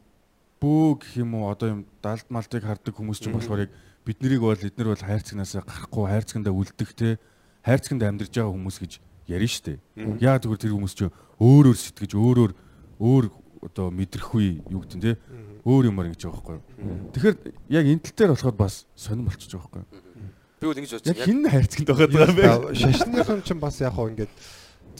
бөө 0.59 0.99
гэх 0.99 1.11
юм 1.23 1.39
уу 1.39 1.51
одоо 1.51 1.67
юм 1.79 1.81
далд 2.03 2.27
малтыг 2.27 2.63
хардаг 2.63 2.93
хүмүүс 2.95 3.19
ч 3.23 3.31
болохоор 3.31 3.67
яг 3.67 3.71
бид 4.03 4.19
нарыг 4.19 4.41
бол 4.43 4.59
эднэр 4.59 4.91
бол 4.91 5.05
хайрцагнаас 5.07 5.55
гарахгүй 5.55 6.05
хайрцагндаа 6.07 6.53
үлдэх 6.53 6.91
те 6.95 7.19
хайрцагнд 7.69 8.01
амьдарч 8.01 8.33
байгаа 8.33 8.53
хүмүүс 8.57 8.77
гэж 8.81 8.91
ярина 9.29 9.53
штэ. 9.53 9.77
Яа 10.17 10.41
зүгээр 10.41 10.61
тэр 10.65 10.73
хүмүүс 10.73 10.95
ч 10.97 11.05
өөр 11.37 11.65
өөр 11.69 11.77
сэтгэж 11.77 12.11
өөр 12.17 12.37
өөр 12.41 12.53
өөр 12.97 13.25
одоо 13.69 13.87
мэдрэхгүй 13.93 14.65
юу 14.73 14.81
гэдэг 14.81 14.97
нь 14.97 15.05
те 15.05 15.13
өөр 15.63 15.93
юмар 15.93 16.09
ингэж 16.09 16.25
байгаа 16.25 16.41
байхгүй 16.41 16.55
юу. 16.57 16.65
Тэгэхээр 17.13 17.35
яг 17.69 17.85
энэ 17.85 18.03
тал 18.03 18.15
дээр 18.17 18.31
болохоор 18.33 18.57
бас 18.57 18.89
сонирм 18.97 19.29
болчихж 19.29 19.53
байгаа 19.53 19.69
байхгүй 19.69 19.83
юу. 19.85 20.33
Би 20.59 20.65
бол 20.65 20.79
ингэж 20.81 20.91
бодсон. 20.97 21.13
Яг 21.13 21.23
хин 21.23 21.39
хайрцагт 21.45 21.87
байгаа 21.87 22.09
даа 22.09 22.31
бэ. 22.33 22.73
Шашныхан 22.73 23.39
ч 23.45 23.49
бас 23.53 23.75
яг 23.79 23.93
хоо 23.93 24.09
ингээд 24.09 24.33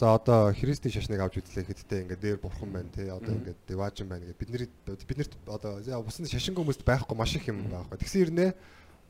за 0.00 0.14
одоо 0.16 0.52
христийн 0.56 0.92
шашныг 0.94 1.20
авч 1.20 1.40
үзлээ 1.44 1.68
гэдэгтэй 1.68 2.00
ингээд 2.08 2.20
дээр 2.24 2.38
бурхан 2.40 2.72
байна 2.72 2.88
тий 2.88 3.08
одоо 3.12 3.36
ингээд 3.36 3.60
деважин 3.68 4.08
байна 4.08 4.24
гэдэг 4.24 4.40
бидний 4.40 4.68
биднэрт 5.04 5.32
одоо 5.44 5.76
бусны 6.00 6.24
шашин 6.24 6.56
хүмүүст 6.56 6.84
байхгүй 6.88 7.16
маш 7.16 7.36
их 7.36 7.44
юм 7.48 7.68
байхгүй. 7.68 8.00
Тэгсэн 8.00 8.20
ирнэ 8.24 8.56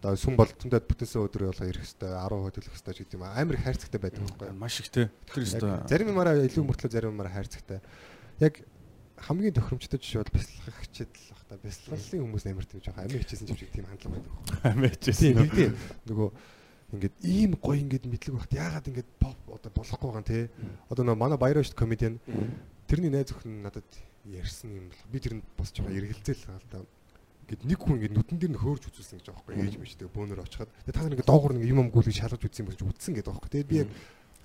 одоо 0.00 0.16
сүм 0.16 0.34
бол 0.40 0.48
түндэд 0.48 0.88
бүтэнсэн 0.88 1.20
өдрөө 1.28 1.52
болоо 1.52 1.68
ирэх 1.68 1.84
хэвээр 1.84 2.16
10 2.16 2.40
хөдөлөх 2.48 2.72
хэвээр 2.72 2.98
гэдэг 3.04 3.16
юм 3.20 3.24
амар 3.28 3.58
хайрцагтай 3.60 4.00
байдаг 4.00 4.24
байхгүй. 4.24 4.48
Маш 4.56 4.80
их 4.80 4.88
те. 4.88 5.12
Тэгэхээр 5.28 5.60
Яг 5.60 5.88
Зарим 5.92 6.08
юмараа 6.16 6.40
илүү 6.40 6.64
мөртлөө 6.64 6.88
зарим 6.88 7.12
юмараа 7.12 7.36
хайрцагтай. 7.36 7.84
Яг 8.40 8.64
хамгийн 9.20 9.52
тохиромжтой 9.52 10.00
жишээ 10.00 10.24
бол 10.24 10.32
бясалгагчид 10.32 11.12
л 11.12 11.28
баг 11.36 11.42
та. 11.44 11.60
Бясалгалын 11.60 12.24
хүмүүс 12.24 12.44
амар 12.48 12.64
тийм 12.64 12.80
жоохон 12.80 13.04
амин 13.04 13.20
хичээсэн 13.20 13.48
ч 13.52 13.68
тийм 13.68 13.84
хандлага 13.84 14.24
байдаг. 14.64 15.16
Тийм 15.20 15.36
нэг 15.36 15.52
тийм 15.52 15.72
нөгөө 16.08 16.28
ингээд 16.96 17.16
ийм 17.20 17.50
гоё 17.60 17.78
ингээд 17.84 18.08
мэдлэг 18.08 18.34
багт 18.40 18.52
яагаад 18.56 18.88
ингээд 18.88 19.10
pop 19.20 19.36
одоо 19.52 19.70
болохгүй 19.76 20.08
байгаа 20.08 20.24
те. 20.24 20.48
Одоо 20.88 21.04
нөгөө 21.04 21.20
манай 21.20 21.36
баяраа 21.36 21.60
шүү 21.60 21.76
комедиан 21.76 22.16
тэрний 22.88 23.12
найз 23.12 23.36
өхөн 23.36 23.60
надад 23.60 23.86
ярьсан 24.24 24.72
юм 24.72 24.88
бол 24.88 25.04
би 25.12 25.18
тэрэнд 25.20 25.44
бас 25.60 25.70
жоохон 25.76 25.94
эргэлзээл 25.94 26.48
л 26.48 26.64
да. 26.72 26.80
Ингээд 27.50 27.66
нэг 27.66 27.78
хүн 27.82 27.94
ингээд 27.98 28.14
нүдэн 28.14 28.38
дээр 28.38 28.52
нь 28.54 28.62
хөөрж 28.62 28.82
үзүүлсэн 28.86 29.18
гэж 29.18 29.26
байгаа 29.26 29.42
байхгүй 29.42 29.66
ээж 29.66 29.76
мэж 29.82 29.92
тэгээ 29.98 30.14
бөөнөр 30.14 30.40
очиход 30.46 30.70
тэгээ 30.70 30.94
та 30.94 31.02
нар 31.02 31.14
ингээд 31.18 31.26
доогуур 31.26 31.52
нэг 31.58 31.66
юм 31.66 31.82
амгүйг 31.82 32.14
шалгаж 32.14 32.42
үзсэн 32.46 32.62
юм 32.62 32.70
гэж 32.70 32.80
үтсэн 32.86 33.12
гэдэг 33.18 33.26
байхгүй. 33.26 33.50
Тэгээ 33.50 33.66
би 33.66 33.76
яг 33.82 33.90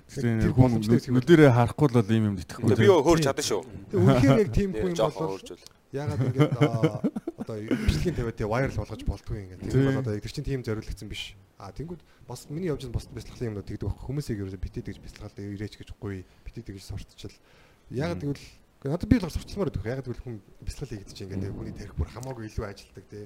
тэр 0.10 0.54
хүн 0.58 0.74
нүдэрээ 0.82 1.52
харахгүй 1.54 1.88
л 1.90 1.98
бол 2.02 2.10
ийм 2.10 2.26
юм 2.34 2.36
итгэхгүй. 2.42 2.74
би 2.74 2.90
юу 2.90 3.06
хөөрч 3.06 3.24
чадсан 3.30 3.46
шүү. 3.46 3.62
тэгээ 3.94 4.06
үнэхээр 4.10 4.42
яг 4.42 4.50
тийм 4.58 4.70
хүн 4.74 4.94
бол 4.98 6.26
ингээд 6.26 6.54
аа, 6.58 7.02
одоо 7.38 7.56
бичлэгийн 7.62 8.16
тавиад 8.18 8.38
тэгээ 8.42 8.54
вайрал 8.54 8.80
болгож 8.82 9.02
болдгүй 9.06 9.38
ингээд. 9.46 9.62
Тийм. 9.70 9.86
Бол 9.86 10.02
одоо 10.02 10.14
тэр 10.18 10.34
чинь 10.34 10.50
тийм 10.50 10.62
зориулагдсан 10.66 11.10
биш. 11.10 11.38
А 11.62 11.72
тэнгууд 11.72 12.02
бас 12.28 12.50
миний 12.50 12.74
явж 12.74 12.90
байгаа 12.90 12.98
бос 13.00 13.08
бяцлахлын 13.14 13.50
юмнууд 13.54 13.70
тэгдэг 13.70 13.86
байхгүй 13.86 14.06
хүмүүсийг 14.10 14.42
ерөөсө 14.42 14.60
битээ 14.60 14.84
тэгж 14.92 15.00
бяцлахад 15.00 15.40
ирээч 15.40 15.74
гэж 15.80 15.90
үгүй 15.96 16.26
битээ 16.44 16.64
тэгж 16.68 16.84
сурталчил. 16.84 17.38
Яагаад 17.94 18.22
тэгвэл 18.22 18.46
гэхдээ 18.86 18.94
надад 18.94 19.10
би 19.10 19.18
л 19.18 19.26
сурталчмаар 19.26 19.70
байдаг. 19.74 19.82
Яагаад 19.82 20.06
тэгвэл 20.06 20.22
хүн 20.22 20.38
хийгээд 20.62 21.10
чинь 21.10 21.34
ингээд 21.34 21.58
хүний 21.58 21.74
тарих 21.74 21.98
бүр 21.98 22.10
хамаагүй 22.14 22.46
илүү 22.46 22.66
ажилтдаг 22.70 23.06
тий. 23.10 23.26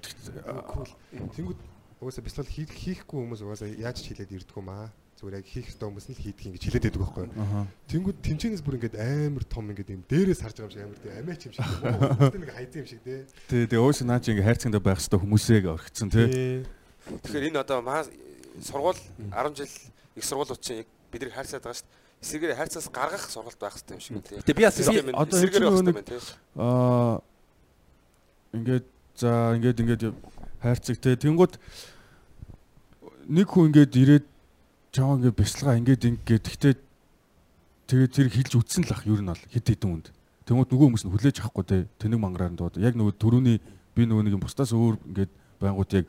Тэнгууд 1.35 1.59
угаасаа 1.99 2.23
бяцлал 2.23 2.47
хийх 2.47 2.71
хийхгүй 2.71 3.19
хүмүүс 3.19 3.43
угаасаа 3.43 3.67
яаж 3.67 3.99
ч 3.99 4.15
хилээд 4.15 4.39
ирдэг 4.39 4.55
юм 4.55 4.71
аа. 4.71 4.87
Зүгээр 5.19 5.35
яг 5.43 5.47
хийх 5.51 5.67
ёстой 5.67 5.91
хүмүүс 5.91 6.07
нь 6.07 6.15
л 6.15 6.23
хийдэг 6.23 6.45
юм 6.47 6.53
гэж 6.55 6.63
хэлээд 6.63 6.85
байдаг 6.87 7.03
байхгүй. 7.03 7.27
Тэнгүүд 7.91 8.17
тэмчээнээс 8.23 8.63
бүр 8.63 8.77
ингээд 8.79 8.95
амар 9.03 9.43
том 9.43 9.67
ингээд 9.67 9.91
юм 9.99 10.03
дээрээс 10.07 10.39
харж 10.47 10.57
байгаа 10.63 10.79
юм 10.79 10.79
шиг 10.79 10.83
амар 10.87 10.99
тийм 11.03 11.13
амиач 11.19 11.41
юм 11.43 11.53
шиг. 11.59 11.67
Хүмүүстэй 11.67 12.39
нэг 12.39 12.55
хайзан 12.55 12.79
юм 12.79 12.87
шиг 12.87 13.01
тий. 13.03 13.19
Тэ 13.51 13.67
тэгээ 13.67 13.83
өөс 13.83 13.99
наа 14.07 14.23
чи 14.23 14.31
ингээ 14.31 14.47
хайрцагтаа 14.47 14.79
байх 14.79 15.03
хэвээр 15.03 15.23
хүмүүсээ 15.27 15.59
орхицсан 15.75 16.07
те. 16.07 16.63
Тэгэхээр 17.03 17.47
энэ 17.51 17.59
одоо 17.59 17.83
маа 17.83 18.07
сургууль 18.63 19.01
10 19.27 19.59
жил 19.59 19.75
их 20.15 20.23
сургуулиуд 20.23 20.63
чинь 20.63 20.87
яг 20.87 20.89
бидний 21.11 21.35
хайрцаад 21.35 21.67
байгаа 21.67 21.75
шүү 21.75 21.83
дээ. 21.83 21.98
Эсрэгээр 22.19 22.55
хайрцаас 22.59 22.91
гаргах 22.91 23.31
сургалт 23.31 23.59
байх 23.59 23.79
хэрэгтэй 23.79 23.95
юм 23.95 24.03
шиг 24.03 24.19
тийм. 24.27 24.43
Тэгээ 24.43 24.59
би 24.59 24.63
бас 24.67 24.75
одоо 24.75 25.35
эсрэгээр 25.39 25.63
байх 25.63 25.75
хэрэгтэй 25.79 25.95
байна 25.95 26.11
тийм. 26.11 26.23
Аа 26.59 27.23
ингээд 28.53 28.85
за 29.15 29.29
ингээд 29.55 29.79
ингээд 29.79 30.03
хайрцаг 30.59 30.97
те. 30.99 31.15
Тэнгууд 31.15 31.55
нэг 33.29 33.47
хүн 33.47 33.71
ингээд 33.71 33.93
ирээд 33.95 34.25
чаа 34.91 35.15
ингээд 35.15 35.39
бяцлага 35.39 35.79
ингээд 35.79 36.03
ингээд 36.11 36.43
гэхдээ 36.43 36.75
тэгээд 37.87 38.11
тэр 38.11 38.27
хилж 38.27 38.51
үтсэн 38.57 38.83
л 38.83 38.93
ах 38.93 39.07
ер 39.07 39.21
нь 39.23 39.31
бол 39.31 39.45
хэд 39.55 39.65
хэдэн 39.69 39.91
үнд. 39.93 40.07
Тэнгууд 40.43 40.69
нөгөө 40.75 40.85
хүмүүс 40.91 41.03
нь 41.05 41.13
хүлээж 41.13 41.37
авахгүй 41.39 41.65
те. 41.65 41.77
Тэнэг 42.01 42.19
мангараар 42.19 42.51
дууд. 42.57 42.81
Яг 42.81 42.97
нөгөө 42.97 43.15
төрөний 43.15 43.63
би 43.95 44.03
нөгөө 44.03 44.27
нэг 44.27 44.35
юм 44.35 44.43
бусдаас 44.43 44.73
өөр 44.73 44.97
ингээд 45.13 45.31
байнгут 45.61 45.93
яг 45.93 46.05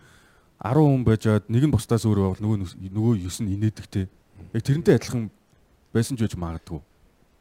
10 0.58 0.74
хүн 0.74 1.04
байжгаад 1.04 1.44
нэг 1.52 1.64
нь 1.68 1.74
бусдаас 1.74 2.02
өөр 2.08 2.18
байвал 2.24 2.42
нөгөө 2.42 2.58
нөгөө 2.88 3.14
9 3.30 3.44
нь 3.44 3.52
инээдэг 3.54 3.86
те. 3.86 4.08
Яг 4.56 4.62
тэрнтэй 4.64 4.96
адилхан 4.96 5.28
байсан 5.92 6.16
ч 6.16 6.26
үж 6.26 6.34
магадгүй. 6.38 6.80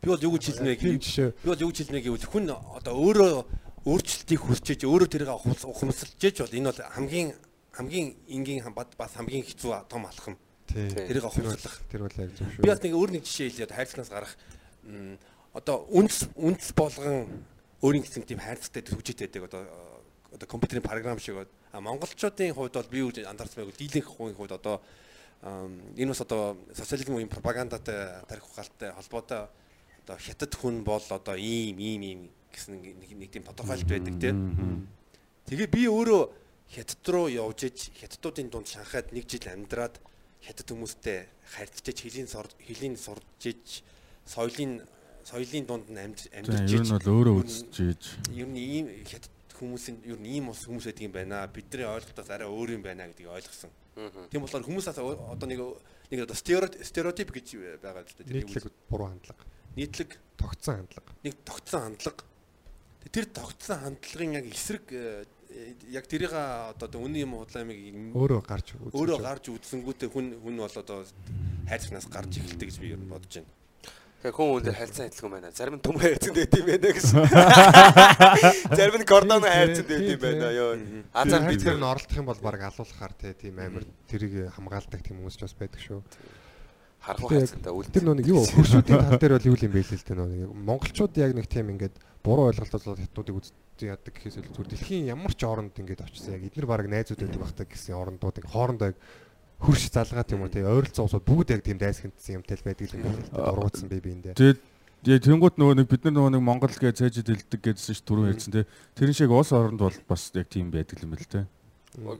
би 0.01 0.07
бол 0.09 0.23
юу 0.23 0.34
гэж 0.38 0.45
Тийм 0.57 0.65
гэвэл 0.76 1.01
жишээ. 1.03 1.30
би 1.43 1.47
бол 1.49 1.63
юу 1.63 1.69
гэж 1.69 1.77
хэлмээ 1.85 2.03
гэвэл 2.07 2.27
хүн 2.30 2.45
одоо 2.49 2.93
өөрөө 2.95 3.34
өөрчлөлтийг 3.85 4.41
хүсчээж 4.43 4.81
өөрөө 4.85 5.09
тэрийг 5.09 5.30
ухамсалжээж 5.30 6.35
бол 6.43 6.57
энэ 6.57 6.69
бол 6.71 6.81
хамгийн 6.95 7.30
хамгийн 7.73 8.07
энгийн 8.27 8.63
бас 8.76 9.13
хамгийн 9.15 9.45
хэцүү 9.45 9.88
том 9.88 10.05
алхам. 10.05 10.35
Тий. 10.67 10.89
Тэрийг 10.91 11.26
ухамсарлах. 11.26 11.80
Тэр 11.89 12.01
бол 12.05 12.17
яг 12.19 12.31
зөв 12.35 12.47
шүү. 12.47 12.61
Би 12.61 12.67
бас 12.69 12.81
нэг 12.84 12.93
өөр 12.93 13.09
нэг 13.15 13.23
жишээ 13.23 13.49
хэлээд 13.49 13.76
хайрцагнаас 13.76 14.11
гарах 14.11 14.34
одоо 15.53 15.88
үнс 15.89 16.30
үнс 16.35 16.73
болгон 16.76 17.26
өөрийн 17.81 18.03
гэсэн 18.03 18.27
тийм 18.27 18.39
хайрцагтай 18.43 18.84
төвчтэй 18.84 19.27
байдаг 19.31 19.49
одоо 19.49 19.61
одоо 20.34 20.47
компьютерийн 20.47 20.84
програм 20.84 21.19
шиг 21.19 21.47
а 21.71 21.81
монголчуудын 21.81 22.53
хувьд 22.53 22.73
бол 22.76 22.91
би 22.91 22.99
юу 22.99 23.09
анзаарсан 23.09 23.65
байг 23.65 23.77
дийлэнх 23.77 24.09
хувийн 24.09 24.35
хувьд 24.35 24.53
одоо 24.53 24.81
энэ 25.44 26.11
бас 26.11 26.22
одоо 26.22 26.57
социализм 26.76 27.16
үеийн 27.16 27.32
пропагандатай 27.32 28.26
тарих 28.28 28.45
ухаалтай 28.49 28.91
холбоотой 28.91 29.48
одоо 30.03 30.18
хятад 30.20 30.53
хүн 30.56 30.84
бол 30.84 31.03
одоо 31.10 31.36
ийм 31.36 31.80
ийм 31.80 32.02
ийм 32.02 32.22
гэсэн 32.52 32.76
нэг 32.76 33.11
нэг 33.16 33.30
тийм 33.32 33.44
тодорхойлт 33.48 33.88
байдаг 33.88 34.16
тийм 34.20 34.88
Тэгээ 35.49 35.70
би 35.74 35.90
өөрөө 35.90 36.24
хятад 36.70 37.02
руу 37.10 37.26
явж 37.26 37.66
иж 37.66 37.90
хятадуудын 37.98 38.53
дунд 38.53 38.70
шанхаад 38.70 39.10
нэг 39.10 39.26
жил 39.26 39.49
амьдраад 39.49 39.98
хятад 40.45 40.70
хүмүүстэй 40.70 41.26
харьцаж 41.57 41.98
хэлийн 41.98 42.30
хэлийн 42.30 42.94
сурж 42.94 43.26
иж 43.49 43.82
соёлын 44.30 44.86
соёлын 45.26 45.66
дунд 45.66 45.90
нь 45.90 45.98
амьдарч 45.98 46.70
ер 46.70 46.86
нь 46.86 46.94
бол 46.94 47.10
өөрөө 47.18 47.36
үзэж 47.41 47.74
ийж. 47.82 48.03
ер 48.30 48.45
нь 48.45 48.61
ийм 48.61 48.86
хятад 49.10 49.34
хүмүүсийн 49.57 50.06
ер 50.06 50.22
нь 50.22 50.30
ийм 50.38 50.53
ус 50.53 50.70
хүмүүс 50.70 50.86
байдаг 50.86 51.03
юм 51.10 51.14
байна. 51.18 51.49
Бидний 51.49 51.90
ойлголтоос 51.90 52.30
арай 52.30 52.45
өөр 52.45 52.78
юм 52.78 52.84
байна 52.86 53.10
гэдгийг 53.10 53.34
ойлгосон. 53.34 53.74
Тийм 54.31 54.41
болохоор 54.45 54.63
хүмүүсээс 54.65 54.97
одоо 54.99 55.47
нэг 55.47 55.59
нэг 56.11 56.19
одоо 56.26 56.35
стереотип 56.35 56.84
стереотип 56.85 57.30
гэж 57.34 57.47
байгаа 57.84 58.03
л 58.03 58.13
да. 58.17 58.23
Тэр 58.23 58.35
нийтлэг 58.43 58.65
буруу 58.89 59.07
хандлага. 59.11 59.43
нийтлэг 59.76 60.09
Тогтсон 60.39 60.76
хандлага. 60.88 61.11
нэг 61.23 61.34
тогтсон 61.45 61.81
хандлага. 61.93 62.23
Тэ- 63.03 63.09
Тэр 63.09 63.26
тогтсон 63.31 63.77
хандлагын 63.84 64.34
яг 64.39 64.45
эсрэг 64.53 64.85
э, 64.91 65.26
яг 65.89 66.05
тэрийг 66.07 66.31
одоо 66.34 66.99
үнэн 67.01 67.26
юм 67.26 67.34
худлаа 67.41 67.63
юм 67.65 68.13
Өөрөө 68.15 68.41
гарч 68.45 68.73
үзэж 68.77 68.93
өөрөө 68.93 69.19
гарч 69.23 69.45
үзсэнгүүтээ 69.49 70.09
хүн 70.13 70.26
хүн 70.43 70.55
бол 70.61 70.76
одоо 70.77 71.03
хайрцагнаас 71.67 72.07
гарч 72.07 72.38
эхэлдэг 72.38 72.67
гэж 72.69 72.77
би 72.80 72.91
ер 72.93 72.99
нь 73.01 73.09
бодож 73.09 73.34
байна. 73.41 73.49
Тэгэхээр 74.19 74.35
хүн 74.35 74.49
хүн 74.51 74.63
дээр 74.67 74.75
хайрцан 74.75 75.07
адилхан 75.07 75.31
байна. 75.31 75.55
Зарим 75.55 75.75
нь 75.79 75.85
том 75.87 75.95
хайрцан 75.95 76.35
дэт 76.35 76.51
юм 76.59 76.67
байна 76.67 76.91
гэсэн. 76.91 77.23
Зарим 78.75 78.97
нь 78.99 79.07
кордон 79.07 79.47
хайрцан 79.47 79.87
дэт 79.87 80.11
юм 80.11 80.19
байна 80.19 80.47
ёо. 80.51 80.75
Азар 81.15 81.47
би 81.47 81.55
бид 81.55 81.63
тэр 81.63 81.79
нь 81.79 81.87
оролдох 81.87 82.19
юм 82.19 82.27
бол 82.27 82.43
баг 82.43 82.59
алуулахаар 82.59 83.15
тий 83.15 83.31
тийм 83.31 83.63
амар 83.63 83.87
тэрийг 84.11 84.51
хамгаалдаг 84.51 84.99
тийм 84.99 85.23
хүмүүс 85.23 85.39
ч 85.39 85.47
бас 85.47 85.55
байдаг 85.55 85.79
шүү. 85.79 86.03
харах 86.99 87.31
Гэтэ 87.31 87.31
яг 87.31 87.47
хайрцантай 87.47 87.71
үл. 87.71 87.87
Тэр 87.87 88.05
нэг 88.11 88.27
юу 88.27 88.43
хөршүүдийн 88.43 88.99
тал 89.07 89.19
дээр 89.23 89.33
бол 89.39 89.47
юу 89.47 89.55
юм 89.55 89.71
бэ 89.71 89.87
л 89.87 90.03
дээ 90.03 90.17
нөө 90.19 90.27
нэг 90.35 90.51
монголчууд 90.67 91.13
яг 91.15 91.31
нэг 91.31 91.47
тийм 91.47 91.71
ингээд 91.79 91.95
буруу 92.19 92.51
ойлголтоос 92.51 92.83
бол 92.91 92.99
хятадуудыг 92.99 93.39
үздэг 93.39 93.87
яадаг 93.87 94.11
гэхээс 94.19 94.35
илүү 94.43 94.51
зүгээр 94.51 94.71
дэлхийн 94.75 95.09
ямар 95.15 95.31
ч 95.31 95.41
оронд 95.47 95.79
ингээд 95.79 96.03
очсон 96.03 96.35
яг 96.35 96.43
эдгээр 96.43 96.67
баг 96.67 96.91
найзууд 96.91 97.23
байдаг 97.23 97.39
багтаа 97.39 97.65
гэсэн 97.71 97.95
орондууд 97.95 98.35
ингээд 98.35 98.51
хоорондоо 98.51 98.87
яг 98.91 98.97
хөрш 99.60 99.91
залгаад 99.91 100.31
юм 100.31 100.48
уу 100.48 100.52
тий 100.52 100.64
ойролцоо 100.64 101.06
усууд 101.06 101.27
бүгд 101.27 101.53
яг 101.56 101.61
тийм 101.64 101.77
дайсгэнтсэн 101.77 102.40
юмтай 102.40 102.57
л 102.57 102.65
байдаг 102.65 102.88
юм 102.95 103.03
байна 103.03 103.52
ургуудсан 103.52 103.91
би 103.91 103.99
биэндээ 103.99 104.34
Тэгээд 104.36 104.60
яг 105.07 105.23
тэнгуут 105.23 105.56
нөгөө 105.56 105.76
нэг 105.80 105.88
бид 105.88 106.03
нар 106.03 106.14
нөгөө 106.15 106.31
нэг 106.36 106.44
Монгол 106.44 106.76
гэж 106.76 106.99
цайжид 106.99 107.31
хэлдэг 107.31 107.61
гэдсэн 107.64 107.95
ш 107.95 108.03
түрүү 108.03 108.36
ярьсан 108.36 108.52
те. 108.52 108.68
Тэрэн 108.99 109.15
шиг 109.15 109.31
улс 109.31 109.56
оронд 109.56 109.80
бол 109.80 109.95
бас 110.07 110.27
яг 110.36 110.52
тийм 110.52 110.68
байдаг 110.76 110.99
юм 110.99 111.15
л 111.15 111.23
те. 111.23 111.48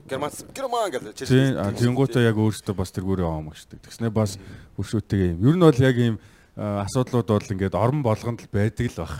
Герман 0.08 0.32
герман 0.56 0.88
гэж 0.88 1.28
Тийм 1.28 1.60
а 1.60 1.68
тэнгуутаа 1.76 2.24
яг 2.24 2.40
өөрсдөө 2.40 2.72
бас 2.72 2.88
тэргүүрээ 2.96 3.28
аамагчдаг. 3.28 3.84
Тэгснээ 3.84 4.08
бас 4.08 4.40
хөршөөтэйг 4.80 5.36
юм. 5.36 5.44
Ер 5.44 5.56
нь 5.60 5.64
бол 5.68 5.76
яг 5.76 5.96
ийм 6.00 6.16
асуудлууд 6.56 7.28
бол 7.28 7.52
ингээд 7.52 7.76
орон 7.76 8.00
болгонд 8.00 8.48
л 8.48 8.52
байдаг 8.52 8.88
л 8.88 9.00
баг. 9.04 9.12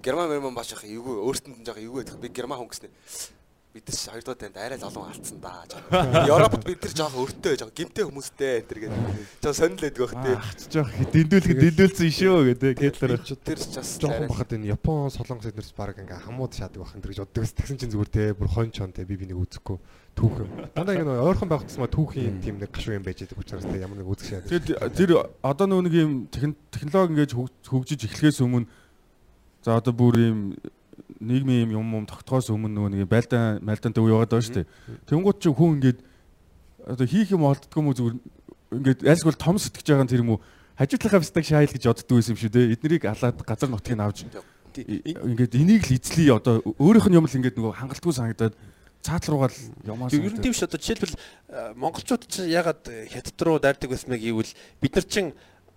Герман 0.00 0.32
герман 0.32 0.56
бааш 0.56 0.72
яхаа 0.72 0.88
эвгүй 0.88 1.20
өөртөнд 1.20 1.60
нь 1.60 1.66
жоо 1.68 1.76
эвгүй 1.76 2.00
байдаг. 2.00 2.16
Би 2.16 2.32
герман 2.32 2.64
хүн 2.64 2.72
гэснээр 2.72 2.92
бид 3.74 3.88
нар 3.90 3.96
ч 3.98 4.06
хоёрдоо 4.06 4.34
танд 4.38 4.54
арай 4.54 4.78
л 4.78 4.86
олон 4.86 5.10
алдсан 5.10 5.38
да. 5.42 5.66
Европод 6.30 6.62
бид 6.62 6.78
нар 6.78 6.94
жоохон 6.94 7.26
өртөө 7.26 7.58
жоохон 7.58 7.74
гимтэй 7.74 8.04
хүмүүстэй 8.06 8.50
энэ 8.62 8.68
төр 8.70 8.78
гэдэг. 8.86 9.02
Жоо 9.42 9.54
байдаг 9.74 9.98
бах 9.98 10.14
тий. 10.14 10.36
Жоох 10.70 10.90
дэндүүлэх 11.10 11.54
дэндүүлсэн 11.58 12.10
шүү 12.14 12.38
гэдэг 12.54 12.72
Гитлер. 12.78 13.18
Тэр 13.18 13.58
ч 13.58 13.74
бас 13.74 13.90
жоохон 13.98 14.30
бахад 14.30 14.54
энэ 14.54 14.70
Япон 14.70 15.10
солонгос 15.10 15.50
эднэрс 15.50 15.74
баг 15.74 15.98
ингээ 15.98 16.22
хамууд 16.22 16.54
шаадаг 16.54 16.86
бахан 16.86 17.02
тэр 17.02 17.10
гэж 17.10 17.18
боддог. 17.26 17.50
Тэгсэн 17.50 17.76
чинь 17.82 17.90
зүгээр 17.90 18.10
те 18.14 18.22
бүр 18.38 18.46
хон 18.54 18.70
чон 18.70 18.94
те 18.94 19.02
би 19.02 19.18
би 19.18 19.26
нэг 19.26 19.42
үзэхгүй 19.42 19.78
түүх 20.14 20.38
юм. 20.46 20.50
Дандаа 20.70 20.94
ингээ 20.94 21.10
нөө 21.10 21.26
ойрхон 21.34 21.50
байх 21.50 21.66
тусмаа 21.66 21.90
түүхийн 21.90 22.38
тийм 22.46 22.62
нэг 22.62 22.70
гашуу 22.70 22.94
юм 22.94 23.02
байж 23.02 23.26
байгаа 23.26 23.42
учраас 23.42 23.66
те 23.66 23.82
ямар 23.82 23.98
нэг 23.98 24.06
үзэх 24.06 24.38
шаад. 24.38 24.46
Тэгээд 24.54 24.94
тэр 24.94 25.10
одоо 25.42 25.66
нөгөө 25.66 25.82
нэг 25.90 25.94
юм 25.98 26.12
техн- 26.30 26.54
технологи 26.70 27.26
ингэж 27.26 27.32
хөг- 27.34 27.58
хөгжиж 27.66 28.06
эхлэхээс 28.06 28.38
өмнө 28.46 28.70
за 29.66 29.74
одоо 29.82 29.90
бүр 29.90 30.14
ийм 30.22 30.38
нийгмийн 31.24 31.72
юм 31.72 31.88
юм 31.96 32.06
тогтохоос 32.06 32.52
өмнө 32.52 32.72
нөгөө 32.76 32.90
нэг 32.92 33.08
байлдаан 33.08 33.64
майлдаантай 33.64 34.02
үе 34.04 34.12
яваад 34.12 34.30
байгаа 34.30 34.44
шүү 34.44 34.56
дээ. 34.60 34.70
Тэнгууд 35.08 35.38
чи 35.40 35.48
хүн 35.48 35.74
ингээд 35.80 35.98
одоо 36.84 37.06
хийх 37.08 37.32
юм 37.32 37.48
олддгүй 37.48 37.80
юм 37.80 37.88
уу 37.88 37.96
зүгээр 37.96 38.16
ингээд 38.78 39.00
айлсгүй 39.08 39.34
том 39.40 39.56
сэтгэж 39.56 39.86
байгаа 39.88 40.08
тэр 40.08 40.22
юм 40.22 40.36
уу 40.36 40.40
хажуудлахаа 40.76 41.22
бистаг 41.22 41.44
шайл 41.44 41.72
гэж 41.72 41.84
боддгоо 41.88 42.16
байсан 42.18 42.34
юм 42.34 42.40
шүү 42.40 42.52
дээ. 42.52 42.72
Эднэрийг 42.76 43.04
алаад 43.08 43.36
газар 43.40 43.70
нутгийг 43.70 44.00
авч 44.00 44.26
ингээд 44.74 45.54
энийг 45.54 45.86
л 45.86 45.96
эзлэе 45.96 46.34
одоо 46.34 46.60
өөрийнх 46.78 47.08
нь 47.08 47.18
юм 47.18 47.26
л 47.26 47.36
ингээд 47.38 47.56
нөгөө 47.58 47.78
хангалтгүй 47.78 48.12
санагдаад 48.12 48.54
цаат 49.04 49.28
руугаа 49.30 49.52
л 49.52 49.58
ямаа 49.86 50.10
Ер 50.10 50.34
нь 50.34 50.42
тийм 50.42 50.56
ш 50.56 50.66
одоо 50.66 50.80
жишээлбэл 50.80 51.14
монголчууд 51.78 52.24
чинь 52.26 52.50
ягаад 52.50 52.82
хятад 53.12 53.38
руу 53.44 53.60
дайрдаг 53.62 53.92
байсан 53.92 54.10
бэ 54.10 54.18
гэвэл 54.18 54.52
бид 54.82 54.92
нар 54.96 55.06
чинь 55.06 55.30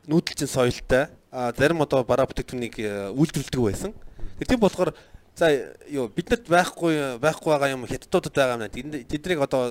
нүүдэлчин 0.07 0.49
соёлтой 0.49 1.11
а 1.30 1.52
зарим 1.53 1.84
одоо 1.84 2.02
бараа 2.07 2.26
бүтээгдэхүүнийг 2.26 3.14
үйлдвэрлэдэг 3.14 3.61
байсан. 3.61 3.91
Тэр 4.40 4.48
тийм 4.48 4.61
болохоор 4.64 4.95
за 5.38 5.53
юу 5.93 6.09
биднэрт 6.09 6.49
байхгүй 6.49 7.22
байхгүй 7.22 7.49
байгаа 7.53 7.69
юм 7.77 7.85
хятадуудад 7.85 8.34
байгаа 8.34 8.57
юм 8.57 8.89
нэ. 8.89 9.05
Тэднийг 9.05 9.45
одоо 9.45 9.69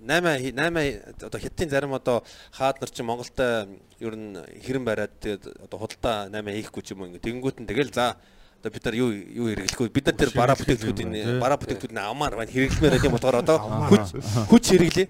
8 0.00 0.56
8 0.56 1.28
одоо 1.28 1.40
хятадын 1.40 1.70
зарим 1.70 1.92
одоо 1.92 2.24
хаад 2.50 2.80
нар 2.80 2.90
чинь 2.90 3.06
Монголтой 3.06 3.68
ер 4.00 4.16
нь 4.16 4.40
хэрэн 4.64 4.84
бариад 4.88 5.12
тэгээд 5.20 5.68
одоо 5.68 5.78
худалдаа 5.84 6.32
8 6.32 6.48
хийхгүй 6.48 6.82
ч 6.82 6.96
юм 6.96 7.04
уу 7.04 7.08
ингэ. 7.12 7.20
Тэгэнгүүт 7.20 7.60
нь 7.60 7.68
тэгэл 7.68 7.92
за 7.92 8.16
одоо 8.58 8.70
бид 8.72 8.84
нар 8.88 8.96
юу 8.96 9.10
юу 9.12 9.46
хэрэглэхгүй 9.52 9.88
бид 9.92 10.06
нар 10.08 10.16
тэр 10.16 10.32
бараа 10.32 10.56
бүтээгдэхүүдийн 10.56 11.38
бараа 11.44 11.60
бүтээгдэхүүдийн 11.60 12.00
амаар 12.00 12.34
байна 12.40 12.50
хэрэглэмээр 12.50 12.94
байгаа 12.96 13.10
юм 13.12 13.16
болохоор 13.20 13.42
одоо 13.44 13.58
хүч 13.92 14.06
хүч 14.48 14.64
хэрэглэе. 14.72 15.08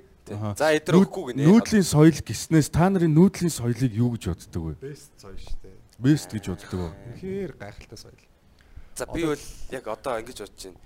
За 0.59 0.73
эдгээр 0.75 0.99
өгөхгүй 0.99 1.23
гинэ. 1.37 1.47
нүүдлийн 1.47 1.87
соёл 1.87 2.19
гиснээс 2.19 2.75
та 2.75 2.89
нарын 2.91 3.13
нүүдлийн 3.13 3.53
соёлыг 3.53 3.93
юу 3.93 4.17
гэж 4.19 4.35
боддог 4.35 4.63
вэ? 4.67 4.75
Бест 4.81 5.13
соёл 5.21 5.37
шүү 5.37 5.59
дээ. 5.63 5.77
Бест 5.99 6.31
гэж 6.33 6.45
боддог? 6.49 6.95
Үнэхээр 7.13 7.53
гайхалтай 7.59 7.99
соёл. 7.99 8.32
За 8.97 9.07
би 9.07 9.25
бол 9.25 9.43
яг 9.71 9.87
одоо 9.89 10.21
ингэж 10.21 10.39
бодож 10.45 10.65
байна. 10.65 10.81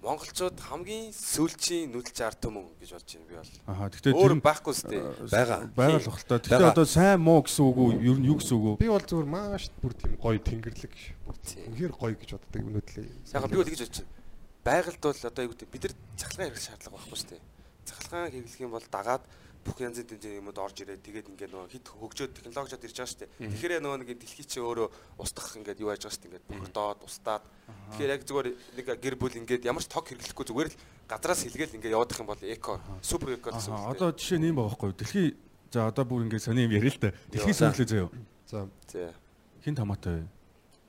Монголчууд 0.00 0.56
хамгийн 0.56 1.12
сүүлчийн 1.12 1.92
нүүдэлч 1.92 2.18
ард 2.24 2.40
түмэн 2.40 2.66
гэж 2.80 2.90
бодож 2.96 3.12
байна 3.14 3.28
би 3.28 3.36
бол. 3.36 3.52
Аха 3.68 3.84
тэгтээ 3.92 4.12
Өөр 4.16 4.32
тэр 4.32 4.44
байхгүй 4.48 4.74
сте. 4.74 4.96
байгаа. 5.28 5.60
байгаа 5.76 6.00
л 6.00 6.08
бах 6.08 6.24
та. 6.24 6.40
Тэгтээ 6.40 6.72
одоо 6.72 6.86
сайн 6.88 7.20
муу 7.20 7.44
гэсэн 7.44 7.64
үг 7.68 7.76
үү? 7.76 7.90
Ер 8.00 8.16
нь 8.16 8.26
юу 8.32 8.36
гэсэн 8.40 8.54
үг 8.56 8.64
үү? 8.64 8.80
Би 8.80 8.88
бол 8.88 9.04
зүгээр 9.04 9.28
маш 9.28 9.68
бүр 9.84 9.92
тийм 9.92 10.16
гоё 10.16 10.40
тэнгэрлэг 10.40 10.94
бүр 11.28 11.36
үнэхээр 11.36 11.92
гоё 12.00 12.14
гэж 12.16 12.30
боддог 12.32 12.60
өнөөдлээ. 12.64 13.08
Яг 13.36 13.44
би 13.44 13.56
бол 13.60 13.68
ингэж 13.68 13.82
бодож 13.84 13.98
байна. 14.00 14.18
Байгальд 14.64 15.00
бол 15.04 15.20
одоо 15.20 15.42
юу 15.44 15.52
гэдэг 15.52 15.68
бид 15.68 15.82
нар 15.84 15.94
цахилгаан 16.16 16.48
хэрэглэх 16.48 16.64
шаардлага 16.64 16.96
байхгүй 16.96 17.18
сте. 17.20 17.36
Цахилгаан 17.84 18.32
хэрэглэх 18.32 18.60
юм 18.64 18.72
бол 18.72 18.86
дагаад 18.88 19.24
бүх 19.64 19.78
янзын 19.80 20.06
тэмцээн 20.08 20.40
юмуд 20.40 20.58
орж 20.58 20.76
ирээд 20.80 21.04
тэгээд 21.04 21.30
ингээд 21.30 21.52
нөгөө 21.52 21.68
хит 21.70 21.86
хөгжөөд 21.88 22.32
технологиод 22.36 22.84
ирж 22.84 22.96
байгаа 22.96 23.12
шүү 23.12 23.20
дээ. 23.20 23.30
Тэгэхээр 23.50 23.72
нөгөө 23.84 23.98
нэг 24.00 24.10
дэлхий 24.20 24.46
чи 24.48 24.58
өөрөө 24.60 24.88
устгах 25.20 25.56
ингээд 25.60 25.80
юу 25.84 25.92
яаж 25.92 26.02
байгаа 26.04 26.14
шүү 26.16 26.22
дээ. 26.24 26.30
Ингээд 26.30 26.46
богдоод 26.48 27.00
устдаад. 27.04 27.44
Тэгэхээр 27.92 28.14
яг 28.14 28.22
зүгээр 28.24 28.48
нэг 28.76 28.86
гэр 29.00 29.16
бүл 29.20 29.38
ингээд 29.40 29.62
ямар 29.68 29.82
ч 29.84 29.88
тог 29.92 30.04
хэрэглэхгүй 30.08 30.46
зүгээр 30.48 30.68
л 30.72 30.76
газраас 31.08 31.40
хилгээл 31.44 31.76
ингээд 31.76 31.94
явах 31.96 32.18
юм 32.20 32.28
бол 32.28 32.42
эко 32.42 32.72
супер 33.04 33.36
эко 33.36 33.52
гэсэн 33.52 33.72
үг. 33.74 33.92
одоо 33.92 34.08
жишээ 34.16 34.38
нь 34.40 34.48
юм 34.48 34.56
байгаа 34.56 34.70
байхгүй 34.72 34.88
юу? 34.88 34.98
Дэлхий 34.98 35.28
за 35.68 35.88
одоо 35.90 36.04
бүр 36.08 36.24
ингээд 36.24 36.44
сони 36.46 36.64
юм 36.64 36.72
ярил 36.72 36.94
л 36.94 37.02
да. 37.02 37.12
Дэлхий 37.28 37.54
соёлоо 37.54 37.86
заяа. 37.86 38.10
За. 38.46 39.12
Хин 39.60 39.74
тамаатай 39.76 40.24
вэ? 40.24 40.26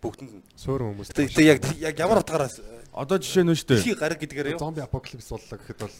Бүгдэнд 0.01 0.31
нь 0.31 0.43
суурин 0.55 0.95
хүмүүс. 0.95 1.13
Тэгээд 1.13 1.45
яг 1.45 1.59
яг 1.77 1.95
ямар 1.99 2.23
утгаараас 2.23 2.57
Одоо 2.91 3.17
жишээ 3.21 3.47
нь 3.47 3.55
шүү 3.55 3.67
дээ. 3.71 3.77
дэлхий 3.79 3.95
гараг 3.95 4.19
гэдгээр 4.19 4.51
юу? 4.55 4.59
зомби 4.59 4.83
апокалипс 4.83 5.31
боллоо 5.31 5.55
гэхэд 5.55 5.79
бол 5.79 5.95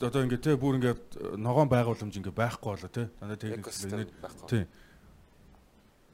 Одоо 0.00 0.24
ингээд 0.26 0.42
те 0.42 0.56
бүр 0.58 0.78
ингээд 0.80 1.02
э, 1.14 1.36
ногоон 1.38 1.68
байгууламж 1.70 2.14
ингээд 2.18 2.34
байхгүй 2.34 2.70
болоо 2.74 2.90
те. 2.90 3.08
Дандаа 3.20 3.38
техник 3.38 3.62
экосистем 3.62 3.98
нэг 4.02 4.10
байхгүй. 4.18 4.48
тий. 4.50 4.64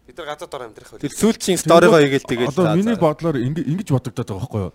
Бид 0.06 0.16
нар 0.18 0.26
газар 0.34 0.48
дор 0.48 0.62
амьдрах 0.68 0.90
Тэр 1.00 1.08
байл. 1.08 1.20
сүүлчийн 1.20 1.58
сторигоо 1.58 2.00
хийгээл 2.02 2.28
тэгээд 2.28 2.52
Одоо 2.52 2.76
миний 2.76 2.98
бодлоор 2.98 3.36
ингэ 3.40 3.62
ингэж 3.64 3.88
бодогдоод 3.94 4.28
байгаа 4.28 4.40
байхгүй 4.40 4.62
юу? 4.68 4.72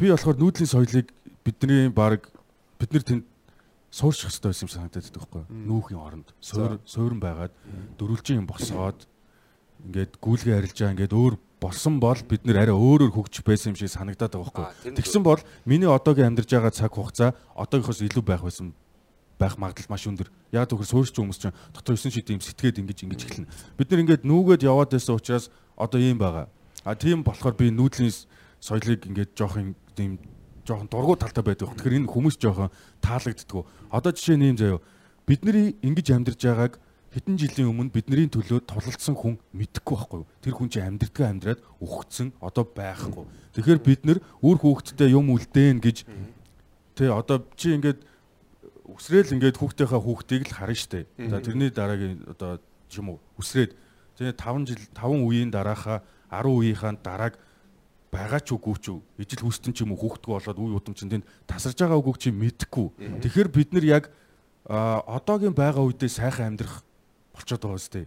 Би 0.00 0.06
болохоор 0.10 0.38
нүүдлийн 0.40 0.70
соёлыг 0.70 1.06
бидний 1.44 1.88
баг 1.92 2.30
бид 2.80 2.90
нар 2.94 3.04
тэнд 3.04 3.24
суурших 3.90 4.30
хэрэгтэй 4.32 4.48
байсан 4.48 4.64
юм 4.64 4.72
санагдаад 4.72 5.04
байдаг 5.04 5.20
байхгүй 5.20 5.40
юу? 5.44 5.48
Нүүхийн 5.50 6.00
оронд 6.00 6.28
суур 6.40 6.78
суурин 6.86 7.20
байгаад 7.20 7.52
дөрүлжин 7.98 8.40
юм 8.40 8.46
босгоод 8.48 9.04
ингээд 9.84 10.16
гүйлгээ 10.22 10.56
арилж 10.56 10.76
байгаа 10.78 10.94
ингээд 10.94 11.16
өөр 11.16 11.34
болсон 11.60 12.00
бол 12.00 12.16
бид 12.24 12.48
нэр 12.48 12.64
арай 12.64 12.76
өөрөөр 12.76 13.12
хөгжих 13.12 13.44
байсан 13.44 13.72
юм 13.72 13.78
шиг 13.78 13.92
санагдаад 13.92 14.32
байгаа 14.32 14.72
байхгүй 14.72 14.96
Тэгсэн 14.96 15.22
бол 15.22 15.40
миний 15.68 15.86
одоогийн 15.86 16.32
амьдарч 16.32 16.50
байгаа 16.56 16.72
цаг 16.72 16.96
хугацаа 16.96 17.36
одоогийнхоос 17.54 18.00
илүү 18.00 18.24
байх 18.24 18.42
байсан 18.42 18.72
байх 19.40 19.56
магадлал 19.56 19.88
маш 19.88 20.04
өндөр. 20.04 20.28
Яг 20.52 20.68
төхөр 20.68 20.84
суурьч 20.84 21.16
хүмүүс 21.16 21.40
чинь 21.40 21.56
дотор 21.72 21.96
9 21.96 22.12
шид 22.12 22.28
юм 22.28 22.44
сэтгээд 22.44 22.84
ингэж 22.84 22.98
ингэж 23.08 23.20
эхэлнэ. 23.24 23.48
Бид 23.80 23.88
нар 23.88 24.02
ингээд 24.04 24.28
нүүгээд 24.28 24.68
яваад 24.68 24.92
байсан 24.92 25.16
учраас 25.16 25.48
одоо 25.80 25.96
ийм 25.96 26.20
байгаа. 26.20 26.52
А 26.84 26.92
тийм 26.92 27.24
болохоор 27.24 27.56
би 27.56 27.72
нүүдлийн 27.72 28.12
соёлыг 28.60 29.08
ингээд 29.08 29.32
жоох 29.32 29.56
юм 29.56 29.72
жоохон 30.68 30.88
дургу 30.92 31.16
талтай 31.16 31.40
байдаг. 31.40 31.72
Тэгэхээр 31.72 32.04
энэ 32.04 32.12
хүмүүс 32.12 32.36
жоохон 32.36 32.68
таалагддгүү. 33.00 33.62
Одоо 33.88 34.12
жишээ 34.12 34.36
нь 34.36 34.52
юм 34.52 34.58
заяо. 34.60 34.84
Бидний 35.24 35.72
ингэж 35.80 36.06
амьдарч 36.12 36.40
байгааг 36.44 36.76
хэдэн 37.10 37.36
жилийн 37.38 37.70
өмнө 37.74 37.90
бидний 37.90 38.30
төлөө 38.30 38.66
тулалдсан 38.70 39.18
хүн 39.18 39.38
мэдэхгүй 39.50 39.96
байхгүй 39.98 40.18
юу? 40.22 40.30
Тэр 40.42 40.54
хүн 40.54 40.70
чинь 40.70 40.86
амьдрдгаа 40.86 41.28
амьдраад 41.34 41.60
үхсэн 41.82 42.34
одоо 42.38 42.64
байхгүй. 42.64 43.26
Тэгэхээр 43.58 43.80
бид 43.82 44.02
нар 44.06 44.18
үр 44.42 44.58
хүүхдтэй 44.62 45.10
юм 45.10 45.34
үлдээн 45.34 45.82
гэж 45.82 46.06
Тэ 47.00 47.08
одоо 47.08 47.48
чи 47.56 47.72
ингээд 47.72 48.04
үсрээл 48.84 49.32
ингээд 49.32 49.56
хүүхдийнхаа 49.56 50.04
хүүхдийг 50.04 50.52
л 50.52 50.52
харна 50.52 50.76
штэ. 50.76 51.08
За 51.16 51.40
тэрний 51.40 51.72
дараагийн 51.72 52.28
одоо 52.28 52.60
юм 52.92 53.16
уу 53.16 53.18
үсрээд 53.40 53.72
тэгээ 54.20 54.36
5 54.36 54.68
жил 54.68 54.84
5 54.92 55.24
үеийн 55.24 55.48
дараахаа 55.48 56.04
10 56.28 56.52
үеийнхаа 56.60 56.92
дарааг 57.00 57.40
байгаа 58.12 58.40
ч 58.44 58.52
үгүй 58.52 58.76
ч. 58.84 58.92
Ижил 59.16 59.48
хүстэн 59.48 59.72
ч 59.72 59.80
юм 59.80 59.96
уу 59.96 60.00
хүүхдгүй 60.02 60.28
болоод 60.28 60.60
үе 60.60 60.76
удам 60.76 60.92
чинь 60.92 61.08
тэнд 61.08 61.24
тасарж 61.48 61.80
байгаа 61.80 62.04
үгүйг 62.04 62.18
чи 62.20 62.28
мэдхгүй. 62.36 62.86
Тэгэхээр 63.24 63.48
бид 63.48 63.70
нар 63.72 63.86
яг 63.88 64.04
одоогийн 64.68 65.56
байгаа 65.56 65.88
үедээ 65.88 66.10
сайхан 66.10 66.52
амьдрах 66.52 66.84
болчиход 67.40 67.64
байгаа 67.64 67.80
үстэй. 67.80 68.06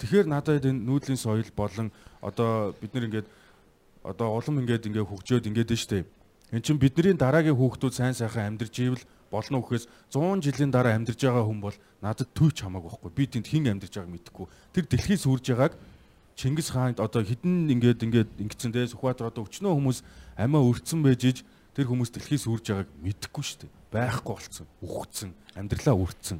Тэгэхээр 0.00 0.26
надад 0.26 0.64
энэ 0.64 0.80
нүүдлийн 0.80 1.20
соёл 1.20 1.46
болон 1.54 1.92
одоо 2.18 2.72
бид 2.80 2.92
нар 2.96 3.06
ингээд 3.06 3.28
одоо 4.02 4.34
улам 4.34 4.64
ингээд 4.64 4.88
ингээд 4.88 5.06
хөгжөөд 5.06 5.48
ингээд 5.52 5.70
нь 5.70 5.78
штэ. 5.78 6.08
Эн 6.50 6.62
чинь 6.64 6.82
бидний 6.82 7.14
дараагийн 7.14 7.54
хүүхдүүд 7.54 7.94
сайн 7.94 8.16
сайхан 8.16 8.56
амьдарч 8.56 8.74
ивэл 8.82 9.04
болно 9.30 9.62
гэхээс 9.62 9.86
100 10.10 10.42
жилийн 10.44 10.70
дараа 10.74 10.94
амьдарч 10.98 11.20
байгаа 11.22 11.44
хүн 11.46 11.60
бол 11.60 11.76
надад 12.02 12.28
төвч 12.34 12.62
хамаагүй 12.62 12.90
байхгүй. 12.90 13.10
Би 13.14 13.24
тэнд 13.26 13.46
хэн 13.48 13.70
амьдарч 13.74 13.94
байгааг 13.96 14.12
мэдэхгүй. 14.12 14.46
Тэр 14.74 14.84
дэлхий 14.90 15.18
сүрж 15.18 15.44
байгааг 15.52 15.74
Чингис 16.34 16.74
хаан 16.74 16.98
одоо 16.98 17.22
хідэн 17.22 17.70
ингээд 17.70 18.02
ингээд 18.02 18.30
ингэсэн 18.42 18.74
дээ 18.74 18.90
Сүхбаатар 18.90 19.30
одоо 19.30 19.46
өчнөө 19.46 19.70
хүмүүс 19.70 20.02
амиа 20.34 20.66
өрцөн 20.66 21.00
байж 21.06 21.22
иж 21.30 21.38
тэр 21.78 21.86
хүмүүс 21.86 22.10
дэлхий 22.10 22.42
сүрж 22.42 22.74
байгааг 22.74 22.90
мэдэхгүй 22.98 23.44
шүү 23.46 23.58
дээ. 23.62 23.70
Байхгүй 23.94 24.34
болцсон, 24.34 24.66
үхсэн, 24.82 25.30
амьдралаа 25.54 25.94
үрдсэн. 25.94 26.38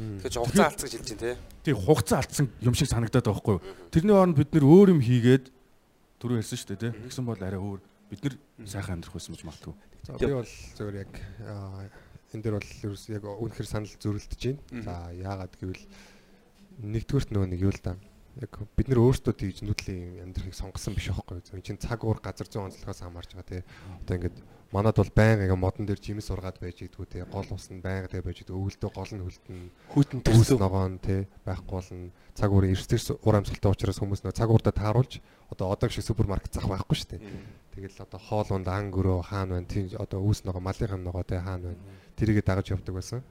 Тэгэхээр 0.00 0.40
хугацаа 0.40 0.66
алдсан 0.70 0.86
гэж 0.88 0.94
хэлж 0.96 1.10
байна 1.10 1.20
те. 1.20 1.32
Тий 1.64 1.74
хугацаа 1.76 2.18
алдсан 2.20 2.46
юм 2.64 2.74
шиг 2.74 2.88
санагдаад 2.88 3.26
байгаа 3.26 3.36
байхгүй 3.36 3.54
юу? 3.60 3.64
Тэрний 3.92 4.16
оронд 4.16 4.36
бид 4.40 4.50
нэр 4.56 4.64
өөр 4.64 4.88
юм 4.96 5.00
хийгээд 5.04 5.44
түрүү 6.20 6.40
ярьсан 6.40 6.56
шүү 6.56 6.68
дээ 6.72 6.82
тий. 6.88 6.92
Тэгсэн 7.04 7.24
бол 7.28 7.40
арай 7.40 7.60
өөр 7.60 7.80
бид 8.10 8.20
нэр 8.24 8.34
сайхан 8.64 8.98
амьдрах 8.98 9.14
байсан 9.14 9.34
гэж 9.36 9.42
магадгүй. 9.44 9.74
За 10.08 10.16
би 10.16 10.32
бол 10.32 10.52
зөвөр 10.76 10.96
яг 11.00 11.12
энэ 12.32 12.42
дээр 12.42 12.56
бол 12.56 12.70
ерөөс 12.88 13.04
яг 13.12 13.22
үнэхэр 13.28 13.68
санал 13.68 13.94
зөрөлдөж 14.00 14.40
байна. 14.40 14.84
За 14.84 14.94
яагаад 15.12 15.54
гэвэл 15.60 15.84
нэгдүгürt 16.80 17.30
нөгөө 17.34 17.48
нэг 17.52 17.60
юу 17.60 17.74
л 17.74 17.82
да. 17.84 17.96
Яг 18.40 18.52
бид 18.78 18.88
нэр 18.88 19.02
өөрсдөө 19.02 19.34
тэгж 19.36 19.66
нүдлийн 19.66 20.22
амьдрахыг 20.24 20.54
сонгосон 20.54 20.94
биш 20.94 21.10
аахгүй 21.10 21.42
юу? 21.42 21.58
Энэ 21.58 21.66
чинь 21.66 21.82
цаг 21.82 22.06
уур 22.06 22.22
газар 22.22 22.46
зүйн 22.46 22.70
онцлогоос 22.70 23.02
хамаарч 23.02 23.34
байгаа 23.34 23.50
тий. 23.50 23.62
Одоо 24.06 24.14
ингээд 24.16 24.36
манад 24.70 24.94
бол 24.94 25.10
байнга 25.10 25.50
ингээ 25.50 25.58
модон 25.58 25.86
дээр 25.86 25.98
жимс 25.98 26.30
ургаад 26.30 26.62
байж 26.62 26.86
идэггүй 26.86 27.06
тий. 27.10 27.22
Гол 27.26 27.48
ус 27.50 27.66
нь 27.74 27.82
байнга 27.82 28.06
тий 28.06 28.22
байж 28.22 28.46
идэггүй. 28.46 28.54
Өвөлдөө 28.54 28.90
гол 28.94 29.12
нь 29.18 29.24
хөлтөн 29.26 29.58
хүүтэн 29.90 30.20
төсөв 30.22 30.58
ногоон 30.62 31.02
тий 31.02 31.26
байхгүй 31.42 31.74
болно. 31.74 32.10
Цаг 32.38 32.54
уурын 32.54 32.70
эрсдэл 32.70 33.18
ур 33.18 33.34
амьсгалтай 33.34 33.70
учраас 33.74 33.98
хүмүүс 33.98 34.22
нөө 34.22 34.34
цаг 34.38 34.46
уурдаа 34.46 34.70
тааруулж 34.70 35.18
одоо 35.50 35.74
одоо 35.74 35.88
шиг 35.90 36.06
супермаркет 36.06 36.54
зах 36.54 36.70
байхгүй 36.70 36.94
шүү 36.94 37.10
дээ. 37.18 37.22
Тэгэл 37.74 37.98
одоо 38.06 38.20
хоол 38.22 38.48
унд 38.54 38.70
ан 38.70 38.94
гөрөө 38.94 39.26
хаана 39.26 39.58
байна 39.58 39.66
тийм 39.66 39.90
одоо 39.98 40.22
үүс 40.22 40.46
ногоо 40.46 40.62
малынхан 40.62 41.02
ногоо 41.02 41.26
тий 41.26 41.42
хаана 41.42 41.74
байна. 41.74 41.82
Тэрийгэ 42.14 42.46
дагаж 42.46 42.70
явдаг 42.70 42.94
байсан. 42.94 43.26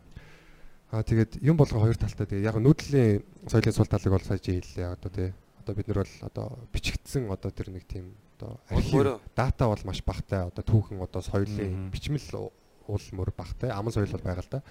Аа 0.91 1.07
тэгээд 1.07 1.39
юм 1.39 1.55
болгоо 1.55 1.87
хоёр 1.87 1.95
талтай 1.95 2.27
тэгээ 2.27 2.51
яг 2.51 2.59
нүүдлийн 2.59 3.23
соёлын 3.47 3.75
сул 3.77 3.87
талыг 3.87 4.11
бол 4.11 4.27
сая 4.27 4.43
чи 4.43 4.59
хэллээ 4.59 4.91
одоо 4.91 5.11
тий. 5.13 5.29
Одоо 5.63 5.73
бид 5.75 5.87
нар 5.87 6.03
бол 6.03 6.15
одоо 6.27 6.47
бичигдсэн 6.73 7.31
одоо 7.31 7.51
тэр 7.53 7.71
нэг 7.71 7.87
тийм 7.87 8.11
одоо 8.39 8.59
архив 8.71 9.19
дата 9.35 9.67
бол 9.67 9.83
маш 9.83 9.99
багтай. 10.03 10.47
Одоо 10.47 10.63
түүхэн 10.63 11.03
одоо 11.03 11.21
соёлын 11.21 11.91
бичмэл 11.91 12.49
уул 12.87 13.05
мөр 13.11 13.31
багтай. 13.35 13.69
Аман 13.69 13.91
соёл 13.91 14.07
бол 14.15 14.23
байгаа 14.23 14.43
л 14.47 14.51
да. 14.51 14.61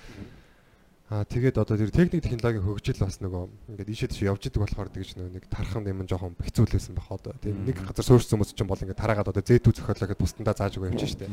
Аа 1.08 1.24
тэгээд 1.24 1.56
одоо 1.56 1.76
тэр 1.76 1.88
техник 1.88 2.20
технологийн 2.24 2.64
хөгжил 2.64 3.00
бас 3.00 3.20
нөгөө 3.20 3.72
ингээд 3.72 3.92
ийшээ 3.92 4.12
тийш 4.12 4.28
явж 4.28 4.44
идэг 4.44 4.60
болохоор 4.60 4.92
тэгж 4.92 5.16
нөгөө 5.16 5.32
нэг 5.40 5.44
тархан 5.48 5.88
юм 5.88 6.04
жоохон 6.04 6.36
хэцүүлсэн 6.36 6.92
байх 6.92 7.08
одоо. 7.08 7.32
Тийм 7.40 7.64
нэг 7.64 7.80
газар 7.80 8.04
суурьсан 8.04 8.36
хүмүүс 8.36 8.52
чинь 8.52 8.68
бол 8.68 8.76
ингээд 8.76 9.00
тараагаад 9.00 9.32
одоо 9.32 9.40
Z2 9.40 9.72
зохиолоо 9.72 10.04
гэд 10.04 10.20
бусдандаа 10.20 10.52
зааж 10.52 10.76
өгөө 10.76 10.92
явчих 10.92 11.16
штеп. 11.16 11.32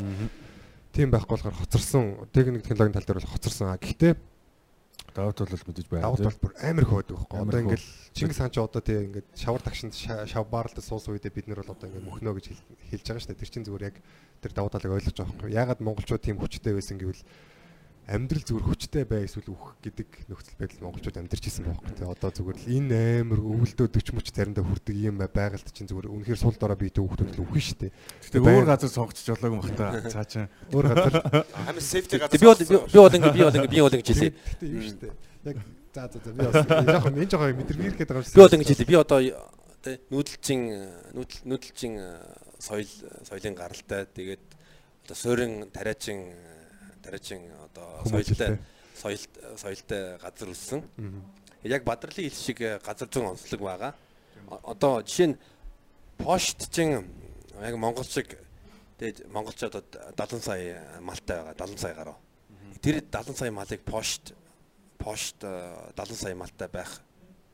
Тийм 0.95 1.12
байхгүй 1.12 1.36
болохоор 1.36 1.60
хоцорсон. 1.60 2.24
Техник 2.32 2.64
технологийн 2.64 2.95
тал 2.95 3.03
дээр 3.03 3.20
бол 3.20 3.34
хоцорсон. 3.36 3.76
Гэхдээ 3.76 4.16
Давт 5.16 5.40
бол 5.40 5.48
мэдээж 5.48 5.88
байна. 5.88 6.12
давт 6.12 6.24
бол 6.24 6.52
бүр 6.52 6.54
амар 6.60 6.86
хөөдөг 6.86 7.16
байхгүй. 7.16 7.40
Одоо 7.40 7.56
хөө. 7.56 7.64
ингээд 7.64 7.84
Чингис 8.16 8.38
хаан 8.40 8.52
ч 8.52 8.58
одоо 8.60 8.82
тийм 8.84 9.02
ингээд 9.12 9.28
шавар 9.36 9.62
тагшинд 9.64 9.94
ша- 9.96 10.28
шав 10.28 10.44
баарлал 10.52 10.84
суус 10.84 11.08
үедээ 11.08 11.32
бид 11.32 11.48
нар 11.48 11.64
бол 11.64 11.72
одоо 11.72 11.88
ингээд 11.88 12.04
мөхнөө 12.08 12.34
гэж 12.36 12.46
хэл- 12.52 12.66
хэлж 12.92 13.06
байгаа 13.08 13.24
штеп. 13.24 13.40
Тэр 13.40 13.50
чинь 13.52 13.66
зүгээр 13.68 13.88
яг 13.92 13.96
тэр 14.44 14.52
давуу 14.52 14.72
талыг 14.72 14.92
ойлгож 14.92 15.16
байгаа 15.16 15.32
байхгүй. 15.36 15.52
Ягаад 15.56 15.80
монголчууд 15.80 16.20
тийм 16.24 16.38
хүчтэй 16.40 16.74
байсан 16.76 17.00
гэвэл 17.00 17.24
амьдрал 18.06 18.45
зүгээр 18.45 18.65
хүчтэй 18.69 19.03
бай 19.10 19.26
эсвэл 19.26 19.49
үхэх 19.49 19.82
гэдэг 19.82 20.10
нөхцөл 20.30 20.57
байдал 20.61 20.84
монголчууд 20.86 21.18
амьдарч 21.18 21.44
ирсэн 21.49 21.65
байхгүй 21.65 21.94
тий. 21.98 22.06
Одоо 22.06 22.30
зүгээр 22.30 22.57
л 22.61 22.69
энэ 22.69 22.99
амар 23.26 23.41
өвөлдөө 23.41 23.88
40 23.90 24.14
мөч 24.14 24.27
заримдаа 24.30 24.61
хүрдэг 24.61 24.95
юм 25.10 25.18
байгальд 25.18 25.68
чинь 25.73 25.90
зүгээр 25.90 26.14
үнэхээр 26.14 26.38
сул 26.38 26.53
дорой 26.53 26.77
бийтэй 26.77 27.02
хүүхдүүд 27.02 27.34
л 27.34 27.44
үхэн 27.49 27.65
штэ. 27.65 27.90
Гэтэ 28.30 28.38
өөр 28.45 28.65
газар 28.69 28.91
сонгочих 28.94 29.26
жолоогүй 29.26 29.57
юм 29.57 29.61
бах 29.65 29.73
та. 29.73 29.88
Цаачаа. 30.06 30.45
Өөр 30.69 30.86
газар 30.94 31.14
Амар 31.65 31.82
сейфти 31.82 32.22
газар. 32.22 32.38
Би 32.38 32.45
бол 32.45 32.61
би 32.61 32.98
бол 33.02 33.15
ингэ 33.18 33.34
би 33.34 33.41
бол 33.41 33.57
ингэ 33.57 33.73
би 33.73 33.82
бол 33.82 33.95
ингэ 33.98 34.06
хэлээ. 34.06 34.32
Гэтэ 34.38 34.65
юм 34.69 34.86
штэ. 34.86 35.07
Яг 35.49 35.57
за 35.90 36.02
за 36.06 36.18
за 36.22 36.30
би 36.30 36.45
бас 36.45 36.56
яг 36.61 37.06
энэ 37.10 37.26
жоохон 37.26 37.57
мэдрэг 37.57 37.82
гээд 37.98 38.10
байгаа 38.14 38.22
юм 38.22 38.38
Би 38.38 38.41
бол 38.45 38.53
ингэ 38.53 38.69
хэлээ. 38.69 38.91
Би 38.94 38.98
одоо 39.02 39.19
тэ 39.82 39.98
нүүдэлчин 40.14 40.61
нүүдэл 41.18 41.41
нүүдэлчин 41.49 41.94
соёл 42.61 42.90
соёлын 43.26 43.57
гаралтай 43.57 44.06
тэгээд 44.14 44.45
одоо 45.06 45.15
суурин 45.18 45.69
тариачин 45.69 46.34
тариачин 47.06 47.45
одоо 47.69 48.02
соёлтой 48.10 48.60
соёл 48.98 49.19
соёлтой 49.57 50.18
газар 50.18 50.49
өссөн. 50.49 50.84
Яг 51.64 51.84
Бадралын 51.84 52.30
хил 52.30 52.38
шиг 52.38 52.60
газар 52.60 53.07
зүүн 53.07 53.36
онцлог 53.36 53.61
байгаа. 53.61 53.94
Одоо 54.64 55.02
жишээ 55.02 55.27
нь 55.34 55.38
Поштчин 56.18 57.06
яг 57.61 57.76
Монгол 57.77 58.03
шиг 58.03 58.38
тэгээд 58.99 59.27
монголч 59.32 59.64
одоо 59.64 59.84
70 60.18 60.44
сая 60.44 60.99
малтай 61.02 61.44
байгаа 61.44 61.53
70 61.68 61.80
сая 61.80 61.94
гаруй. 61.94 62.15
Тэр 62.82 63.02
70 63.02 63.38
сая 63.38 63.52
малыг 63.52 63.82
пошт 63.82 64.34
пошт 64.98 65.36
э, 65.44 65.91
70 65.95 66.15
сая 66.15 66.36
малтай 66.36 66.68
байх 66.68 67.02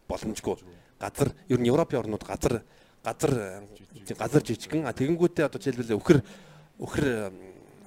боломжгүй. 0.08 0.58
Газар 1.00 1.34
ер 1.50 1.60
нь 1.60 1.68
Европын 1.68 2.00
орнууд 2.00 2.24
газар 2.24 2.64
газар 3.04 3.32
э, 3.34 4.14
газар 4.14 4.44
жижигэн 4.44 4.86
а 4.86 4.94
тэгэнгүүтээ 4.94 5.46
одоо 5.46 5.60
жишээлбэл 5.60 5.98
өхөр 5.98 6.20
өхөр 6.80 7.06
э, 7.06 7.32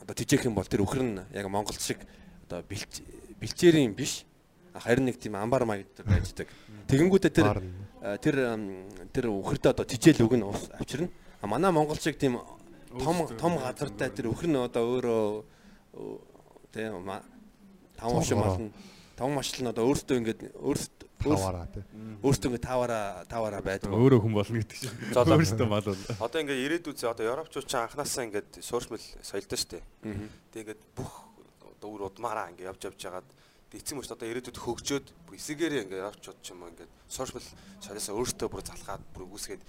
одоо 0.05 0.15
тижээх 0.15 0.45
юм 0.45 0.55
бол 0.55 0.69
тэр 0.69 0.85
өхөр 0.85 1.03
нь 1.03 1.21
яг 1.33 1.49
Монгол 1.49 1.77
шиг 1.81 1.99
одоо 2.45 2.61
бэлч 2.69 3.01
бэлчээрийн 3.41 3.97
биш 3.97 4.29
харин 4.77 5.09
нэг 5.09 5.17
тийм 5.17 5.41
амбар 5.41 5.65
маяг 5.65 5.89
дээр 5.97 6.09
байждаг. 6.09 6.49
Тэгэнгүүтээ 6.93 7.33
тэр 7.33 7.49
э, 8.05 8.19
тэр 8.21 8.37
тэр 9.17 9.25
өхөртөө 9.33 9.73
одоо 9.73 9.87
тижээл 9.89 10.29
үг 10.29 10.35
нь 10.37 10.45
ус 10.45 10.69
авчирна. 10.77 11.09
А 11.41 11.47
манай 11.49 11.73
Монгол 11.73 11.97
шиг 11.97 12.21
тийм 12.21 12.37
том 13.01 13.25
том 13.41 13.57
газартай 13.57 14.11
тэр 14.13 14.29
өхөр 14.29 14.49
нь 14.53 14.61
одоо 14.61 15.01
өөрөө 15.01 15.25
тийм 16.75 17.09
таван 17.97 18.15
машин 18.21 18.39
мална. 18.39 18.71
Таван 19.17 19.35
машин 19.35 19.65
нь 19.65 19.71
одоо 19.73 19.89
өөртөө 19.89 20.17
ингээд 20.21 20.41
өөртөө 20.61 21.09
таваараа 21.25 21.67
тий. 21.73 21.85
өөртөө 22.21 22.49
ингээд 22.53 22.67
таваараа 22.69 23.07
таваараа 23.25 23.63
байдаг. 23.65 23.89
Өөрөө 23.89 24.21
хүн 24.21 24.35
болно 24.37 24.59
гэдэг 24.61 24.79
чинь. 24.79 24.95
Өөрөөсөө 25.17 25.69
мал 25.69 25.89
бол. 25.89 26.05
Одоо 26.21 26.39
ингээ 26.45 26.65
ирээдүйцээ 26.69 27.09
одоо 27.09 27.25
Европчууд 27.25 27.67
ч 27.69 27.73
анханасаа 27.75 28.25
ингээд 28.29 28.51
суурьшмал 28.61 29.05
соёлтой 29.25 29.59
штэ. 29.59 29.81
Тэг 30.53 30.61
ингээд 30.69 30.83
бүх 30.95 31.13
одоо 31.65 31.89
үр 31.89 32.03
удмаараа 32.09 32.53
ингээ 32.53 32.69
явж 32.69 32.81
явж 32.89 33.01
хагаад 33.01 33.29
эцэг 33.75 33.99
мөч 33.99 34.07
одоо 34.07 34.29
ирээдүйд 34.31 34.59
хөгжөөд 34.59 35.07
эсэгээрээ 35.35 35.83
ингээ 35.85 36.05
Европчууд 36.07 36.39
ч 36.41 36.55
юм 36.55 36.63
уу 36.63 36.71
ингээд 36.71 36.93
суурьшмал 37.11 37.47
соёлоосоо 37.83 38.15
өөртөө 38.15 38.49
бүр 38.49 38.63
залхаад 38.63 39.03
бүр 39.11 39.27
үүсгээд 39.35 39.63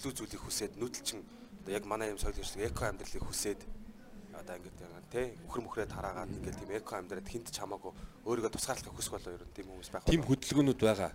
илүү 0.00 0.12
зүйлийг 0.16 0.42
хүсээд 0.42 0.72
нүүдэлчин 0.80 1.20
одоо 1.60 1.72
яг 1.76 1.84
манай 1.84 2.08
юм 2.08 2.18
соёл 2.18 2.32
гэж 2.32 2.56
эко 2.56 2.88
амьдралыг 2.88 3.20
хүсээд 3.20 3.60
одоо 4.40 4.56
ингээд 4.56 4.78
тий 5.10 5.26
өхөр 5.46 5.62
мөхрөөд 5.66 5.92
хараагаад 5.92 6.30
ингээд 6.32 6.56
тийм 6.60 6.70
эко 6.78 6.96
амьдраад 6.96 7.28
хинт 7.28 7.50
ч 7.50 7.56
хамаагүй 7.60 7.92
өөрийгөө 8.24 8.52
тусгаарлахыг 8.54 8.94
хүсэх 8.96 9.14
болоо 9.18 9.34
ер 9.36 9.44
нь 9.44 9.54
тийм 9.54 9.66
хүмүүс 9.68 9.90
байх. 9.90 10.04
Тим 10.06 10.22
хөдөлгөөнүүд 10.24 10.80
байгаа. 10.80 11.12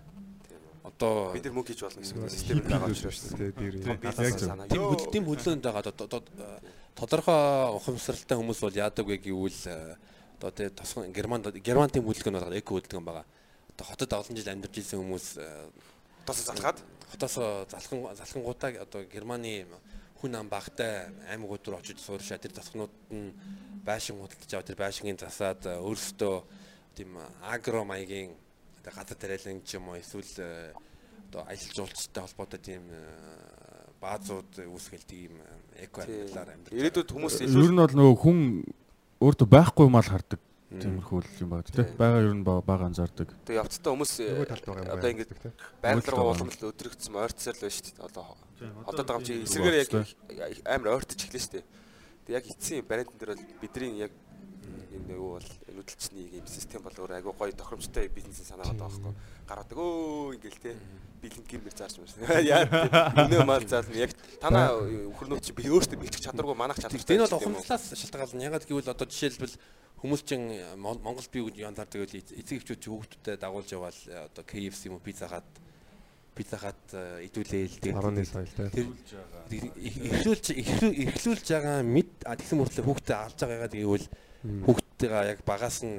Одоо 0.86 1.34
бид 1.34 1.44
нар 1.48 1.54
мөнгө 1.58 1.70
хийж 1.74 1.82
болно 1.82 2.00
гэсэн 2.04 2.30
систем 2.30 2.62
байгаа 2.62 2.92
учраас 2.92 3.20
тий 3.34 3.50
дэр. 3.50 3.74
яг 3.82 4.38
зөв. 4.38 4.52
тим 4.70 4.82
хөдөл 4.86 5.10
тим 5.10 5.24
хөдөлгөөнд 5.26 5.64
байгаа 5.66 5.82
одоо 5.82 6.22
тодорхой 6.94 7.40
ухамсаралтай 7.74 8.36
хүмүүс 8.38 8.60
бол 8.62 8.76
яадаг 8.78 9.04
вэ 9.06 9.18
гэвэл 9.18 9.62
э, 9.66 9.96
одоо 10.38 10.50
тий 10.54 10.70
тосгон 10.70 11.10
Германд 11.10 11.50
Герман 11.58 11.90
тим 11.90 12.06
хөдөлгөөн 12.06 12.38
байгаа 12.38 12.60
эко 12.62 12.78
хөдөлгөөн 12.78 13.02
байгаа. 13.02 13.26
Одоо 13.74 13.84
хотод 13.90 14.12
олон 14.14 14.36
жил 14.38 14.52
амьдарч 14.52 14.78
ирсэн 14.78 15.02
хүмүүс 15.02 15.26
э, 15.42 15.68
тос 16.22 16.46
залхаад 16.46 16.78
хотоос 17.10 17.34
залхан 17.74 18.14
залхангуудаа 18.14 18.86
одоо 18.86 19.02
Германы 19.10 19.66
хүн 20.20 20.34
ам 20.36 20.48
багтай 20.48 21.12
аймагуд 21.28 21.66
руу 21.68 21.80
очиж 21.80 22.00
сууршаа 22.00 22.38
тэр 22.38 22.56
засгнууд 22.56 22.94
нь 23.12 23.32
байшин 23.84 24.16
худалдаж 24.16 24.52
аваад 24.52 24.68
тэр 24.70 24.80
байшингийн 24.80 25.20
засаад 25.20 25.62
э, 25.66 25.78
өөрсдөө 25.78 26.36
тийм 26.96 27.20
агро 27.44 27.84
маягийн 27.84 28.32
одоо 28.80 28.92
газар 28.96 29.18
тариалан 29.18 29.62
ч 29.62 29.76
юм 29.76 29.88
уу 29.88 30.00
эсвэл 30.00 30.24
э, 30.38 30.72
одоо 31.28 31.42
аялал 31.46 31.74
жуулчтай 31.74 32.22
холбоотой 32.22 32.60
тийм 32.60 32.82
э, 32.88 33.02
баазууд 34.00 34.52
үүсгэлдэг 34.62 35.18
юм 35.26 35.36
э, 35.42 35.84
эко 35.84 36.02
амьдралаар 36.02 36.48
байгаа. 36.54 36.72
ирээдүйд 36.72 37.10
хүмүүс 37.10 37.34
Ер 37.42 37.50
илүү 37.50 37.70
нь 37.74 37.80
бол 37.82 37.96
нөгөө 37.98 38.16
хүн 38.22 38.38
өөртөө 39.20 39.48
байхгүй 39.50 39.88
мал 39.90 40.06
хардаг. 40.06 40.40
Тиймэрхүү 40.66 41.20
юм 41.46 41.50
байна 41.54 41.62
тий. 41.62 41.84
Бага 41.94 42.18
ер 42.26 42.34
нь 42.34 42.42
ба- 42.42 42.58
бага 42.60 42.90
анзаардаг. 42.90 43.30
тэг 43.46 43.54
явцдаа 43.54 43.94
хүмүүс 43.94 44.12
юм 44.18 44.42
одоо 44.42 44.98
тий. 45.14 45.52
байгаль 45.78 46.10
руу 46.10 46.18
Нөгөө 46.18 46.34
улам 46.34 46.50
л 46.50 46.66
өдрөгдсөн 46.74 47.14
ойрцсаар 47.22 47.54
л 47.54 47.62
байна 47.62 47.76
шүү 47.76 47.86
дээ. 47.86 48.02
Одоо 48.02 49.04
байгаа 49.06 49.18
юм 49.18 49.22
чи 49.22 49.34
эсрэгээр 49.46 49.78
яг 49.78 49.90
амар 50.66 50.98
ойртож 50.98 51.22
эхлэв 51.22 51.38
шүү 51.38 51.54
дээ. 51.54 51.64
Тэг 52.26 52.32
яг 52.34 52.44
эцсийн 52.50 52.82
бариантан 52.82 53.14
дээр 53.14 53.30
бол 53.38 53.46
бидний 53.62 53.94
яг 54.02 54.12
энэ 54.90 55.06
нөгөө 55.06 55.30
бол 55.38 55.50
нүүдэлчний 55.70 56.26
юм 56.34 56.46
систем 56.50 56.82
бол 56.82 56.98
өөр 56.98 57.14
айгу 57.14 57.30
гоё 57.30 57.54
тохиромжтой 57.54 58.10
бизнесийн 58.10 58.50
санаа 58.50 58.66
байгаа 58.66 58.90
байхгүй. 58.90 59.14
Гараадаг 59.46 59.78
өө 59.78 60.34
ингээл 60.34 60.62
те 60.66 60.72
бэлэнг 61.22 61.46
гэр 61.46 61.62
мэр 61.62 61.74
заарч 61.78 61.96
мэрсэн. 62.02 62.26
Яа 62.42 62.66
өнөө 62.66 63.44
мал 63.46 63.62
заал 63.70 63.86
яг 63.94 64.10
танаа 64.42 64.74
өхөрнүүд 64.82 65.46
чи 65.46 65.54
би 65.54 65.70
өөртөө 65.70 66.00
бэлтгэх 66.00 66.26
чадваргүй 66.26 66.56
манах 66.58 66.82
чадвартай. 66.82 67.14
Энэ 67.14 67.30
бол 67.30 67.38
ухамсарлаас 67.38 67.94
шалтгаална. 67.94 68.46
Ягаад 68.50 68.66
гэвэл 68.66 68.90
одоо 68.90 69.06
жишээлбэл 69.06 69.54
хүмүүс 70.06 70.22
чин 70.22 70.46
Мон- 70.78 71.02
Монгол 71.02 71.26
бие 71.34 71.42
гэж 71.50 71.56
янзаар 71.66 71.90
тэгэл 71.90 72.14
эцэг 72.22 72.62
эхчүүд 72.62 72.78
чи 72.80 72.88
хүүхдүүдэд 72.94 73.42
дагуулж 73.42 73.68
яваал 73.74 73.98
э, 74.06 74.30
одоо 74.30 74.44
KFC 74.46 74.86
юм 74.86 74.96
уу 74.96 75.04
пицца 75.04 75.26
хат 75.26 75.44
пицца 76.36 76.56
хат 76.62 76.78
идүүлээл 77.26 77.80
Барууны 77.96 78.22
соёл 78.24 78.46
тий. 78.70 78.86
тэр 79.50 79.64
эхлүүлж 79.74 80.46
эхлүү- 80.52 80.96
эхлүүлж 81.10 81.46
байгаа 81.50 81.80
мэд 81.82 82.10
тэгсэн 82.22 82.56
мөртлөө 82.60 82.84
хүүхдээ 82.86 83.16
алж 83.16 83.38
байгаагаа 83.40 83.70
гэвэл 83.72 84.06
хүүхдтэйгээ 84.46 85.24
яг 85.32 85.40
багаас 85.48 85.76
нь 85.82 85.98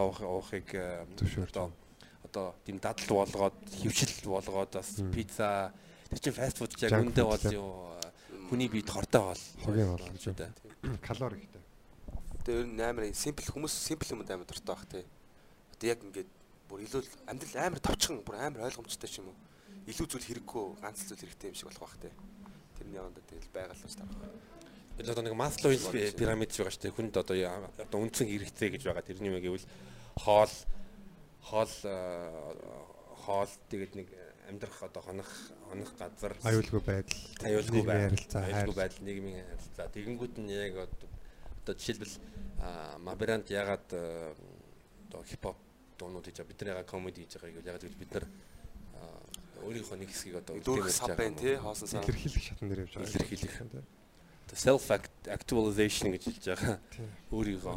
уух 0.00 0.18
уухыг 0.22 0.68
э, 0.74 1.04
одоо 1.50 1.66
одоо 2.24 2.54
тийм 2.64 2.78
дадал 2.78 3.26
болгоод 3.26 3.58
хөвшил 3.74 4.14
болгоод 4.30 4.70
бас 4.78 4.88
пицца 5.10 5.74
тэр 6.08 6.18
чин 6.22 6.32
фаст 6.32 6.56
фуд 6.62 6.72
яг 6.78 6.94
үндэ 7.02 7.22
бол 7.26 7.42
юу 7.50 7.90
хүний 8.48 8.70
биед 8.70 8.86
хортой 8.90 9.34
бол 9.34 9.42
Хогийн 9.66 9.90
бол 9.90 10.02
шүү 10.14 10.34
дээ. 10.38 10.50
Калори 11.02 11.38
ихтэй. 11.42 11.59
Тэгээ 12.44 12.60
ер 12.60 12.68
нь 12.70 12.80
амар 12.80 13.04
симпл 13.14 13.44
хүмүүс 13.52 13.74
симпл 13.74 14.12
юмд 14.16 14.30
амар 14.30 14.46
дуртай 14.48 14.74
байх 14.74 14.84
тий. 14.88 15.04
Одоо 15.76 15.86
яг 15.90 16.00
ингээд 16.04 16.30
бүр 16.70 16.80
илүү 16.86 17.02
амьдрал 17.28 17.56
амар 17.66 17.80
товчхон 17.84 18.22
бүр 18.24 18.36
амар 18.40 18.64
ойлгомжтой 18.68 19.08
ч 19.10 19.20
юм 19.20 19.28
уу. 19.32 19.38
Илүү 19.90 20.06
зүйл 20.08 20.26
хэрэггүй 20.28 20.64
ганц 20.80 21.04
зүйл 21.04 21.20
хэрэгтэй 21.24 21.48
юм 21.52 21.56
шиг 21.58 21.68
болох 21.68 21.84
байх 21.84 21.96
тий. 22.00 22.12
Тэрний 22.80 22.96
яванда 23.00 23.20
тэгэл 23.28 23.50
байгаль 23.52 23.82
бас 23.84 23.96
тарах. 23.96 24.16
Тэр 24.96 25.10
одоо 25.12 25.24
нэг 25.24 25.34
Маслоуийн 25.36 25.84
пи- 25.92 26.12
пирамид 26.16 26.50
байгаа 26.52 26.72
шүү 26.72 26.82
дээ. 26.84 26.96
Хүнд 26.96 27.14
одоо 27.16 27.36
одоо 27.80 27.98
үндсэн 28.04 28.28
хэрэгтэй 28.28 28.68
гэж 28.76 28.82
байгаа. 28.88 29.04
Тэрний 29.04 29.28
юм 29.32 29.40
гэвэл 29.40 29.66
хоол 30.20 30.52
хоол 31.40 31.72
хоол 33.24 33.50
тэгээд 33.70 33.92
нэг 33.96 34.08
амьдрах 34.48 34.80
одоо 34.82 35.02
хонох 35.02 35.30
хонох 35.68 35.90
газар 35.98 36.34
Аюулгүй 36.44 36.80
байдал. 36.84 37.20
аюулгүй 37.44 37.82
байдал 37.84 38.42
аюулгүй 38.42 38.52
хайр. 38.52 38.74
байдал 38.76 39.02
нийгмийн 39.06 39.44
харилцаа 39.46 39.86
тэгэнгүүт 39.94 40.34
нь 40.40 40.50
яг 40.50 40.74
одоо 40.88 41.08
одоо 41.62 41.74
жишээлбэл 41.76 42.14
а, 42.60 42.98
мабрант 42.98 43.50
ягаад 43.50 43.86
одоо 43.92 45.22
хипхоп 45.28 45.56
дуунууд 45.98 46.24
хийж 46.26 46.36
байгаа 46.40 46.50
бид 46.52 46.60
нар 46.60 46.70
ягаад 46.74 46.88
комеди 46.90 47.22
хийж 47.24 47.34
байгаа 47.36 47.52
гэвэл 47.52 47.70
ягаад 47.70 47.84
гэвэл 47.84 48.02
бид 48.02 48.12
нар 48.14 48.26
өөрийнхөө 49.60 49.96
нэг 50.00 50.08
хэсгийг 50.08 50.36
одоо 50.40 50.56
Дүүрэх 50.64 50.88
сав 50.88 51.12
байна 51.16 51.36
тий 51.36 51.54
хоосон 51.60 51.88
сав. 51.88 52.00
Илэрхийлэх 52.08 52.44
шатн 52.48 52.64
дээр 52.68 52.80
явж 52.88 52.92
байгаа. 52.96 53.12
Илэрхийлэх. 53.12 53.56
тий. 53.60 53.84
self 54.56 54.88
actualization 55.28 56.10
гэж 56.16 56.22
хэлж 56.26 56.44
байгаа 56.48 56.80
өөрийгөө 57.28 57.74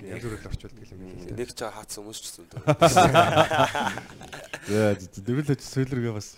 Нэг 0.00 0.22
бүрээр 0.24 0.48
орчуулдаг 0.48 0.80
юм 0.90 1.00
байна. 1.04 1.20
тий. 1.28 1.36
Нэг 1.36 1.48
ч 1.52 1.60
хаацсан 1.60 2.00
хүмүүс 2.08 2.20
ч 2.24 2.26
зөндөө. 2.40 2.60
За 4.64 4.96
дөрүлж 4.96 5.60
сөйлөргөө 5.60 6.12
бас 6.16 6.28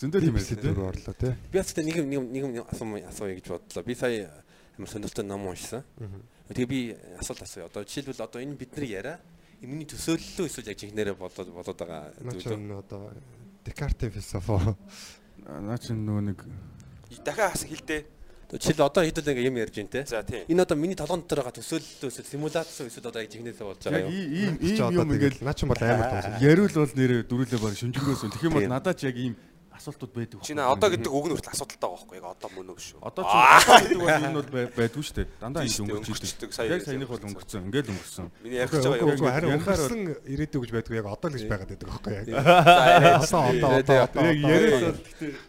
зөндөө 0.00 0.20
Тийм 0.24 0.32
тийм 0.32 0.40
эсэд 0.40 0.58
ээ. 0.58 0.66
дөрөв 0.72 0.86
орлоо 0.90 1.14
тий. 1.14 1.32
би 1.52 1.56
бас 1.60 1.70
нэг 1.76 1.96
нэг 2.08 2.44
нэг 2.50 2.64
асуу 2.72 2.96
асууя 3.04 3.34
гэж 3.36 3.46
бодлоо 3.52 3.84
би 3.84 3.94
сая 3.94 4.32
амар 4.78 4.88
сонирхолтой 4.88 5.24
ном 5.24 5.46
уншсан 5.46 5.82
тэгээ 6.52 6.66
би 6.68 6.80
асуулт 7.18 7.42
асууя 7.42 7.66
одоо 7.66 7.82
жишээлбэл 7.84 8.22
одоо 8.24 8.40
энэ 8.42 8.54
бидний 8.56 8.92
яриа 8.92 9.20
эмний 9.62 9.86
төсөөллөө 9.88 10.46
эсвэл 10.46 10.70
яг 10.70 10.78
жинхнэрээ 10.78 11.14
болоод 11.16 11.48
болоод 11.50 11.78
байгаа 11.80 12.12
Наач 12.20 12.44
зүйл 12.44 12.60
нь 12.60 12.72
одоо 12.76 13.12
Декартийн 13.64 14.12
философо 14.12 14.76
Наа 15.46 15.78
чи 15.78 15.92
нөгөө 15.96 16.22
нэг 16.32 16.38
Дахиад 17.24 17.52
хас 17.54 17.64
хилдэ. 17.64 18.04
Одоо 18.46 18.58
жишээл 18.62 18.86
одоо 18.86 19.02
хэдүүл 19.02 19.30
ингээ 19.32 19.48
юм 19.50 19.58
ярьж 19.58 19.74
байна 19.74 19.90
те 19.90 20.04
За 20.06 20.22
тий. 20.22 20.44
энэ 20.46 20.62
одоо 20.62 20.76
миний 20.78 20.94
толгойн 20.94 21.22
дотор 21.26 21.42
байгаа 21.42 21.56
төсөөллөө 21.58 22.10
эсвэл 22.10 22.30
симуляци 22.30 22.86
эсвэл 22.86 23.08
одоо 23.10 23.22
яг 23.22 23.30
жинхнээсээ 23.32 23.66
болж 23.66 23.80
байгаа 23.82 24.00
яг 24.02 24.06
юм 24.06 24.14
ийм 24.14 24.54
ийм 24.54 24.54
ийм 24.62 25.02
юм 25.02 25.10
ингээл 25.16 25.42
наач 25.42 25.60
бол 25.66 25.82
амар 25.82 26.10
тоосон. 26.14 26.38
Яриул 26.38 26.74
бол 26.78 26.94
нэрээ 26.94 27.20
дөрүлээ 27.26 27.60
баг 27.62 27.74
шүнжрөөс. 27.74 28.22
Тэгэх 28.30 28.46
юм 28.46 28.54
бол 28.54 28.62
Тийм. 28.66 28.70
надад 28.70 28.94
ч 28.98 29.02
яг 29.10 29.16
ийм 29.18 29.34
асуултууд 29.76 30.12
байдаг. 30.16 30.38
Чи 30.42 30.52
нэ 30.56 30.62
одоо 30.66 30.88
гэдэг 30.90 31.12
үг 31.12 31.24
нь 31.28 31.32
хүртэл 31.36 31.52
асуудалтай 31.56 31.86
байгаа 31.86 31.96
байхгүй 31.96 32.16
яг 32.16 32.26
одоо 32.36 32.48
мөн 32.56 32.66
үү 32.72 32.80
шүү. 32.80 32.98
Одоо 33.06 33.22
ч 33.22 33.32
гэдэг 33.86 33.98
бол 34.00 34.08
энэ 34.16 34.36
бол 34.36 34.50
бай- 34.52 34.70
байдгүй 34.76 35.02
шүү 35.06 35.16
дээ. 35.16 35.26
Дандаа 35.40 35.62
ингэ 35.62 35.74
шүү 35.76 35.84
дээ, 35.86 35.94
өнгөрч 35.96 36.08
өнгөрчдөг, 36.10 36.50
Яг 36.66 36.82
саяных 36.86 37.08
бол 37.12 37.20
өнгөрсөн. 37.26 37.36
өнгөрсөн. 37.36 37.60
Ингээл 37.66 37.90
өнгөрсөн. 37.92 38.26
Миний 38.42 38.58
ярих 38.60 38.72
гэж 38.72 38.84
байгаа 38.86 39.06
юм. 39.06 39.28
харин 39.36 39.50
өнгөрсөн 39.60 40.00
ирээдүй 40.26 40.60
гэж 40.64 40.70
байдгүй 40.76 40.96
яг 40.96 41.06
одоо 41.06 41.28
л 41.30 41.34
гэж 41.36 41.44
байгаад 41.46 41.70
байдаг 41.70 41.88
байхгүй 41.92 42.12
яг. 42.16 42.26
За 43.26 43.38
Одоо 43.46 43.70
одоо 43.80 43.96
одоо 44.06 44.22
Яг 44.26 44.38
яриад 44.40 44.82
бол 44.82 44.98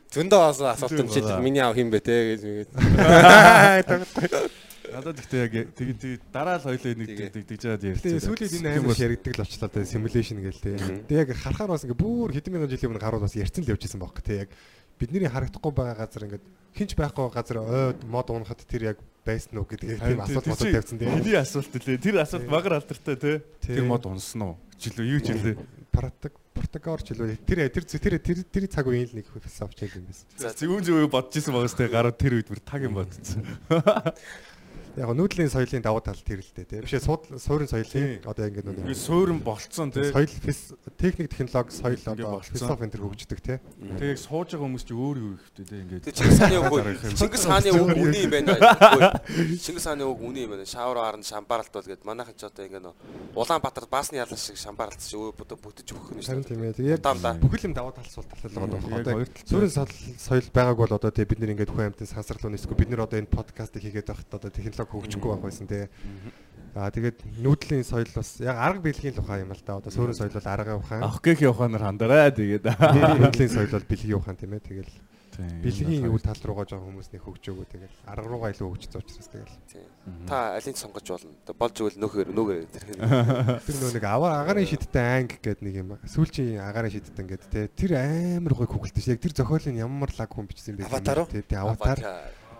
Зөндөө 0.07 0.41
асуулт 0.47 0.99
юм 0.99 1.07
чи 1.11 1.19
миний 1.43 1.61
аав 1.63 1.75
хин 1.75 1.89
бэ 1.91 1.99
те 1.99 2.15
гэж. 2.35 2.41
надад 4.97 5.21
ихтэй 5.21 5.39
яг 5.45 5.53
тэгээ 5.77 5.95
тэгээ 6.01 6.19
дараа 6.33 6.57
л 6.57 6.65
хоёлоо 6.65 6.93
нэг 6.97 7.09
Тэгээ. 7.13 7.45
тэгж 7.45 7.61
жаад 7.61 7.83
ярьж. 7.85 8.01
Тэгээ 8.01 8.25
сүүлийн 8.25 8.53
энэ 8.65 8.69
амар 8.81 8.97
яригдаг 8.97 9.33
л 9.37 9.43
очлоо 9.45 9.69
тэ 9.69 9.85
симуляшн 9.85 10.41
гээл 10.41 10.63
тэ. 10.65 11.05
Тэгээ 11.05 11.23
яг 11.23 11.31
харахаар 11.37 11.71
бас 11.77 11.85
ингээ 11.85 12.01
бүр 12.01 12.33
хэдэн 12.33 12.51
мянган 12.57 12.71
жилийн 12.73 12.89
өмнө 12.97 13.03
гарууд 13.05 13.25
бас 13.29 13.37
ярьсан 13.37 13.61
л 13.61 13.71
явж 13.71 13.83
исэн 13.85 14.01
байхгүй 14.01 14.23
тэ 14.25 14.41
яг 14.41 14.49
бидний 14.97 15.29
харагдахгүй 15.29 15.71
байгаа 15.77 15.97
газар 16.01 16.25
ингээд 16.25 16.45
хинч 16.73 16.91
байхгүй 16.97 17.29
газар 17.29 17.57
ойд 17.61 18.01
мод 18.09 18.27
унахад 18.33 18.65
тэр 18.65 18.93
яг 18.93 18.97
байсан 19.21 19.61
уу 19.61 19.69
гэдэг 19.69 20.01
тийм 20.01 20.21
асуулт 20.25 20.49
бодод 20.49 20.73
тавьсан 20.73 20.97
тэ. 20.97 21.05
Хэний 21.05 21.37
асуулт 21.37 21.73
лээ. 21.77 22.01
Тэр 22.01 22.15
асуулт 22.25 22.47
багар 22.49 22.73
алдартай 22.81 23.15
те. 23.21 23.31
Тэр 23.61 23.85
мод 23.85 24.09
унсан 24.09 24.41
уу? 24.41 24.53
Жилөө 24.81 25.05
юу 25.05 25.21
ч 25.21 25.33
хэлээ. 25.37 25.55
Проток 25.93 26.33
протокоор 26.57 27.01
ч 27.05 27.13
илүү 27.13 27.37
тэр 27.45 27.69
тэр 27.69 27.85
тэр 27.85 28.15
тэр 28.17 28.39
тэр 28.45 28.65
цаг 28.69 28.89
үеийн 28.89 29.13
л 29.13 29.17
нэг 29.21 29.29
философч 29.29 29.77
яг 29.85 29.93
юм 29.97 30.05
байсан. 30.09 30.25
За 30.37 30.53
зүүн 30.53 30.83
зүүн 30.85 31.09
бодож 31.09 31.37
исэн 31.37 31.53
байгаас 31.53 31.77
те 31.77 31.89
гарууд 31.89 32.17
тэр 32.17 32.33
үед 32.41 32.49
бүр 32.49 32.61
таг 32.65 32.81
юм 32.81 32.97
бодсон. 32.97 33.45
Яг 34.97 35.13
нүүдлийн 35.13 35.45
соёлын 35.53 35.83
давуу 35.85 36.01
тал 36.01 36.17
тэр 36.17 36.41
л 36.41 36.49
дээ 36.57 36.65
тэ. 36.65 36.81
Бишээ 36.81 37.05
суурин 37.37 37.69
соёлын 37.69 38.25
одоо 38.25 38.49
ингээд 38.49 38.65
Ингээ 38.65 38.89
нэг 38.89 38.97
суурин 38.97 39.39
болцсон 39.45 39.93
те. 39.93 40.09
соёл 40.09 40.25
техник 40.97 41.29
технологи 41.29 41.69
соёл 41.69 42.01
одоо 42.01 42.41
философи 42.41 42.81
энэ 42.81 42.93
төр 42.97 43.03
хөгждөг 43.05 43.39
тэ. 43.45 43.61
Тэгээ 43.77 44.17
яг 44.17 44.17
сууж 44.17 44.49
байгаа 44.57 44.65
хүмүүс 44.65 44.83
чи 44.89 44.93
өөр 44.97 45.17
юу 45.21 45.31
ихтэй 45.37 45.65
те 45.69 45.75
ингээд. 45.85 46.01
Чингис 46.17 46.39
хааны 46.41 46.57
үг 46.65 46.73
юм. 46.81 47.13
Чингис 47.13 47.45
хааны 47.45 47.69
үг 47.77 47.89
үний 47.93 48.23
юм 48.25 48.31
байна. 48.33 48.53
Чингис 49.61 49.85
хааны 49.85 50.03
үг 50.09 50.17
үний 50.17 50.43
юм 50.49 50.51
байна. 50.57 50.65
Шавар 50.65 50.97
аран 50.97 51.21
шамбаралт 51.21 51.69
бол 51.77 51.85
гээд 51.85 52.01
манайхан 52.01 52.33
ч 52.33 52.41
одоо 52.49 52.65
ингээ 52.65 52.81
нөө 52.81 52.95
Улаанбаатар 53.37 53.85
баасны 53.85 54.17
ялан 54.17 54.33
шиг 54.41 54.57
шамбаралт 54.57 54.97
шиг 54.97 55.21
өө 55.21 55.37
бүтэж 55.37 55.93
өгөх 55.93 56.17
нь 56.17 56.25
шүү. 56.25 56.41
тийм 56.41 56.65
ээ. 56.65 56.73
Тэгээ 56.73 56.97
Удаалаа. 56.97 57.37
яг 57.37 57.45
бүхэл 57.45 57.69
юм 57.69 57.73
даваа 57.77 57.93
тал 57.93 58.09
сул 58.09 58.25
тал 58.25 58.49
байгаа 58.49 58.81
Яг 58.81 59.05
одоо 59.05 59.13
хоёр 59.13 59.29
тал. 59.29 59.45
суурин 59.45 59.69
соёл- 59.69 60.17
соёл 60.17 60.47
байгааг 60.49 60.77
бол 60.81 60.93
одоо 60.97 61.11
тэгээ 61.13 61.29
бид 61.29 61.39
нэр 61.45 61.51
ингээд 61.53 61.69
хүн 61.69 61.85
амьтан 61.93 62.09
сансарлуу 62.09 62.49
нэсгүй 62.49 62.73
бид 62.81 62.89
нэр 62.89 63.05
одоо 63.05 63.21
энэ 63.21 63.29
подкастыг 63.29 63.85
хийгээд 63.85 64.09
байхад 64.09 64.33
одоо 64.33 64.49
технологи 64.49 64.86
хөгжихгүй 64.91 65.29
байх 65.33 65.43
байсан 65.43 65.67
тэгээ. 65.67 65.89
Аа 66.77 66.93
тэгээд 66.93 67.17
нүүдлийн 67.41 67.81
соёл 67.81 68.11
бас 68.13 68.37
яг 68.37 68.53
арга 68.53 68.85
бэлгийн 68.85 69.17
ухаан 69.17 69.49
юм 69.49 69.53
л 69.55 69.63
да. 69.65 69.81
Одоо 69.81 69.89
суурин 69.89 70.13
соёл 70.13 70.35
бол 70.35 70.51
аргын 70.51 70.77
ухаан. 70.77 71.01
Гэх 71.25 71.41
яваханаар 71.41 71.83
хандараа 71.89 72.29
тэгээд. 72.29 72.65
Нүүдлийн 72.69 73.49
соёл 73.49 73.73
бол 73.73 73.89
бэлгийн 73.89 74.19
ухаан 74.21 74.37
тийм 74.37 74.53
ээ. 74.53 74.61
Тэгэл 74.61 74.93
бэлгийн 75.37 76.05
юу 76.09 76.17
тал 76.17 76.37
руугаа 76.41 76.65
жоохон 76.65 76.97
хүмүүс 76.97 77.09
нэг 77.13 77.21
хөгжөөгөө 77.21 77.65
тэгэл 77.69 77.97
арга 78.09 78.25
руугаа 78.25 78.49
илүү 78.53 78.67
хөгжсөн 78.73 79.01
учраас 79.01 79.29
тэгэл. 79.29 79.57
Та 80.25 80.57
алийг 80.57 80.77
сонгож 80.77 81.05
болно. 81.05 81.33
Болж 81.53 81.75
игэл 81.77 82.01
нөхөр 82.01 82.29
нүгээр 82.33 82.65
тэрх. 82.73 82.89
Тэр 83.67 83.77
нөө 83.77 83.91
нэг 83.97 84.05
аваа 84.05 84.41
агарын 84.41 84.65
шидтэй 84.65 85.05
анги 85.21 85.37
гэдэг 85.37 85.61
нэг 85.61 85.75
юм. 85.77 85.93
Сүүлчийн 86.09 86.57
агарын 86.61 86.89
шидтэй 86.89 87.21
ингээд 87.21 87.43
те 87.53 87.69
тэр 87.69 88.01
амар 88.01 88.53
гой 88.57 88.65
хөглөлтөж 88.65 89.05
яг 89.13 89.21
тэр 89.21 89.37
зохиолын 89.37 89.77
ямар 89.77 90.09
лаг 90.17 90.29
хүн 90.33 90.49
бичсэн 90.49 90.73
бэ? 90.73 90.89
Аватар 90.89 91.21
уу? 91.21 91.29
Тэ 91.29 91.45
тэ 91.45 91.61
аватар. 91.61 92.01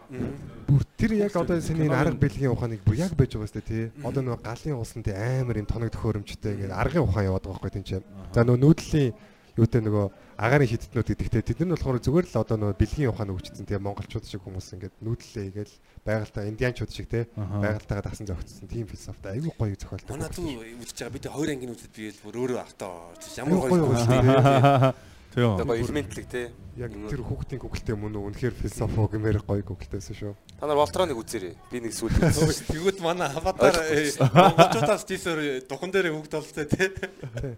Бүр 0.08 0.84
тэр 0.96 1.14
яг 1.20 1.36
одоо 1.36 1.60
синий 1.60 1.92
арга 1.92 2.16
бэлгийн 2.16 2.52
ухааныг 2.52 2.84
бүр 2.84 2.96
яг 2.96 3.16
байж 3.16 3.36
байгаа 3.36 3.52
сте 3.52 3.62
тий. 3.62 3.84
Одоо 4.04 4.24
нөгөө 4.24 4.44
галын 4.44 4.80
усан 4.80 5.04
тий 5.04 5.12
амар 5.16 5.60
юм 5.60 5.68
тоног 5.68 5.92
төхөөрөмжтэй 5.92 6.56
ингээд 6.56 6.72
аргын 6.72 7.04
ухаан 7.04 7.28
яваад 7.28 7.44
байгаа 7.44 7.60
байхгүй 7.60 7.76
тийм 7.76 7.84
ч. 7.84 7.92
За 8.32 8.48
нөгөө 8.48 8.64
нүүдлийн 8.64 9.12
юутай 9.58 9.82
нөгөө 9.82 10.06
агарын 10.38 10.70
шидтнүүд 10.70 11.08
гэдэгтэй 11.12 11.42
тэд 11.42 11.60
нар 11.66 11.82
болохоор 11.82 11.98
зүгээр 11.98 12.28
л 12.30 12.40
одоо 12.40 12.58
нөгөө 12.62 12.78
бэлгийн 12.78 13.10
ухаан 13.10 13.34
өгчсөн 13.34 13.66
тий 13.66 13.80
монголчууд 13.82 14.26
шиг 14.30 14.46
хүмүүс 14.46 14.70
ингээд 14.78 14.96
нүүдлээ 15.02 15.48
гээл 15.58 15.76
байгальтаа 16.06 16.46
индианчууд 16.46 16.92
шиг 16.94 17.10
тий 17.10 17.26
байгальтаагаа 17.36 18.06
дасан 18.06 18.30
зөгцсөн 18.30 18.70
тийм 18.70 18.86
философитой 18.86 19.42
айгүй 19.42 19.52
гоё 19.58 19.74
зохиолтой. 19.74 20.14
Манай 20.14 20.30
дүү 20.30 20.78
үзэж 20.86 20.98
байгаа 21.02 21.16
бид 21.18 21.26
хоёр 21.26 21.50
ангийн 21.58 21.74
үзэд 21.74 21.90
би 21.90 22.06
л 22.14 22.22
бүр 22.22 22.36
өөрөө 22.38 22.60
автаа 22.62 23.18
ямар 23.42 23.58
гоё 23.66 23.82
гоё 23.82 23.90
гүйцэтгэв. 23.98 24.94
Тийм. 25.36 25.58
Тэгээ 25.58 25.84
элементлэг 25.84 26.26
те. 26.30 26.52
Яг 26.78 26.94
тэр 26.94 27.22
хүүхдийн 27.26 27.62
гуглтэй 27.62 27.98
мөн 27.98 28.22
үү 28.22 28.28
үнэхээр 28.38 28.54
философо 28.54 29.10
гэмээр 29.10 29.41
гоё 29.41 29.66
гуглтэйсэн 29.66 30.14
шүү. 30.14 30.34
Та 30.62 30.70
нар 30.70 30.78
Волтроныг 30.78 31.18
үзээрэй. 31.18 31.58
Би 31.74 31.82
нэг 31.82 31.94
үзсэн. 31.94 32.70
Тэгвэл 32.70 33.02
манай 33.02 33.34
аватар 33.34 33.74
э, 33.82 34.14
монголчуудаас 34.18 35.06
тийсэр 35.10 35.66
духан 35.66 35.90
дээр 35.90 36.14
хөвгд 36.14 36.38
болтой 36.38 36.66
те. 36.70 36.94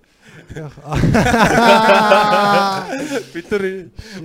Бид 3.35 3.47
нар 3.51 3.63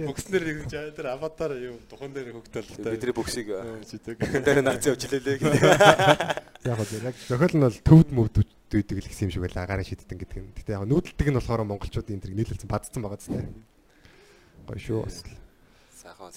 бүгснэр 0.07 0.43
нэгж 0.47 0.73
аа 0.79 0.95
тэр 0.95 1.07
аватар 1.11 1.59
юу 1.59 1.79
духан 1.91 2.15
дээр 2.15 2.39
хөвгд 2.39 2.55
болтой. 2.55 2.91
Бидний 2.95 3.15
бөксийг 3.15 3.51
чидэг. 3.87 4.19
дээр 4.19 4.62
наац 4.62 4.87
гэх. 4.87 5.51
Яг 6.65 6.79
гоо 6.79 6.87
яг 7.03 7.15
зохиол 7.29 7.55
нь 7.55 7.66
бол 7.66 7.79
төвд 7.83 8.09
мөвд 8.15 8.35
дүйдэг 8.75 8.99
л 8.99 9.07
гэсэн 9.07 9.31
юм 9.31 9.33
шиг 9.39 9.43
байл 9.47 9.63
агарын 9.63 9.87
шидтэн 9.87 10.19
гэдэг 10.19 10.39
нь. 10.43 10.51
Гэтэ 10.59 10.75
яг 10.75 10.91
нүүдэлдэг 10.91 11.29
нь 11.31 11.39
болохоор 11.39 11.63
монголчуудын 11.63 12.19
энэ 12.19 12.35
нийлэлцэн 12.35 12.67
бадцсан 12.67 13.01
байгаа 13.07 13.23
зү. 13.23 13.39
Гоё 14.67 14.81
шүү 14.83 15.07
бас. 15.07 15.23
Сайхан. 15.95 16.35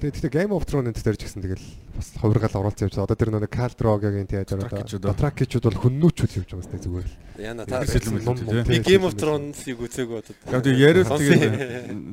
Тэгээ 0.00 0.16
тэгтээ 0.16 0.32
Game 0.32 0.52
of 0.56 0.64
Thrones 0.64 0.96
дээр 0.96 1.18
ч 1.20 1.28
гэсэн 1.28 1.44
тэгэл 1.44 1.66
бас 1.92 2.08
хувиргаал 2.16 2.64
оруулсан 2.64 2.88
явж 2.88 2.94
байгаа. 2.96 3.04
Одоо 3.04 3.18
тэр 3.20 3.30
нэг 3.36 3.52
Caldrogoгийн 3.52 4.28
тэгээ 4.32 4.48
Dothraki-чуд 4.48 5.04
одоо 5.04 5.12
Dothraki-чуд 5.12 5.64
бол 5.68 5.82
хүннүүчүүд 5.82 6.32
явж 6.40 6.50
байгаа 6.56 6.68
сте 6.72 6.80
зүгээр 6.80 7.04
л. 7.04 7.16
Яна 7.36 7.68
та 7.68 7.84
би. 7.84 8.80
Game 8.80 9.04
of 9.04 9.12
Thrones-ийг 9.20 9.76
үзээгүй 9.76 10.16
одоо. 10.24 10.34
Яг 10.56 10.64
тийм 10.64 10.76
яриад 10.80 11.10
тэгээд 11.10 11.52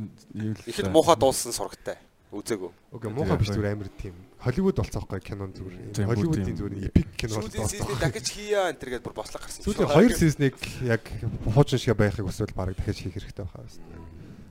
Ихэд 0.68 0.92
муухай 0.92 1.16
дуулсан 1.16 1.56
сурагтай. 1.56 1.96
Үзээгүй. 2.36 2.72
Окей, 2.92 3.08
муухай 3.08 3.40
биш 3.40 3.56
зүгээр 3.56 3.72
амар 3.72 3.88
тийм. 3.96 4.20
Холливуд 4.38 4.78
болцсон 4.78 5.02
байхгүй 5.02 5.22
кинон 5.26 5.52
Тийм, 5.52 5.66
зүгээр. 5.66 6.08
Холливуудын 6.08 6.58
зүгээр 6.58 6.76
эпик 6.94 7.10
кино 7.18 7.42
Сүүлийн 7.42 7.58
болцсон. 7.58 7.74
сизний 7.74 7.98
дахиж 7.98 8.28
хийя 8.32 8.62
энэ 8.70 8.78
төр 8.78 8.90
гэдээ 8.94 9.06
бүр 9.08 9.16
бослог 9.18 9.42
гарсан. 9.42 9.62
Сүүлийн 9.66 9.90
хоёр 9.90 10.14
сизнийг 10.14 10.56
яг 10.86 11.04
хуучин 11.50 11.80
шиг 11.82 11.98
байхыг 11.98 12.26
хүсвэл 12.30 12.54
бараг 12.54 12.78
дахиж 12.78 12.98
хийх 13.02 13.18
хэрэгтэй 13.18 13.44
байхаа 13.44 13.66
байна. 13.66 13.82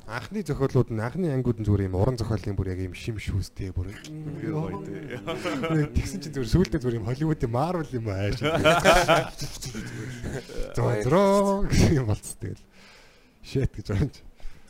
Анхны 0.06 0.42
зохиолууд 0.46 0.90
нь 0.94 1.02
анхны 1.02 1.26
ангиуд 1.34 1.58
нь 1.62 1.66
зүгээр 1.66 1.86
юм 1.90 1.98
уран 1.98 2.14
зохиолын 2.18 2.54
бүр 2.58 2.70
яг 2.74 2.78
юм 2.82 2.94
шим 2.94 3.18
шүүстэй 3.18 3.70
бүр. 3.74 3.90
Тэгсэн 5.94 6.18
чинь 6.22 6.34
зүгээр 6.34 6.50
сүүлдээ 6.50 6.78
зүгээр 6.82 6.98
юм 7.02 7.06
Холливуудын 7.10 7.50
Marvel 7.50 7.90
юм 7.90 8.06
ааш. 8.10 8.38
Зодроо 10.78 11.66
юм 11.90 12.06
болц 12.06 12.34
тэгэл. 12.38 12.62
Shit 13.42 13.70
гэж 13.74 13.86
байна. 13.94 14.10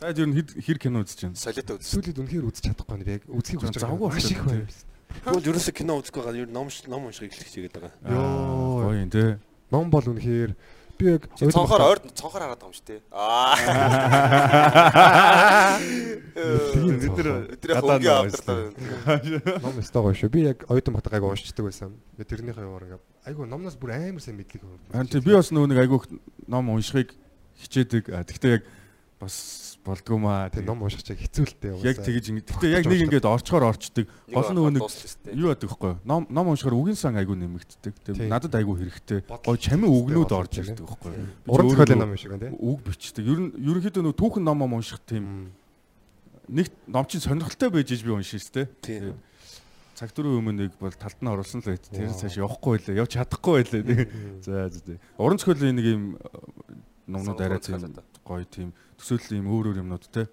За 0.01 0.13
ер 0.13 0.29
нь 0.29 0.37
хэр 0.41 0.79
кино 0.81 1.01
үзэж 1.05 1.21
байна? 1.25 1.37
солиотой 1.41 1.81
үзсэн. 1.81 1.89
Сүүлд 2.01 2.21
үнэхээр 2.21 2.45
үзэж 2.53 2.65
чадахгүй 2.69 2.97
нэр 3.01 3.11
яг 3.17 3.23
үзхийг 3.33 3.61
хүсэж 3.65 3.81
завгүй 3.81 4.09
маш 4.13 4.29
их 4.29 4.45
болчихсон, 4.45 4.53
байна. 4.53 4.69
Тэгвэл 5.27 5.51
ерөөсө 5.51 5.73
кино 5.75 5.99
үзэхгүй 6.01 6.23
байгаа 6.23 6.41
ер 6.43 6.49
нь 6.51 6.55
ном 6.55 6.69
ном 6.87 7.07
уншихыг 7.11 7.33
эхлэх 7.35 7.51
чигээд 7.51 7.75
байгаа. 7.77 7.93
Йоо. 8.07 8.87
Гоё 8.87 9.03
юм 9.03 9.11
те. 9.11 9.39
Ном 9.71 9.91
бол 9.91 10.07
үнэхээр 10.07 10.53
би 10.97 11.05
яг 11.13 11.29
Цонхоор 11.37 11.83
ойр 11.93 12.01
цонхоор 12.15 12.43
хараад 12.47 12.61
байгаа 12.63 12.71
юм 12.71 12.77
шүү 12.79 12.87
дээ. 12.87 13.01
Аа. 13.11 13.55
Бид 16.37 17.67
Гадаа 17.67 17.99
хөнгөө 17.99 18.07
нөө 18.07 18.17
авдарлаа. 18.23 19.61
ном 19.67 19.77
өстой 19.83 20.03
гоё 20.07 20.15
шүү. 20.17 20.31
Би 20.33 20.41
яг 20.47 20.65
оюутан 20.71 20.95
багтаа 20.97 21.19
айгу 21.19 21.31
уншчихдаг 21.33 21.65
байсан. 21.69 21.91
Би 22.17 22.23
тэрнийхээ 22.25 22.65
яваар 22.65 22.87
ингээ 22.87 23.03
айгу 23.27 23.43
номноос 23.51 23.77
бүр 23.77 23.91
амар 23.97 24.23
сайн 24.23 24.39
мэдлэг 24.39 24.63
өгсөн. 24.63 24.95
Харин 24.95 25.11
тийм 25.11 25.25
би 25.27 25.33
бас 25.35 25.51
нөгөө 25.51 25.69
нэг 25.75 25.81
айгүйх 25.85 26.05
ном 26.47 26.71
уншихыг 26.71 27.11
хичээдэг. 27.61 28.05
Гэхдээ 28.15 28.53
яг 28.57 28.63
бас 29.21 29.35
болдгоо 29.87 30.19
маа. 30.19 30.51
тэр 30.51 30.67
ном 30.67 30.83
унших 30.83 31.07
чиг 31.07 31.23
хэцүү 31.23 31.45
л 31.47 31.55
дээ. 31.63 31.73
Яг 31.87 32.03
тэгэж 32.03 32.25
ингэ. 32.35 32.51
Гэхдээ 32.51 32.75
яг 32.75 32.85
нэг 32.91 33.01
ингээд 33.07 33.27
орчхоор 33.31 33.71
орчдөг. 33.71 34.11
Гол 34.35 34.51
нь 34.51 34.57
нөгөө 34.59 34.73
нэг 34.75 34.85
юу 35.39 35.49
яадаг 35.55 35.71
вэ? 35.71 35.93
Ном 36.03 36.27
ном 36.27 36.51
уншихаар 36.51 36.75
үгийн 36.75 36.99
сан 36.99 37.15
айгүй 37.15 37.39
нэмэгддэг. 37.39 37.95
Тэгээ 38.03 38.27
надад 38.27 38.59
айгүй 38.59 38.75
хэрэгтэй. 38.83 39.23
Гой 39.31 39.57
чамин 39.63 39.87
үгнүүд 39.87 40.33
орж 40.35 40.59
ирдэг. 40.59 40.83
Би 40.83 41.49
Уран 41.49 41.71
зохиолын 41.71 42.03
ном 42.03 42.11
юм 42.11 42.19
шиг 42.19 42.35
байна 42.35 42.51
тий. 42.51 42.59
Үг 42.59 42.83
бичдэг. 42.83 43.23
Ер 43.23 43.39
нь 43.39 43.51
ерөнхийдөө 43.55 44.03
нөгөө 44.03 44.19
түүхэн 44.19 44.43
ном 44.43 44.59
ном 44.67 44.75
унших 44.77 44.99
тийм 45.07 45.55
нэг 46.49 46.71
ном 46.87 47.07
чинь 47.07 47.23
сонирхолтой 47.23 47.71
байж 47.71 47.91
иж 47.95 48.03
би 48.03 48.11
уншиж 48.11 48.47
штэ. 48.51 48.67
Тийм. 48.83 49.15
Цаг 49.97 50.13
дөрөв 50.13 50.39
өмнө 50.39 50.69
нэг 50.69 50.77
бол 50.77 50.93
талд 50.93 51.19
нь 51.25 51.31
оруулсан 51.31 51.65
л 51.65 51.73
байт. 51.73 51.89
Тэр 51.89 52.13
цааш 52.13 52.37
явахгүй 52.37 52.79
байлаа. 52.79 53.01
Явж 53.01 53.17
чадахгүй 53.17 53.65
байлаа. 53.65 54.07
За 54.45 54.69
за 54.69 54.79
за. 54.85 54.99
Уран 55.17 55.41
зохиолын 55.41 55.73
нэг 55.73 55.87
юм 55.89 56.03
номнууд 57.07 57.41
арай 57.41 57.61
тийм 57.61 57.95
гоё 58.27 58.45
тийм 58.45 58.73
төсөөлөл 58.99 59.39
юм 59.39 59.47
өөр 59.55 59.65
өөр 59.71 59.81
юмнууд 59.83 60.05
те. 60.11 60.27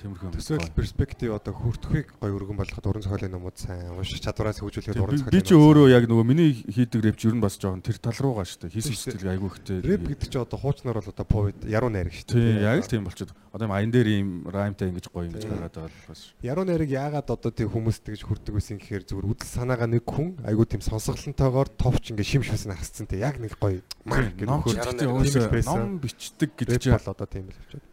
Тиймэрхүү 0.00 0.26
юм. 0.30 0.32
Төсөөл 0.32 0.70
перспектив 0.72 1.34
одоо 1.36 1.52
хүртэхийг 1.52 2.08
гоё 2.16 2.32
өргөн 2.32 2.56
болгоход 2.56 2.86
уран 2.88 3.04
зохиолын 3.04 3.32
номууд 3.36 3.58
сайн 3.60 3.92
унших 3.92 4.24
чадвараас 4.24 4.60
хөгжүүлэхэд 4.64 4.96
уран 4.96 5.20
зохиолын 5.20 5.36
би 5.36 5.42
ч 5.44 5.52
өөрөө 5.52 5.86
яг 5.92 6.04
нөгөө 6.08 6.24
миний 6.24 6.50
хийдэг 6.56 7.04
рэп 7.04 7.16
ч 7.20 7.28
ер 7.28 7.36
нь 7.36 7.44
бас 7.44 7.60
жоохон 7.60 7.84
тэр 7.84 8.00
тал 8.00 8.16
руугаа 8.16 8.48
шүү 8.48 8.64
дээ. 8.64 8.80
Хийсэн 8.80 8.96
Тийм, 8.96 9.02
сэтгэл 9.04 9.32
айгүй 9.36 9.48
ихтэй. 9.52 9.78
рэп 9.84 10.02
гэдэг 10.08 10.28
чинь 10.32 10.40
одоо 10.40 10.56
хуучнаар 10.56 10.96
бол 10.96 11.12
одоо 11.12 11.26
повид 11.28 11.58
яруу 11.68 11.92
найраг 11.92 12.16
шүү 12.16 12.32
Тийм 12.32 12.64
яг 12.64 12.80
л 12.80 12.88
тийм 12.88 13.04
болчиход. 13.04 13.36
Одоо 13.52 13.66
юм 13.68 13.74
аян 13.76 13.90
дээр 13.92 14.08
юм 14.08 14.30
раймтай 14.48 14.88
ингэж 14.88 15.06
гоё 15.12 15.28
ингэж 15.28 15.44
гараад 15.44 15.74
байгаа 15.76 15.92
л 15.92 16.08
бас. 16.08 16.20
Яруу 16.40 16.64
найраг 16.64 16.88
яагаад 16.88 17.28
одоо 17.28 17.50
тийм 17.52 17.68
хүмүүст 17.68 18.00
тэгж 18.08 18.24
хүрдэг 18.24 18.54
байсан 18.56 18.78
гэхээр 18.80 19.04
зүгээр 19.04 19.26
үдэл 19.36 19.52
санаагаа 19.52 19.90
нэг 19.90 20.06
хүн 20.08 20.38
айгу 20.48 20.64
тийм 20.64 20.80
сонсголонтойгоор 20.80 21.68
товч 21.76 22.14
ингээ 22.14 22.24
шим 22.24 22.42
швэс 22.46 22.64
нахацсан 22.70 23.04
те 23.10 23.18
яг 23.20 23.36
нэг 23.42 23.58
гоё 23.60 23.82
Тийм, 23.84 24.48
Ном 24.48 24.62
гэдэг 24.64 25.50
байсан. 25.50 25.76
ном 25.76 25.98
бичдэг 25.98 26.54
гэж 26.56 26.68
рэп 26.72 26.82
чинь 26.88 26.94
бол 26.94 27.10
одоо 27.10 27.26
тийм 27.26 27.50
л 27.50 27.58
болчиход. 27.58 27.89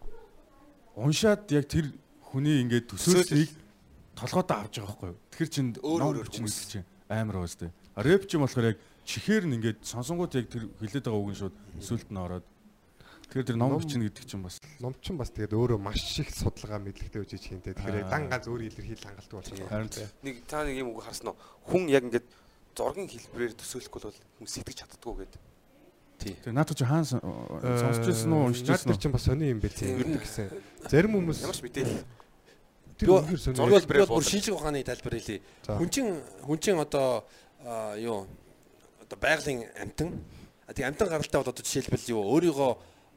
Уншаад 0.97 1.45
яг 1.53 1.65
тэр 1.69 1.93
хүний 2.33 2.65
ингээд 2.65 2.89
төсөөллийг 2.89 3.51
толгойдоо 4.17 4.57
авч 4.65 4.81
байгаа 4.81 4.97
байхгүй 4.97 5.09
юу. 5.13 5.19
Тэгэхээр 5.29 5.51
чинь 5.53 5.69
Өөр 5.77 6.27
чинь 6.27 6.49
хүмүүс. 6.49 6.57
чинь 6.73 6.87
амар 7.07 7.37
байгаа 7.45 7.53
сте. 7.53 7.69
Рэп 7.93 8.23
ч 8.25 8.31
юм 8.33 8.43
болохоор 8.43 8.69
яг 8.73 8.77
чихээр 9.05 9.43
нь 9.45 9.55
ингээд 9.61 9.79
сонсонгууд 9.85 10.33
яг 10.33 10.47
тэр 10.49 10.63
хилээд 10.81 11.05
байгаа 11.05 11.21
үг 11.21 11.31
нь 11.31 11.39
шууд 11.39 11.55
сүлд 11.85 12.09
нь 12.09 12.17
ороод 12.17 12.45
Тэгэхээр 13.27 13.47
тэр 13.51 13.59
ном 13.59 13.75
бичнэ 13.75 14.07
гэдэг 14.07 14.23
чинь 14.23 14.39
бас 14.39 14.55
Ном 14.79 14.95
ч 15.03 15.11
бас 15.11 15.29
тэгээд 15.35 15.51
өөрөө 15.51 15.79
маш 15.83 15.99
их 16.23 16.31
судалгаа 16.31 16.79
мэдлэгтэй 16.79 17.19
үжиж 17.19 17.43
хинтэй. 17.43 17.75
Тэгэхээр 17.75 18.07
дан 18.07 18.31
ганц 18.31 18.47
өөр 18.47 18.71
илэрхийл 18.71 19.03
хангалттай 19.03 19.35
болчихно. 19.35 19.67
харин 19.67 19.91
Нэг 20.23 20.35
та 20.47 20.63
нэг 20.63 20.79
юм 20.79 20.95
үг 20.95 21.03
харсан 21.03 21.35
уу? 21.35 21.39
Хүн 21.67 21.91
яг 21.91 22.07
ингээд 22.07 22.23
зургийн 22.71 23.11
хэлбэрээр 23.11 23.53
төсөөлөхгүй 23.59 24.01
бол 24.07 24.19
хүмүүс 24.39 24.53
сэтгэж 24.63 24.77
чаддгүй 24.79 25.13
гэдэг. 25.27 25.41
Тэр 26.17 26.53
наадах 26.53 26.75
чи 26.77 26.83
хаан 26.85 27.05
сон- 27.05 27.21
сонсч 27.61 28.05
ирсэн 28.09 28.33
уу 28.33 28.49
уншиж 28.49 28.67
ирсэн 28.69 28.91
үү? 28.91 28.97
чинь 29.01 29.11
бас 29.13 29.23
сони 29.23 29.49
юм 29.53 29.59
байл 29.61 29.73
тийм. 29.73 30.01
Гэсэн. 30.17 30.49
Зарим 30.89 31.11
хүмүүс 31.17 31.41
Ямар 31.45 31.55
ч 31.57 31.61
мэдээлэл. 31.61 32.03
тэр 32.97 33.07
би 33.85 33.97
бол 34.01 34.17
бүр 34.17 34.25
шинжлэх 34.25 34.57
ухааны 34.57 34.83
тайлбар 34.83 35.13
хэлье. 35.13 35.41
За. 35.65 35.77
Хүнчин 35.77 36.21
хүнчин 36.41 36.79
одоо 36.81 37.23
аа, 37.61 37.95
юу 37.97 38.25
одоо 39.01 39.17
байгалийн 39.21 39.69
амтан 39.77 40.17
тийм 40.73 40.87
амтан 40.89 41.07
гаралтай 41.07 41.37
бол 41.41 41.49
одоо 41.53 41.63
жишээлбэл 41.63 42.09
юу 42.09 42.21
өөрийгөө 42.33 42.71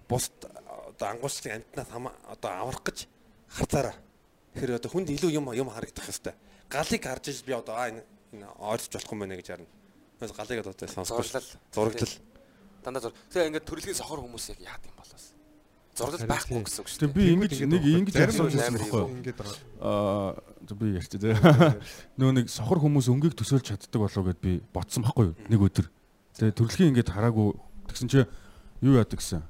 бусд 0.09 0.37
одоо 0.45 1.07
ангуурчлын 1.09 1.65
амтнаас 1.65 1.89
одоо 2.29 2.51
аврах 2.53 2.85
гэж 2.85 3.09
харцаараа. 3.49 3.97
Тэгэхээр 4.55 4.77
одоо 4.77 4.91
хүнд 4.93 5.09
илүү 5.09 5.31
юм 5.33 5.49
юм 5.57 5.71
харагдах 5.73 6.05
хэвээр. 6.05 6.37
Галыг 6.69 7.03
харж 7.03 7.25
иж 7.33 7.41
би 7.47 7.53
одоо 7.57 7.75
аа 7.75 7.89
энэ 7.89 8.05
ойлгож 8.61 8.93
болохгүй 8.93 9.15
юм 9.17 9.21
байна 9.25 9.37
гэж 9.41 9.49
харна. 9.49 9.67
Тэгээс 10.21 10.35
галыг 10.37 10.59
одоо 10.61 10.89
сонсгож 10.93 11.27
Зураглал. 11.73 12.15
Дандаа 12.85 13.03
зур. 13.03 13.15
Тэгээ 13.33 13.49
ингээд 13.51 13.67
төрөлхийн 13.69 13.99
сохор 13.99 14.21
хүмүүс 14.25 14.57
яг 14.57 14.61
яад 14.65 14.85
юм 14.89 14.97
болоос. 14.97 15.25
Харин 16.01 16.31
байхгүй 16.31 16.63
гэсэн 16.65 16.81
үг 16.81 16.89
шүү 16.89 17.01
дээ. 17.01 17.13
би 17.13 17.25
ингэж 17.37 17.53
нэг 17.69 17.85
ингэж 17.85 18.15
асууж 18.25 18.55
байсан 18.57 18.77
байхгүй? 18.81 19.05
Ингээд. 19.21 19.39
Аа 19.85 20.41
би 20.81 20.87
ярьчих 20.97 21.21
зэ. 21.21 21.37
Нөө 22.17 22.31
нэг 22.41 22.47
сохор 22.49 22.81
хүмүүс 22.81 23.11
өнгийг 23.13 23.37
төсөөлж 23.37 23.69
чаддаг 23.69 24.01
болов 24.01 24.25
гэд 24.33 24.41
би 24.41 24.53
ботсон 24.73 25.05
байхгүй 25.05 25.29
юу? 25.29 25.37
Нэг 25.53 25.61
өдөр. 25.61 25.87
Тэгээ 26.41 26.57
төрөлхийн 26.57 26.91
ингээд 26.97 27.13
хараагүй 27.13 27.53
тэгсэн 27.93 28.09
чи 28.09 28.25
юу 28.81 28.97
яадаг 28.97 29.21
гэсэн. 29.21 29.45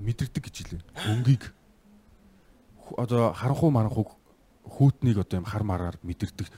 Мэдэрдэг 0.00 0.40
гэж 0.40 0.56
хэлээ. 0.56 0.82
Өнгийг 1.12 1.52
одоо 2.96 3.32
харанхуу 3.36 3.68
маранхуу 3.68 4.08
хүүтнийг 4.64 5.20
одоо 5.20 5.42
юм 5.42 5.46
хар 5.48 5.64
мараар 5.68 5.96
мэдэрдэг. 6.00 6.48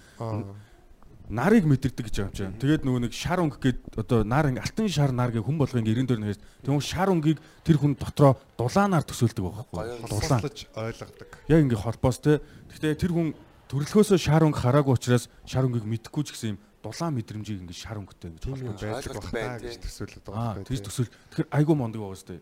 Нарыг 1.24 1.64
мэдэрдэг 1.64 2.04
гэж 2.04 2.14
байгаа 2.20 2.28
юм 2.28 2.36
чинь. 2.36 2.60
Тэгээд 2.60 2.84
нөгөө 2.84 3.00
нэг 3.08 3.12
шар 3.16 3.40
өнгө 3.40 3.56
гээд 3.56 3.80
одоо 3.96 4.28
нар 4.28 4.44
ингээ 4.52 4.60
алтан 4.60 4.88
шар 4.92 5.08
нар 5.08 5.32
гэ 5.32 5.40
хүн 5.40 5.56
болгоны 5.56 5.88
эргэн 5.88 6.04
дээр 6.04 6.20
нэрс. 6.20 6.40
Тэгвэл 6.60 6.84
шар 6.84 7.08
өнгийг 7.08 7.40
тэр 7.64 7.80
хүн 7.80 7.96
дотроо 7.96 8.36
дулаанаар 8.60 9.08
төсөөлдөг 9.08 9.40
байхгүй. 9.40 9.72
Гоё. 9.72 9.96
Дулаан. 10.04 10.40
Хослож 10.44 10.68
ойлгодог. 10.76 11.30
Яг 11.48 11.60
ингээ 11.64 11.80
холбоос 11.80 12.18
те. 12.20 12.44
Гэхдээ 12.68 13.00
тэр 13.00 13.12
хүн 13.16 13.32
төрөлхөөсөө 13.72 14.20
шар 14.20 14.44
өнгө 14.44 14.60
хараагүй 14.60 14.92
учраас 14.92 15.32
шар 15.48 15.64
өнгийг 15.64 15.88
мэдэхгүй 15.88 16.22
ч 16.28 16.36
гэсэн 16.36 16.48
юм 16.54 16.58
дулаан 16.84 17.16
мэдрэмжийг 17.16 17.64
ингээ 17.64 17.80
шар 17.80 17.96
өнгөтэй 18.04 18.28
юм 18.28 18.36
холбож. 18.44 18.84
байдаг 18.84 19.24
байна, 19.32 19.56
гэж 19.64 19.80
төсөөлөд 19.80 20.24
Аа 20.28 20.60
байгаа 20.60 20.68
тэгж 20.68 20.82
төсөөл. 20.84 21.08
Тэгэхээр 21.08 21.48
айгүй 21.48 21.76
мондөг 21.80 22.00
байгаа 22.04 22.20
сте. 22.20 22.36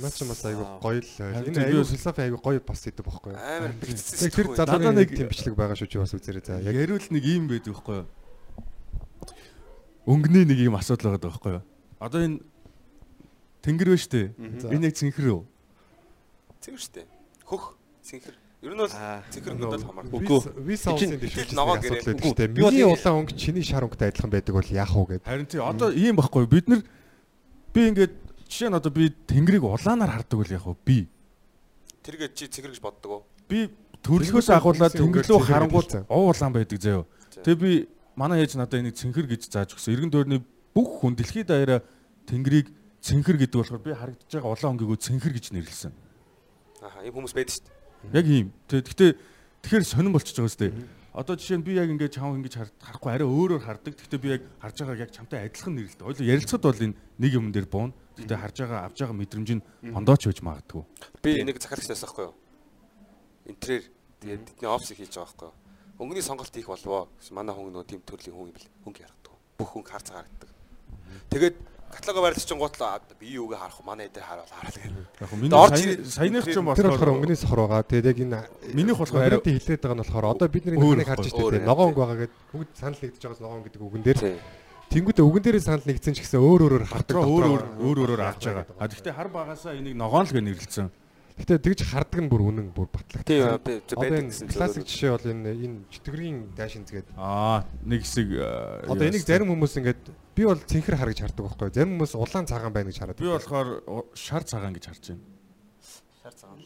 Наа 0.00 0.10
чи 0.10 0.24
бас 0.24 0.44
айгу 0.44 0.62
Аа. 0.64 0.78
гоё 0.80 1.00
л 1.00 1.10
Энэ 1.20 1.52
би 1.52 1.60
айгу 1.60 1.78
бас- 1.82 1.90
философи 1.92 2.20
айгу 2.22 2.38
гоё 2.40 2.60
бас 2.64 2.80
идэв 2.86 3.04
байхгүй 3.04 3.30
юу? 3.32 3.38
Амар 3.38 3.72
бэлтгэсэн. 3.76 4.24
Яг 4.24 4.32
тэр 4.32 4.46
залууны 4.56 4.92
нэг- 4.96 5.12
тийм 5.16 5.28
бичлэг 5.28 5.54
байгаа 5.54 5.76
шүү 5.76 5.88
чи 5.90 5.98
бас 5.98 6.12
үзээрэй 6.14 6.44
за. 6.46 6.60
Яг 6.60 6.74
Ярил 6.74 6.98
нэг 7.10 7.24
юм 7.24 7.44
байдаг 7.48 7.74
байхгүй 7.76 7.96
юу? 8.00 8.06
Өнгөний 10.06 10.44
нэг 10.48 10.58
юм 10.58 10.74
асуудал 10.74 11.14
байгаа 11.14 11.30
байхгүй 11.30 11.52
юу? 11.58 11.62
Одоо 12.02 12.20
энэ 12.26 12.40
тэнгэр 13.62 13.88
ба 13.94 13.98
штэ. 14.00 14.34
Энэ 14.72 14.86
яг 14.90 14.94
цэнхэр 14.98 15.26
үү? 15.30 15.42
Цэвэр 16.62 16.80
штэ. 16.82 17.02
Хөх 17.46 17.76
цэнхэр. 18.02 18.34
Ер 18.62 18.74
нь 18.74 18.78
бол 18.82 18.90
цэнхэр 18.90 19.54
надад 19.58 19.82
хамаардаг. 19.86 20.14
Үгүй. 20.14 20.40
виса 20.66 20.90
улсын 20.90 21.14
Тэгэл 21.14 21.22
дэвшүүлсэн 21.22 21.54
ногоо 21.58 21.74
асуудал 21.78 22.06
байдаг. 22.18 22.50
Би 22.50 22.62
бол 22.62 22.70
Миний 22.74 22.86
улаан 22.86 23.14
өнгө 23.22 23.34
чиний 23.38 23.62
шар 23.62 23.82
өнгөтэй 23.86 24.08
адилхан 24.10 24.30
байдаг 24.30 24.54
бол 24.54 24.66
яах 24.74 24.90
вэ 24.94 25.06
гэдэг. 25.18 25.26
Харин 25.26 25.46
тий 25.46 25.60
одоо 25.62 25.88
ийм 25.94 26.14
байхгүй 26.18 26.40
юу? 26.42 26.50
бид 26.50 26.66
нар 26.68 26.82
би 27.74 27.80
ингээд 27.90 28.12
жишээ 28.52 28.68
нь 28.68 28.76
одоо 28.76 28.92
би 28.92 29.08
тэнгэрийг 29.08 29.64
улаанаар 29.64 30.20
хардаг 30.20 30.36
бол 30.36 30.52
яг 30.52 30.66
уу 30.68 30.76
би 30.84 31.08
Тэргээ 32.04 32.36
чи 32.36 32.52
цэнхэр 32.52 32.76
гэж 32.76 32.82
боддог 32.84 33.10
уу? 33.10 33.22
би 33.48 33.72
төрөлхөөс 34.04 34.48
агуулаад 34.52 34.92
тэнгэр 34.92 35.24
рүү 35.24 35.40
харангуул 35.40 35.88
ов 36.10 36.36
улаан 36.36 36.52
байдаг 36.52 36.78
заяо. 36.82 37.06
Тэгээ 37.32 37.56
би 37.56 37.72
манай 38.18 38.42
ээж 38.44 38.58
надад 38.60 38.82
энийг 38.82 38.98
цэнхэр 38.98 39.26
гэж 39.30 39.48
зааж 39.48 39.72
өгсөн. 39.78 39.94
Иргэн 39.94 40.10
дөрний 40.12 40.40
бүх 40.74 41.00
хүн 41.00 41.14
дэлхийд 41.16 41.48
даяараа 41.48 41.80
тэнгэрийг 42.26 42.68
цэнхэр 43.00 43.36
гэдэг 43.40 43.56
болохоор 43.56 43.82
би 43.86 43.94
харагдаж 43.94 44.28
байгаа 44.28 44.52
улаан 44.52 44.72
өнгөөгөө 44.76 44.98
цэнхэр 44.98 45.32
гэж 45.32 45.46
нэрлсэн. 45.54 45.92
Аа, 46.82 47.06
ийм 47.06 47.14
хүмүүс 47.14 47.34
байдаг 47.38 47.54
штэ. 47.54 47.70
Яг 48.10 48.26
ийм. 48.26 48.50
Тэгээ 48.66 48.84
гэхдээ 48.90 49.10
тэгэхээр 49.62 49.84
сонирн 49.86 50.14
болчихж 50.18 50.38
байгаа 50.42 50.52
сте. 50.52 50.74
Одоо 51.12 51.36
жишээ 51.36 51.60
нь 51.60 51.64
би 51.66 51.76
яг 51.76 51.92
ингээд 51.92 52.16
чам 52.16 52.32
ингэж 52.40 52.54
хар- 52.56 52.72
харахгүй 52.80 53.10
арай 53.12 53.28
өөрөөр 53.28 53.62
хардаг. 53.68 53.92
Гэхдээ 54.00 54.20
би 54.24 54.28
яг 54.32 54.42
харж 54.64 54.76
байгааг 54.80 55.00
яг 55.04 55.10
чамтай 55.12 55.44
адилхан 55.44 55.76
нэрлэлтэй. 55.76 56.06
Ойлоо 56.08 56.24
ярилцахад 56.24 56.64
бол 56.64 56.80
энэ 56.88 56.96
нэг 57.20 57.30
юм 57.36 57.52
дээр 57.52 57.68
буун. 57.68 57.92
Гэхдээ 58.16 58.40
харж 58.40 58.56
байгаа 58.64 58.80
авж 58.88 58.96
байгаа 58.96 59.16
мэдрэмж 59.20 59.50
нь 59.60 59.62
хондооч 59.92 60.22
байж 60.24 60.40
магадгүй. 60.40 60.82
Би 61.20 61.44
нэг 61.44 61.60
захиалагчнаас 61.60 62.00
байхгүй 62.00 62.24
юу? 62.32 62.34
Интерьер 63.44 63.84
тэгээд 64.24 64.40
тэдний 64.56 64.70
офсыг 64.72 64.96
хийж 64.96 65.12
байгаа 65.12 65.28
байхгүй 65.28 65.48
юу? 65.52 65.56
Өнгөний 66.00 66.24
сонголт 66.24 66.48
хийх 66.56 66.68
болвоо. 66.72 67.08
Манай 67.28 67.52
хүн 67.52 67.72
нөө 67.76 67.84
тийм 67.84 68.00
төрлийн 68.08 68.32
хүн 68.32 68.48
юм 68.48 68.56
бэл. 68.56 68.68
Хөнгө 68.88 69.00
ярахдаг. 69.04 69.32
Бүх 69.60 69.68
хүн 69.76 69.84
хар 69.84 70.00
цаг 70.00 70.16
харагддаг. 70.16 70.48
Тэгээд 71.28 71.56
каталогоо 71.92 72.22
байрлаж 72.24 72.44
чинь 72.48 72.58
гутлаа 72.58 73.00
би 73.20 73.26
юуг 73.36 73.52
харах? 73.54 73.78
Манай 73.84 74.08
хөө 74.08 75.36
миний 75.36 75.52
Орж 75.52 75.76
сая- 75.76 75.92
ир- 75.92 76.04
саяных 76.08 76.44
ч 76.48 76.56
юм 76.56 76.72
Тэр 76.72 76.88
болохоор 76.88 77.12
өнгөний 77.20 77.36
сохор 77.36 77.68
байгаа. 77.68 77.84
Тэгээд 77.84 78.08
яг 78.08 78.18
энэ 78.18 78.40
Минийх 78.72 78.96
болохоор 78.96 79.22
арай 79.28 79.40
хэлээд 79.44 79.80
байгаа 79.84 79.96
нь 79.96 80.02
болохоор 80.02 80.24
одоо 80.32 80.48
бид 80.48 80.64
энэ 80.66 81.04
харж 81.04 81.28
Өөр 81.36 81.60
тийм 81.60 81.68
ногоон 81.68 81.88
өнгө 81.92 82.00
байгаа 82.00 82.18
гэдэг 82.24 82.38
бүгд 82.52 82.70
санал 82.80 83.00
нэгдэж 83.02 83.22
байгаас 83.22 83.42
ногоон 83.44 83.62
гэдэг 83.62 83.82
үгэн 83.84 84.02
дээр 84.02 84.18
тэнгуүтэ 84.92 85.22
үгэн 85.24 85.42
дээрээ 85.44 85.64
санал 85.68 85.84
нэгдсэн 85.88 86.14
ч 86.16 86.18
гэсэн 86.24 86.40
өөр 86.40 86.60
өөрөөр 86.68 86.84
хардаг. 86.88 87.16
өөр 87.16 87.44
өөр 87.80 87.98
өөрөөр 88.08 88.22
авч 88.24 88.42
байгаа. 88.48 88.66
А 88.76 88.88
тэгвэл 88.88 89.16
хар 89.16 89.28
багасаа 89.28 89.72
энийг 89.76 89.96
ногоон 89.96 90.24
л 90.28 90.32
гэж 90.32 90.44
нэрлэлсэн. 90.44 90.88
Гэтэ 91.32 91.64
тэгж 91.64 91.80
хардаг 91.88 92.20
нь 92.20 92.28
бүр 92.28 92.42
үнэн 92.52 92.68
бүр 92.76 92.92
батлаг. 92.92 93.24
Тийм 93.24 93.56
байдаг 93.56 94.28
гэсэн 94.28 94.52
классик 94.52 94.84
жишээ 94.84 95.16
бол 95.16 95.26
энэ 95.32 95.48
энэ 95.64 95.76
чөтгөрийн 95.88 96.36
дайшинз 96.52 96.92
гэдэг. 96.92 97.16
Аа, 97.16 97.64
нэг 97.88 98.04
хэсэг 98.04 98.28
э, 98.36 98.84
Одоо 98.84 99.08
энийг 99.08 99.24
зарим 99.24 99.48
хүмүүс 99.48 99.80
ингээд 99.80 100.02
би 100.34 100.42
бол 100.44 100.58
цэнхэр 100.58 100.96
хар 100.96 101.10
гэж 101.12 101.20
хардаг 101.22 101.44
байхгүй. 101.46 101.70
Зарим 101.72 101.94
хүмүүс 101.96 102.14
улаан 102.16 102.46
цагаан 102.48 102.72
байна 102.72 102.88
гэж 102.90 102.98
хараад. 103.00 103.18
би 103.20 103.28
болохоор 103.28 103.68
шар 104.16 104.42
цагаан 104.44 104.72
гэж 104.72 104.84
харж 104.88 105.04
байна. 105.12 105.24
шар 106.22 106.34
цагаан. 106.34 106.58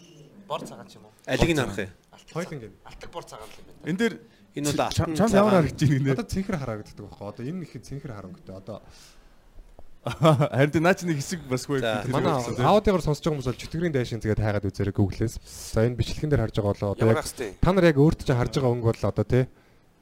Бор 0.47 0.62
цагаан 0.62 0.86
ч 0.86 0.97
юм 0.97 1.05
уу? 1.06 1.12
Алиг 1.26 1.51
нь 1.51 1.59
харах 1.59 1.78
юм. 1.78 1.90
хоёул 2.32 2.52
ингээд. 2.55 2.74
Алтаг 2.86 3.10
бор 3.10 3.24
цагаан 3.24 3.48
л 3.51 3.59
юм 3.59 3.66
байна. 3.66 3.90
Энэ 3.90 3.98
дээр 3.98 4.14
Энэ 4.56 4.66
бол 4.72 4.90
чам 4.94 5.10
алтан 5.10 5.16
чам 5.16 5.28
цагаан. 5.28 5.40
ямар 5.43 5.55
харагдаж 5.59 5.88
байна 5.90 6.05
нэ? 6.06 6.12
Одоо 6.14 6.26
цэнхэр 6.30 6.56
харагддаг 6.56 7.05
байхгүй. 7.06 7.26
Одоо 7.26 7.44
энэ 7.47 7.62
их 7.66 7.72
цэнхэр 7.76 8.12
харангтай. 8.14 8.55
Одоо 8.56 8.78
Харин 10.06 10.82
наач 10.86 11.02
нэг 11.02 11.18
хэсэг 11.18 11.51
бас 11.51 11.66
хөө. 11.66 11.82
За, 11.82 12.06
манай 12.06 12.30
аудиогоор 12.38 13.02
сонсож 13.02 13.26
байгаа 13.26 13.43
хүмүүс 13.43 13.51
бол 13.51 13.59
чөтгөрийн 13.59 13.90
дайшинз 13.90 14.22
гэдэг 14.22 14.38
хайгаад 14.38 14.68
үзээрэй 14.70 14.94
Google-ээс. 14.94 15.34
За 15.74 15.82
энэ 15.82 15.98
бичлэгэн 15.98 16.30
дээр 16.30 16.47
харж 16.47 16.62
байгаа 16.62 16.74
болоо 16.78 16.90
одоо 16.94 17.10
яг 17.10 17.26
та 17.26 17.70
нар 17.74 17.90
яг 17.90 17.98
өөрт 17.98 18.22
чинь 18.22 18.38
харж 18.38 18.55
байгаа 18.55 18.70
өнгө 18.70 18.86
бол 18.86 19.02
одоо 19.02 19.26
тий 19.26 19.44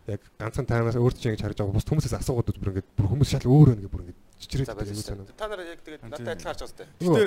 яг 0.07 0.21
ганцхан 0.39 0.67
танаас 0.69 0.97
өөрт 1.01 1.17
чинь 1.17 1.33
ингэж 1.33 1.43
харж 1.45 1.59
байгаа 1.59 1.77
бус 1.77 1.89
хүмүүсээс 1.89 2.19
асуугаад 2.21 2.51
үзбэр 2.53 2.71
ингээд 2.77 2.91
бүр 2.93 3.09
хүмүүс 3.09 3.31
шал 3.33 3.49
өөр 3.49 3.73
өнгө 3.73 3.89
бүр 3.89 4.03
ингээд 4.05 4.21
чичрээд 4.37 4.69
байж 4.77 4.91
юм 4.93 5.01
санаа. 5.01 5.27
та 5.33 5.49
нар 5.49 5.61
яг 5.65 5.81
тэгээд 5.81 6.03
надад 6.05 6.29
адилхан 6.29 6.51
харж 6.53 6.61
байгаа 6.61 6.73
сте. 6.77 6.85
Нөгөө 7.01 7.25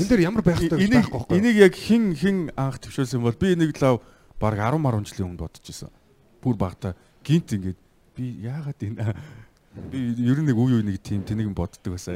энэ 0.00 0.08
дээр 0.08 0.24
ямар 0.24 0.42
байх 0.44 0.60
вэ 0.60 0.68
энийг 0.80 1.08
байхгүй 1.12 1.20
байхгүй. 1.20 1.36
энийг 1.36 1.56
яг 1.60 1.74
хин 1.76 2.04
хин 2.16 2.38
анх 2.56 2.80
төвшүүлсэн 2.80 3.20
бол 3.20 3.36
би 3.36 3.52
энийг 3.52 3.76
лав 3.76 4.00
баг 4.40 4.56
10 4.56 4.80
10 4.80 5.04
жилийн 5.12 5.28
өмнө 5.28 5.44
бодож 5.44 5.66
исэн. 5.68 5.92
Бүр 6.40 6.56
багта 6.56 6.96
гинт 7.20 7.52
ингээд 7.52 7.80
би 8.16 8.24
яагаад 8.40 8.80
энэ 8.80 9.04
би 9.90 9.98
ер 10.22 10.38
нь 10.38 10.46
нэг 10.46 10.56
үе 10.56 10.78
үе 10.78 10.84
нэг 10.86 11.02
тийм 11.02 11.26
тэнийг 11.26 11.50
боддог 11.50 11.98
байсан. 11.98 12.14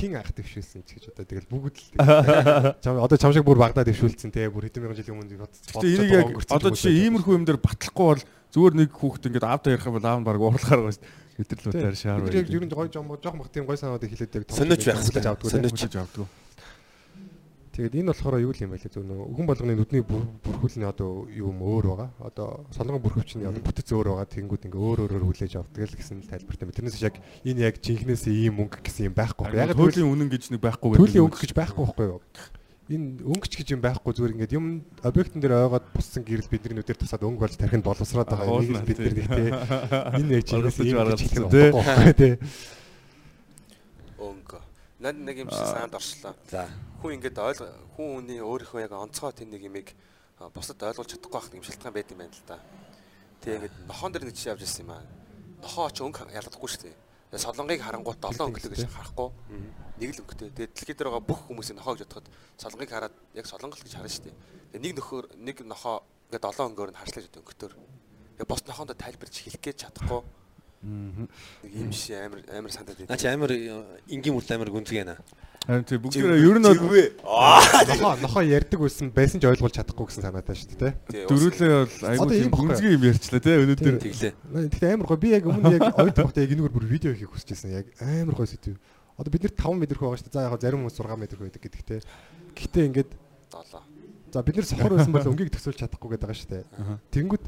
хин 0.00 0.16
ах 0.16 0.32
төвшүүлсэн 0.32 0.80
ч 0.88 0.96
гэж 0.96 1.12
одоо 1.12 1.28
тэгэл 1.28 1.50
бүгд 1.52 1.76
л 2.00 3.04
одоо 3.04 3.16
чам 3.20 3.36
шиг 3.36 3.44
бүр 3.44 3.60
багадаа 3.60 3.84
төвшүүлсэн 3.84 4.32
те 4.32 4.48
бүр 4.48 4.64
хэдэн 4.64 4.80
мянган 4.80 4.96
жилийн 4.96 5.20
өмнө 5.20 5.44
Гэтэ 5.44 5.86
энийг 5.86 6.12
яг 6.16 6.28
одоо 6.48 6.72
жишээ 6.72 7.12
иймэрхүү 7.12 7.36
юм 7.36 7.44
дээр 7.44 7.60
батлахгүй 7.60 8.06
бол 8.16 8.24
зүгээр 8.54 8.74
нэг 8.76 8.90
хүүхэд 8.94 9.26
ингээд 9.30 9.46
аавда 9.46 9.72
ярих 9.74 9.86
юм 9.86 9.96
бол 9.96 10.06
аав 10.06 10.20
нь 10.20 10.26
баг 10.26 10.36
уурлахаар 10.40 10.80
байгаа 10.86 10.94
шүү 10.94 11.02
дээ. 11.02 11.24
Хэдэрлүүдээр 11.36 11.96
шаар 11.96 12.20
бид 12.24 12.36
яг 12.40 12.48
ер 12.48 12.64
нь 12.64 12.72
гоё 12.72 12.88
жоо 12.88 13.04
жоох 13.20 13.36
мах 13.36 13.50
тийм 13.52 13.64
гоё 13.68 13.76
санаадыг 13.76 14.10
хэлээд 14.12 14.36
яг 14.36 14.44
Сониуч 14.48 14.82
байх 14.88 15.00
хүлээж 15.04 15.26
те. 15.36 15.48
Сониуч. 15.52 15.80
авдаг. 15.96 16.28
Тэгээд 17.76 17.92
энэ 18.00 18.08
болохоор 18.08 18.40
юу 18.40 18.56
юм 18.56 18.72
бэ 18.72 18.80
лээ 18.80 18.88
зөв 18.88 19.04
нөө 19.04 19.36
хүн 19.36 19.44
болгоны 19.44 19.76
нүдний 19.76 20.00
бүр- 20.00 20.24
бүрхүүлний 20.40 20.88
одоо 20.88 21.28
юм 21.28 21.60
өөр 21.60 21.84
байгаа. 21.92 22.08
Одоо 22.24 22.64
солонгон 22.72 23.04
бүрхөвчний 23.04 23.44
одоо 23.44 23.60
бүтэц 23.60 23.92
өөр 23.92 24.16
байгаа. 24.16 24.32
Тэнгүүд 24.32 24.64
ингээ 24.64 24.80
өөр 24.80 24.98
өөрөөр 25.04 25.24
хүлээж 25.28 25.60
авдаг 25.60 25.84
л 25.84 25.92
гэсэн 26.00 26.24
тайлбартай. 26.24 26.72
Тэрнээс 26.72 27.04
яг 27.04 27.20
энэ 27.44 27.68
яг 27.68 27.76
жинхнээс 27.84 28.32
ийм 28.32 28.64
өнгө 28.64 28.80
гэсэн 28.80 29.12
юм 29.12 29.14
байхгүй. 29.20 29.52
Яг 29.52 29.76
төлөлийн 29.76 30.08
үнэн 30.08 30.32
гэж 30.32 30.56
нэг 30.56 30.64
байхгүй 30.64 30.96
Түүлийн 30.96 31.28
өнгө 31.28 31.36
гэж 31.36 31.52
байхгүй 31.52 31.84
байхгүй 31.84 32.06
юу? 32.16 32.20
Энэ 32.86 33.18
өнгөч 33.18 33.58
гэж 33.58 33.74
юм 33.74 33.82
байхгүй 33.82 34.14
зүгээр 34.14 34.34
ингээд 34.38 34.54
юм 34.54 34.86
объектын 35.02 35.42
дээр 35.42 35.58
ойгоод 35.66 35.90
буссан 35.90 36.22
гэрэл 36.22 36.46
бидний 36.46 36.78
нүдээр 36.78 37.02
тасаад 37.02 37.26
өнгө 37.26 37.42
болж 37.42 37.58
тархинд 37.58 37.82
боловсроод 37.82 38.30
байгаа. 38.30 38.62
Энийг 38.62 38.86
бид 38.86 38.98
нар 39.02 39.14
тий. 39.18 39.26
тий. 39.26 39.50
Энэ 40.22 40.38
тий. 40.46 40.94
юм 40.94 41.02
байхгүй 41.02 42.14
тий. 42.14 42.34
Өнгө. 44.22 44.62
Над 45.02 45.18
нэг 45.18 45.36
юм 45.42 45.50
шиг 45.50 45.66
саанд 45.66 45.98
оршлоо. 45.98 46.38
За. 46.46 46.70
Хүн 47.02 47.18
ингээд 47.18 47.42
ойл 47.42 47.58
хүн 47.98 48.22
хүний 48.22 48.38
өөрийнхөө 48.38 48.86
яг 48.86 48.94
онцгой 48.94 49.34
тэн 49.34 49.50
нэг 49.50 49.66
юмыг 49.66 49.90
бусад 50.54 50.78
ойлгуулж 50.78 51.10
чадахгүй 51.10 51.42
байх 51.42 51.58
юм 51.58 51.66
шалтгаан 51.66 51.90
байд 51.90 52.14
юм 52.14 52.22
байна 52.22 52.38
л 52.38 52.46
да. 52.46 52.62
Тэгээ 53.42 53.58
ингээд 53.66 53.76
нохоон 53.90 54.12
дээр 54.14 54.30
нэг 54.30 54.38
чи 54.38 54.46
явж 54.46 54.62
ирсэн 54.62 54.86
юм 54.86 54.94
аа. 54.94 55.02
Нохоо 55.58 55.90
ч 55.90 56.06
өнгө 56.06 56.30
ялгахгүй 56.30 56.70
шүү 56.70 56.82
дээ. 56.86 56.96
Солонгыг 57.34 57.82
харангуут 57.82 58.22
7 58.22 58.46
өнгөлөг 58.46 58.72
гэж 58.76 58.86
харахгүй. 58.86 59.28
Нэг 59.98 60.10
л 60.14 60.22
өнгөтэй. 60.22 60.50
Тэгээ 60.54 60.70
дэлхий 60.70 60.94
дээр 60.94 61.10
байгаа 61.10 61.26
бүх 61.26 61.40
хүмүүсийн 61.50 61.76
нохоо 61.80 61.98
гэж 61.98 62.06
бодоход 62.06 62.28
солонгыг 62.54 62.90
хараад 62.90 63.14
яг 63.34 63.46
солонгол 63.50 63.82
гэж 63.82 63.94
харна 63.98 64.12
шүү 64.12 64.24
дээ. 64.30 64.36
Тэгээ 64.76 64.84
нэг 64.86 64.92
нөхөр 65.00 65.24
нэг 65.34 65.56
нохоо 65.66 66.06
ингээд 66.30 66.46
7 66.46 66.70
өнгөөр 66.70 66.90
нь 66.94 67.00
харшлаж 67.02 67.24
өгдөг 67.26 67.42
өнгөтөр. 67.42 67.72
Тэгээ 68.36 68.50
бос 68.50 68.62
нохоонд 68.62 68.94
тайлбарч 68.94 69.34
хэлэх 69.42 69.62
гэж 69.64 69.76
чадахгүй. 69.88 70.22
Нэг 71.66 71.72
юм 71.72 71.90
шиг 71.90 72.14
амар 72.20 72.40
амар 72.52 72.70
сандаад 72.70 73.08
Наа 73.10 73.18
чи 73.18 73.26
амар 73.26 73.50
энгийн 74.06 74.34
мөрөл 74.36 74.54
амар 74.54 74.70
гүнзгий 74.70 75.02
наа. 75.02 75.18
Харин 75.66 75.82
тий 75.82 75.98
бүгдээ 75.98 76.46
ер 76.46 76.58
нь 76.62 76.66
бол 76.66 76.78
Нохоо 77.26 78.14
нохоо 78.22 78.42
ярьдаг 78.46 78.78
байсан 78.78 79.10
байсан 79.10 79.42
ч 79.42 79.50
ойлгуулж 79.50 79.74
чадахгүй 79.74 80.06
гэсэн 80.06 80.22
санаатай 80.22 80.54
шүү 80.54 80.78
дээ. 80.78 80.94
тий. 81.10 81.26
дөрүлээ 81.26 81.70
бол 81.82 81.96
айгүй 82.06 82.26
баггүй. 82.46 82.54
гүнзгий 82.54 82.92
юм 82.94 83.02
ярьчлаа 83.10 83.42
тий 83.42 83.56
өнөөдөр. 83.66 83.96
Тэглээ. 83.98 84.32
Тэгтээ 84.70 84.94
амар 84.94 85.06
гоо 85.10 85.18
би 85.18 85.34
яг 85.34 85.44
өмнө 85.50 85.74
яг 85.74 85.98
ойд 85.98 86.14
багтаа 86.14 86.42
яг 86.46 86.54
энэгээр 86.54 86.70
бүр 86.70 86.86
видео 86.86 87.10
хийх 87.18 87.34
хүсэж 87.34 87.50
байсан. 87.50 87.74
Яг 87.82 87.86
амар 87.98 88.38
гоо 88.38 88.46
сэдв. 88.46 88.78
Одоо 89.18 89.30
бид 89.34 89.42
нэр 89.42 89.54
5 89.58 89.74
мэдэрх 89.74 90.00
байгаа 90.06 90.18
шүү 90.22 90.30
дээ. 90.30 90.38
За 90.38 90.46
яг 90.46 90.60
зарим 90.62 90.80
хүмүүс 90.86 90.96
6 91.02 91.18
мэдэрх 91.18 91.42
байдаг 91.42 91.62
гэдэг 91.66 91.82
те. 91.82 91.96
Гэхдээ 92.54 92.86
ингээд 92.86 93.10
7. 93.50 93.82
за 94.30 94.42
бид 94.46 94.54
нэр 94.54 94.66
сохор 94.70 94.92
байсан 94.94 95.12
бол 95.12 95.30
өнгийг 95.34 95.50
төсөөлж 95.50 95.78
чадахгүй 95.82 96.08
гэдэг 96.14 96.26
байгаа 96.30 96.38
шүү 96.38 96.50
дээ. 96.54 96.64
Тэнгүүд 97.10 97.44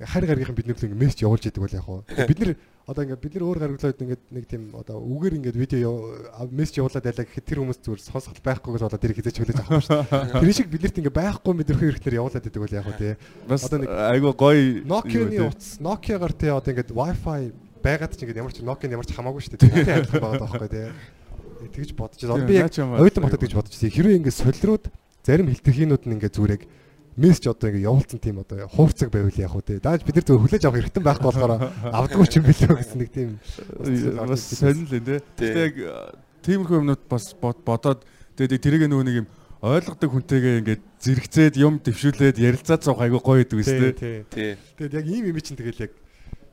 харь 0.00 0.26
гаргийнхан 0.30 0.56
бид 0.56 0.66
нэр 0.70 0.78
л 0.80 0.84
ингээд 0.88 1.02
мессеж 1.02 1.20
явуулж 1.28 1.44
идэг 1.44 1.60
бол 1.60 1.76
яг 1.76 1.84
хуу. 1.84 2.00
Бид 2.08 2.38
нэр 2.40 2.52
одоо 2.90 3.06
ингээд 3.06 3.22
бид 3.22 3.34
нэр 3.38 3.46
өөр 3.46 3.58
гаргалаад 3.62 4.02
ингээд 4.02 4.22
нэг 4.34 4.44
тийм 4.50 4.62
одоо 4.74 4.98
үгээр 4.98 5.38
ингээд 5.38 5.58
видео 5.62 5.90
мессеж 6.50 6.82
явуулаад 6.82 7.06
байлаа 7.06 7.22
гэхэд 7.22 7.46
тэр 7.46 7.58
хүмүүс 7.62 7.78
зүгээр 7.86 8.02
сонсголт 8.02 8.42
байхгүйгээс 8.42 8.82
болоод 8.82 8.98
тэр 8.98 9.14
хизээч 9.14 9.36
хүлээж 9.38 9.58
авахгүй 9.62 9.84
шүү 9.86 10.02
дээ. 10.10 10.42
Тэр 10.42 10.54
шиг 10.58 10.68
бид 10.74 10.82
нарт 10.82 10.98
ингээд 10.98 11.18
байхгүй 11.22 11.52
мэдэрх 11.54 11.80
хэрэгтлэр 11.86 12.18
явуулаад 12.18 12.48
идэг 12.50 12.62
бол 12.66 12.74
яг 12.74 12.90
те. 12.98 13.14
Бас 13.46 13.62
Одоо 13.70 13.78
нэг 13.78 13.90
айгүй 13.94 14.32
гоё 14.34 14.62
Nokia-ны 14.90 15.38
утас 15.46 15.78
Nokia-гаар 15.78 16.34
тий 16.34 16.50
одоо 16.50 16.70
ингээд 16.74 16.90
Wi-Fi 16.90 17.40
байгаад 17.78 18.12
ч 18.18 18.20
ингээд 18.26 18.40
ямар 18.42 18.50
ч 18.50 18.58
Nokia-н 18.66 18.94
ямар 18.98 19.06
ч 19.06 19.14
хамаагүй 19.14 19.40
шүү 19.46 19.54
дээ. 19.54 19.62
Тэгэх 19.70 20.10
адилхан 20.10 20.22
байгаа 20.26 20.42
байхгүй 20.50 20.70
тий. 20.74 20.86
Э, 20.90 21.68
Тэгж 21.70 21.90
бодож 21.94 22.20
байна. 22.26 22.48
Би 22.50 22.58
яг 22.58 22.74
оюутан 22.74 23.22
батад 23.22 23.38
гэж 23.38 23.54
бодож 23.54 23.74
байна. 23.78 23.94
Хэрвээ 23.94 24.18
ингээд 24.18 24.40
солирууд 24.42 24.84
зарим 25.22 25.46
хилтерхийнүүд 25.46 26.02
нь 26.10 26.14
ингээд 26.18 26.34
зүрэг 26.34 26.62
мессеж 27.18 27.50
одоо 27.50 27.68
ингээд 27.70 27.86
явуулсан 27.88 28.18
тийм 28.22 28.36
одоо 28.42 28.68
хувцаг 28.70 29.10
байвал 29.10 29.34
яг 29.34 29.54
уу 29.54 29.62
тий. 29.64 29.78
Дааж 29.82 30.04
бид 30.06 30.14
нар 30.20 30.26
зүгээр 30.26 30.42
хүлээж 30.46 30.64
авах 30.66 30.78
хэрэгтэй 30.78 31.02
байхгүй 31.02 31.26
болохоор 31.26 31.52
авдаггүй 31.90 32.28
ч 32.30 32.34
юм 32.38 32.44
билүү 32.46 32.76
гэсэн 32.78 32.98
нэг 33.00 33.10
тийм 33.10 33.30
бас 34.28 34.42
сонирхол 34.54 34.98
энэ 34.98 35.18
тий. 35.34 35.50
Гэхдээ 35.50 35.66
яг 35.66 35.76
э, 35.80 35.90
тиймэрхүү 36.46 36.76
юмнууд 36.80 37.02
бас 37.10 37.24
бод- 37.34 37.64
бодоод 37.66 38.00
тэгээд 38.38 38.62
тэрийг 38.62 38.86
нөгөө 38.86 39.06
нэг 39.10 39.16
юм 39.24 39.28
ойлгодог 39.60 40.10
хүнтэйгээ 40.16 40.58
ингээд 40.64 40.82
зэрэгцээд 41.04 41.54
юм 41.60 41.82
дэвшүүлээд 41.84 42.36
ярилцаад 42.40 42.80
суух 42.80 43.00
айгүй 43.04 43.20
гоё 43.20 43.44
гэдэг 43.44 43.58
үстэй. 43.60 43.92
Тэгээд 44.30 44.96
яг 44.96 45.04
ийм 45.04 45.28
юм 45.28 45.36
чинь 45.44 45.58
тэгэл 45.60 45.84
яг 45.84 45.92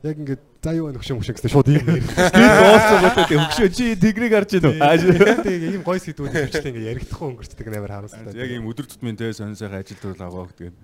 яг 0.04 0.18
ингээд 0.18 0.44
за 0.62 0.72
юу 0.76 0.92
нөхшөө 0.92 1.18
мөхшөө 1.18 1.36
гэсэн 1.40 1.52
шууд 1.54 1.70
ийм 1.72 1.88
нэр. 1.88 2.06
Тийм 2.06 2.52
дуусах 2.54 3.00
болоод 3.02 3.30
тийм 3.32 3.42
хөгшөө 3.48 3.70
чи 3.72 3.86
дигрийг 3.96 4.34
харж 4.36 4.52
байна 4.60 4.70
уу? 4.70 4.82
Аа 4.84 5.42
тийм 5.42 5.62
ийм 5.74 5.84
гойс 5.88 6.06
хэдүүд 6.06 6.34
хөвчлээ 6.38 6.70
ингээд 6.70 6.90
яригдахгүй 6.92 7.28
өнгөрчдөг 7.34 7.66
амар 7.72 7.94
харамсалтай. 7.96 8.36
Яг 8.38 8.52
ийм 8.52 8.68
өдөр 8.70 8.86
тутмын 8.86 9.18
тэ 9.18 9.34
сонь 9.34 9.58
сайхан 9.58 9.80
ажил 9.82 9.98
төрөл 9.98 10.28
аваа 10.28 10.52
гэдэг. 10.54 10.76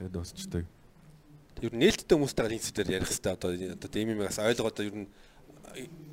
Тэгээд 0.00 0.14
дуусчдаг. 0.16 0.64
Ер 1.62 1.72
нь 1.74 1.82
нээлттэй 1.84 2.16
хүмүүстэй 2.18 2.54
инцидент 2.56 2.90
ярих 2.90 3.10
хэрэгтэй 3.10 3.32
одоо 3.36 3.50
одоо 3.52 3.98
ийм 4.00 4.10
юм 4.16 4.22
бас 4.26 4.38
ойлгоод 4.42 4.74
одоо 4.74 4.84
ер 4.86 4.96
нь 4.96 5.08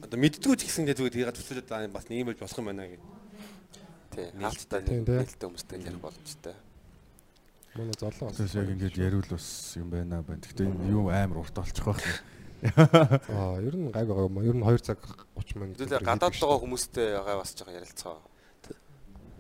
одоо 0.04 0.18
мэддгүй 0.20 0.56
ч 0.60 0.70
гэсэн 0.70 0.86
тэгээд 0.90 1.14
тэгээд 1.16 1.38
төсөөлөд 1.40 1.70
байгаа 1.70 1.94
бас 1.94 2.06
ийм 2.10 2.30
байж 2.30 2.40
болох 2.42 2.60
юм 2.60 2.68
байна 2.70 2.86
гэх. 2.90 3.02
Тийм 4.14 4.42
хаалттай 4.42 4.80
нээлттэй 4.86 5.48
хүмүүстэй 5.50 5.78
ярих 5.86 6.02
боломжтой. 6.02 6.56
Манай 7.76 7.96
золоо. 8.00 8.32
Тэгэхээр 8.32 8.64
яг 8.64 8.70
ингэж 8.74 8.96
яриул 8.98 9.28
бас 9.30 9.48
юм 9.78 9.90
байна 9.94 10.22
байна. 10.26 10.42
Гэхдээ 10.42 10.66
энэ 10.66 10.90
юу 10.90 11.10
амар 11.14 11.44
урт 11.44 11.58
олчих 11.60 11.86
байх. 11.86 12.24
Аа, 12.74 13.62
ер 13.62 13.76
нь 13.78 13.92
гайг 13.94 14.08
байгаа 14.10 14.26
юм. 14.26 14.42
Ер 14.42 14.56
нь 14.58 14.66
2 14.66 14.82
цаг 14.82 15.00
30 15.38 15.60
минут. 15.62 15.78
Хэдүүлээ 15.78 16.02
гадаад 16.02 16.34
байгаа 16.34 16.60
хүмүүстэй 16.64 17.08
байгаа 17.20 17.38
бас 17.42 17.52
жоохон 17.54 17.78
ярилцгаа. 17.78 18.18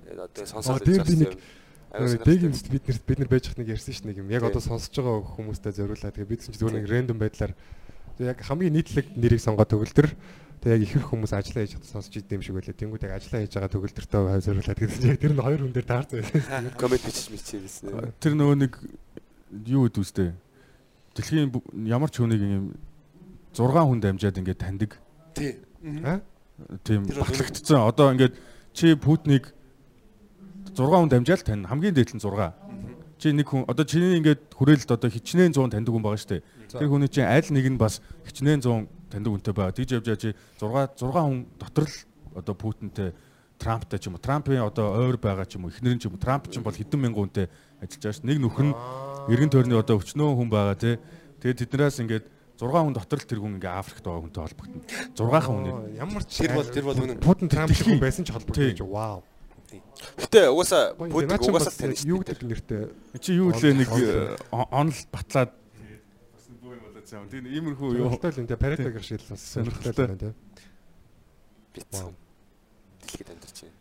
Тэгээд 0.05 0.19
одоо 0.21 0.45
сонсоод 0.45 0.81
Аа, 0.81 0.85
дээр 0.85 1.03
би 1.03 1.15
нэг 1.17 1.33
аюулгүй 1.95 2.25
Дэгийн 2.27 2.53
бид 2.53 2.83
нэрт 2.87 3.03
бид 3.07 3.19
нар 3.19 3.29
байж 3.31 3.45
хат 3.47 3.59
нэг 3.59 3.69
ярьсан 3.71 3.93
ш 3.95 4.03
нь 4.03 4.13
юм. 4.13 4.29
Яг 4.29 4.43
одоо 4.43 4.61
сонсож 4.61 4.91
байгаа 4.91 5.23
хүмүүстэй 5.35 5.73
зориулаад 5.73 6.13
тэгээ 6.13 6.31
бид 6.31 6.41
ч 6.43 6.51
зүгээр 6.51 6.75
нэг 6.81 6.85
рэндом 6.91 7.17
байдлаар 7.19 7.53
яг 8.19 8.39
хамгийн 8.43 8.75
нийтлэг 8.75 9.15
нэрийг 9.15 9.41
сонгоод 9.41 9.69
төгөлдөр 9.71 10.07
тэгээ 10.59 10.75
яг 10.75 10.83
их 10.83 10.95
их 10.99 11.07
хүмүүс 11.07 11.33
ажиллаа 11.35 11.63
хийж 11.63 11.75
хат 11.79 11.87
сонсож 11.87 12.13
идэм 12.19 12.41
шиг 12.43 12.55
байлаа. 12.59 12.75
Тэнгүүд 12.75 13.05
яг 13.07 13.13
ажиллаа 13.15 13.41
хийж 13.43 13.53
байгаа 13.55 13.71
төгөлдөртөө 13.71 14.23
зориулаад 14.43 14.79
гэсэн 14.79 15.09
яг 15.09 15.19
тэр 15.23 15.33
нь 15.35 15.43
хоёр 15.45 15.61
хүн 15.63 15.73
дээр 15.75 15.87
таарсан 15.87 16.17
байсан. 16.19 16.63
коммент 16.81 17.03
бичиж 17.05 17.27
мичээрсэн. 17.31 18.11
Тэр 18.19 18.33
нөгөө 18.35 18.57
нэг 18.59 18.73
юу 19.65 19.87
гэдэг 19.87 20.01
үстэй. 20.03 20.29
Дэлхийн 21.15 21.53
ямар 21.87 22.11
ч 22.11 22.19
хүнийг 22.19 22.43
юм 22.43 22.75
6 23.55 23.71
хүн 23.71 23.99
дамжаад 24.03 24.37
ингээд 24.37 24.59
таньдаг. 24.59 24.91
Тий. 25.33 25.63
Аа? 26.03 26.19
Тийм 26.83 27.07
батлагдсан. 27.07 27.87
Одоо 27.87 28.11
ингээд 28.11 28.35
чи 28.75 28.95
Путиныг 28.99 29.55
6 30.75 30.83
хүн 30.83 31.09
дамжаал 31.09 31.43
тань 31.43 31.63
хамгийн 31.63 31.95
дээд 31.95 32.15
нь 32.15 32.19
6. 32.19 32.51
Чи 33.15 33.31
нэг 33.31 33.47
хүн 33.47 33.63
одоо 33.63 33.87
чиний 33.87 34.19
ингээд 34.19 34.51
хүрээлэлд 34.59 34.91
одоо 34.91 35.09
хичнээн 35.09 35.55
100 35.55 35.71
таньдаг 35.71 35.93
хүн 35.95 36.03
байгаа 36.03 36.19
шүү 36.19 36.31
дээ. 36.35 36.43
Тэр 36.75 36.89
хүний 36.91 37.07
чинь 37.07 37.23
аль 37.23 37.47
нэг 37.47 37.65
нь 37.71 37.79
бас 37.79 38.03
хичнээн 38.27 38.59
100 38.59 38.91
таньдаг 39.07 39.31
хүнтэй 39.31 39.53
байгаа. 39.55 39.71
Тэгж 39.71 39.91
явж 40.03 40.07
чи 40.19 40.35
6 40.59 40.99
6 40.99 41.15
хүн 41.15 41.47
дотор 41.55 41.87
л 41.87 41.95
одоо 42.35 42.55
Путинтэй 42.59 43.15
Трамптай 43.55 43.99
ч 44.03 44.11
юм 44.11 44.19
уу 44.19 44.23
Трампын 44.23 44.59
одоо 44.67 44.99
ойр 44.99 45.15
байгаа 45.15 45.47
ч 45.47 45.55
юм 45.55 45.63
уу 45.63 45.71
эхнэр 45.71 45.95
нь 45.95 46.01
ч 46.03 46.11
юм 46.11 46.19
уу 46.19 46.21
Трамп 46.21 46.51
ч 46.51 46.59
юм 46.59 46.67
бол 46.67 46.75
хэдэн 46.75 46.99
мянган 46.99 47.31
хүнтэй 47.31 47.47
ажиллаж 47.79 48.03
байгаа 48.03 48.19
шүү. 48.19 48.27
Нэг 48.27 48.39
нөхөр 48.43 48.65
нь 48.67 48.75
эргэн 49.31 49.51
тойрны 49.51 49.79
одоо 49.79 49.95
өчнөө 50.03 50.35
хүн 50.35 50.49
байгаа 50.51 50.75
тий. 50.75 50.99
Тэгээд 51.39 51.59
тэднээс 51.63 52.03
ингээд 52.03 52.25
6 52.55 52.71
хүн 52.71 52.95
дотор 52.95 53.19
л 53.19 53.27
тэр 53.27 53.39
хүн 53.43 53.59
ингээ 53.59 53.73
Африкт 53.75 54.03
байгаа 54.07 54.23
хүнтэй 54.23 54.41
холбогдно. 54.47 54.81
6 55.11 55.43
хүн 55.43 55.57
үнэ. 55.59 55.99
Ямар 55.99 56.23
ч 56.23 56.31
Тэр 56.39 56.55
бол 56.55 56.69
тэр 56.71 56.85
бол 56.87 56.99
үнэн. 57.03 57.19
Путин 57.19 57.47
Трамп 57.51 57.69
шиг 57.75 57.83
Дэлхий- 57.83 57.99
хүн 57.99 58.03
байсан 58.03 58.23
ч 58.23 58.29
холбогдож 58.31 58.79
вау. 58.87 59.19
Гэтэ 60.15 60.39
угаасаа 60.55 60.95
Путин 60.95 61.35
угаасаа 61.35 61.73
тань 61.75 61.99
юу 62.07 62.23
гэдэг 62.23 62.47
нэртэй 62.47 62.83
Чи 63.19 63.35
юу 63.35 63.51
лээ 63.51 63.73
нэг 63.75 63.89
э, 63.91 64.37
он- 64.55 64.69
онл 64.71 64.95
батлаад 65.11 65.51
бас 65.51 66.45
нэг 66.47 66.57
боо 66.63 66.71
юм 66.71 66.81
болоод 66.87 67.03
цаам. 67.03 67.27
Тийм 67.27 67.43
иймэрхүү 67.43 67.89
юу. 67.91 68.07
сонирхолтой 68.07 68.31
л 68.31 68.39
энэ 68.39 68.47
тэ 68.47 68.55
парето 68.55 68.87
гэр 68.87 69.03
шил 69.03 69.23
бас 69.27 69.41
сонирхолтой 69.43 69.93
байна 70.07 70.15
тий. 70.15 70.33
Бицсэн. 71.75 72.15
Дэлхийд 73.03 73.29
амьдарч 73.35 73.57
байна. 73.67 73.75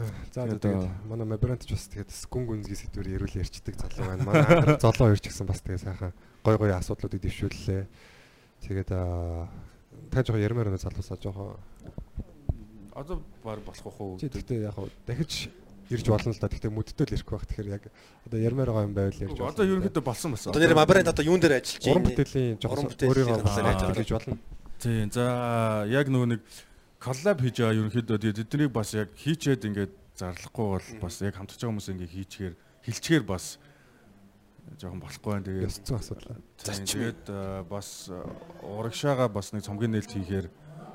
За 0.32 0.46
Тэгээд, 0.48 0.88
манай 1.04 1.26
Мабрант 1.28 1.66
ч 1.68 1.76
бас 1.76 1.84
тэгээд 1.92 2.08
гүн 2.32 2.44
гүнзгий 2.48 2.78
сэдвэр 2.80 3.08
ярил 3.20 3.34
ярьцдаг 3.36 3.76
залуу 3.76 4.06
байна. 4.08 4.24
Манай 4.24 4.78
золоо 4.80 5.12
хоёр 5.12 5.20
ч 5.20 5.28
гэсэн 5.28 5.44
бас 5.44 5.60
тэгээд 5.60 5.84
сайхан 5.84 6.12
гой 6.44 6.56
гой 6.56 6.72
асуудлуудыг 6.72 7.20
дэвшүүллээ. 7.20 7.84
Тэгээд 8.66 8.90
аа 8.92 9.48
та 10.10 10.24
жоохон 10.24 10.42
ярмаар 10.42 10.70
өнө 10.72 10.80
залуусаа 10.80 11.18
жоохон 11.20 11.56
Одоо 12.94 13.22
баг 13.44 13.60
болох 13.64 14.00
уу? 14.00 14.18
тэгтээ 14.18 14.66
яг 14.66 14.74
хав 14.74 14.90
дахиж 15.06 15.48
ирж 15.90 16.06
болно 16.06 16.32
л 16.32 16.38
да. 16.38 16.48
Тэгтээ 16.48 16.70
мүдтэй 16.70 17.06
л 17.06 17.14
ирэх 17.16 17.30
байх. 17.30 17.46
Тэгэхээр 17.46 17.68
яг 17.70 17.84
одоо 18.26 18.38
ярмаар 18.38 18.70
байгаа 18.70 18.86
юм 18.86 18.94
байвал 18.94 19.20
ярьж 19.20 19.38
болно. 19.38 19.52
Одоо 19.54 19.64
ерөнхийдөө 19.66 20.04
болсон 20.04 20.30
бас. 20.34 20.46
Одоо 20.46 20.60
нэр 20.60 20.74
Мабрент 20.74 21.08
одоо 21.08 21.24
юун 21.24 21.40
дээр 21.40 21.58
ажиллаж 21.60 21.86
уран 21.86 22.02
байна? 22.04 22.10
бүтээлийн 22.14 22.54
Уран 22.56 22.62
жоохон 22.62 22.88
бүтээлийн 22.90 23.10
өөрийгөө 23.10 23.36
яаж 23.40 23.80
яаж 23.82 23.98
хийж 23.98 24.12
болно. 24.14 24.36
Тийм. 24.80 25.08
За 25.10 25.24
яг 25.88 26.06
нөгөө 26.08 26.28
нэг 26.34 26.40
коллаб 27.00 27.38
хийж 27.40 27.56
байгаа 27.58 27.78
ерөнхийдөө 27.80 28.18
тэднийг 28.20 28.70
бас 28.70 28.88
яг 28.94 29.08
хийчээд 29.16 29.66
ингээд 29.66 29.92
зарлахгүй 30.20 30.66
бол 30.76 30.88
бас 31.00 31.14
яг 31.24 31.34
хамтарч 31.34 31.60
байгаа 31.62 31.72
хүмүүс 31.72 31.88
ингээд 31.94 32.14
хийчихээр 32.14 32.54
хилчгээр 32.84 33.24
бас 33.24 33.56
жоохон 34.78 35.00
болохгүй 35.02 35.32
байна. 35.32 35.46
Тэгээд 35.46 35.66
Ёс 35.66 35.78
зүйн 35.82 35.98
асуудал. 35.98 36.36
Тийм, 36.60 36.84
Тэгээд 36.86 37.22
э, 37.26 37.64
бас 37.68 37.88
э, 38.08 38.18
урагшаага 38.62 39.28
бас 39.28 39.52
нэг 39.52 39.66
цомгийн 39.66 39.92
нээлт 39.96 40.12
хийхээр 40.14 40.46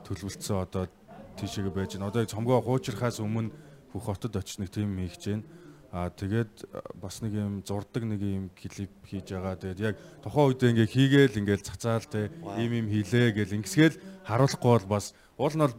төлөвлөсөн 0.08 0.64
одоо 0.64 0.88
тийшээгээ 1.36 1.74
байж 1.76 1.92
байна. 1.98 2.10
Одоо 2.10 2.24
цомгоо 2.26 2.62
хуучрахаас 2.64 3.20
өмнө 3.20 3.52
бүх 3.92 4.08
хотод 4.08 4.36
очиж 4.40 4.62
нэг 4.64 4.72
тим 4.72 4.96
хийх 4.96 5.20
гэж 5.20 5.26
байна. 5.28 5.46
Аа 5.92 6.10
тэгээд 6.12 6.54
э, 6.72 6.82
бас 6.96 7.20
нэг 7.20 7.34
юм 7.36 7.64
зурдаг 7.68 8.04
нэг 8.08 8.22
юм 8.24 8.48
клип 8.56 8.92
хийж 9.04 9.36
байгаа. 9.36 9.60
Тэгээд 9.60 9.80
яг 9.84 9.96
тухайн 10.24 10.48
үед 10.56 10.64
ингээ 10.64 10.88
хийгээл 10.96 11.40
ингээл 11.44 11.68
цацаал 11.68 12.08
те 12.08 12.32
ийм 12.60 12.72
ийм 12.80 12.88
хийлээ 12.88 13.36
гэл 13.36 13.60
ингэсгээл 13.60 14.00
харуулахгүй 14.24 14.72
бол 14.88 15.00
бас 15.00 15.16
уул 15.38 15.56
нь 15.56 15.64
бол 15.64 15.76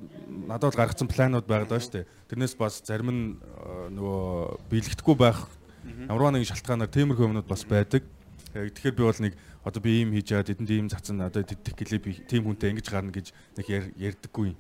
надад 0.49 0.73
бол 0.73 0.81
гаргацсан 0.85 1.09
планууд 1.09 1.49
байгаад 1.49 1.73
байгаа 1.73 1.85
шүү 1.85 1.95
дээ. 2.01 2.11
Тэрнээс 2.29 2.55
бас 2.61 2.81
зарим 2.85 3.09
нь 3.09 3.25
нөгөө 3.93 4.69
биелэгдэхгүй 4.69 5.17
байх 5.17 5.49
ямар 6.09 6.33
нэгэн 6.35 6.51
шалтгаанаар 6.51 6.91
тиймэрхүү 6.91 7.27
юмнууд 7.27 7.49
бас 7.49 7.65
байдаг. 7.65 8.03
Яг 8.55 8.73
Тэгэхээр 8.73 8.97
би 8.97 9.05
бол 9.05 9.21
нэг 9.21 9.35
одоо 9.65 9.81
би 9.83 9.91
ийм 10.01 10.11
хийж 10.17 10.27
чаад 10.33 10.49
эдэнд 10.49 10.71
ийм 10.71 10.89
цацсан 10.89 11.21
одоо 11.21 11.43
тэтгэх 11.45 11.77
клип 11.77 12.05
тийм 12.25 12.47
хүнтэй 12.49 12.73
ингэж 12.73 12.87
гарна 12.89 13.13
гэж 13.13 13.35
нэг 13.59 13.67
яр- 13.69 13.93
ярьдаггүй. 13.97 14.57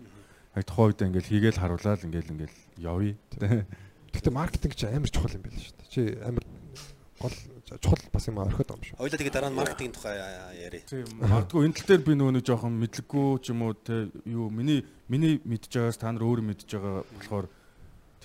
Яг 0.56 0.64
тухайн 0.68 0.92
үед 0.92 1.00
ингээл 1.00 1.30
хийгээл 1.32 1.60
харуулаад 1.62 2.04
ингээл 2.04 2.32
ингээл 2.34 2.56
явъя. 2.76 3.14
Гэхдээ 4.12 4.32
маркетинг 4.32 4.74
чи 4.76 4.86
амар 4.88 5.10
чухал 5.12 5.36
юм 5.36 5.44
байл 5.44 5.60
шүү 5.60 5.76
дээ. 5.76 5.92
Чи 5.92 6.02
амар 6.20 6.44
гол 7.20 7.36
чухал 7.80 8.04
бас 8.12 8.28
юм 8.28 8.38
орхиод 8.40 8.68
байгаа 8.68 8.76
юм 8.76 8.84
шүү. 8.84 8.96
Хоёлаа 9.00 9.18
тэгээ 9.20 9.34
дараа 9.36 9.50
нь 9.52 9.58
маркетинг 9.60 9.92
тухай 9.96 10.16
яриа. 10.60 10.84
Тийм 10.84 11.04
магадгүй 11.20 11.64
энэ 11.66 11.76
тал 11.76 11.88
дээр 11.88 12.02
би 12.04 12.12
нөгөө 12.16 12.34
нэг 12.36 12.44
жоохон 12.44 12.74
мэдлэггүй 12.80 13.28
ч 13.40 13.46
юм 13.52 13.60
уу 13.64 13.72
те 13.76 14.08
юу 14.28 14.48
миний 14.52 14.84
миний 15.08 15.40
мэдж 15.44 15.72
байгаас 15.72 16.00
та 16.00 16.12
нар 16.12 16.24
өөр 16.24 16.40
мэдж 16.44 16.68
байгаа 16.68 17.04
болохоор 17.04 17.46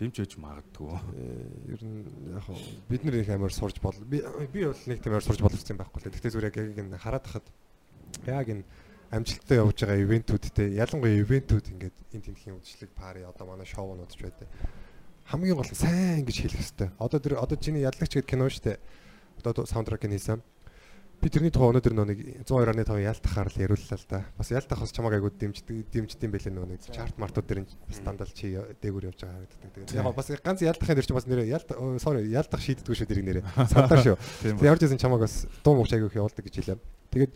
Тийм 0.01 0.09
ч 0.09 0.25
ээж 0.25 0.41
магадгүй. 0.41 0.97
Э, 1.13 1.77
Ер 1.77 1.81
нь 1.85 2.01
яг 2.33 2.41
хаа 2.41 2.57
бид 2.89 3.05
нар 3.05 3.21
их 3.21 3.29
амар 3.29 3.53
сурж 3.53 3.77
бол 3.85 3.93
би 4.01 4.25
би 4.49 4.65
бол 4.65 4.81
нэг 4.89 4.97
тийм 4.97 5.13
амар 5.13 5.21
сурж 5.21 5.45
болгосон 5.45 5.77
юм 5.77 5.81
байхгүй 5.85 6.01
л. 6.01 6.09
Гэхдээ 6.09 6.31
зүгээр 6.33 6.49
яг 6.49 6.57
энэ 6.57 6.97
хараад 6.97 7.25
хахад 7.29 7.45
яг 8.25 8.49
энэ 8.49 8.65
амжилттай 9.13 9.61
явж 9.61 9.77
байгаа 9.77 10.01
ивентүүдтэй 10.01 10.73
ялангуяа 10.73 11.21
ивентүүд 11.21 11.65
ингээд 11.77 11.97
энэ 12.17 12.25
тентхийн 12.33 12.57
үдшилэг 12.57 12.89
пари 12.97 13.21
одоо 13.29 13.45
манай 13.45 13.69
шоунууд 13.69 14.09
ч 14.09 14.25
байдаг. 14.25 14.49
Хамгийн 15.29 15.53
гол 15.53 15.69
нь 15.69 15.77
сайн 15.77 16.25
ингэж 16.25 16.49
хэлэх 16.49 16.57
хэрэгтэй. 16.57 16.89
Одоо 16.97 17.19
тэр 17.21 17.37
одоо 17.37 17.61
чиний 17.61 17.85
яллагч 17.85 18.17
гэдэг 18.17 18.25
кино 18.25 18.49
штэ. 18.49 18.81
Одоо 19.45 19.69
саундтрак 19.69 20.01
хийсэн. 20.01 20.41
Би 21.21 21.29
тэрний 21.29 21.53
тухай 21.53 21.69
өнөөдөр 21.69 21.93
нөө 21.93 22.07
нэг 22.09 22.19
102.5 22.49 22.97
ялтахаар 22.97 23.49
л 23.53 23.61
яриуллаа 23.61 23.93
л 23.93 24.05
да. 24.09 24.19
Бас 24.41 24.49
ялтах 24.49 24.81
бас 24.81 24.89
чамаг 24.89 25.13
айгуу 25.13 25.29
дэмждэг 25.29 25.93
дэмждэм 25.93 26.33
байлээ 26.33 26.49
нөгөө 26.49 26.69
нэг 26.73 26.81
чарт 26.89 27.13
мартууд 27.21 27.45
дээр 27.45 27.61
л 27.61 28.33
чи 28.33 28.57
дээгүүр 28.57 29.05
явж 29.13 29.21
байгаа 29.21 29.45
гэдэг. 29.45 29.85
Тэгээд 29.85 30.01
яг 30.01 30.17
бас 30.17 30.33
ганц 30.41 30.65
ялтахын 30.65 30.97
дээр 30.97 31.05
ч 31.05 31.13
бас 31.13 31.29
нэрээ 31.29 31.53
ялт 31.53 31.69
sorry 32.01 32.25
ялтах 32.25 32.65
шийддэггүй 32.65 32.97
шүү 32.97 33.05
тэрийг 33.05 33.27
нэрээ. 33.37 33.45
Сандаа 33.69 34.01
шүү. 34.01 34.17
Ч 34.17 34.65
байсан 34.65 34.97
чамаг 34.97 35.21
бас 35.21 35.45
дуу 35.61 35.77
мууч 35.77 35.93
айгуу 35.93 36.09
их 36.09 36.17
явуулдаг 36.17 36.41
гэж 36.41 36.57
хэлээ. 36.57 36.81
Тэгээд 37.13 37.33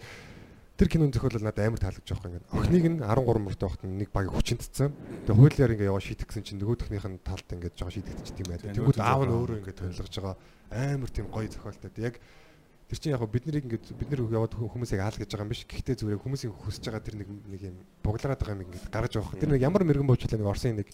тэр 0.82 0.88
киноны 0.90 1.14
зохиол 1.14 1.46
надад 1.46 1.62
амар 1.62 1.80
таалагдж 1.80 2.10
байгаа 2.10 2.42
юм. 2.42 2.46
Охиныг 2.58 2.86
нь 2.90 3.00
13 3.06 3.38
мөртөө 3.38 3.70
хахад 3.70 3.86
нэг 3.86 4.10
баг 4.10 4.34
хүчинтцсэн. 4.34 4.92
Тэгээ 5.30 5.40
хуулиар 5.40 5.72
ингээ 5.78 5.90
яваа 5.94 6.04
шийдэх 6.04 6.28
гэсэн 6.28 6.44
чинь 6.44 6.60
нөгөөхнийх 6.60 7.06
нь 7.06 7.24
талд 7.24 7.48
ингээ 7.48 7.78
жоо 7.80 7.94
шийдэгдчих 7.94 8.44
юм 8.44 8.50
байна. 8.50 8.76
Тэгвэл 8.76 9.00
аав 9.00 9.24
нь 9.24 9.36
өөрөө 9.40 9.58
ингээ 9.64 9.78
тонилгож 9.80 10.16
байгаа 10.20 10.36
амар 10.76 11.12
тийм 11.16 11.32
гоё 11.32 11.48
зохиолтой. 11.48 11.96
Яг 12.04 12.20
Тэр 12.86 12.98
чинь 13.02 13.14
яг 13.18 13.22
гоо 13.26 13.30
бид 13.34 13.50
нарыг 13.50 13.66
ингээд 13.66 13.98
бид 13.98 14.10
нар 14.14 14.22
яваад 14.30 14.54
хүмүүсийг 14.54 15.02
аал 15.02 15.18
гэж 15.18 15.30
байгаа 15.34 15.46
юм 15.46 15.54
биш. 15.54 15.66
Гэхдээ 15.66 15.96
зүгээр 16.06 16.22
хүмүүсийн 16.22 16.54
хүсэж 16.54 16.84
байгаа 16.86 17.02
тэр 17.02 17.16
нэг 17.18 17.30
нэг 17.34 17.62
юм 17.66 17.78
буглаад 18.06 18.38
байгаа 18.38 18.54
юм 18.54 18.64
ингээд 18.70 18.94
гаргаж 18.94 19.14
авах. 19.18 19.34
Тэр 19.42 19.50
нэг 19.50 19.66
ямар 19.66 19.82
мэрэгэн 19.82 20.06
буучлаа 20.06 20.38
нэг 20.38 20.52
Орсын 20.54 20.78
нэг 20.78 20.94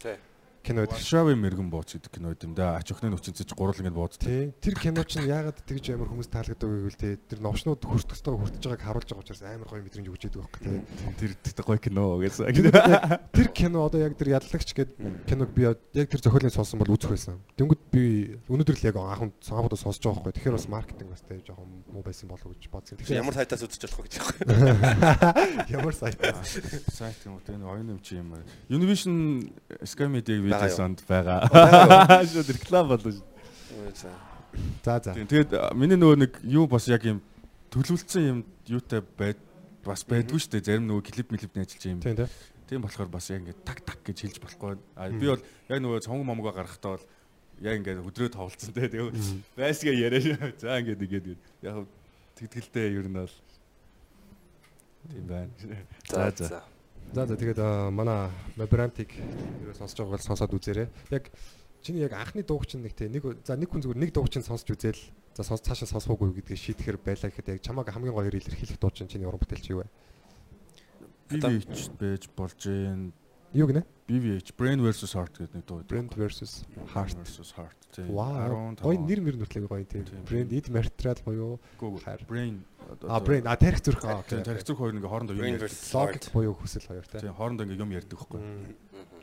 кино 0.62 0.86
байдаг. 0.86 0.98
Варшавын 0.98 1.40
мэрэгэн 1.42 1.70
бууц 1.70 1.90
гэдэг 1.98 2.12
кино 2.14 2.34
юм 2.34 2.54
да. 2.56 2.78
Ач 2.78 2.92
охны 2.94 3.10
нүцэнцэж 3.12 3.50
гурал 3.58 3.76
ингээд 3.76 3.98
бууцдаг. 3.98 4.30
Тий. 4.30 4.54
Тэр 4.62 4.76
кино 4.78 5.04
чинь 5.04 5.28
яагаад 5.28 5.60
тэгж 5.66 5.94
амар 5.94 6.10
хүмүүс 6.10 6.30
таалагддаг 6.30 6.70
вэ 6.70 6.78
гэвэл 6.86 7.02
тий 7.02 7.14
тэр 7.18 7.40
новшнууд 7.42 7.82
хүртэхтэй 7.82 8.34
хүртэж 8.34 8.64
байгааг 8.70 8.86
харуулж 8.86 9.10
байгаа 9.10 9.24
учраас 9.26 9.42
амар 9.42 9.68
гоё 9.68 9.82
мэдрэмж 9.82 10.08
өгч 10.08 10.24
яадаг 10.30 10.42
байхгүй 10.46 10.62
тий. 10.62 10.80
Тэр 11.18 11.32
тэр 11.42 11.66
гоё 11.66 11.80
кино 11.82 12.04
гэсэн. 12.22 12.46
Тэр 13.34 13.48
кино 13.52 13.80
одоо 13.90 14.00
яг 14.06 14.14
тэр 14.16 14.30
яллагч 14.38 14.70
гэдэг 14.78 15.26
киног 15.26 15.50
би 15.56 15.62
яг 15.68 16.08
тэр 16.10 16.22
зохиолыг 16.22 16.54
сонсон 16.54 16.80
бол 16.82 16.94
үзэх 16.94 17.12
байсан. 17.14 17.42
Тэнгүүд 17.58 17.82
би 17.90 18.04
өнөөдөр 18.52 18.78
л 18.78 18.88
яг 18.88 18.96
анхнд 19.02 19.36
цаанхудаа 19.42 19.80
сонсож 19.80 20.04
байгаа 20.06 20.30
байхгүй. 20.30 20.38
Тэгэхээр 20.38 20.58
бас 20.58 20.68
маркетинг 20.70 21.10
бас 21.10 21.24
тий 21.26 21.40
жоохон 21.42 21.70
муу 21.90 22.04
байсан 22.06 22.30
болов 22.30 22.46
уу 22.46 22.56
гэж 22.56 22.70
бодсон. 22.70 22.98
Тэгэхээр 23.02 23.22
ямар 23.22 23.36
сайтаас 23.36 23.66
үзэж 23.66 23.82
болох 23.88 24.00
вэ 24.00 24.06
гэж 24.06 24.16
байгаа. 24.22 25.68
Ямар 25.72 25.96
сайтаас. 25.96 26.60
Сайт 26.92 27.20
юм 27.26 27.40
уу 27.40 27.44
энэ 27.48 27.66
оюун 27.66 27.90
юм 27.98 28.00
чи 28.04 28.20
юм. 28.20 28.36
Univision 28.70 29.50
Sky 29.84 30.08
Media 30.08 30.51
видеосонд 30.52 31.04
байгаа. 31.08 31.40
Шууд 32.32 32.50
реклам 32.52 32.92
болоо 32.92 33.12
шүү. 33.12 34.12
За 34.84 35.00
за. 35.00 35.16
Тэгээд 35.16 35.56
миний 35.74 35.96
нөгөө 35.96 36.18
нэг 36.28 36.32
юу 36.44 36.68
бас 36.68 36.88
яг 36.92 37.08
юм 37.08 37.22
төлөвлөсөн 37.72 38.28
юм 38.28 38.40
юутай 38.68 39.00
байд 39.18 39.40
бас 39.86 40.04
байдгүй 40.04 40.42
шүү 40.44 40.60
дээ. 40.60 40.68
Зарим 40.68 40.90
нөгөө 40.92 41.08
клип 41.08 41.32
клипний 41.32 41.64
ажиллаж 41.64 41.86
юм. 41.88 42.02
Тийм 42.04 42.20
тийм. 42.20 42.30
Тийм 42.68 42.84
болохоор 42.84 43.10
бас 43.12 43.30
яг 43.32 43.42
ингээд 43.42 43.64
так 43.64 43.80
так 43.88 44.00
гэж 44.04 44.18
хэлж 44.28 44.38
болохгүй. 44.44 44.78
А 44.96 45.10
би 45.10 45.28
бол 45.28 45.42
яг 45.72 45.80
нөгөө 45.80 46.04
цонгон 46.04 46.28
момгоо 46.28 46.54
гаргахтаа 46.56 46.98
бол 47.00 47.06
яг 47.62 47.80
ингээд 47.80 48.04
өдрөө 48.04 48.30
тоглолцсон 48.32 48.76
те. 48.76 48.92
Тэгээ 48.92 49.12
байсгаа 49.56 49.96
яриа. 49.96 50.52
За 50.62 50.80
ингээд 50.80 51.04
игээд 51.04 51.26
яг 51.64 51.88
тэгтгэлтэй 52.40 52.96
ер 52.96 53.08
нь 53.08 53.16
бол 53.16 53.36
тийм 55.12 55.26
байна. 55.28 55.52
За 56.08 56.32
за. 56.36 56.64
За 57.12 57.28
за 57.28 57.36
тэгээд 57.36 57.60
манай 57.92 58.32
Mabrantic 58.56 59.12
ерөө 59.20 59.76
сонсож 59.76 60.00
байгааг 60.00 60.16
бол 60.16 60.28
сонсоод 60.32 60.56
үзээрэй. 60.56 60.88
Яг 61.12 61.28
чиний 61.84 62.08
яг 62.08 62.16
анхны 62.16 62.40
дууг 62.40 62.64
чинь 62.64 62.88
нэг 62.88 62.96
те 62.96 63.12
нэг 63.12 63.28
за 63.44 63.60
нэг 63.60 63.68
хүн 63.68 63.84
зүгээр 63.84 64.00
нэг 64.00 64.12
дууг 64.16 64.32
чинь 64.32 64.48
сонсч 64.48 64.72
үзээл 64.72 65.02
за 65.36 65.44
сонс 65.44 65.60
цаашаа 65.60 65.92
сонсохгүй 65.92 66.32
гэдгийг 66.40 66.64
шийтгэхэр 66.64 67.04
байлаа 67.04 67.28
гэхэд 67.28 67.52
яг 67.52 67.60
чамааг 67.68 67.92
хамгийн 67.92 68.16
гоё 68.16 68.32
илэрхийлэх 68.32 68.80
дуу 68.80 68.96
чинь 68.96 69.12
чиний 69.12 69.28
уран 69.28 69.44
бүтээлч 69.44 69.76
юу 69.76 69.84
вэ? 69.84 69.92
BVH 71.36 72.00
байж 72.00 72.32
болж 72.32 72.60
гэн 72.64 73.12
Юу 73.52 73.68
гинэ? 73.68 73.84
BVH 74.08 74.56
Brain 74.56 74.80
versus 74.80 75.12
Heart 75.12 75.36
гэдэг 75.36 75.56
нэг 75.60 75.66
дуу. 75.68 75.84
Brand 75.84 76.16
versus 76.16 76.64
Heart 76.96 77.20
versus 77.20 77.52
Heart. 77.52 77.76
Тийм. 77.92 78.08
Гоё 78.16 78.96
нэр 78.96 79.20
мэр 79.20 79.36
нүртлэг 79.36 79.68
гоё 79.68 79.84
тийм. 79.84 80.08
Brand 80.24 80.56
Id 80.56 80.72
Material 80.72 81.20
буюу. 81.28 81.60
Brain 82.32 82.64
А 83.08 83.20
Brain 83.24 83.48
а 83.48 83.56
тарих 83.56 83.82
зүрх 83.82 84.04
аа. 84.04 84.24
Тийм 84.28 84.44
тарих 84.44 84.64
зүрх 84.68 84.80
хоёр 84.80 84.96
ингээ 85.00 85.08
хоорондоо 85.08 85.36
юм 85.36 85.48
ярьдаг. 85.48 85.72
Log 85.72 86.12
буюу 86.36 86.56
хүсэл 86.60 86.88
хоёр 86.88 87.06
тийм. 87.08 87.22
Тийм 87.22 87.36
хоорондоо 87.36 87.66
ингээ 87.66 87.80
юм 87.80 87.92
ярьдаг 87.96 88.18
байхгүй. 88.20 88.40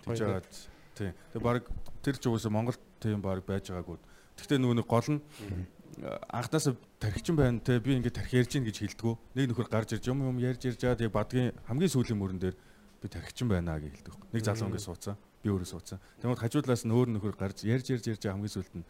Тэгж 0.09 0.21
яагаад 0.25 0.49
тийм. 0.97 1.13
Тэгээ 1.37 1.45
баг 1.45 1.65
тэр 2.01 2.17
ч 2.17 2.25
угсаа 2.29 2.53
Монголд 2.53 2.81
тийм 3.01 3.21
баг 3.21 3.45
байж 3.45 3.69
байгаагүй. 3.69 4.01
Гэхдээ 4.41 4.59
нөгөө 4.59 4.77
нэг 4.81 4.89
гол 4.89 5.09
нь 5.13 5.21
анхнаасаа 6.31 6.77
тархичин 7.03 7.37
байна 7.37 7.61
те 7.61 7.81
би 7.81 7.99
ингээ 7.99 8.15
тархи 8.15 8.39
ярьж 8.39 8.55
гин 8.55 8.65
гэж 8.65 8.77
хэлдэггүй. 8.81 9.15
Нэг 9.35 9.45
нөхөр 9.53 9.69
гарч 9.69 9.99
ирж 9.99 10.05
юм 10.09 10.23
юм 10.25 10.39
ярьж 10.39 10.63
ирж 10.65 10.81
байгаа. 10.81 10.99
Тэгээ 10.99 11.17
бадгийн 11.19 11.49
хамгийн 11.67 11.93
сүүлийн 11.93 12.19
мөрөн 12.19 12.39
дээр 12.39 12.57
би 13.03 13.07
тархичин 13.11 13.49
байна 13.51 13.77
гэж 13.77 13.93
хэлдэг. 13.99 14.15
Нэг 14.33 14.43
залуу 14.47 14.71
ингээ 14.71 14.87
суудсан. 14.87 15.17
Би 15.43 15.51
өөрөө 15.51 15.69
суудсан. 15.69 15.99
Тэгмээд 16.23 16.43
хажуудлаас 16.43 16.83
нь 16.87 16.95
өөр 16.95 17.09
нөхөр 17.19 17.37
гарч 17.39 17.67
ярьж 17.67 17.91
ярьж 17.91 18.07
ярьж 18.15 18.23
хамгийн 18.31 18.55
сүүлд 18.55 18.75
нь 18.79 18.87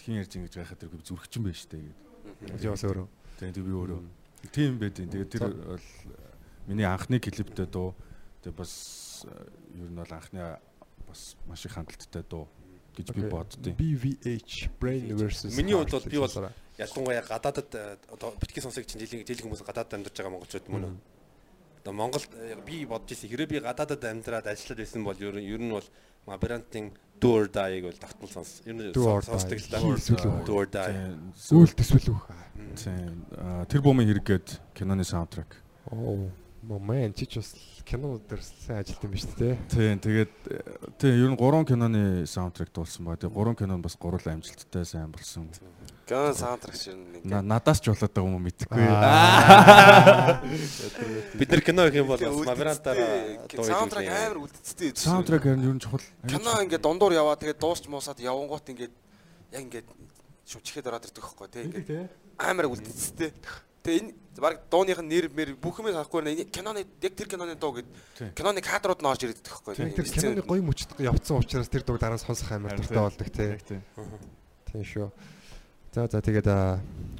тхин 0.00 0.20
ярьж 0.20 0.32
ингэж 0.36 0.54
байхад 0.56 0.80
тэр 0.80 0.92
би 0.92 1.04
зүрхчин 1.04 1.44
байна 1.44 1.56
штэ 1.56 1.80
гэдэг. 1.80 2.70
Бас 2.72 2.84
өөрөө. 2.84 3.06
Тэгээд 3.42 3.66
би 3.66 3.74
өөрөө 3.74 4.00
тийм 4.54 4.78
байдیں۔ 4.78 5.10
Тэгээд 5.10 5.30
тэр 5.34 5.50
бол 5.50 5.82
э, 5.82 6.70
миний 6.70 6.86
анхны 6.86 7.18
клиптэй 7.18 7.66
дуу. 7.66 7.98
Тэгээд 8.46 8.54
бас 8.54 9.26
э, 9.26 9.82
ер 9.82 9.90
нь 9.90 9.98
бол 9.98 10.14
анхны 10.14 10.38
э, 10.38 10.62
бас 11.10 11.34
маш 11.50 11.66
их 11.66 11.74
хандлттай 11.74 12.22
дуу 12.22 12.46
гэж 12.94 13.10
би 13.10 13.26
боддیں۔ 13.26 13.74
BVH 13.74 14.78
Brain 14.78 15.10
versus 15.18 15.58
Миний 15.58 15.74
хувьд 15.74 15.90
бол 15.90 16.06
би 16.06 16.18
бол 16.22 16.54
ялангуяа 16.78 17.26
гадаадад 17.26 17.98
одоо 18.14 18.30
битгий 18.38 18.62
сонсогч 18.62 18.94
жилийн 18.94 19.26
жилийн 19.26 19.50
хүмүүс 19.50 19.66
гадаадд 19.66 19.98
амьдарч 19.98 20.14
байгаа 20.14 20.38
монголчууд 20.38 20.70
мөн 20.70 20.86
үү? 20.86 20.94
Одоо 21.82 21.92
Монгол 21.98 22.22
би 22.62 22.86
бодож 22.86 23.10
ирсэн 23.10 23.26
хэрэв 23.26 23.50
би 23.50 23.58
гадаадад 23.58 24.06
амьдраад 24.06 24.46
ажиллаад 24.46 24.86
байсан 24.86 25.02
бол 25.02 25.18
ер 25.18 25.34
нь 25.42 25.74
бол 25.74 25.88
Мабрантын 26.30 26.94
Do 27.22 27.38
or 27.38 27.46
Die-г 27.46 27.86
бол 27.86 27.94
тогтмол 28.02 28.30
сонс. 28.34 28.66
Ер 28.66 28.74
нь 28.74 28.90
сонсдог 28.90 29.58
л 29.62 29.68
да. 29.70 29.78
Do 30.42 30.58
or 30.58 30.66
Die. 30.66 30.90
Төсвөл 31.38 32.10
үү? 32.10 32.18
Тийм. 32.74 33.22
Тэр 33.70 33.80
бомын 33.86 34.10
хэрэггээд 34.10 34.74
киноны 34.74 35.06
саундтрак. 35.06 35.62
Оо, 35.86 36.26
момент 36.66 37.14
чи 37.14 37.30
ч 37.30 37.38
бас 37.38 37.54
кино 37.86 38.18
дээр 38.18 38.42
сайн 38.42 38.82
ажилт 38.82 39.06
юм 39.06 39.14
ба 39.14 39.18
шүү 39.22 39.38
дээ. 39.38 39.54
Тийм. 39.70 39.96
Тэгээд 40.02 40.32
тийм 40.98 41.14
ер 41.14 41.30
нь 41.30 41.38
3 41.38 41.62
киноны 41.70 42.26
саундтрак 42.26 42.74
дуулсан 42.74 43.06
ба. 43.06 43.14
Тэгээд 43.14 43.38
3 43.38 43.54
кинон 43.62 43.82
бас 43.82 43.94
гурал 43.94 44.26
амжилттай 44.26 44.82
сайн 44.82 45.14
болсон. 45.14 45.46
Кино 46.06 46.34
саундтрак 46.34 46.74
чинь 46.74 47.22
нэг 47.22 47.22
надаас 47.46 47.78
ч 47.78 47.86
болоод 47.88 48.10
байгаа 48.10 48.26
юм 48.26 48.42
мэдхгүй. 48.42 48.82
Бид 51.38 51.48
нар 51.54 51.62
кино 51.62 51.86
гэх 51.86 52.02
юм 52.02 52.10
бол 52.10 52.18
дуу 52.18 52.42
саундтрак 52.42 54.10
амар 54.10 54.38
үлдцтэй. 54.42 54.90
Саундтрак 54.98 55.46
ер 55.46 55.56
нь 55.56 55.78
чухал. 55.78 56.02
Кино 56.26 56.58
ингээд 56.66 56.82
дундуур 56.82 57.14
яваа 57.14 57.38
тэгээд 57.38 57.62
дуусч 57.62 57.86
муусаад 57.86 58.18
явангуут 58.18 58.66
ингээд 58.66 58.90
яг 59.54 59.62
ингээд 59.62 59.86
шүчихэд 60.42 60.90
ороод 60.90 61.06
ирдэг 61.06 61.22
байхгүй 61.22 61.48
тий. 61.54 61.70
Ингээд 61.70 62.10
амар 62.34 62.66
үлдцтэй. 62.66 63.30
Тэгээ 63.86 64.02
энэ 64.02 64.14
баг 64.42 64.66
дууных 64.70 64.98
нь 65.02 65.10
нэр 65.10 65.30
мэр 65.30 65.54
бүх 65.54 65.78
юм 65.78 65.90
санахгүй 65.94 66.22
нэ. 66.22 66.50
Киноны 66.50 66.82
яг 66.82 67.14
тэр 67.14 67.30
киноны 67.30 67.54
дуу 67.54 67.78
гэд 67.78 67.86
киноны 68.34 68.58
кадрууд 68.58 69.02
нь 69.02 69.10
орж 69.10 69.22
ирдэг 69.22 69.42
байхгүй 69.42 69.74
тэр 69.74 70.06
киноны 70.06 70.42
гоё 70.42 70.62
мөчд 70.66 70.98
явцсан 70.98 71.38
учраас 71.38 71.70
тэр 71.70 71.86
дууг 71.86 72.02
дараа 72.02 72.18
нь 72.18 72.22
сонсох 72.26 72.50
амар 72.50 72.74
дуртай 72.74 73.02
болдог 73.02 73.30
тий. 73.30 73.58
Тийм 74.70 74.82
шүү. 74.82 75.10
За 75.92 76.08
за 76.08 76.24
тэгээд 76.24 76.48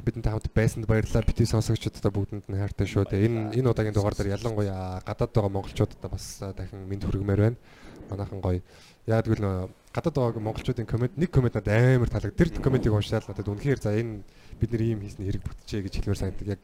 бидэнд 0.01 0.25
хамт 0.33 0.49
байсанд 0.57 0.89
баярлалаа. 0.89 1.21
Бити 1.29 1.45
сонсогчдод 1.45 2.09
бүгдэнд 2.09 2.49
нь 2.49 2.57
хайртай 2.57 2.89
шүү. 2.89 3.05
Тэгээ 3.05 3.29
энэ 3.29 3.61
энэ 3.61 3.69
удаагийн 3.69 3.93
дугаар 3.93 4.17
дээр 4.17 4.33
ялангуяа 4.41 5.05
гадаад 5.05 5.29
байгаа 5.29 5.53
монголчуудад 5.53 6.01
бас 6.09 6.41
дахин 6.41 6.89
мэд 6.89 7.05
хүргэмээр 7.05 7.53
байна. 7.53 7.61
Манайхан 8.09 8.41
гоё. 8.41 8.65
Яг 9.05 9.29
тэгвэл 9.29 9.69
гадаад 9.93 10.17
байгаа 10.17 10.41
монголчуудын 10.41 10.89
комент 10.89 11.21
нэг 11.21 11.29
комент 11.29 11.53
надад 11.61 11.69
амар 11.69 12.09
таалаг. 12.09 12.33
Тэр 12.33 12.49
комментиг 12.65 12.97
уншаад 12.97 13.29
надад 13.29 13.45
үнэхээр 13.45 13.77
за 13.77 13.93
энэ 13.93 14.25
бид 14.57 14.71
нар 14.73 14.83
ийм 14.89 15.05
хийсний 15.05 15.29
хэрэг 15.29 15.45
бүтчихэ 15.45 15.85
гэж 15.85 15.95
хэлмээр 16.01 16.21
санагддаг. 16.25 16.49
Яг 16.57 16.61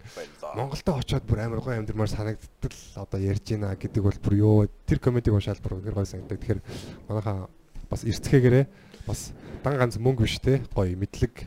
Монголдо 0.57 0.97
очиод 0.97 1.29
бүр 1.29 1.45
амар 1.45 1.61
гоё 1.61 1.77
амьдрмаар 1.77 2.09
санагдтал 2.09 3.05
одоо 3.05 3.21
ярьж 3.21 3.53
байна 3.53 3.77
гэдэг 3.77 4.01
бол 4.01 4.17
бүр 4.17 4.35
ёо 4.41 4.65
тэр 4.89 4.97
комментиг 4.97 5.37
уншаад 5.37 5.61
бүр 5.61 5.77
үнэхээр 5.77 5.99
гоё 6.01 6.09
санагддаг. 6.09 6.41
Тэгэхээр 6.41 6.61
манайхаа 7.05 7.53
бас 7.93 8.01
эрцгээгээрээ 8.09 8.65
бас 9.05 9.37
дан 9.61 9.77
ганц 9.77 10.01
мөнгө 10.01 10.25
биш 10.25 10.41
те 10.41 10.65
гоё 10.73 10.97
мэдлэг 10.97 11.45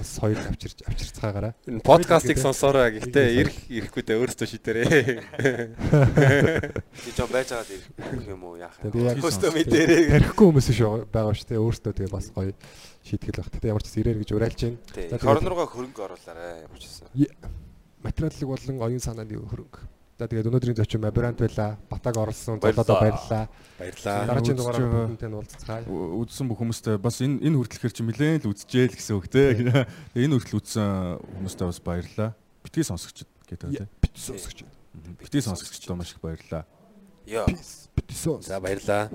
соёл 0.00 0.40
авчирч 0.40 0.80
авчирцгаагаараа. 0.88 1.52
Энэ 1.68 1.84
подкастыг 1.84 2.40
сонсоорой. 2.40 2.96
Гэхдээ 2.96 3.26
ирэх 3.44 3.56
ирэхгүй 3.68 4.02
дээ 4.08 4.16
өөрөөсөө 4.24 4.48
шийдээрэй. 4.48 4.88
Би 6.88 7.10
жоо 7.12 7.28
байж 7.28 7.52
байгаад 7.52 7.68
ирэх 7.68 8.24
юм 8.24 8.40
уу 8.48 8.56
яах 8.56 8.80
вэ? 8.80 9.20
Костюм 9.20 9.52
дээрээ. 9.52 10.16
Тарихгүй 10.16 10.46
хүмүүс 10.48 10.72
шүү 10.72 11.12
байгаа 11.12 11.36
шүү 11.36 11.48
те 11.52 11.60
өөрөөсөө 11.60 11.92
тэгээ 11.92 12.08
бас 12.08 12.32
гоё 12.32 12.56
шийтгэл 13.04 13.44
баг. 13.44 13.52
Тэгтээ 13.52 13.68
ямар 13.68 13.84
ч 13.84 13.92
ирээр 14.00 14.18
гэж 14.24 14.30
уриалж 14.32 14.60
байна. 14.64 15.44
Руугаа 15.44 15.68
хөрөнгө 15.68 16.00
оруулаарай 16.08 16.64
ямар 16.64 16.80
ч 16.80 16.88
гэсэн. 16.88 17.12
Материалыг 18.00 18.48
болон 18.48 18.76
оюун 18.80 19.04
санааны 19.04 19.36
хөрөнгө. 19.36 19.80
Баярлалаа. 20.22 20.30
Тэгээд 20.30 20.48
өнөөдрийн 20.50 20.76
зочин 20.78 21.00
Мабрант 21.02 21.38
байла. 21.38 21.78
Батаг 21.90 22.16
оролцсон. 22.16 22.60
Баярлалаа. 22.60 22.84
Золоодоо 22.84 23.00
баярлалаа. 23.02 23.44
Баярлалаа. 23.78 24.26
Дараагийн 24.26 24.56
дугаараар 24.56 24.90
бүгдэнтэй 24.92 25.28
нь 25.28 25.36
уулзцгаая. 25.36 25.84
үзсэн 25.90 26.46
бүх 26.48 26.58
хүмүүстээ 26.62 26.96
бас 26.98 27.16
энэ 27.22 27.42
энэ 27.42 27.56
хүртэлхэр 27.58 27.92
чи 27.92 28.02
нэлээд 28.02 28.44
л 28.46 28.52
үзчихээ 28.54 28.86
л 28.86 28.96
гэсэн 28.96 29.14
үг 29.18 29.26
те. 29.28 29.42
Энэ 30.14 30.34
хүртэл 30.38 30.58
үзсэн 30.62 30.88
хүмүүстээ 31.18 31.66
бас 31.66 31.80
баярлалаа. 31.82 32.30
Битгий 32.62 32.84
сонсогчд 32.86 33.28
гэдэг 33.50 33.68
те. 33.74 33.86
Бит 33.98 34.16
сонсогч. 34.16 34.58
Битгий 35.18 35.42
сонсогчдоо 35.42 35.96
маш 35.98 36.14
их 36.14 36.20
баярлалаа. 36.22 36.66
Яа. 37.26 37.46
Бит 37.46 38.10
сонс. 38.14 38.46
За 38.46 38.60
баярлалаа. 38.60 39.10